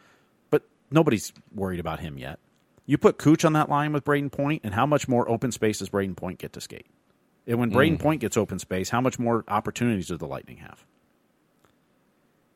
But 0.48 0.62
nobody's 0.90 1.30
worried 1.54 1.80
about 1.80 2.00
him 2.00 2.16
yet. 2.16 2.38
You 2.86 2.98
put 2.98 3.18
Cooch 3.18 3.44
on 3.44 3.52
that 3.52 3.68
line 3.68 3.92
with 3.92 4.04
Brayden 4.04 4.32
Point, 4.32 4.62
and 4.64 4.74
how 4.74 4.86
much 4.86 5.06
more 5.06 5.28
open 5.28 5.52
space 5.52 5.78
does 5.78 5.90
Brayden 5.90 6.16
Point 6.16 6.38
get 6.38 6.52
to 6.54 6.60
skate? 6.60 6.86
And 7.46 7.58
when 7.58 7.70
Brayden 7.70 7.96
mm. 7.96 8.00
Point 8.00 8.20
gets 8.20 8.36
open 8.36 8.58
space, 8.58 8.90
how 8.90 9.00
much 9.00 9.18
more 9.18 9.44
opportunities 9.48 10.08
does 10.08 10.18
the 10.18 10.26
Lightning 10.26 10.58
have? 10.58 10.84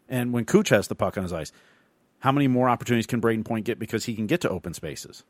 And 0.09 0.33
when 0.33 0.45
Cooch 0.45 0.69
has 0.69 0.89
the 0.89 0.95
puck 0.95 1.17
on 1.17 1.23
his 1.23 1.33
ice, 1.33 1.53
how 2.21 2.33
many 2.33 2.49
more 2.49 2.69
opportunities 2.69 3.07
can 3.07 3.21
Brayden 3.21 3.45
Point 3.45 3.65
get 3.65 3.79
because 3.79 4.05
he 4.05 4.15
can 4.15 4.27
get 4.27 4.41
to 4.43 4.49
open 4.49 4.75
spaces? 4.75 5.25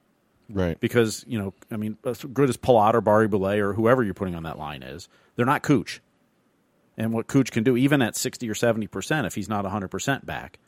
Right. 0.48 0.78
Because, 0.78 1.24
you 1.26 1.38
know, 1.38 1.54
I 1.70 1.76
mean, 1.76 1.96
as 2.04 2.22
good 2.22 2.48
as 2.48 2.56
Palat 2.56 2.94
or 2.94 3.02
Barré-Boulet 3.02 3.58
or 3.58 3.72
whoever 3.72 4.02
you're 4.02 4.14
putting 4.14 4.34
on 4.34 4.42
that 4.42 4.58
line 4.58 4.82
is, 4.82 5.08
they're 5.36 5.46
not 5.46 5.62
Cooch. 5.62 6.00
And 6.96 7.12
what 7.12 7.26
Cooch 7.26 7.50
can 7.50 7.64
do, 7.64 7.76
even 7.76 8.02
at 8.02 8.16
60 8.16 8.48
or 8.48 8.54
70%, 8.54 9.26
if 9.26 9.34
he's 9.34 9.48
not 9.48 9.64
100% 9.64 10.26
back. 10.26 10.58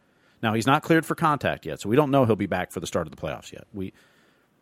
Now, 0.43 0.55
he's 0.55 0.67
not 0.67 0.83
cleared 0.83 1.07
for 1.07 1.15
contact 1.15 1.67
yet, 1.67 1.81
so 1.81 1.89
we 1.89 1.97
don't 1.97 2.11
know 2.11 2.25
he'll 2.25 2.37
be 2.37 2.47
back 2.47 2.73
for 2.73 2.81
the 2.81 2.87
start 2.87 3.07
of 3.07 3.15
the 3.15 3.21
playoffs 3.21 3.53
yet. 3.53 3.67
We, 3.73 3.93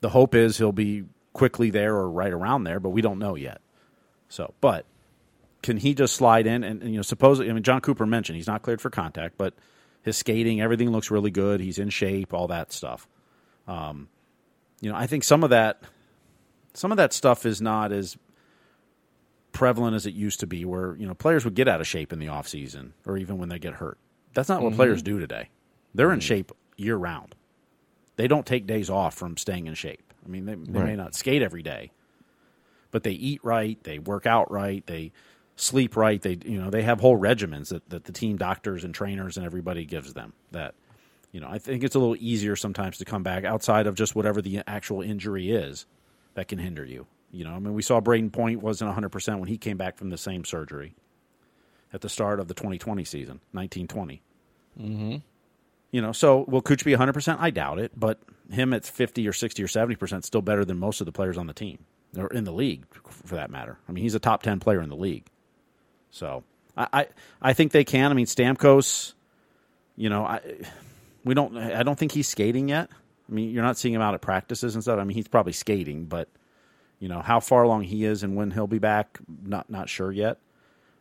The 0.00 0.10
hope 0.10 0.34
is 0.34 0.58
he'll 0.58 0.72
be 0.72 1.04
quickly 1.32 1.70
there 1.70 1.94
or 1.94 2.10
right 2.10 2.32
around 2.32 2.64
there, 2.64 2.80
but 2.80 2.90
we 2.90 3.02
don't 3.02 3.18
know 3.18 3.34
yet. 3.34 3.60
So, 4.28 4.54
but 4.60 4.86
can 5.62 5.76
he 5.78 5.94
just 5.94 6.14
slide 6.14 6.46
in 6.46 6.62
and, 6.62 6.82
and 6.82 6.90
you 6.90 6.96
know 6.96 7.02
supposedly 7.02 7.50
I 7.50 7.54
mean 7.54 7.62
Jon 7.62 7.80
Cooper 7.80 8.04
mentioned 8.04 8.36
he's 8.36 8.46
not 8.46 8.62
cleared 8.62 8.80
for 8.80 8.90
contact, 8.90 9.38
but 9.38 9.54
his 10.02 10.16
skating 10.16 10.60
everything 10.60 10.90
looks 10.90 11.10
really 11.10 11.30
good. 11.30 11.60
He's 11.60 11.78
in 11.78 11.88
shape, 11.90 12.34
all 12.34 12.48
that 12.48 12.72
stuff. 12.72 13.08
Um, 13.66 14.08
you 14.80 14.90
know, 14.90 14.96
I 14.96 15.06
think 15.06 15.24
some 15.24 15.42
of 15.42 15.50
that 15.50 15.82
some 16.74 16.90
of 16.90 16.96
that 16.96 17.12
stuff 17.12 17.46
is 17.46 17.62
not 17.62 17.92
as 17.92 18.16
prevalent 19.52 19.94
as 19.94 20.04
it 20.04 20.12
used 20.12 20.40
to 20.40 20.46
be 20.46 20.64
where, 20.64 20.96
you 20.96 21.06
know, 21.06 21.14
players 21.14 21.44
would 21.44 21.54
get 21.54 21.68
out 21.68 21.80
of 21.80 21.86
shape 21.86 22.12
in 22.12 22.18
the 22.18 22.28
off 22.28 22.46
season 22.48 22.92
or 23.06 23.16
even 23.16 23.38
when 23.38 23.48
they 23.48 23.58
get 23.58 23.74
hurt. 23.74 23.96
That's 24.34 24.48
not 24.48 24.60
what 24.60 24.74
players 24.74 25.02
do 25.02 25.20
today. 25.20 25.48
They're 25.94 26.12
in 26.12 26.20
shape 26.20 26.52
year 26.76 26.96
round. 26.96 27.36
They 28.16 28.28
don't 28.28 28.46
take 28.46 28.66
days 28.66 28.90
off 28.90 29.14
from 29.14 29.36
staying 29.36 29.66
in 29.66 29.74
shape. 29.74 30.12
I 30.24 30.28
mean, 30.28 30.46
they, 30.46 30.54
they 30.54 30.82
may 30.82 30.96
not 30.96 31.14
skate 31.14 31.42
every 31.42 31.62
day, 31.62 31.90
but 32.90 33.02
they 33.02 33.12
eat 33.12 33.40
right, 33.42 33.82
they 33.82 33.98
work 33.98 34.26
out 34.26 34.50
right, 34.50 34.86
they 34.86 35.12
sleep 35.56 35.96
right. 35.96 36.20
They 36.20 36.38
you 36.44 36.60
know 36.60 36.70
they 36.70 36.82
have 36.82 37.00
whole 37.00 37.18
regimens 37.18 37.68
that, 37.68 37.88
that 37.90 38.04
the 38.04 38.12
team 38.12 38.36
doctors 38.36 38.84
and 38.84 38.94
trainers 38.94 39.36
and 39.36 39.46
everybody 39.46 39.84
gives 39.84 40.14
them. 40.14 40.32
That 40.52 40.74
you 41.32 41.40
know 41.40 41.48
I 41.48 41.58
think 41.58 41.84
it's 41.84 41.94
a 41.94 41.98
little 41.98 42.16
easier 42.18 42.56
sometimes 42.56 42.98
to 42.98 43.04
come 43.04 43.22
back 43.22 43.44
outside 43.44 43.86
of 43.86 43.94
just 43.94 44.14
whatever 44.14 44.42
the 44.42 44.62
actual 44.66 45.02
injury 45.02 45.50
is 45.50 45.86
that 46.34 46.48
can 46.48 46.58
hinder 46.58 46.84
you. 46.84 47.06
You 47.30 47.44
know, 47.44 47.52
I 47.52 47.58
mean, 47.58 47.74
we 47.74 47.82
saw 47.82 48.00
Brayden 48.00 48.32
Point 48.32 48.62
wasn't 48.62 48.88
100 48.88 49.10
percent 49.10 49.38
when 49.40 49.48
he 49.48 49.58
came 49.58 49.76
back 49.76 49.96
from 49.96 50.10
the 50.10 50.18
same 50.18 50.44
surgery 50.44 50.94
at 51.92 52.00
the 52.00 52.08
start 52.08 52.40
of 52.40 52.48
the 52.48 52.54
2020 52.54 53.04
season, 53.04 53.40
1920. 53.52 54.22
Mm-hmm. 54.80 55.16
You 55.94 56.02
know, 56.02 56.10
so 56.10 56.44
will 56.48 56.60
Cooch 56.60 56.84
be 56.84 56.90
100 56.90 57.12
percent? 57.12 57.40
I 57.40 57.50
doubt 57.50 57.78
it, 57.78 57.92
but 57.94 58.18
him 58.50 58.72
at 58.74 58.84
50 58.84 59.28
or 59.28 59.32
60 59.32 59.62
or 59.62 59.68
70 59.68 59.94
percent 59.94 60.24
still 60.24 60.42
better 60.42 60.64
than 60.64 60.76
most 60.76 61.00
of 61.00 61.04
the 61.04 61.12
players 61.12 61.38
on 61.38 61.46
the 61.46 61.54
team 61.54 61.84
or 62.18 62.26
in 62.26 62.42
the 62.42 62.52
league, 62.52 62.84
for 63.08 63.36
that 63.36 63.48
matter. 63.48 63.78
I 63.88 63.92
mean, 63.92 64.02
he's 64.02 64.16
a 64.16 64.18
top 64.18 64.42
10 64.42 64.58
player 64.58 64.82
in 64.82 64.88
the 64.88 64.96
league. 64.96 65.24
So 66.10 66.42
I, 66.76 66.88
I, 66.92 67.06
I 67.40 67.52
think 67.52 67.70
they 67.70 67.84
can. 67.84 68.10
I 68.10 68.14
mean, 68.14 68.26
Stamkos, 68.26 69.12
you 69.94 70.08
know, 70.08 70.24
I, 70.24 70.40
we 71.22 71.32
don't. 71.32 71.56
I 71.56 71.84
don't 71.84 71.96
think 71.96 72.10
he's 72.10 72.26
skating 72.26 72.68
yet. 72.68 72.90
I 73.28 73.32
mean, 73.32 73.52
you're 73.52 73.62
not 73.62 73.78
seeing 73.78 73.94
him 73.94 74.02
out 74.02 74.14
at 74.14 74.20
practices 74.20 74.74
and 74.74 74.82
stuff. 74.82 74.98
I 74.98 75.04
mean, 75.04 75.14
he's 75.14 75.28
probably 75.28 75.52
skating, 75.52 76.06
but 76.06 76.28
you 76.98 77.06
know 77.06 77.20
how 77.20 77.38
far 77.38 77.62
along 77.62 77.84
he 77.84 78.04
is 78.04 78.24
and 78.24 78.34
when 78.34 78.50
he'll 78.50 78.66
be 78.66 78.80
back, 78.80 79.20
not 79.44 79.70
not 79.70 79.88
sure 79.88 80.10
yet. 80.10 80.38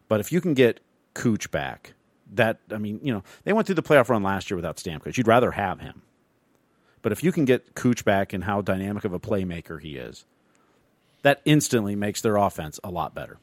But 0.07 0.19
if 0.19 0.31
you 0.31 0.39
can 0.39 0.53
get 0.53 0.81
Cooch 1.15 1.49
back, 1.49 1.95
that 2.33 2.59
I 2.71 2.77
mean, 2.77 2.99
you 3.03 3.13
know, 3.13 3.23
they 3.43 3.53
went 3.53 3.67
through 3.67 3.75
the 3.75 3.83
playoff 3.83 4.09
run 4.09 4.23
last 4.23 4.49
year 4.49 4.55
without 4.55 4.77
Stamkos. 4.77 5.17
You'd 5.17 5.27
rather 5.27 5.51
have 5.51 5.79
him. 5.79 6.01
But 7.01 7.11
if 7.11 7.23
you 7.23 7.31
can 7.31 7.45
get 7.45 7.75
Cooch 7.75 8.05
back 8.05 8.33
and 8.33 8.43
how 8.43 8.61
dynamic 8.61 9.03
of 9.03 9.13
a 9.13 9.19
playmaker 9.19 9.81
he 9.81 9.97
is, 9.97 10.25
that 11.21 11.41
instantly 11.45 11.95
makes 11.95 12.21
their 12.21 12.37
offense 12.37 12.79
a 12.83 12.89
lot 12.89 13.13
better. 13.13 13.37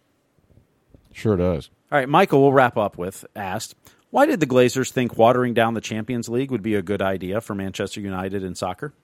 Sure 1.13 1.37
does. 1.37 1.71
All 1.93 1.99
right, 1.99 2.09
Michael, 2.09 2.41
we'll 2.41 2.53
wrap 2.53 2.77
up 2.77 2.97
with 2.97 3.25
asked, 3.35 3.75
why 4.11 4.27
did 4.27 4.41
the 4.41 4.47
Glazers 4.47 4.91
think 4.91 5.17
watering 5.17 5.55
down 5.55 5.75
the 5.75 5.81
Champions 5.81 6.29
League 6.29 6.51
would 6.51 6.63
be 6.63 6.75
a 6.75 6.83
good 6.83 7.03
idea 7.03 7.41
for 7.41 7.55
Manchester 7.55 8.01
United 8.01 8.43
in 8.43 8.55
soccer? 8.55 8.95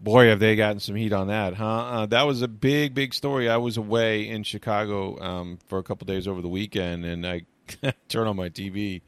Boy, 0.00 0.28
have 0.28 0.40
they 0.40 0.56
gotten 0.56 0.80
some 0.80 0.94
heat 0.94 1.12
on 1.12 1.28
that, 1.28 1.54
huh? 1.54 1.64
Uh, 1.66 2.06
that 2.06 2.26
was 2.26 2.42
a 2.42 2.48
big, 2.48 2.94
big 2.94 3.12
story. 3.12 3.48
I 3.48 3.56
was 3.56 3.76
away 3.76 4.28
in 4.28 4.42
Chicago 4.42 5.18
um, 5.20 5.58
for 5.66 5.78
a 5.78 5.82
couple 5.82 6.06
days 6.06 6.26
over 6.26 6.40
the 6.40 6.48
weekend, 6.48 7.04
and 7.04 7.26
I 7.26 7.42
turned 8.08 8.28
on 8.28 8.36
my 8.36 8.48
TV 8.48 9.02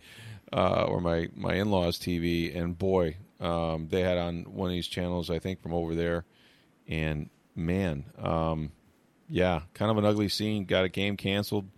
uh, 0.53 0.85
or 0.85 1.01
my 1.01 1.29
my 1.35 1.55
in 1.55 1.71
laws' 1.71 1.99
TV, 1.99 2.57
and 2.57 2.77
boy, 2.77 3.17
um, 3.41 3.89
they 3.89 4.03
had 4.03 4.19
on 4.19 4.45
one 4.45 4.69
of 4.69 4.73
these 4.73 4.89
channels, 4.89 5.31
I 5.31 5.39
think, 5.39 5.63
from 5.63 5.73
over 5.73 5.95
there, 5.95 6.25
and 6.89 7.31
man, 7.55 8.05
um, 8.19 8.73
yeah, 9.29 9.63
kind 9.75 9.91
of 9.91 9.99
an 9.99 10.05
ugly 10.05 10.29
scene. 10.29 10.65
Got 10.65 10.85
a 10.85 10.89
game 10.89 11.17
canceled. 11.17 11.69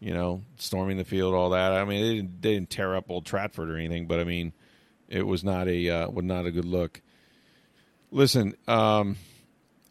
You 0.00 0.12
know, 0.12 0.42
storming 0.56 0.98
the 0.98 1.04
field, 1.04 1.34
all 1.34 1.50
that. 1.50 1.72
I 1.72 1.84
mean, 1.84 2.02
they 2.02 2.14
didn't, 2.16 2.42
they 2.42 2.54
didn't 2.54 2.68
tear 2.68 2.94
up 2.94 3.06
Old 3.08 3.24
Trafford 3.24 3.70
or 3.70 3.78
anything, 3.78 4.06
but 4.06 4.20
I 4.20 4.24
mean, 4.24 4.52
it 5.08 5.22
was 5.22 5.42
not 5.42 5.66
a 5.66 5.88
uh, 5.88 6.10
was 6.10 6.24
not 6.24 6.46
a 6.46 6.50
good 6.50 6.66
look. 6.66 7.00
Listen, 8.10 8.54
um, 8.68 9.16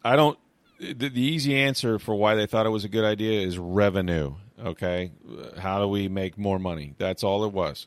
I 0.04 0.16
don't. 0.16 0.38
The, 0.78 1.08
the 1.08 1.20
easy 1.20 1.56
answer 1.56 1.98
for 1.98 2.14
why 2.14 2.34
they 2.34 2.46
thought 2.46 2.66
it 2.66 2.70
was 2.70 2.84
a 2.84 2.88
good 2.88 3.04
idea 3.04 3.40
is 3.40 3.58
revenue. 3.58 4.34
Okay, 4.64 5.12
how 5.58 5.78
do 5.78 5.88
we 5.88 6.08
make 6.08 6.38
more 6.38 6.58
money? 6.58 6.94
That's 6.96 7.22
all 7.22 7.44
it 7.44 7.52
was. 7.52 7.86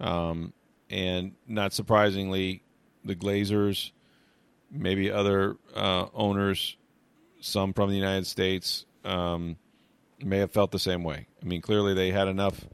Um, 0.00 0.52
and 0.90 1.32
not 1.46 1.72
surprisingly, 1.72 2.62
the 3.04 3.14
Glazers, 3.14 3.92
maybe 4.70 5.10
other 5.10 5.56
uh, 5.74 6.06
owners, 6.12 6.76
some 7.40 7.72
from 7.72 7.90
the 7.90 7.96
United 7.96 8.26
States, 8.26 8.84
um, 9.04 9.56
may 10.20 10.38
have 10.38 10.50
felt 10.50 10.72
the 10.72 10.78
same 10.78 11.04
way. 11.04 11.28
I 11.40 11.46
mean, 11.46 11.60
clearly 11.60 11.94
they 11.94 12.10
had 12.10 12.26
enough. 12.26 12.66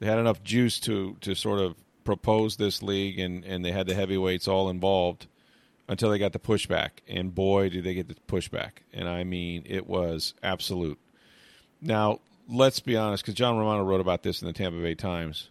They 0.00 0.06
had 0.08 0.18
enough 0.18 0.42
juice 0.42 0.80
to 0.80 1.16
to 1.20 1.34
sort 1.34 1.60
of 1.60 1.76
propose 2.02 2.56
this 2.56 2.82
league, 2.82 3.20
and 3.20 3.44
and 3.44 3.64
they 3.64 3.70
had 3.70 3.86
the 3.86 3.94
heavyweights 3.94 4.48
all 4.48 4.68
involved 4.68 5.28
until 5.88 6.10
they 6.10 6.18
got 6.18 6.32
the 6.32 6.38
pushback. 6.40 6.90
And 7.06 7.34
boy, 7.34 7.68
did 7.68 7.84
they 7.84 7.94
get 7.94 8.08
the 8.08 8.16
pushback. 8.26 8.82
And 8.92 9.08
I 9.08 9.24
mean, 9.24 9.64
it 9.66 9.86
was 9.86 10.34
absolute. 10.42 10.98
Now, 11.80 12.20
let's 12.52 12.80
be 12.80 12.96
honest, 12.96 13.24
because 13.24 13.34
John 13.34 13.56
Romano 13.56 13.82
wrote 13.82 14.00
about 14.00 14.22
this 14.22 14.42
in 14.42 14.46
the 14.46 14.52
Tampa 14.52 14.80
Bay 14.80 14.94
Times. 14.94 15.48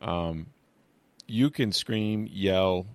Um, 0.00 0.46
you 1.26 1.50
can 1.50 1.72
scream, 1.72 2.28
yell, 2.30 2.86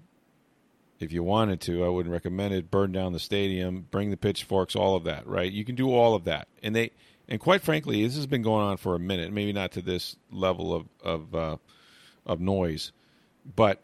if 0.99 1.11
you 1.11 1.23
wanted 1.23 1.61
to. 1.61 1.85
I 1.85 1.89
wouldn't 1.89 2.13
recommend 2.13 2.53
it. 2.53 2.71
Burn 2.71 2.91
down 2.91 3.13
the 3.13 3.19
stadium, 3.19 3.87
bring 3.91 4.09
the 4.09 4.17
pitchforks, 4.17 4.75
all 4.75 4.95
of 4.95 5.03
that, 5.03 5.27
right? 5.27 5.51
You 5.51 5.65
can 5.65 5.75
do 5.75 5.91
all 5.91 6.15
of 6.15 6.25
that. 6.25 6.47
And 6.63 6.75
they, 6.75 6.91
and 7.27 7.39
quite 7.39 7.61
frankly, 7.61 8.05
this 8.05 8.15
has 8.15 8.27
been 8.27 8.41
going 8.41 8.65
on 8.65 8.77
for 8.77 8.95
a 8.95 8.99
minute. 8.99 9.31
Maybe 9.31 9.53
not 9.53 9.71
to 9.73 9.81
this 9.81 10.15
level 10.31 10.73
of 10.73 10.85
of 11.03 11.35
uh, 11.35 11.57
of 12.25 12.39
noise, 12.39 12.91
but 13.55 13.83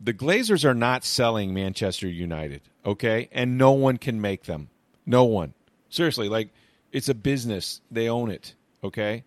the 0.00 0.14
Glazers 0.14 0.64
are 0.64 0.74
not 0.74 1.04
selling 1.04 1.52
Manchester 1.52 2.08
United, 2.08 2.62
okay? 2.86 3.28
And 3.32 3.58
no 3.58 3.72
one 3.72 3.98
can 3.98 4.20
make 4.20 4.44
them. 4.44 4.70
No 5.04 5.24
one. 5.24 5.54
Seriously, 5.90 6.28
like 6.28 6.50
it's 6.92 7.08
a 7.08 7.14
business. 7.14 7.80
They 7.90 8.08
own 8.08 8.30
it, 8.30 8.54
okay? 8.82 9.24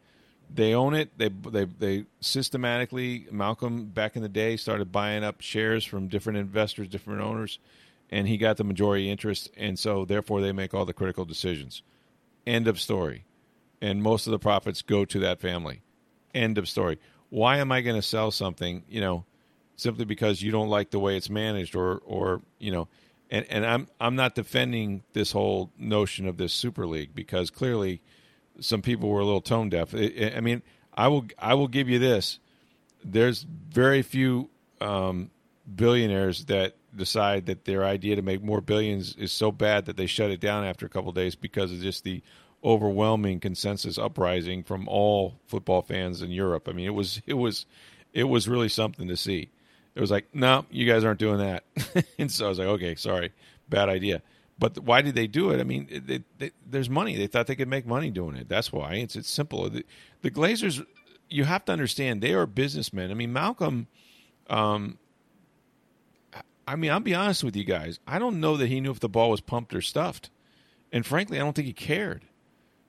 they 0.53 0.73
own 0.73 0.93
it. 0.93 1.17
They 1.17 1.29
they 1.29 1.65
they 1.65 2.05
systematically 2.21 3.27
Malcolm 3.31 3.85
back 3.85 4.15
in 4.15 4.21
the 4.21 4.29
day 4.29 4.55
started 4.57 4.91
buying 4.91 5.23
up 5.23 5.41
shares 5.41 5.83
from 5.83 6.07
different 6.07 6.37
investors, 6.37 6.87
different 6.87 7.21
owners, 7.21 7.59
and 8.09 8.27
he 8.27 8.37
got 8.37 8.57
the 8.57 8.63
majority 8.63 9.09
interest, 9.09 9.49
and 9.57 9.77
so 9.77 10.05
therefore 10.05 10.41
they 10.41 10.51
make 10.51 10.73
all 10.73 10.85
the 10.85 10.93
critical 10.93 11.25
decisions. 11.25 11.81
End 12.45 12.67
of 12.67 12.79
story. 12.79 13.25
And 13.81 14.01
most 14.01 14.27
of 14.27 14.31
the 14.31 14.39
profits 14.39 14.81
go 14.81 15.03
to 15.03 15.19
that 15.19 15.41
family. 15.41 15.81
End 16.33 16.57
of 16.57 16.69
story. 16.69 16.99
Why 17.29 17.57
am 17.57 17.71
I 17.71 17.81
going 17.81 17.97
to 17.97 18.01
sell 18.01 18.31
something, 18.31 18.83
you 18.87 19.01
know, 19.01 19.25
simply 19.75 20.05
because 20.05 20.41
you 20.41 20.51
don't 20.51 20.69
like 20.69 20.91
the 20.91 20.99
way 20.99 21.17
it's 21.17 21.29
managed 21.29 21.75
or 21.75 22.01
or, 22.05 22.41
you 22.59 22.71
know, 22.71 22.87
and 23.33 23.47
and 23.49 23.65
I'm 23.65 23.87
I'm 23.99 24.15
not 24.15 24.35
defending 24.35 25.03
this 25.13 25.31
whole 25.31 25.71
notion 25.77 26.27
of 26.27 26.37
this 26.37 26.53
super 26.53 26.85
league 26.85 27.15
because 27.15 27.49
clearly 27.49 28.01
some 28.59 28.83
people 28.83 29.09
were 29.09 29.19
a 29.19 29.25
little 29.25 29.41
tone 29.41 29.69
deaf. 29.69 29.95
I 29.95 30.39
mean, 30.39 30.61
I 30.93 31.07
will 31.07 31.25
I 31.39 31.55
will 31.55 31.67
give 31.67 31.89
you 31.89 31.97
this. 31.97 32.39
There's 33.03 33.41
very 33.41 34.03
few 34.03 34.49
um, 34.79 35.31
billionaires 35.75 36.45
that 36.45 36.75
decide 36.95 37.47
that 37.47 37.65
their 37.65 37.83
idea 37.83 38.15
to 38.15 38.21
make 38.21 38.43
more 38.43 38.61
billions 38.61 39.15
is 39.15 39.31
so 39.31 39.51
bad 39.51 39.85
that 39.85 39.97
they 39.97 40.05
shut 40.05 40.29
it 40.29 40.39
down 40.39 40.63
after 40.63 40.85
a 40.85 40.89
couple 40.89 41.11
days 41.11 41.35
because 41.35 41.71
of 41.71 41.81
just 41.81 42.03
the 42.03 42.21
overwhelming 42.63 43.39
consensus 43.39 43.97
uprising 43.97 44.63
from 44.63 44.87
all 44.87 45.39
football 45.47 45.81
fans 45.81 46.21
in 46.21 46.29
Europe. 46.29 46.69
I 46.69 46.73
mean, 46.73 46.85
it 46.85 46.93
was 46.93 47.19
it 47.25 47.33
was 47.33 47.65
it 48.13 48.25
was 48.25 48.47
really 48.47 48.69
something 48.69 49.07
to 49.07 49.17
see. 49.17 49.49
It 49.95 50.01
was 50.01 50.11
like, 50.11 50.27
no, 50.33 50.65
you 50.71 50.91
guys 50.91 51.03
aren't 51.03 51.19
doing 51.19 51.37
that, 51.37 51.63
and 52.17 52.31
so 52.31 52.45
I 52.45 52.49
was 52.49 52.59
like, 52.59 52.67
okay, 52.67 52.95
sorry, 52.95 53.31
bad 53.69 53.89
idea. 53.89 54.21
But 54.57 54.79
why 54.79 55.01
did 55.01 55.15
they 55.15 55.27
do 55.27 55.51
it? 55.51 55.59
I 55.59 55.63
mean, 55.63 56.23
there's 56.69 56.89
money. 56.89 57.17
They 57.17 57.27
thought 57.27 57.47
they 57.47 57.55
could 57.55 57.67
make 57.67 57.85
money 57.85 58.11
doing 58.11 58.35
it. 58.35 58.47
That's 58.47 58.71
why. 58.71 58.95
It's 58.95 59.15
it's 59.15 59.29
simple. 59.29 59.69
The, 59.69 59.83
the 60.21 60.31
Glazers, 60.31 60.85
you 61.29 61.43
have 61.43 61.65
to 61.65 61.71
understand, 61.71 62.21
they 62.21 62.33
are 62.33 62.45
businessmen. 62.45 63.11
I 63.11 63.13
mean, 63.13 63.33
Malcolm. 63.33 63.87
Um, 64.49 64.97
I 66.65 66.75
mean, 66.75 66.91
I'll 66.91 66.99
be 66.99 67.13
honest 67.15 67.43
with 67.43 67.55
you 67.55 67.65
guys. 67.65 67.99
I 68.07 68.19
don't 68.19 68.39
know 68.39 68.55
that 68.57 68.67
he 68.67 68.79
knew 68.79 68.91
if 68.91 68.99
the 68.99 69.09
ball 69.09 69.29
was 69.31 69.41
pumped 69.41 69.73
or 69.73 69.81
stuffed, 69.81 70.29
and 70.91 71.05
frankly, 71.05 71.37
I 71.37 71.43
don't 71.43 71.53
think 71.53 71.67
he 71.67 71.73
cared. 71.73 72.23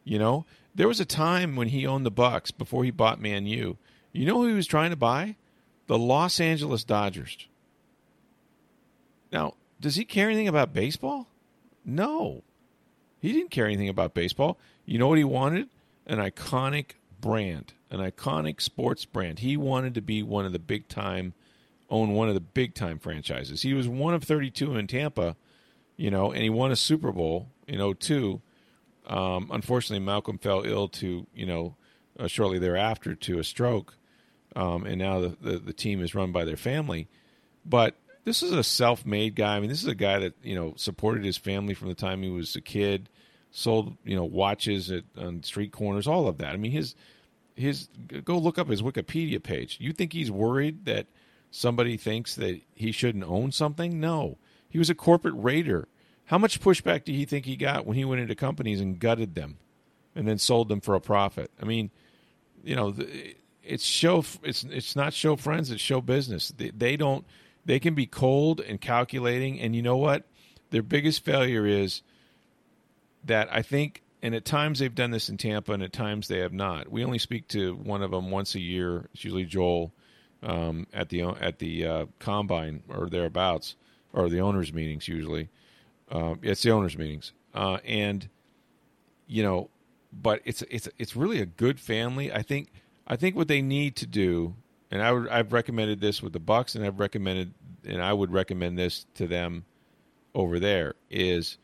You 0.04 0.18
know, 0.18 0.46
there 0.74 0.86
was 0.86 1.00
a 1.00 1.04
time 1.04 1.56
when 1.56 1.68
he 1.68 1.86
owned 1.86 2.06
the 2.06 2.12
Bucs 2.12 2.56
before 2.56 2.84
he 2.84 2.90
bought 2.90 3.20
Man 3.20 3.46
U. 3.46 3.78
You 4.12 4.26
know 4.26 4.42
who 4.42 4.48
he 4.48 4.54
was 4.54 4.66
trying 4.66 4.90
to 4.90 4.96
buy? 4.96 5.36
The 5.86 5.98
Los 5.98 6.40
Angeles 6.40 6.84
Dodgers. 6.84 7.46
Now, 9.32 9.54
does 9.80 9.96
he 9.96 10.04
care 10.04 10.28
anything 10.28 10.48
about 10.48 10.72
baseball? 10.72 11.28
No. 11.84 12.42
He 13.20 13.32
didn't 13.32 13.50
care 13.50 13.66
anything 13.66 13.88
about 13.88 14.14
baseball. 14.14 14.58
You 14.86 14.98
know 14.98 15.08
what 15.08 15.18
he 15.18 15.24
wanted? 15.24 15.68
An 16.06 16.18
iconic 16.18 16.92
brand, 17.20 17.72
an 17.90 18.00
iconic 18.00 18.60
sports 18.60 19.04
brand. 19.04 19.40
He 19.40 19.56
wanted 19.56 19.94
to 19.94 20.02
be 20.02 20.22
one 20.22 20.44
of 20.44 20.52
the 20.52 20.58
big 20.58 20.88
time, 20.88 21.32
own 21.88 22.12
one 22.12 22.28
of 22.28 22.34
the 22.34 22.40
big 22.40 22.74
time 22.74 22.98
franchises. 22.98 23.62
He 23.62 23.74
was 23.74 23.88
one 23.88 24.14
of 24.14 24.24
32 24.24 24.76
in 24.76 24.86
Tampa, 24.86 25.36
you 25.96 26.10
know, 26.10 26.32
and 26.32 26.42
he 26.42 26.50
won 26.50 26.70
a 26.70 26.76
Super 26.76 27.12
Bowl 27.12 27.48
in 27.66 27.94
02. 27.94 28.40
Um, 29.06 29.50
unfortunately, 29.52 30.04
Malcolm 30.04 30.38
fell 30.38 30.62
ill 30.64 30.88
to, 30.88 31.26
you 31.34 31.46
know, 31.46 31.76
uh, 32.18 32.26
shortly 32.26 32.58
thereafter 32.58 33.14
to 33.14 33.38
a 33.38 33.44
stroke. 33.44 33.96
Um, 34.56 34.86
and 34.86 34.98
now 34.98 35.20
the, 35.20 35.36
the, 35.40 35.58
the 35.58 35.72
team 35.72 36.02
is 36.02 36.14
run 36.14 36.32
by 36.32 36.44
their 36.44 36.56
family. 36.56 37.08
But 37.64 37.96
this 38.24 38.42
is 38.42 38.52
a 38.52 38.64
self-made 38.64 39.34
guy. 39.34 39.56
I 39.56 39.60
mean, 39.60 39.68
this 39.68 39.82
is 39.82 39.88
a 39.88 39.94
guy 39.94 40.18
that 40.18 40.34
you 40.42 40.54
know 40.54 40.74
supported 40.76 41.24
his 41.24 41.36
family 41.36 41.74
from 41.74 41.88
the 41.88 41.94
time 41.94 42.22
he 42.22 42.30
was 42.30 42.56
a 42.56 42.60
kid, 42.60 43.08
sold 43.50 43.96
you 44.04 44.16
know 44.16 44.24
watches 44.24 44.90
at 44.90 45.04
on 45.16 45.42
street 45.42 45.72
corners, 45.72 46.06
all 46.06 46.26
of 46.26 46.38
that. 46.38 46.52
I 46.52 46.56
mean, 46.56 46.72
his 46.72 46.94
his 47.54 47.88
go 48.24 48.38
look 48.38 48.58
up 48.58 48.68
his 48.68 48.82
Wikipedia 48.82 49.42
page. 49.42 49.78
You 49.80 49.92
think 49.92 50.12
he's 50.12 50.30
worried 50.30 50.86
that 50.86 51.06
somebody 51.50 51.96
thinks 51.96 52.34
that 52.34 52.60
he 52.74 52.92
shouldn't 52.92 53.24
own 53.24 53.52
something? 53.52 54.00
No, 54.00 54.38
he 54.68 54.78
was 54.78 54.90
a 54.90 54.94
corporate 54.94 55.34
raider. 55.36 55.88
How 56.26 56.38
much 56.38 56.60
pushback 56.60 57.04
do 57.04 57.12
you 57.12 57.26
think 57.26 57.44
he 57.44 57.56
got 57.56 57.86
when 57.86 57.96
he 57.96 58.04
went 58.04 58.22
into 58.22 58.34
companies 58.34 58.80
and 58.80 58.98
gutted 58.98 59.34
them, 59.34 59.58
and 60.14 60.26
then 60.26 60.38
sold 60.38 60.68
them 60.68 60.80
for 60.80 60.94
a 60.94 61.00
profit? 61.00 61.50
I 61.60 61.66
mean, 61.66 61.90
you 62.62 62.74
know, 62.74 62.94
it's 63.66 63.84
show. 63.84 64.24
It's 64.42 64.64
it's 64.64 64.96
not 64.96 65.12
show 65.12 65.36
friends. 65.36 65.70
It's 65.70 65.82
show 65.82 66.00
business. 66.00 66.52
They, 66.56 66.70
they 66.70 66.96
don't 66.96 67.24
they 67.64 67.78
can 67.78 67.94
be 67.94 68.06
cold 68.06 68.60
and 68.60 68.80
calculating. 68.80 69.60
And 69.60 69.74
you 69.74 69.82
know 69.82 69.96
what? 69.96 70.24
Their 70.70 70.82
biggest 70.82 71.24
failure 71.24 71.66
is 71.66 72.02
that 73.24 73.48
I 73.52 73.62
think, 73.62 74.02
and 74.22 74.34
at 74.34 74.44
times 74.44 74.78
they've 74.78 74.94
done 74.94 75.10
this 75.10 75.28
in 75.28 75.36
Tampa, 75.36 75.72
and 75.72 75.82
at 75.82 75.92
times 75.92 76.28
they 76.28 76.38
have 76.38 76.52
not. 76.52 76.90
We 76.90 77.04
only 77.04 77.18
speak 77.18 77.48
to 77.48 77.74
one 77.74 78.02
of 78.02 78.10
them 78.10 78.30
once 78.30 78.54
a 78.54 78.60
year. 78.60 79.08
It's 79.14 79.24
usually 79.24 79.44
Joel 79.44 79.92
um, 80.42 80.86
at 80.92 81.08
the 81.08 81.22
at 81.22 81.58
the 81.58 81.86
uh, 81.86 82.06
combine 82.18 82.82
or 82.88 83.08
thereabouts, 83.08 83.76
or 84.12 84.28
the 84.28 84.40
owners' 84.40 84.72
meetings. 84.72 85.08
Usually, 85.08 85.48
uh, 86.10 86.34
it's 86.42 86.62
the 86.62 86.70
owners' 86.70 86.98
meetings, 86.98 87.32
uh, 87.54 87.78
and 87.84 88.28
you 89.26 89.42
know, 89.42 89.70
but 90.12 90.40
it's 90.44 90.62
it's 90.70 90.88
it's 90.98 91.16
really 91.16 91.40
a 91.40 91.46
good 91.46 91.80
family. 91.80 92.32
I 92.32 92.42
think 92.42 92.72
I 93.06 93.16
think 93.16 93.36
what 93.36 93.48
they 93.48 93.62
need 93.62 93.96
to 93.96 94.06
do 94.06 94.54
and 94.94 95.02
I've 95.02 95.52
recommended 95.52 96.00
this 96.00 96.22
with 96.22 96.32
the 96.32 96.40
Bucs, 96.40 96.76
and 96.76 96.86
I've 96.86 97.00
recommended, 97.00 97.52
and 97.84 98.00
I 98.00 98.12
would 98.12 98.32
recommend 98.32 98.78
this 98.78 99.06
to 99.14 99.26
them 99.26 99.64
over 100.36 100.60
there 100.60 100.94
is 101.10 101.58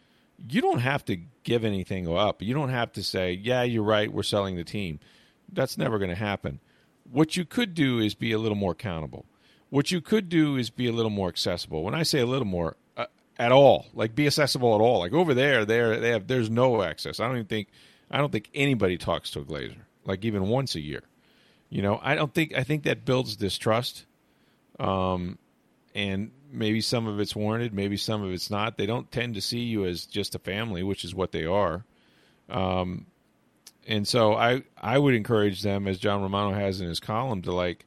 you 0.49 0.61
don't 0.61 0.81
have 0.81 1.05
to 1.05 1.17
give 1.45 1.65
anything 1.65 2.09
up. 2.09 2.43
You 2.43 2.55
don't 2.55 2.71
have 2.71 2.93
to 2.95 3.05
say, 3.05 3.33
"Yeah, 3.33 3.63
you're 3.63 3.85
right, 3.85 4.13
we're 4.13 4.25
selling 4.25 4.57
the 4.57 4.65
team." 4.65 4.99
That's 5.53 5.79
never 5.79 5.99
going 5.99 6.11
to 6.11 6.17
happen. 6.17 6.59
What 7.09 7.37
you 7.37 7.45
could 7.45 7.75
do 7.75 8.01
is 8.01 8.15
be 8.15 8.33
a 8.33 8.39
little 8.39 8.57
more 8.57 8.73
accountable. 8.73 9.27
What 9.69 9.93
you 9.93 10.01
could 10.01 10.29
do 10.29 10.57
is 10.57 10.71
be 10.71 10.89
a 10.89 10.93
little 10.93 11.11
more 11.11 11.29
accessible. 11.29 11.85
When 11.85 11.95
I 11.95 12.03
say 12.03 12.19
a 12.19 12.27
little 12.27 12.47
more, 12.47 12.77
uh, 12.97 13.07
at 13.39 13.53
all, 13.53 13.87
like 13.95 14.17
be 14.17 14.27
accessible 14.27 14.75
at 14.75 14.81
all. 14.81 14.99
Like 14.99 15.13
over 15.13 15.35
there, 15.35 15.65
there 15.65 16.01
they 16.01 16.11
have 16.11 16.27
there's 16.27 16.51
no 16.51 16.83
access. 16.83 17.21
I 17.21 17.27
don't 17.29 17.37
even 17.37 17.47
think 17.47 17.69
I 18.11 18.19
don't 18.19 18.33
think 18.33 18.51
anybody 18.55 18.99
talks 18.99 19.31
to 19.33 19.41
a 19.41 19.45
Glazer 19.45 19.83
like 20.05 20.25
even 20.25 20.49
once 20.49 20.75
a 20.75 20.81
year. 20.81 21.03
You 21.71 21.83
know, 21.83 22.01
I 22.03 22.15
don't 22.15 22.35
think 22.35 22.55
I 22.55 22.65
think 22.65 22.83
that 22.83 23.05
builds 23.05 23.37
distrust. 23.37 24.05
Um, 24.79 25.39
and 25.95 26.31
maybe 26.51 26.81
some 26.81 27.07
of 27.07 27.21
it's 27.21 27.35
warranted, 27.35 27.73
maybe 27.73 27.97
some 27.97 28.23
of 28.23 28.33
it's 28.33 28.51
not. 28.51 28.77
They 28.77 28.87
don't 28.87 29.11
tend 29.11 29.35
to 29.35 29.41
see 29.41 29.61
you 29.61 29.87
as 29.87 30.07
just 30.07 30.35
a 30.35 30.39
family, 30.39 30.83
which 30.83 31.05
is 31.05 31.15
what 31.15 31.33
they 31.33 31.45
are. 31.45 31.85
Um, 32.49 33.07
and 33.87 34.07
so 34.07 34.35
I 34.35 34.65
I 34.81 34.99
would 34.99 35.15
encourage 35.15 35.63
them, 35.63 35.87
as 35.87 35.99
John 35.99 36.23
Romano 36.23 36.53
has 36.53 36.81
in 36.81 36.89
his 36.89 37.01
column, 37.01 37.43
to 37.43 37.53
like, 37.53 37.87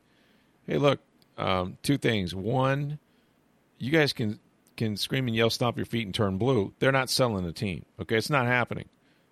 hey, 0.66 0.78
look, 0.78 1.00
um, 1.38 1.78
two 1.84 1.98
things. 1.98 2.34
One, 2.34 3.00
you 3.78 3.92
guys 3.92 4.14
can 4.14 4.40
can 4.76 4.98
scream 4.98 5.28
and 5.28 5.36
yell, 5.36 5.50
stomp 5.50 5.78
your 5.78 5.86
feet, 5.86 6.06
and 6.06 6.16
turn 6.16 6.38
blue. 6.38 6.74
They're 6.80 6.92
not 6.92 7.10
selling 7.10 7.46
the 7.46 7.54
team. 7.54 7.86
Okay, 8.00 8.18
it's 8.18 8.30
not 8.30 8.46
happening. 8.46 8.90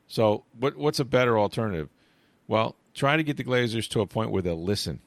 So 0.08 0.44
what 0.60 0.76
what's 0.78 1.00
a 1.00 1.06
better 1.06 1.40
alternative? 1.40 1.90
Well, 2.48 2.76
try 2.94 3.18
to 3.18 3.24
get 3.24 3.38
the 3.38 3.44
Glazers 3.44 3.88
to 3.90 4.02
a 4.02 4.08
point 4.08 4.32
where 4.32 4.42
they'll 4.42 4.62
listen. 4.62 5.00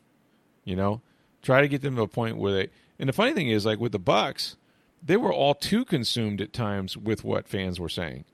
You 0.64 0.76
know, 0.76 1.02
try 1.42 1.60
to 1.60 1.68
get 1.68 1.82
them 1.82 1.96
to 1.96 2.02
a 2.02 2.08
point 2.08 2.38
where 2.38 2.52
they. 2.52 2.70
And 2.98 3.08
the 3.08 3.12
funny 3.12 3.32
thing 3.32 3.48
is, 3.48 3.66
like 3.66 3.78
with 3.78 3.92
the 3.92 4.00
Bucs, 4.00 4.56
they 5.02 5.16
were 5.16 5.32
all 5.32 5.54
too 5.54 5.84
consumed 5.84 6.40
at 6.40 6.52
times 6.52 6.96
with 6.96 7.24
what 7.24 7.48
fans 7.48 7.78
were 7.78 7.88
saying. 7.88 8.24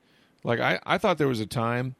Like 0.43 0.59
I, 0.59 0.79
I 0.85 0.97
thought 0.97 1.17
there 1.17 1.27
was 1.27 1.39
a 1.39 1.45
time 1.45 1.95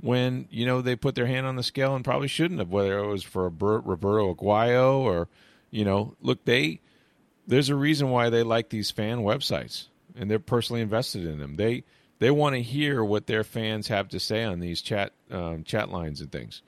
when 0.00 0.48
you 0.50 0.66
know 0.66 0.82
they 0.82 0.96
put 0.96 1.14
their 1.14 1.26
hand 1.26 1.46
on 1.46 1.56
the 1.56 1.62
scale 1.62 1.94
and 1.94 2.04
probably 2.04 2.28
shouldn't 2.28 2.60
have, 2.60 2.70
whether 2.70 2.98
it 2.98 3.06
was 3.06 3.22
for 3.22 3.44
Roberto 3.44 4.34
Aguayo 4.34 4.98
or, 4.98 5.28
you 5.70 5.84
know, 5.84 6.14
look 6.20 6.44
they. 6.44 6.80
There's 7.48 7.68
a 7.68 7.76
reason 7.76 8.10
why 8.10 8.28
they 8.28 8.42
like 8.42 8.70
these 8.70 8.90
fan 8.90 9.20
websites 9.20 9.86
and 10.16 10.28
they're 10.30 10.38
personally 10.38 10.82
invested 10.82 11.24
in 11.24 11.38
them. 11.38 11.56
They 11.56 11.84
they 12.18 12.30
want 12.30 12.56
to 12.56 12.62
hear 12.62 13.04
what 13.04 13.26
their 13.26 13.44
fans 13.44 13.88
have 13.88 14.08
to 14.08 14.18
say 14.18 14.42
on 14.42 14.58
these 14.58 14.82
chat 14.82 15.12
um, 15.30 15.62
chat 15.62 15.90
lines 15.90 16.20
and 16.20 16.32
things 16.32 16.62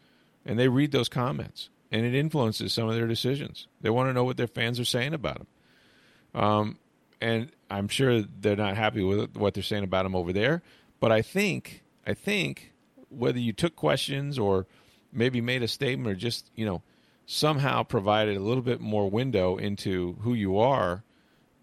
and 0.48 0.58
they 0.58 0.66
read 0.66 0.90
those 0.90 1.10
comments, 1.10 1.68
and 1.92 2.04
it 2.06 2.14
influences 2.14 2.72
some 2.72 2.88
of 2.88 2.94
their 2.94 3.06
decisions. 3.06 3.68
They 3.82 3.90
want 3.90 4.08
to 4.08 4.14
know 4.14 4.24
what 4.24 4.38
their 4.38 4.48
fans 4.48 4.80
are 4.80 4.84
saying 4.84 5.12
about 5.12 5.36
them. 5.36 6.42
Um, 6.42 6.78
and 7.20 7.52
I'm 7.70 7.88
sure 7.88 8.22
they're 8.22 8.56
not 8.56 8.76
happy 8.76 9.02
with 9.02 9.36
what 9.36 9.54
they're 9.54 9.62
saying 9.62 9.84
about 9.84 10.04
them 10.04 10.16
over 10.16 10.32
there. 10.32 10.62
But 11.00 11.12
I 11.12 11.20
think, 11.20 11.84
I 12.06 12.14
think 12.14 12.72
whether 13.10 13.38
you 13.38 13.52
took 13.52 13.76
questions 13.76 14.38
or 14.38 14.66
maybe 15.12 15.40
made 15.40 15.62
a 15.62 15.68
statement 15.68 16.10
or 16.10 16.14
just 16.14 16.50
you 16.54 16.66
know 16.66 16.82
somehow 17.26 17.82
provided 17.82 18.36
a 18.36 18.40
little 18.40 18.62
bit 18.62 18.80
more 18.80 19.10
window 19.10 19.58
into 19.58 20.16
who 20.22 20.32
you 20.32 20.58
are, 20.58 21.04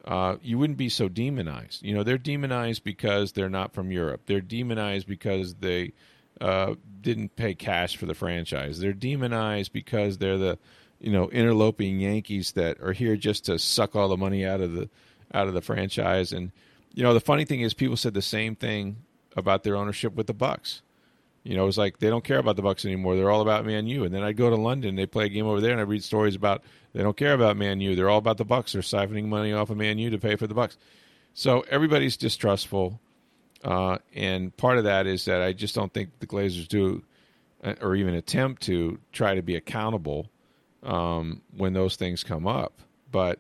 uh, 0.06 0.36
you 0.44 0.60
wouldn't 0.60 0.78
be 0.78 0.90
so 0.90 1.10
demonized. 1.10 1.82
You 1.84 1.96
know, 1.96 2.04
they're 2.04 2.20
demonized 2.20 2.84
because 2.84 3.32
they're 3.32 3.50
not 3.50 3.74
from 3.74 3.92
Europe. 3.92 4.22
They're 4.28 4.42
demonized 4.42 5.08
because 5.08 5.56
they 5.56 5.94
uh, 6.42 6.76
didn't 7.02 7.36
pay 7.36 7.54
cash 7.54 7.98
for 7.98 8.06
the 8.06 8.14
franchise. 8.14 8.80
They're 8.80 8.94
demonized 8.94 9.72
because 9.74 10.18
they're 10.18 10.38
the 10.38 10.58
you 11.00 11.12
know 11.12 11.30
interloping 11.30 12.00
Yankees 12.00 12.54
that 12.54 12.82
are 12.82 12.94
here 12.94 13.16
just 13.16 13.46
to 13.46 13.60
suck 13.60 13.96
all 13.96 14.08
the 14.08 14.18
money 14.18 14.46
out 14.46 14.62
of 14.62 14.74
the 14.74 14.90
out 15.34 15.48
of 15.48 15.54
the 15.54 15.62
franchise. 15.62 16.32
And 16.32 16.52
you 16.94 17.04
know 17.04 17.14
the 17.14 17.20
funny 17.20 17.46
thing 17.46 17.62
is, 17.62 17.74
people 17.74 17.98
said 17.98 18.14
the 18.14 18.22
same 18.22 18.56
thing 18.56 18.98
about 19.36 19.64
their 19.64 19.76
ownership 19.76 20.16
with 20.16 20.28
the 20.28 20.34
Bucs. 20.34 20.82
You 21.44 21.56
know, 21.56 21.68
it's 21.68 21.78
like 21.78 22.00
they 22.00 22.10
don't 22.10 22.24
care 22.24 22.40
about 22.40 22.56
the 22.56 22.64
Bucs 22.64 22.86
anymore. 22.86 23.16
They're 23.16 23.30
all 23.30 23.42
about 23.42 23.66
Man 23.66 23.86
U. 23.86 24.04
And 24.04 24.14
then 24.14 24.24
I'd 24.24 24.36
go 24.36 24.50
to 24.50 24.56
London, 24.56 24.96
they 24.96 25.06
play 25.06 25.26
a 25.26 25.30
game 25.30 25.46
over 25.46 25.62
there, 25.62 25.72
and 25.72 25.80
I 25.80 25.84
read 25.84 26.04
stories 26.04 26.36
about 26.36 26.64
they 26.94 27.04
don't 27.04 27.16
care 27.16 27.34
about 27.34 27.56
Man 27.56 27.80
U. 27.82 27.96
They're 27.96 28.10
all 28.10 28.18
about 28.18 28.38
the 28.38 28.46
Bucs. 28.46 28.72
They're 28.72 28.82
siphoning 28.82 29.26
money 29.26 29.54
off 29.54 29.70
of 29.70 29.78
Man 29.78 30.00
U 30.00 30.10
to 30.10 30.18
pay 30.18 30.36
for 30.36 30.48
the 30.48 30.56
Bucs. 30.56 30.76
So 31.36 31.64
everybody's 31.70 32.18
distrustful, 32.18 33.00
uh, 33.66 33.98
and 34.14 34.56
part 34.58 34.78
of 34.78 34.84
that 34.84 35.08
is 35.08 35.26
that 35.26 35.42
I 35.42 35.52
just 35.52 35.74
don't 35.74 35.92
think 35.92 36.12
the 36.20 36.28
Glazers 36.28 36.68
do, 36.68 37.04
uh, 37.64 37.74
or 37.82 37.96
even 37.96 38.14
attempt 38.14 38.62
to 38.64 39.00
try 39.12 39.34
to 39.34 39.42
be 39.42 39.56
accountable 39.56 40.30
um, 40.84 41.42
when 41.58 41.74
those 41.74 41.96
things 41.96 42.24
come 42.24 42.46
up. 42.46 42.80
But 43.12 43.40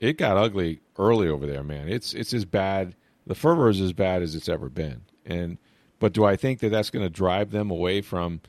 it 0.00 0.16
got 0.16 0.38
ugly 0.38 0.80
early 0.98 1.28
over 1.28 1.46
there, 1.46 1.62
man. 1.62 1.88
It's 1.88 2.14
it's 2.14 2.32
as 2.32 2.46
bad. 2.46 2.94
The 3.26 3.34
fervor 3.34 3.68
is 3.68 3.82
as 3.82 3.92
bad 3.92 4.22
as 4.22 4.34
it's 4.34 4.48
ever 4.48 4.70
been. 4.70 5.02
And 5.26 5.58
but 5.98 6.14
do 6.14 6.24
I 6.24 6.36
think 6.36 6.60
that 6.60 6.70
that's 6.70 6.90
going 6.90 7.04
to 7.04 7.10
drive 7.10 7.50
them 7.50 7.70
away 7.70 8.00
from 8.00 8.40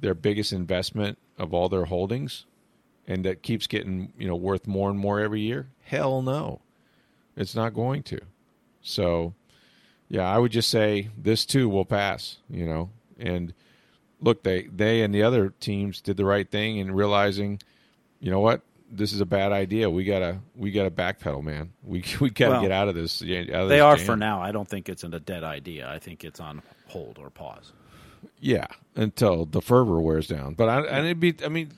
their 0.00 0.14
biggest 0.14 0.52
investment 0.52 1.16
of 1.38 1.54
all 1.54 1.70
their 1.70 1.86
holdings, 1.86 2.44
and 3.06 3.24
that 3.24 3.42
keeps 3.42 3.66
getting 3.66 4.12
you 4.18 4.28
know 4.28 4.36
worth 4.36 4.66
more 4.66 4.90
and 4.90 4.98
more 4.98 5.18
every 5.18 5.40
year? 5.40 5.68
Hell 5.84 6.20
no, 6.20 6.60
it's 7.36 7.54
not 7.54 7.72
going 7.72 8.02
to. 8.02 8.20
So, 8.82 9.32
yeah, 10.14 10.32
I 10.32 10.38
would 10.38 10.52
just 10.52 10.70
say 10.70 11.08
this 11.18 11.44
too 11.44 11.68
will 11.68 11.84
pass. 11.84 12.38
You 12.48 12.66
know, 12.66 12.90
and 13.18 13.52
look, 14.20 14.44
they 14.44 14.62
they 14.62 15.02
and 15.02 15.12
the 15.12 15.24
other 15.24 15.52
teams 15.58 16.00
did 16.00 16.16
the 16.16 16.24
right 16.24 16.48
thing 16.48 16.76
in 16.78 16.92
realizing, 16.92 17.60
you 18.20 18.30
know 18.30 18.38
what, 18.38 18.60
this 18.88 19.12
is 19.12 19.20
a 19.20 19.26
bad 19.26 19.50
idea. 19.50 19.90
We 19.90 20.04
gotta 20.04 20.38
we 20.54 20.70
gotta 20.70 20.90
backpedal, 20.92 21.42
man. 21.42 21.72
We 21.82 22.04
we 22.20 22.30
gotta 22.30 22.52
Well, 22.52 22.62
get 22.62 22.70
out 22.70 22.86
of 22.88 22.94
this. 22.94 23.22
Out 23.22 23.28
of 23.28 23.68
They 23.68 23.76
this 23.76 23.82
are 23.82 23.96
jam. 23.96 24.06
for 24.06 24.16
now. 24.16 24.40
I 24.40 24.52
don't 24.52 24.68
think 24.68 24.88
it's 24.88 25.02
a 25.02 25.08
dead 25.08 25.42
idea. 25.42 25.90
I 25.90 25.98
think 25.98 26.22
it's 26.22 26.38
on 26.38 26.62
hold 26.86 27.18
or 27.18 27.28
pause. 27.30 27.72
Yeah, 28.38 28.66
until 28.94 29.46
the 29.46 29.60
fervor 29.60 30.00
wears 30.00 30.28
down. 30.28 30.54
But 30.54 30.68
I 30.68 30.80
and 30.82 31.06
it'd 31.06 31.18
be. 31.20 31.34
I 31.44 31.48
mean, 31.48 31.72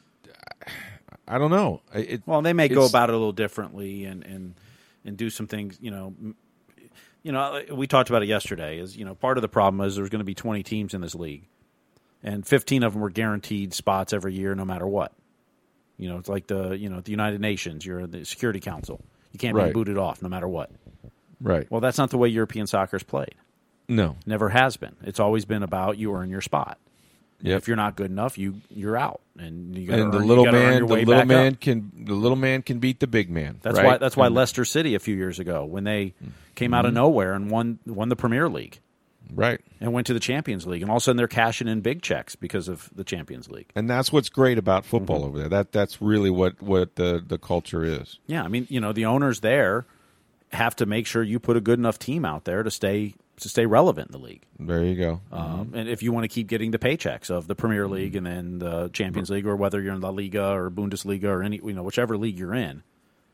I 1.27 1.39
don't 1.39 1.51
know. 1.51 1.81
It, 1.95 2.23
Well, 2.27 2.43
they 2.43 2.53
may 2.53 2.69
go 2.69 2.85
about 2.85 3.09
it 3.09 3.15
a 3.15 3.17
little 3.17 3.33
differently 3.33 4.05
and 4.05 4.25
and 4.25 4.55
and 5.07 5.17
do 5.17 5.31
some 5.31 5.47
things. 5.47 5.79
You 5.81 5.91
know, 5.91 6.15
you 7.27 7.33
know, 7.33 7.61
we 7.73 7.89
talked 7.89 8.09
about 8.09 8.23
it 8.23 8.29
yesterday. 8.29 8.79
Is 8.79 8.97
you 8.97 9.05
know, 9.05 9.17
part 9.17 9.37
of 9.37 9.43
the 9.43 9.49
problem 9.49 9.85
is 9.85 9.97
there's 9.97 10.11
going 10.11 10.21
to 10.21 10.25
be 10.25 10.35
20 10.35 10.63
teams 10.63 10.95
in 10.95 11.01
this 11.01 11.15
league, 11.17 11.49
and 12.23 12.47
15 12.47 12.85
of 12.85 12.93
them 12.93 13.03
were 13.03 13.11
guaranteed 13.11 13.75
spots 13.75 14.13
every 14.13 14.33
year, 14.33 14.55
no 14.55 14.65
matter 14.65 14.87
what. 14.87 15.13
You 15.99 16.09
know, 16.09 16.19
it's 16.19 16.29
like 16.29 16.47
the 16.47 16.79
you 16.79 16.89
know 16.89 17.01
the 17.01 17.11
United 17.11 17.41
Nations. 17.41 17.85
You're 17.85 18.07
the 18.07 18.25
Security 18.25 18.61
Council. 18.61 19.01
You 19.33 19.39
can't 19.41 19.57
be 19.57 19.63
Right. 19.63 19.75
booted 19.75 19.99
off, 19.99 20.23
no 20.23 20.29
matter 20.29 20.47
what. 20.47 20.71
right. 21.41 21.69
Well, 21.71 21.81
that's 21.81 21.99
not 21.99 22.11
the 22.11 22.19
way 22.19 22.29
European 22.29 22.67
soccer 22.69 22.97
is 22.97 23.03
played. 23.03 23.35
No. 23.89 24.17
Never 24.25 24.51
has 24.51 24.77
been. 24.77 24.95
It's 25.03 25.19
always 25.21 25.45
been 25.45 25.63
about 25.65 25.99
you 25.99 26.15
earn 26.15 26.31
your 26.31 26.41
spot. 26.41 26.79
Yep. 27.43 27.59
If 27.59 27.69
you're 27.69 27.77
not 27.77 27.97
good 27.97 28.11
enough, 28.11 28.39
you 28.39 28.57
you're 28.71 28.97
out, 28.97 29.21
and 29.39 29.77
you 29.77 29.87
gotta 29.89 30.05
And 30.05 30.13
the 30.13 30.19
earn- 30.19 30.27
little 30.27 30.45
man, 30.47 30.87
the 30.87 30.95
little 30.95 31.25
man 31.27 31.53
up. 31.53 31.61
can, 31.61 31.93
the 32.07 32.15
little 32.15 32.37
man 32.37 32.63
can 32.63 32.79
beat 32.79 32.99
the 33.01 33.07
big 33.07 33.29
man. 33.31 33.59
That's 33.63 33.77
right? 33.77 33.85
why. 33.87 33.97
That's 33.99 34.17
why 34.17 34.27
And- 34.27 34.35
Leicester 34.35 34.65
City 34.65 34.95
a 34.95 34.99
few 34.99 35.15
years 35.15 35.39
ago, 35.39 35.65
when 35.65 35.85
they 35.85 36.15
came 36.55 36.69
Mm-hmm. 36.71 36.75
out 36.75 36.87
of 36.87 36.95
nowhere 36.95 37.35
and 37.35 37.51
won 37.51 37.79
won 37.87 38.09
the 38.09 38.17
Premier 38.17 38.49
League 38.49 38.81
Right. 39.35 39.61
and 39.81 39.93
went 39.93 40.07
to 40.07 40.15
the 40.15 40.21
Champions 40.21 40.67
League, 40.67 40.81
and 40.83 40.91
all 40.91 40.97
of 40.97 41.03
a 41.03 41.05
sudden 41.05 41.17
they're 41.19 41.29
cashing 41.29 41.69
in 41.69 41.81
big 41.83 42.01
checks 42.01 42.37
because 42.37 42.69
of 42.69 42.89
the 42.95 43.05
Champions 43.05 43.51
League. 43.51 43.67
And 43.77 43.91
that's 43.91 44.13
what's 44.13 44.29
great 44.31 44.57
about 44.57 44.85
football 44.87 45.19
Mm-hmm. 45.19 45.27
over 45.29 45.39
there. 45.41 45.49
That 45.51 45.73
that's 45.73 46.01
really 46.01 46.31
what 46.31 46.63
what 46.63 46.97
the 46.97 47.23
the 47.27 47.37
culture 47.39 47.85
is. 47.85 48.19
Yeah, 48.27 48.45
I 48.45 48.49
mean, 48.49 48.67
you 48.71 48.81
know, 48.81 48.93
the 48.93 49.05
owners 49.05 49.41
there 49.41 49.85
have 50.53 50.77
to 50.77 50.87
make 50.87 51.07
sure 51.07 51.23
you 51.23 51.39
put 51.39 51.57
a 51.57 51.61
good 51.61 51.79
enough 51.79 51.99
team 51.99 52.25
out 52.25 52.45
there 52.45 52.63
to 52.63 52.71
stay 52.71 53.15
to 53.39 53.49
stay 53.51 53.67
relevant 53.67 54.09
in 54.09 54.13
the 54.13 54.25
league. 54.27 54.43
There 54.59 54.83
you 54.83 54.95
go. 54.95 55.21
Um, 55.31 55.73
and 55.75 55.91
if 55.91 56.03
you 56.03 56.11
want 56.11 56.25
to 56.25 56.29
keep 56.29 56.47
getting 56.47 56.71
the 56.71 56.79
paychecks 56.79 57.29
of 57.29 57.47
the 57.49 57.55
Premier 57.55 57.87
League 57.87 58.15
Mm-hmm. 58.15 58.27
and 58.27 58.63
then 58.63 58.71
the 58.71 58.89
Champions 58.89 59.29
League, 59.29 59.47
or 59.47 59.55
whether 59.57 59.79
you're 59.83 59.93
in 59.93 60.01
La 60.01 60.09
Liga 60.09 60.53
or 60.53 60.71
Bundesliga 60.71 61.25
or 61.25 61.43
any, 61.43 61.57
you 61.63 61.75
know, 61.75 61.83
whichever 61.83 62.17
league 62.17 62.39
you're 62.39 62.55
in, 62.55 62.83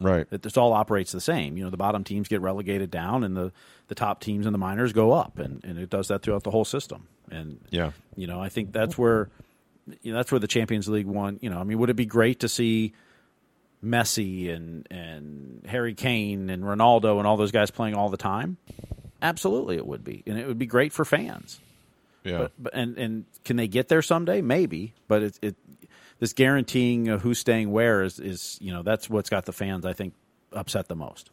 right. 0.00 0.26
it 0.32 0.42
this 0.42 0.56
all 0.56 0.72
operates 0.72 1.12
the 1.12 1.20
same. 1.20 1.56
You 1.56 1.62
know, 1.62 1.70
the 1.70 1.76
bottom 1.76 2.02
teams 2.02 2.26
get 2.26 2.40
relegated 2.40 2.90
down, 2.90 3.22
and 3.22 3.36
the, 3.36 3.52
the 3.86 3.94
top 3.94 4.20
teams 4.20 4.44
and 4.44 4.52
the 4.52 4.58
minors 4.58 4.92
go 4.92 5.12
up, 5.12 5.38
and, 5.38 5.64
and 5.64 5.78
it 5.78 5.88
does 5.88 6.08
that 6.08 6.22
throughout 6.22 6.42
the 6.42 6.50
whole 6.50 6.64
system. 6.64 7.06
And 7.30 7.60
Yeah. 7.70 7.92
you 8.16 8.26
know, 8.26 8.40
I 8.40 8.48
think 8.48 8.72
that's 8.72 8.98
where 8.98 9.28
you 10.02 10.10
know, 10.12 10.18
that's 10.18 10.32
where 10.32 10.40
the 10.40 10.48
Champions 10.48 10.88
League 10.88 11.06
won. 11.06 11.38
You 11.42 11.50
know, 11.50 11.58
I 11.58 11.64
mean, 11.64 11.78
would 11.78 11.90
it 11.90 11.94
be 11.96 12.06
great 12.06 12.40
to 12.40 12.48
see 12.48 12.92
Messi 13.84 14.54
and 14.54 14.86
and 14.90 15.64
Harry 15.66 15.94
Kane 15.94 16.50
and 16.50 16.62
Ronaldo 16.62 17.18
and 17.18 17.26
all 17.26 17.36
those 17.36 17.52
guys 17.52 17.70
playing 17.70 17.94
all 17.94 18.08
the 18.08 18.16
time? 18.16 18.56
Absolutely, 19.20 19.76
it 19.76 19.86
would 19.86 20.04
be, 20.04 20.22
and 20.26 20.38
it 20.38 20.46
would 20.46 20.58
be 20.58 20.66
great 20.66 20.92
for 20.92 21.04
fans. 21.04 21.60
Yeah. 22.24 22.38
But, 22.38 22.52
but 22.58 22.74
and 22.74 22.98
and 22.98 23.24
can 23.44 23.56
they 23.56 23.68
get 23.68 23.88
there 23.88 24.02
someday? 24.02 24.40
Maybe, 24.40 24.94
but 25.08 25.22
it, 25.22 25.38
it 25.42 25.56
this 26.18 26.32
guaranteeing 26.32 27.08
of 27.08 27.22
who's 27.22 27.38
staying 27.38 27.70
where 27.70 28.02
is 28.02 28.20
is 28.20 28.58
you 28.60 28.72
know 28.72 28.82
that's 28.82 29.10
what's 29.10 29.28
got 29.30 29.44
the 29.44 29.52
fans 29.52 29.84
I 29.84 29.92
think 29.92 30.14
upset 30.52 30.88
the 30.88 30.96
most. 30.96 31.30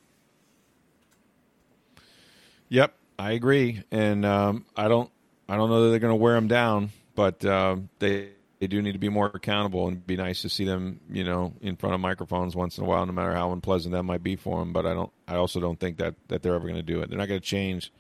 Yep, 2.70 2.94
I 3.18 3.32
agree, 3.32 3.84
and 3.92 4.26
um, 4.26 4.66
I 4.76 4.88
don't, 4.88 5.10
I 5.48 5.58
don't 5.58 5.70
know 5.70 5.84
that 5.84 5.90
they're 5.90 6.00
going 6.00 6.12
to 6.12 6.16
wear 6.16 6.36
them 6.36 6.48
down, 6.48 6.92
but 7.16 7.44
um, 7.44 7.90
they 7.98 8.30
they 8.60 8.68
do 8.68 8.82
need 8.82 8.92
to 8.92 9.00
be 9.00 9.10
more 9.10 9.32
accountable, 9.34 9.88
and 9.88 10.06
be 10.06 10.18
nice 10.18 10.42
to 10.42 10.50
see 10.50 10.66
them, 10.66 11.00
you 11.10 11.24
know, 11.24 11.54
in 11.62 11.78
front 11.78 11.96
of 11.96 12.02
microphones 12.02 12.56
once 12.56 12.78
in 12.78 12.84
a 12.84 12.88
while, 12.88 13.06
no 13.06 13.14
matter 13.14 13.34
how 13.34 13.54
unpleasant 13.54 13.94
that 13.94 14.04
might 14.04 14.22
be 14.22 14.36
for 14.36 14.60
them. 14.60 14.74
But 14.74 14.86
I 14.86 14.94
don't, 14.94 15.12
I 15.28 15.36
also 15.36 15.62
don't 15.62 15.80
think 15.80 15.98
that 15.98 16.16
that 16.28 16.44
they're 16.44 16.56
ever 16.56 16.68
going 16.68 16.76
to 16.76 16.84
do 16.84 17.02
it. 17.02 17.10
They're 17.10 17.18
not 17.18 17.30
going 17.30 17.40
to 17.40 17.46
change 17.46 17.92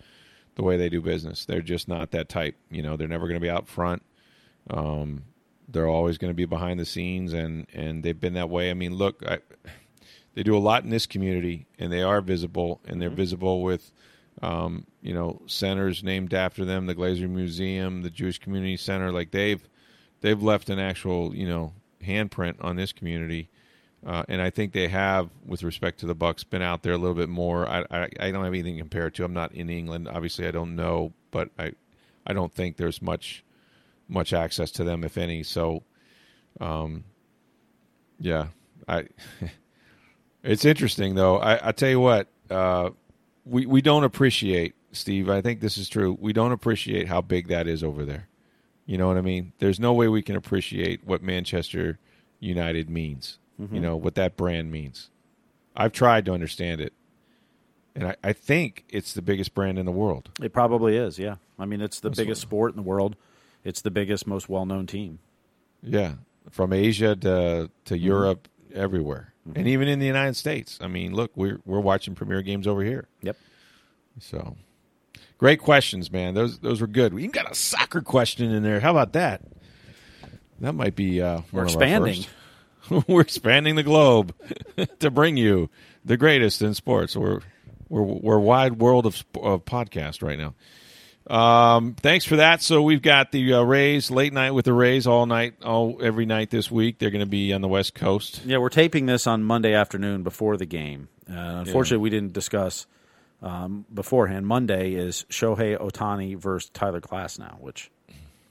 the 0.55 0.63
way 0.63 0.75
they 0.75 0.89
do 0.89 1.01
business. 1.01 1.45
They're 1.45 1.61
just 1.61 1.87
not 1.87 2.11
that 2.11 2.27
type. 2.27 2.55
You 2.69 2.81
know, 2.81 2.97
they're 2.97 3.07
never 3.07 3.27
going 3.27 3.39
to 3.39 3.43
be 3.45 3.49
out 3.49 3.69
front. 3.69 4.03
Um, 4.69 5.23
they're 5.69 5.87
always 5.87 6.17
going 6.17 6.31
to 6.31 6.35
be 6.35 6.45
behind 6.45 6.77
the 6.77 6.85
scenes, 6.85 7.31
and 7.33 7.65
and 7.73 8.03
they've 8.03 8.19
been 8.19 8.33
that 8.33 8.49
way. 8.49 8.69
I 8.69 8.73
mean, 8.73 8.95
look, 8.95 9.23
I, 9.25 9.39
they 10.33 10.43
do 10.43 10.57
a 10.57 10.59
lot 10.59 10.83
in 10.83 10.89
this 10.89 11.05
community, 11.05 11.67
and 11.77 11.91
they 11.91 12.03
are 12.03 12.19
visible, 12.19 12.81
and 12.85 13.01
they're 13.01 13.09
visible 13.09 13.63
with, 13.63 13.93
um, 14.41 14.85
you 15.01 15.13
know, 15.13 15.41
centers 15.45 16.03
named 16.03 16.33
after 16.33 16.65
them, 16.65 16.85
the 16.85 16.95
Glazer 16.95 17.29
Museum, 17.29 18.01
the 18.01 18.09
Jewish 18.09 18.39
Community 18.39 18.75
Center. 18.75 19.13
Like 19.13 19.31
they've 19.31 19.65
they've 20.21 20.41
left 20.41 20.69
an 20.69 20.79
actual, 20.79 21.35
you 21.35 21.47
know, 21.47 21.73
handprint 22.03 22.55
on 22.61 22.75
this 22.75 22.91
community. 22.91 23.49
Uh, 24.05 24.23
and 24.29 24.41
I 24.41 24.49
think 24.49 24.71
they 24.71 24.87
have, 24.87 25.29
with 25.45 25.61
respect 25.63 25.99
to 25.99 26.05
the 26.05 26.15
Bucs, 26.15 26.49
been 26.49 26.61
out 26.61 26.83
there 26.83 26.93
a 26.93 26.97
little 26.97 27.15
bit 27.15 27.27
more. 27.27 27.67
I, 27.67 27.85
I, 27.91 28.09
I 28.19 28.31
don't 28.31 28.43
have 28.43 28.53
anything 28.53 28.75
to 28.75 28.81
compare 28.81 29.09
to. 29.09 29.23
I'm 29.25 29.33
not 29.33 29.53
in 29.53 29.69
England, 29.69 30.07
obviously. 30.07 30.47
I 30.47 30.51
don't 30.51 30.75
know, 30.75 31.13
but 31.31 31.49
I, 31.59 31.73
I 32.25 32.33
don't 32.33 32.53
think 32.53 32.77
there's 32.77 33.01
much, 33.01 33.43
much 34.07 34.31
access 34.31 34.71
to 34.71 34.85
them, 34.85 35.03
if 35.03 35.17
any. 35.17 35.43
So, 35.43 35.83
um, 36.61 37.03
yeah, 38.19 38.47
I. 38.87 39.05
it's 40.43 40.65
interesting 40.65 41.15
though. 41.15 41.37
I, 41.37 41.69
I 41.69 41.71
tell 41.71 41.89
you 41.89 41.99
what, 41.99 42.27
uh, 42.49 42.91
we 43.45 43.65
we 43.65 43.81
don't 43.81 44.03
appreciate 44.03 44.75
Steve. 44.91 45.29
I 45.29 45.41
think 45.41 45.59
this 45.59 45.77
is 45.77 45.89
true. 45.89 46.17
We 46.19 46.33
don't 46.33 46.51
appreciate 46.51 47.07
how 47.07 47.21
big 47.21 47.47
that 47.47 47.67
is 47.67 47.83
over 47.83 48.05
there. 48.05 48.28
You 48.89 48.97
know 48.97 49.07
what 49.07 49.17
I 49.17 49.21
mean? 49.21 49.53
There's 49.59 49.79
no 49.79 49.93
way 49.93 50.07
we 50.07 50.23
can 50.23 50.35
appreciate 50.35 51.05
what 51.05 51.21
Manchester 51.21 51.99
United 52.39 52.89
means. 52.89 53.37
You 53.59 53.65
mm-hmm. 53.67 53.81
know 53.81 53.95
what 53.95 54.15
that 54.15 54.35
brand 54.35 54.71
means. 54.71 55.11
I've 55.75 55.91
tried 55.91 56.25
to 56.25 56.33
understand 56.33 56.81
it, 56.81 56.91
and 57.93 58.07
I, 58.07 58.15
I 58.23 58.33
think 58.33 58.85
it's 58.89 59.13
the 59.13 59.21
biggest 59.21 59.53
brand 59.53 59.77
in 59.77 59.85
the 59.85 59.91
world. 59.91 60.31
It 60.41 60.53
probably 60.53 60.97
is. 60.97 61.19
Yeah, 61.19 61.35
I 61.59 61.65
mean, 61.65 61.81
it's 61.81 61.99
the 61.99 62.09
That's 62.09 62.17
biggest 62.17 62.41
what- 62.41 62.49
sport 62.49 62.71
in 62.71 62.77
the 62.77 62.81
world. 62.81 63.15
It's 63.63 63.81
the 63.81 63.91
biggest, 63.91 64.25
most 64.25 64.49
well-known 64.49 64.87
team. 64.87 65.19
Yeah, 65.83 66.13
from 66.49 66.73
Asia 66.73 67.15
to 67.15 67.69
to 67.85 67.93
mm-hmm. 67.93 68.03
Europe, 68.03 68.47
everywhere, 68.73 69.35
and 69.45 69.53
mm-hmm. 69.53 69.67
even 69.67 69.87
in 69.87 69.99
the 69.99 70.07
United 70.07 70.35
States. 70.35 70.79
I 70.81 70.87
mean, 70.87 71.13
look, 71.13 71.29
we're 71.35 71.59
we're 71.63 71.79
watching 71.79 72.15
Premier 72.15 72.41
games 72.41 72.65
over 72.65 72.83
here. 72.83 73.07
Yep. 73.21 73.37
So, 74.19 74.55
great 75.39 75.59
questions, 75.59 76.11
man. 76.11 76.35
Those 76.35 76.59
those 76.59 76.79
were 76.81 76.87
good. 76.87 77.15
We 77.15 77.23
even 77.23 77.31
got 77.31 77.51
a 77.51 77.55
soccer 77.55 78.01
question 78.01 78.51
in 78.51 78.61
there. 78.61 78.79
How 78.79 78.91
about 78.91 79.13
that? 79.13 79.41
That 80.59 80.73
might 80.73 80.95
be 80.95 81.21
uh, 81.21 81.41
We're 81.51 81.63
one 81.63 81.67
of 81.69 81.81
our 81.81 81.83
expanding. 81.83 82.25
we're 83.07 83.21
expanding 83.21 83.75
the 83.75 83.83
globe 83.83 84.35
to 84.99 85.09
bring 85.09 85.37
you 85.37 85.69
the 86.05 86.17
greatest 86.17 86.61
in 86.61 86.75
sports. 86.75 87.15
We're 87.15 87.39
we're 87.87 88.03
we're 88.03 88.39
wide 88.39 88.79
world 88.79 89.07
of 89.07 89.23
of 89.41 89.65
podcast 89.65 90.21
right 90.21 90.37
now. 90.37 90.53
Um, 91.29 91.93
thanks 91.93 92.25
for 92.25 92.37
that. 92.37 92.61
So 92.63 92.81
we've 92.81 93.03
got 93.03 93.31
the 93.31 93.53
uh, 93.53 93.61
Rays 93.61 94.09
late 94.09 94.33
night 94.33 94.51
with 94.51 94.65
the 94.65 94.73
Rays 94.73 95.05
all 95.05 95.27
night, 95.27 95.53
all 95.63 95.99
every 96.01 96.25
night 96.25 96.49
this 96.49 96.71
week. 96.71 96.97
They're 96.97 97.11
going 97.11 97.23
to 97.23 97.29
be 97.29 97.53
on 97.53 97.61
the 97.61 97.67
West 97.67 97.93
Coast. 97.93 98.41
Yeah, 98.45 98.57
we're 98.57 98.69
taping 98.69 99.05
this 99.05 99.27
on 99.27 99.43
Monday 99.43 99.73
afternoon 99.73 100.23
before 100.23 100.57
the 100.57 100.65
game. 100.65 101.07
Uh, 101.29 101.63
unfortunately, 101.65 102.01
we 102.01 102.09
didn't 102.09 102.33
discuss 102.33 102.87
um, 103.41 103.85
beforehand. 103.93 104.45
Monday 104.47 104.93
is 104.93 105.25
Shohei 105.29 105.77
Ohtani 105.79 106.37
versus 106.37 106.69
Tyler 106.71 107.01
Glasnow, 107.01 107.59
which 107.59 107.89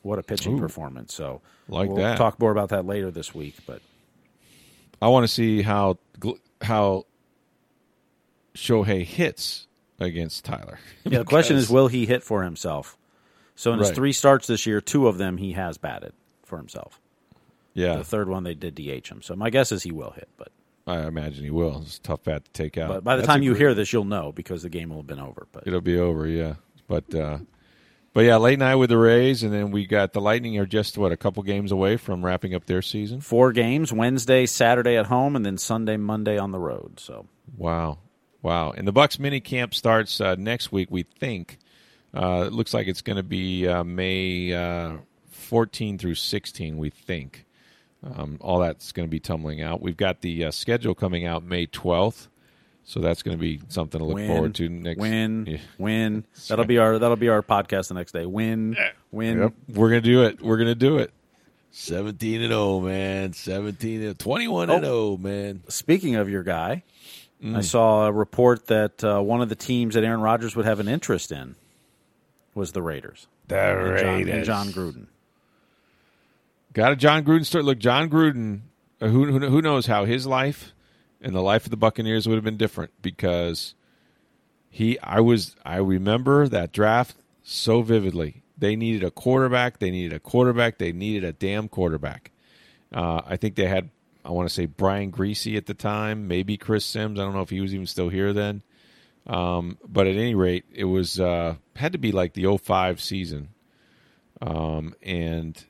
what 0.02 0.18
a 0.18 0.22
pitching 0.22 0.58
performance. 0.58 1.14
So 1.14 1.40
Like 1.68 1.88
we'll 1.88 1.98
that. 1.98 2.16
talk 2.18 2.38
more 2.40 2.50
about 2.52 2.70
that 2.70 2.86
later 2.86 3.10
this 3.10 3.34
week. 3.34 3.56
But 3.66 3.80
I 5.02 5.08
want 5.08 5.24
to 5.24 5.28
see 5.28 5.62
how 5.62 5.98
how 6.62 7.04
Shohei 8.54 9.04
hits 9.04 9.66
against 10.00 10.44
Tyler. 10.44 10.78
yeah, 11.04 11.18
the 11.18 11.24
question 11.24 11.56
is, 11.56 11.68
will 11.68 11.88
he 11.88 12.06
hit 12.06 12.22
for 12.22 12.42
himself? 12.42 12.96
So 13.54 13.72
in 13.72 13.78
his 13.80 13.88
Right. 13.88 13.94
three 13.96 14.12
starts 14.12 14.46
this 14.46 14.66
year, 14.66 14.80
two 14.80 15.08
of 15.08 15.18
them 15.18 15.36
he 15.36 15.52
has 15.52 15.78
batted 15.78 16.12
for 16.44 16.56
himself. 16.58 17.00
Yeah, 17.74 17.96
The 17.96 18.04
third 18.04 18.28
one 18.28 18.42
they 18.44 18.54
did 18.54 18.74
DH 18.74 19.08
him. 19.08 19.22
So 19.22 19.36
my 19.36 19.50
guess 19.50 19.70
is 19.72 19.82
he 19.82 19.92
will 19.92 20.10
hit, 20.12 20.28
but 20.36 20.48
I 20.88 21.06
imagine 21.06 21.44
he 21.44 21.50
will. 21.50 21.82
It's 21.82 21.98
a 21.98 22.02
tough 22.02 22.24
bat 22.24 22.44
to 22.46 22.50
take 22.52 22.78
out. 22.78 22.88
but 22.88 23.04
by 23.04 23.16
the 23.16 23.22
That's 23.22 23.26
time 23.28 23.42
you 23.42 23.50
great- 23.52 23.58
hear 23.60 23.74
this, 23.74 23.92
you'll 23.92 24.04
know 24.04 24.32
because 24.32 24.62
the 24.62 24.70
game 24.70 24.88
will 24.88 24.98
have 24.98 25.06
been 25.06 25.20
over. 25.20 25.46
But 25.52 25.66
it'll 25.66 25.80
be 25.82 25.98
over. 25.98 26.26
Yeah, 26.26 26.54
but 26.86 27.14
uh, 27.14 27.38
but 28.14 28.22
yeah, 28.24 28.36
late 28.38 28.58
night 28.58 28.76
with 28.76 28.90
the 28.90 28.96
Rays, 28.98 29.42
and 29.42 29.52
then 29.52 29.70
we 29.70 29.86
got 29.86 30.12
the 30.14 30.20
Lightning 30.20 30.58
are 30.58 30.66
just 30.66 30.96
what 30.96 31.12
a 31.12 31.16
couple 31.16 31.42
games 31.42 31.70
away 31.72 31.96
from 31.98 32.24
wrapping 32.24 32.54
up 32.54 32.64
their 32.66 32.82
season. 32.82 33.20
four 33.20 33.52
games: 33.52 33.92
Wednesday, 33.92 34.46
Saturday 34.46 34.96
at 34.96 35.06
home, 35.06 35.36
and 35.36 35.44
then 35.44 35.58
Sunday, 35.58 35.96
Monday 35.98 36.38
on 36.38 36.50
the 36.52 36.58
road. 36.58 36.98
So 37.00 37.26
Wow, 37.56 37.98
wow! 38.42 38.70
And 38.70 38.88
the 38.88 38.92
Bucs 38.92 39.18
mini 39.18 39.40
camp 39.40 39.74
starts 39.74 40.20
uh, 40.20 40.36
next 40.36 40.72
week. 40.72 40.88
We 40.90 41.02
think 41.02 41.58
uh, 42.14 42.44
it 42.46 42.52
looks 42.54 42.72
like 42.72 42.86
it's 42.88 43.02
going 43.02 43.16
to 43.18 43.22
be 43.22 43.68
uh, 43.68 43.84
May 43.84 44.54
uh, 44.54 44.96
14 45.30 45.98
through 45.98 46.14
16. 46.14 46.78
We 46.78 46.90
think 46.90 47.44
um, 48.04 48.38
all 48.40 48.60
that's 48.60 48.92
going 48.92 49.06
to 49.06 49.10
be 49.10 49.20
tumbling 49.20 49.60
out. 49.62 49.80
We've 49.82 49.96
got 49.96 50.20
the 50.20 50.44
uh, 50.46 50.50
schedule 50.50 50.94
coming 50.94 51.26
out 51.26 51.42
May 51.44 51.66
12th, 51.66 52.28
so 52.84 53.00
that's 53.00 53.22
going 53.22 53.36
to 53.36 53.40
be 53.40 53.60
something 53.68 53.98
to 53.98 54.04
look 54.04 54.14
win, 54.16 54.28
forward 54.28 54.54
to 54.56 54.68
next. 54.68 55.00
win, 55.00 55.46
Yeah. 55.46 55.58
win. 55.78 56.24
That'll 56.48 56.64
be 56.64 56.78
our 56.78 56.98
that'll 56.98 57.16
be 57.16 57.28
our 57.28 57.42
podcast 57.42 57.88
the 57.88 57.94
next 57.94 58.12
day. 58.12 58.24
Win, 58.26 58.76
win. 59.10 59.38
Yep, 59.40 59.52
we're 59.74 59.90
going 59.90 60.02
to 60.02 60.08
do 60.08 60.22
it. 60.24 60.40
We're 60.40 60.56
going 60.56 60.68
to 60.68 60.74
do 60.74 60.98
it. 60.98 61.12
17 61.70 62.40
and 62.40 62.50
0, 62.50 62.80
man. 62.80 63.32
17 63.34 64.02
and 64.02 64.18
21 64.18 64.70
and 64.70 64.84
Oh. 64.84 65.16
0, 65.16 65.16
man. 65.18 65.62
Speaking 65.68 66.16
of 66.16 66.28
your 66.30 66.42
guy, 66.42 66.82
Mm. 67.42 67.56
I 67.56 67.60
saw 67.60 68.06
a 68.08 68.10
report 68.12 68.66
that 68.66 69.04
uh, 69.04 69.20
one 69.20 69.40
of 69.40 69.48
the 69.48 69.54
teams 69.54 69.94
that 69.94 70.02
Aaron 70.02 70.20
Rodgers 70.20 70.56
would 70.56 70.64
have 70.64 70.80
an 70.80 70.88
interest 70.88 71.30
in 71.30 71.54
was 72.52 72.72
the 72.72 72.82
Raiders. 72.82 73.28
The 73.46 73.56
And 73.56 73.98
Jon, 74.00 74.08
and 74.08 74.26
Raiders. 74.26 74.46
Jon 74.48 74.66
Gruden. 74.70 75.06
Got 76.72 76.92
a 76.92 76.96
Jon 76.96 77.24
Gruden 77.24 77.44
story. 77.44 77.64
Look, 77.64 77.78
Jon 77.78 78.08
Gruden. 78.10 78.60
uh, 79.00 79.08
Who, 79.08 79.26
who 79.26 79.38
who 79.48 79.62
knows 79.62 79.86
how 79.86 80.04
his 80.04 80.26
life 80.26 80.72
and 81.20 81.34
the 81.34 81.40
life 81.42 81.64
of 81.64 81.70
the 81.70 81.76
Buccaneers 81.76 82.28
would 82.28 82.34
have 82.36 82.44
been 82.44 82.56
different 82.56 82.92
because 83.02 83.74
he. 84.70 84.98
I 85.00 85.20
was. 85.20 85.56
I 85.64 85.76
remember 85.76 86.46
that 86.48 86.72
draft 86.72 87.16
so 87.42 87.82
vividly. 87.82 88.42
They 88.56 88.76
needed 88.76 89.04
a 89.04 89.10
quarterback. 89.10 89.78
They 89.78 89.90
needed 89.90 90.12
a 90.12 90.20
quarterback. 90.20 90.78
They 90.78 90.92
needed 90.92 91.24
a 91.24 91.32
damn 91.32 91.68
quarterback. 91.68 92.32
Uh, 92.92 93.22
I 93.26 93.36
think 93.36 93.54
they 93.54 93.66
had. 93.66 93.90
I 94.24 94.30
want 94.30 94.48
to 94.48 94.54
say 94.54 94.66
Brian 94.66 95.10
Griese 95.10 95.56
at 95.56 95.66
the 95.66 95.74
time, 95.74 96.28
maybe 96.28 96.56
Chris 96.58 96.84
Sims. 96.84 97.18
I 97.18 97.24
don't 97.24 97.34
know 97.34 97.40
if 97.40 97.50
he 97.50 97.60
was 97.60 97.72
even 97.72 97.86
still 97.86 98.10
here 98.10 98.32
then. 98.32 98.62
Um, 99.26 99.78
but 99.86 100.06
at 100.06 100.16
any 100.16 100.34
rate, 100.34 100.64
it 100.72 100.84
was 100.84 101.18
uh, 101.20 101.56
had 101.76 101.92
to 101.92 101.98
be 101.98 102.12
like 102.12 102.32
the 102.34 102.56
05 102.58 103.00
season, 103.00 103.48
um, 104.42 104.94
and 105.02 105.62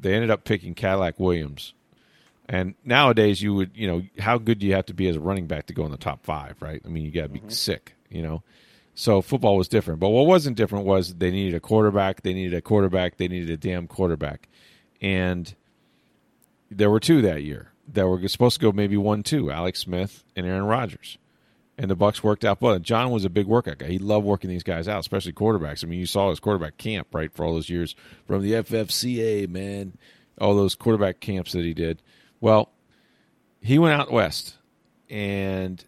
they 0.00 0.14
ended 0.14 0.30
up 0.30 0.44
picking 0.44 0.74
Cadillac 0.74 1.18
Williams. 1.18 1.74
And 2.48 2.74
nowadays, 2.84 3.40
you 3.40 3.54
would, 3.54 3.70
you 3.74 3.86
know, 3.86 4.02
how 4.18 4.38
good 4.38 4.58
do 4.58 4.66
you 4.66 4.74
have 4.74 4.86
to 4.86 4.94
be 4.94 5.08
as 5.08 5.16
a 5.16 5.20
running 5.20 5.46
back 5.46 5.66
to 5.66 5.74
go 5.74 5.84
in 5.84 5.92
the 5.92 5.96
top 5.96 6.24
five, 6.24 6.60
right? 6.60 6.82
I 6.84 6.88
mean, 6.88 7.04
you 7.04 7.12
got 7.12 7.22
to 7.22 7.28
be 7.28 7.38
mm-hmm. 7.38 7.48
sick, 7.48 7.94
you 8.08 8.22
know. 8.22 8.42
So 8.94 9.22
football 9.22 9.56
was 9.56 9.68
different, 9.68 10.00
but 10.00 10.08
what 10.08 10.26
wasn't 10.26 10.56
different 10.56 10.84
was 10.84 11.14
they 11.14 11.30
needed 11.30 11.54
a 11.54 11.60
quarterback. 11.60 12.22
They 12.22 12.34
needed 12.34 12.54
a 12.54 12.60
quarterback. 12.60 13.16
They 13.18 13.28
needed 13.28 13.50
a 13.50 13.56
damn 13.56 13.86
quarterback, 13.86 14.48
and 15.00 15.54
there 16.70 16.90
were 16.90 17.00
two 17.00 17.22
that 17.22 17.42
year 17.42 17.70
that 17.92 18.06
were 18.06 18.26
supposed 18.28 18.56
to 18.56 18.60
go 18.60 18.72
maybe 18.72 18.96
one, 18.96 19.22
two: 19.22 19.50
Alex 19.50 19.78
Smith 19.78 20.24
and 20.34 20.44
Aaron 20.44 20.64
Rodgers. 20.64 21.18
And 21.80 21.90
the 21.90 21.96
Bucs 21.96 22.22
worked 22.22 22.44
out 22.44 22.60
well. 22.60 22.78
Jon 22.78 23.10
was 23.10 23.24
a 23.24 23.30
big 23.30 23.46
workout 23.46 23.78
guy. 23.78 23.86
He 23.86 23.98
loved 23.98 24.26
working 24.26 24.50
these 24.50 24.62
guys 24.62 24.86
out, 24.86 25.00
especially 25.00 25.32
quarterbacks. 25.32 25.82
I 25.82 25.86
mean, 25.86 25.98
you 25.98 26.04
saw 26.04 26.28
his 26.28 26.38
quarterback 26.38 26.76
camp 26.76 27.08
right 27.14 27.32
for 27.32 27.42
all 27.42 27.54
those 27.54 27.70
years 27.70 27.96
From 28.26 28.42
the 28.42 28.52
FFCA, 28.52 29.48
man. 29.48 29.96
all 30.38 30.54
those 30.54 30.74
quarterback 30.74 31.20
camps 31.20 31.52
that 31.52 31.64
he 31.64 31.72
did. 31.72 32.02
Well, 32.38 32.70
he 33.62 33.78
went 33.78 33.98
out 33.98 34.12
west 34.12 34.58
and 35.08 35.82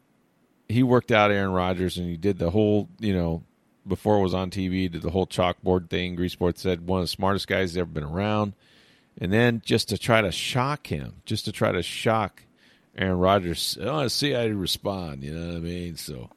he 0.67 0.83
worked 0.83 1.13
out 1.13 1.31
Aaron 1.31 1.53
Rodgers 1.53 1.99
and 1.99 2.09
he 2.09 2.17
did 2.17 2.39
the 2.39 2.49
whole, 2.49 2.89
you 2.99 3.13
know, 3.13 3.45
before 3.87 4.17
it 4.17 4.23
was 4.23 4.33
on 4.33 4.51
TV, 4.51 4.91
did 4.91 5.03
the 5.03 5.11
whole 5.11 5.27
chalkboard 5.27 5.91
thing. 5.91 6.17
Greaseport 6.17 6.57
said 6.57 6.87
one 6.87 7.01
of 7.01 7.05
the 7.05 7.09
smartest 7.09 7.49
guys 7.49 7.77
ever 7.77 7.85
been 7.85 8.03
around. 8.03 8.55
And 9.19 9.31
then 9.31 9.61
just 9.63 9.91
to 9.91 9.99
try 9.99 10.23
to 10.23 10.33
shock 10.33 10.87
him, 10.87 11.17
just 11.27 11.45
to 11.45 11.53
try 11.53 11.71
to 11.71 11.83
shock 11.83 12.45
Aaron 12.97 13.19
Rodgers, 13.19 13.79
I 13.81 13.87
want 13.87 14.11
to 14.11 14.15
see 14.15 14.33
how 14.33 14.43
he 14.43 14.53
respond. 14.53 15.23
You 15.23 15.35
know 15.35 15.49
what 15.49 15.57
I 15.57 15.61
mean? 15.61 15.97
So 15.97 16.29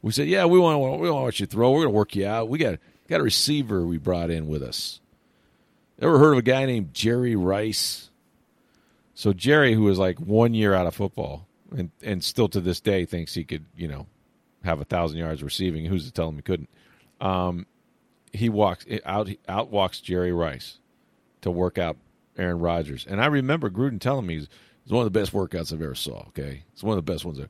we 0.00 0.12
said, 0.12 0.26
yeah, 0.26 0.46
we 0.46 0.58
want 0.58 0.74
to, 0.74 0.78
we 0.78 1.10
want 1.10 1.20
to 1.20 1.24
watch 1.24 1.40
you 1.40 1.46
throw. 1.46 1.70
We're 1.70 1.82
going 1.82 1.92
to 1.92 1.96
work 1.96 2.16
you 2.16 2.26
out. 2.26 2.48
We 2.48 2.58
got 2.58 2.78
got 3.08 3.20
a 3.20 3.24
receiver 3.24 3.84
we 3.84 3.98
brought 3.98 4.30
in 4.30 4.48
with 4.48 4.62
us. 4.62 5.00
Ever 6.00 6.18
heard 6.18 6.32
of 6.32 6.38
a 6.38 6.42
guy 6.42 6.64
named 6.66 6.94
Jerry 6.94 7.36
Rice? 7.36 8.10
So 9.14 9.32
Jerry, 9.32 9.74
who 9.74 9.82
was 9.82 9.98
like 9.98 10.18
one 10.18 10.54
year 10.54 10.74
out 10.74 10.86
of 10.86 10.94
football, 10.94 11.46
and 11.76 11.90
and 12.02 12.24
still 12.24 12.48
to 12.48 12.60
this 12.60 12.80
day 12.80 13.04
thinks 13.04 13.34
he 13.34 13.44
could, 13.44 13.66
you 13.76 13.86
know, 13.86 14.06
have 14.64 14.80
a 14.80 14.84
thousand 14.84 15.18
yards 15.18 15.42
receiving. 15.42 15.84
Who's 15.84 16.06
to 16.06 16.12
tell 16.12 16.28
him 16.28 16.36
he 16.36 16.42
couldn't? 16.42 16.70
Um, 17.20 17.66
he 18.32 18.48
walks 18.48 18.86
out. 19.04 19.28
Out 19.46 19.70
walks 19.70 20.00
Jerry 20.00 20.32
Rice 20.32 20.78
to 21.42 21.50
work 21.50 21.76
out 21.76 21.98
Aaron 22.38 22.58
Rodgers, 22.58 23.06
and 23.08 23.20
I 23.20 23.26
remember 23.26 23.68
Gruden 23.68 24.00
telling 24.00 24.26
me 24.26 24.48
it's 24.82 24.92
one 24.92 25.06
of 25.06 25.12
the 25.12 25.18
best 25.18 25.32
workouts 25.32 25.72
I've 25.72 25.82
ever 25.82 25.94
saw. 25.94 26.24
Okay, 26.28 26.64
it's 26.72 26.82
one 26.82 26.98
of 26.98 27.04
the 27.04 27.12
best 27.12 27.24
ones. 27.24 27.38
Ever. 27.38 27.48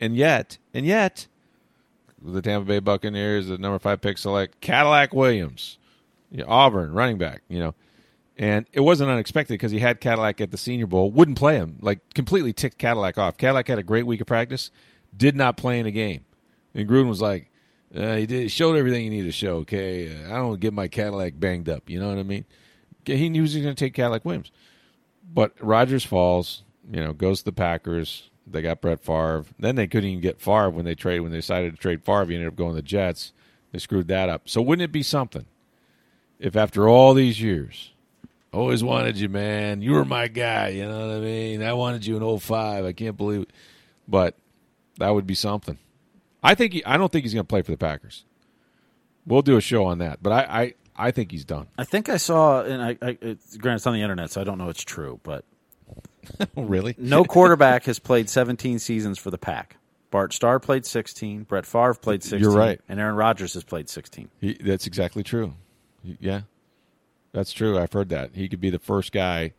And 0.00 0.16
yet, 0.16 0.58
and 0.74 0.84
yet, 0.84 1.28
the 2.20 2.42
Tampa 2.42 2.66
Bay 2.66 2.80
Buccaneers, 2.80 3.48
the 3.48 3.58
number 3.58 3.78
five 3.78 4.00
pick 4.00 4.18
select 4.18 4.60
Cadillac 4.60 5.14
Williams, 5.14 5.78
yeah, 6.30 6.44
Auburn 6.46 6.92
running 6.92 7.18
back. 7.18 7.42
You 7.48 7.60
know, 7.60 7.74
and 8.36 8.66
it 8.72 8.80
wasn't 8.80 9.10
unexpected 9.10 9.54
because 9.54 9.70
he 9.70 9.78
had 9.78 10.00
Cadillac 10.00 10.40
at 10.40 10.50
the 10.50 10.56
Senior 10.56 10.86
Bowl, 10.86 11.10
wouldn't 11.10 11.38
play 11.38 11.56
him, 11.56 11.78
like 11.80 12.14
completely 12.14 12.52
ticked 12.52 12.78
Cadillac 12.78 13.18
off. 13.18 13.36
Cadillac 13.36 13.68
had 13.68 13.78
a 13.78 13.84
great 13.84 14.06
week 14.06 14.20
of 14.20 14.26
practice, 14.26 14.70
did 15.16 15.36
not 15.36 15.56
play 15.56 15.78
in 15.78 15.86
a 15.86 15.90
game, 15.90 16.24
and 16.74 16.88
Gruden 16.88 17.08
was 17.08 17.20
like, 17.20 17.50
uh, 17.94 18.16
"He 18.16 18.26
did 18.26 18.50
showed 18.50 18.76
everything 18.76 19.02
he 19.04 19.10
needed 19.10 19.26
to 19.26 19.32
show." 19.32 19.58
Okay, 19.58 20.24
uh, 20.24 20.34
I 20.34 20.36
don't 20.38 20.58
get 20.58 20.72
my 20.72 20.88
Cadillac 20.88 21.38
banged 21.38 21.68
up. 21.68 21.88
You 21.88 22.00
know 22.00 22.08
what 22.08 22.18
I 22.18 22.24
mean? 22.24 22.44
He 23.04 23.28
knew 23.28 23.38
he 23.38 23.42
was 23.42 23.54
going 23.54 23.66
to 23.66 23.74
take 23.74 23.94
Cadillac 23.94 24.24
Williams, 24.24 24.50
but 25.32 25.52
Rodgers 25.60 26.04
falls. 26.04 26.64
You 26.90 27.00
know, 27.02 27.12
goes 27.12 27.40
to 27.40 27.44
the 27.46 27.52
Packers. 27.52 28.30
They 28.46 28.62
got 28.62 28.80
Brett 28.80 29.00
Favre. 29.00 29.44
Then 29.58 29.76
they 29.76 29.86
couldn't 29.86 30.10
even 30.10 30.22
get 30.22 30.40
Favre 30.40 30.70
when 30.70 30.84
they 30.84 30.94
trade 30.94 31.20
when 31.20 31.30
they 31.30 31.38
decided 31.38 31.72
to 31.72 31.78
trade 31.78 32.04
Favre. 32.04 32.26
He 32.26 32.34
ended 32.34 32.48
up 32.48 32.56
going 32.56 32.72
to 32.72 32.76
the 32.76 32.82
Jets. 32.82 33.32
They 33.70 33.78
screwed 33.78 34.08
that 34.08 34.28
up. 34.28 34.48
So 34.48 34.60
wouldn't 34.60 34.84
it 34.84 34.92
be 34.92 35.02
something 35.02 35.46
if 36.38 36.56
after 36.56 36.88
all 36.88 37.14
these 37.14 37.40
years 37.40 37.92
Always 38.52 38.84
wanted 38.84 39.18
you, 39.18 39.30
man. 39.30 39.80
You 39.80 39.92
were 39.92 40.04
my 40.04 40.28
guy. 40.28 40.68
You 40.68 40.86
know 40.86 41.08
what 41.08 41.16
I 41.16 41.20
mean? 41.20 41.62
I 41.62 41.72
wanted 41.72 42.04
you 42.04 42.18
in 42.18 42.38
05. 42.38 42.84
I 42.84 42.92
can't 42.92 43.16
believe 43.16 43.42
it. 43.42 43.52
But 44.06 44.36
that 44.98 45.08
would 45.08 45.26
be 45.26 45.34
something. 45.34 45.78
I 46.42 46.54
think 46.54 46.74
he, 46.74 46.84
I 46.84 46.98
don't 46.98 47.10
think 47.10 47.24
he's 47.24 47.32
going 47.32 47.44
to 47.44 47.48
play 47.48 47.62
for 47.62 47.70
the 47.70 47.78
Packers. 47.78 48.24
We'll 49.24 49.42
do 49.42 49.56
a 49.56 49.60
show 49.60 49.84
on 49.86 49.98
that, 49.98 50.20
but 50.20 50.32
I 50.32 50.62
I, 50.62 50.74
I 50.96 51.10
think 51.12 51.30
he's 51.30 51.44
done. 51.44 51.68
I 51.78 51.84
think 51.84 52.08
I 52.08 52.16
saw, 52.16 52.62
and 52.62 52.82
I, 52.82 52.98
I 53.00 53.16
it's, 53.22 53.56
granted 53.56 53.76
it's 53.76 53.86
on 53.86 53.94
the 53.94 54.02
internet, 54.02 54.32
so 54.32 54.40
I 54.40 54.44
don't 54.44 54.58
know 54.58 54.68
it's 54.68 54.82
true, 54.82 55.20
but 55.22 55.44
really? 56.56 56.94
no 56.98 57.24
quarterback 57.24 57.84
has 57.84 57.98
played 57.98 58.28
17 58.28 58.78
seasons 58.78 59.18
for 59.18 59.30
the 59.30 59.38
Pack. 59.38 59.76
Bart 60.10 60.32
Starr 60.34 60.60
played 60.60 60.84
16, 60.84 61.44
Brett 61.44 61.64
Favre 61.66 61.94
played 61.94 62.22
16, 62.22 62.40
You're 62.40 62.52
right. 62.56 62.80
and 62.88 63.00
Aaron 63.00 63.14
Rodgers 63.16 63.54
has 63.54 63.64
played 63.64 63.88
16. 63.88 64.28
He, 64.40 64.54
that's 64.54 64.86
exactly 64.86 65.22
true. 65.22 65.54
Yeah, 66.02 66.42
that's 67.32 67.52
true. 67.52 67.78
I've 67.78 67.92
heard 67.92 68.10
that 68.10 68.30
he 68.34 68.48
could 68.48 68.60
be 68.60 68.70
the 68.70 68.78
first 68.78 69.12
guy 69.12 69.52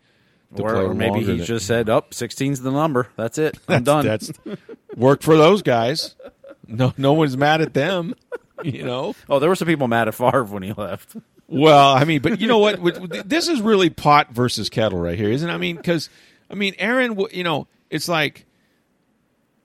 to 0.56 0.61
Or, 0.61 0.73
play 0.73 0.84
or 0.84 0.94
maybe 0.94 1.19
he 1.19 1.26
than- 1.26 1.44
just 1.44 1.65
said, 1.65 1.90
"Up, 1.90 2.07
"Oh, 2.11 2.14
16's 2.14 2.61
the 2.61 2.69
number. 2.72 3.07
That's 3.15 3.38
it. 3.40 3.57
I'm 3.68 3.84
done." 3.84 4.06
That's 4.06 4.31
worked 4.95 5.23
for 5.23 5.35
those 5.38 5.61
guys. 5.64 6.15
No, 6.68 6.94
no 6.98 7.14
one's 7.14 7.35
mad 7.38 7.61
at 7.61 7.73
them. 7.73 8.14
You 8.64 8.84
know. 8.84 9.14
oh, 9.27 9.40
there 9.40 9.49
were 9.49 9.56
some 9.57 9.68
people 9.68 9.90
mad 9.90 10.07
at 10.07 10.14
Favre 10.15 10.45
when 10.45 10.64
he 10.64 10.72
left. 10.72 11.18
Well, 11.48 11.94
I 11.95 12.06
mean, 12.06 12.22
but 12.22 12.40
you 12.40 12.48
know 12.48 12.60
what? 12.60 12.80
This 13.27 13.49
is 13.49 13.60
really 13.60 13.90
pot 13.90 14.31
versus 14.31 14.69
kettle 14.69 14.99
right 14.99 15.18
here, 15.18 15.30
isn't 15.31 15.49
it? 15.49 15.52
I 15.52 15.57
mean, 15.57 15.76
because 15.76 16.10
I 16.53 16.55
mean, 16.55 16.75
Aaron, 16.77 17.19
you 17.31 17.43
know, 17.43 17.67
it's 17.89 18.07
like 18.07 18.45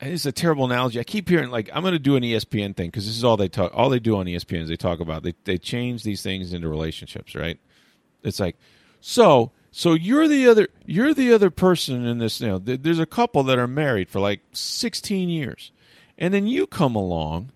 it's 0.00 0.24
a 0.24 0.32
terrible 0.32 0.64
analogy. 0.64 0.98
I 0.98 1.04
keep 1.04 1.28
hearing 1.28 1.50
like 1.50 1.68
I'm 1.72 1.82
going 1.82 1.92
to 1.92 1.98
do 1.98 2.16
an 2.16 2.22
ESPN 2.22 2.74
thing 2.74 2.88
because 2.88 3.06
this 3.06 3.16
is 3.16 3.24
all 3.24 3.36
they 3.36 3.48
talk. 3.48 3.72
All 3.74 3.90
they 3.90 3.98
do 3.98 4.16
on 4.16 4.24
ESPN 4.24 4.62
is 4.62 4.70
they 4.70 4.76
talk 4.76 4.98
about 4.98 5.22
they 5.22 5.34
they 5.44 5.58
change 5.58 6.02
these 6.02 6.22
things 6.22 6.54
into 6.54 6.66
relationships, 6.66 7.34
right? 7.34 7.60
It's 8.22 8.40
like 8.40 8.56
so 9.00 9.52
so 9.70 9.92
you're 9.92 10.28
the 10.28 10.48
other 10.48 10.68
you're 10.86 11.12
the 11.12 11.30
other 11.32 11.50
person 11.50 12.06
in 12.06 12.18
this. 12.18 12.40
You 12.40 12.48
know, 12.48 12.58
th- 12.58 12.80
there's 12.82 12.98
a 12.98 13.06
couple 13.06 13.42
that 13.44 13.58
are 13.58 13.68
married 13.68 14.08
for 14.08 14.18
like 14.18 14.40
16 14.52 15.28
years, 15.28 15.70
and 16.16 16.32
then 16.32 16.46
you 16.46 16.66
come 16.66 16.94
along 16.96 17.52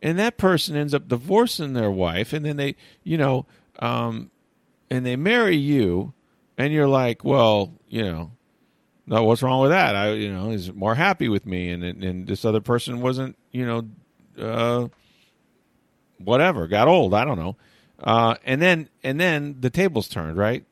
and 0.00 0.18
that 0.20 0.36
person 0.36 0.76
ends 0.76 0.94
up 0.94 1.08
divorcing 1.08 1.72
their 1.72 1.90
wife 1.90 2.32
and 2.32 2.44
then 2.44 2.56
they 2.56 2.76
you 3.02 3.18
know 3.18 3.46
um 3.80 4.30
and 4.88 5.04
they 5.04 5.16
marry 5.16 5.56
you 5.56 6.12
and 6.56 6.72
you're 6.72 6.88
like 6.88 7.24
well 7.24 7.74
you 7.88 8.02
know 8.02 8.30
no 9.08 9.24
what's 9.24 9.42
wrong 9.42 9.60
with 9.60 9.70
that 9.70 9.96
i 9.96 10.12
you 10.12 10.32
know 10.32 10.50
is 10.50 10.72
more 10.72 10.94
happy 10.94 11.28
with 11.28 11.44
me 11.46 11.70
and 11.70 11.82
and, 11.82 12.26
this 12.26 12.44
other 12.44 12.60
person 12.60 13.00
wasn't 13.00 13.36
you 13.50 13.66
know 13.66 13.88
uh 14.38 14.86
whatever 16.18 16.66
got 16.68 16.86
old 16.88 17.14
i 17.14 17.24
don't 17.24 17.38
know 17.38 17.56
Uh, 18.00 18.36
and 18.44 18.62
then 18.62 18.88
and 19.02 19.18
then 19.18 19.56
the 19.58 19.70
tables 19.70 20.08
turned, 20.08 20.36
right? 20.36 20.64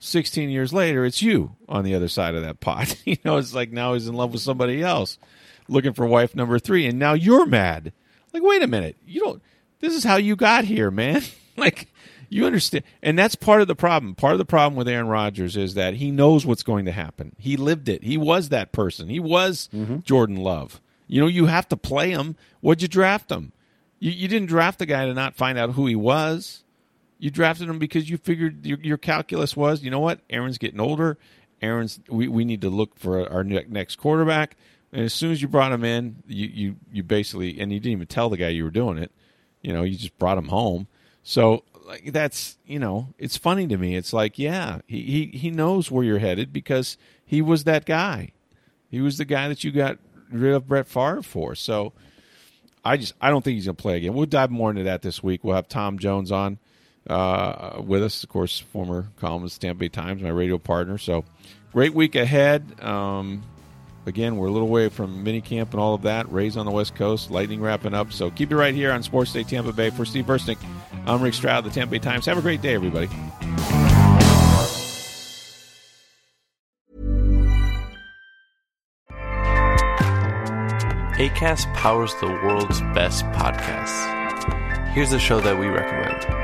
16 0.00 0.50
years 0.50 0.70
later, 0.70 1.06
it's 1.06 1.22
you 1.22 1.56
on 1.66 1.82
the 1.82 1.94
other 1.94 2.08
side 2.08 2.34
of 2.34 2.42
that 2.42 2.60
pot. 2.60 2.94
you 3.06 3.16
know, 3.24 3.38
it's 3.38 3.54
like 3.54 3.72
now 3.72 3.94
he's 3.94 4.06
in 4.06 4.14
love 4.14 4.32
with 4.32 4.42
somebody 4.42 4.82
else, 4.82 5.16
looking 5.66 5.94
for 5.94 6.04
wife 6.04 6.34
number 6.34 6.58
three, 6.58 6.86
and 6.86 6.98
now 6.98 7.14
you're 7.14 7.46
mad. 7.46 7.94
Like, 8.34 8.42
wait 8.42 8.62
a 8.62 8.66
minute, 8.66 8.96
you 9.06 9.20
don't. 9.20 9.42
This 9.80 9.94
is 9.94 10.04
how 10.04 10.16
you 10.16 10.36
got 10.36 10.64
here, 10.64 10.90
man. 10.90 11.22
like, 11.56 11.88
you 12.34 12.46
understand, 12.46 12.82
and 13.00 13.16
that's 13.16 13.36
part 13.36 13.60
of 13.60 13.68
the 13.68 13.76
problem. 13.76 14.16
Part 14.16 14.32
of 14.32 14.38
the 14.38 14.44
problem 14.44 14.76
with 14.76 14.88
Aaron 14.88 15.06
Rodgers 15.06 15.56
is 15.56 15.74
that 15.74 15.94
he 15.94 16.10
knows 16.10 16.44
what's 16.44 16.64
going 16.64 16.84
to 16.86 16.90
happen. 16.90 17.36
He 17.38 17.56
lived 17.56 17.88
it. 17.88 18.02
He 18.02 18.18
was 18.18 18.48
that 18.48 18.72
person. 18.72 19.08
He 19.08 19.20
was 19.20 19.68
mm-hmm. 19.72 20.00
Jordan 20.00 20.38
Love. 20.38 20.80
You 21.06 21.20
know, 21.20 21.28
you 21.28 21.46
have 21.46 21.68
to 21.68 21.76
play 21.76 22.10
him. 22.10 22.34
What'd 22.60 22.82
you 22.82 22.88
draft 22.88 23.30
him? 23.30 23.52
You, 24.00 24.10
you 24.10 24.26
didn't 24.26 24.48
draft 24.48 24.80
the 24.80 24.86
guy 24.86 25.06
to 25.06 25.14
not 25.14 25.36
find 25.36 25.56
out 25.56 25.74
who 25.74 25.86
he 25.86 25.94
was. 25.94 26.64
You 27.20 27.30
drafted 27.30 27.68
him 27.68 27.78
because 27.78 28.10
you 28.10 28.16
figured 28.16 28.66
your, 28.66 28.78
your 28.80 28.98
calculus 28.98 29.56
was, 29.56 29.84
you 29.84 29.90
know 29.92 30.00
what? 30.00 30.18
Aaron's 30.28 30.58
getting 30.58 30.80
older. 30.80 31.18
Aaron's 31.62 32.00
we, 32.08 32.26
we 32.26 32.44
need 32.44 32.62
to 32.62 32.68
look 32.68 32.98
for 32.98 33.30
our 33.30 33.44
next 33.44 33.94
quarterback. 33.94 34.56
And 34.92 35.02
as 35.02 35.14
soon 35.14 35.30
as 35.30 35.40
you 35.40 35.46
brought 35.46 35.70
him 35.70 35.84
in, 35.84 36.16
you, 36.26 36.48
you 36.48 36.76
you 36.92 37.04
basically 37.04 37.60
and 37.60 37.72
you 37.72 37.78
didn't 37.78 37.92
even 37.92 38.06
tell 38.08 38.28
the 38.28 38.36
guy 38.36 38.48
you 38.48 38.64
were 38.64 38.70
doing 38.70 38.98
it. 38.98 39.12
You 39.62 39.72
know, 39.72 39.84
you 39.84 39.96
just 39.96 40.18
brought 40.18 40.36
him 40.36 40.48
home. 40.48 40.88
So 41.22 41.62
like 41.84 42.12
that's 42.12 42.56
you 42.66 42.78
know, 42.78 43.14
it's 43.18 43.36
funny 43.36 43.66
to 43.66 43.76
me. 43.76 43.96
It's 43.96 44.12
like, 44.12 44.38
yeah, 44.38 44.80
he, 44.86 45.02
he, 45.02 45.38
he 45.38 45.50
knows 45.50 45.90
where 45.90 46.04
you're 46.04 46.18
headed 46.18 46.52
because 46.52 46.96
he 47.24 47.42
was 47.42 47.64
that 47.64 47.84
guy. 47.84 48.32
He 48.90 49.00
was 49.00 49.18
the 49.18 49.24
guy 49.24 49.48
that 49.48 49.64
you 49.64 49.72
got 49.72 49.98
rid 50.30 50.54
of 50.54 50.68
Brett 50.68 50.86
Favre 50.86 51.22
for. 51.22 51.54
So 51.54 51.92
I 52.84 52.96
just 52.96 53.14
I 53.20 53.30
don't 53.30 53.42
think 53.42 53.54
he's 53.54 53.66
to 53.66 53.74
play 53.74 53.96
again. 53.96 54.14
We'll 54.14 54.26
dive 54.26 54.50
more 54.50 54.70
into 54.70 54.84
that 54.84 55.02
this 55.02 55.22
week. 55.22 55.42
We'll 55.42 55.56
have 55.56 55.68
Tom 55.68 55.98
Jones 55.98 56.30
on 56.30 56.58
uh, 57.08 57.80
with 57.84 58.02
us, 58.02 58.22
of 58.22 58.28
course, 58.28 58.58
former 58.58 59.08
columnist 59.16 59.60
Tampa 59.60 59.80
Bay 59.80 59.88
Times, 59.88 60.22
my 60.22 60.28
radio 60.28 60.58
partner. 60.58 60.98
So 60.98 61.24
great 61.72 61.94
week 61.94 62.14
ahead. 62.14 62.80
Um, 62.80 63.42
again, 64.06 64.36
we're 64.36 64.48
a 64.48 64.50
little 64.50 64.68
way 64.68 64.88
from 64.88 65.24
minicamp 65.24 65.70
and 65.72 65.80
all 65.80 65.94
of 65.94 66.02
that. 66.02 66.30
Rays 66.30 66.56
on 66.56 66.66
the 66.66 66.72
West 66.72 66.94
Coast, 66.94 67.30
Lightning 67.30 67.60
wrapping 67.60 67.94
up. 67.94 68.12
So 68.12 68.30
keep 68.30 68.50
it 68.50 68.56
right 68.56 68.74
here 68.74 68.92
on 68.92 69.02
Sports 69.02 69.32
Day 69.32 69.42
Tampa 69.42 69.72
Bay. 69.72 69.90
For 69.90 70.04
Steve 70.04 70.26
Burstick, 70.26 70.58
I'm 71.06 71.22
Rick 71.22 71.34
Stroud, 71.34 71.64
the 71.64 71.70
Tampa 71.70 71.92
Bay 71.92 71.98
Times. 71.98 72.26
Have 72.26 72.38
a 72.38 72.42
great 72.42 72.62
day, 72.62 72.74
everybody. 72.74 73.08
ACAST 81.16 81.72
powers 81.74 82.12
the 82.16 82.26
world's 82.26 82.80
best 82.92 83.24
podcasts. 83.26 84.92
Here's 84.94 85.12
a 85.12 85.18
show 85.18 85.40
that 85.40 85.56
we 85.56 85.68
recommend. 85.68 86.43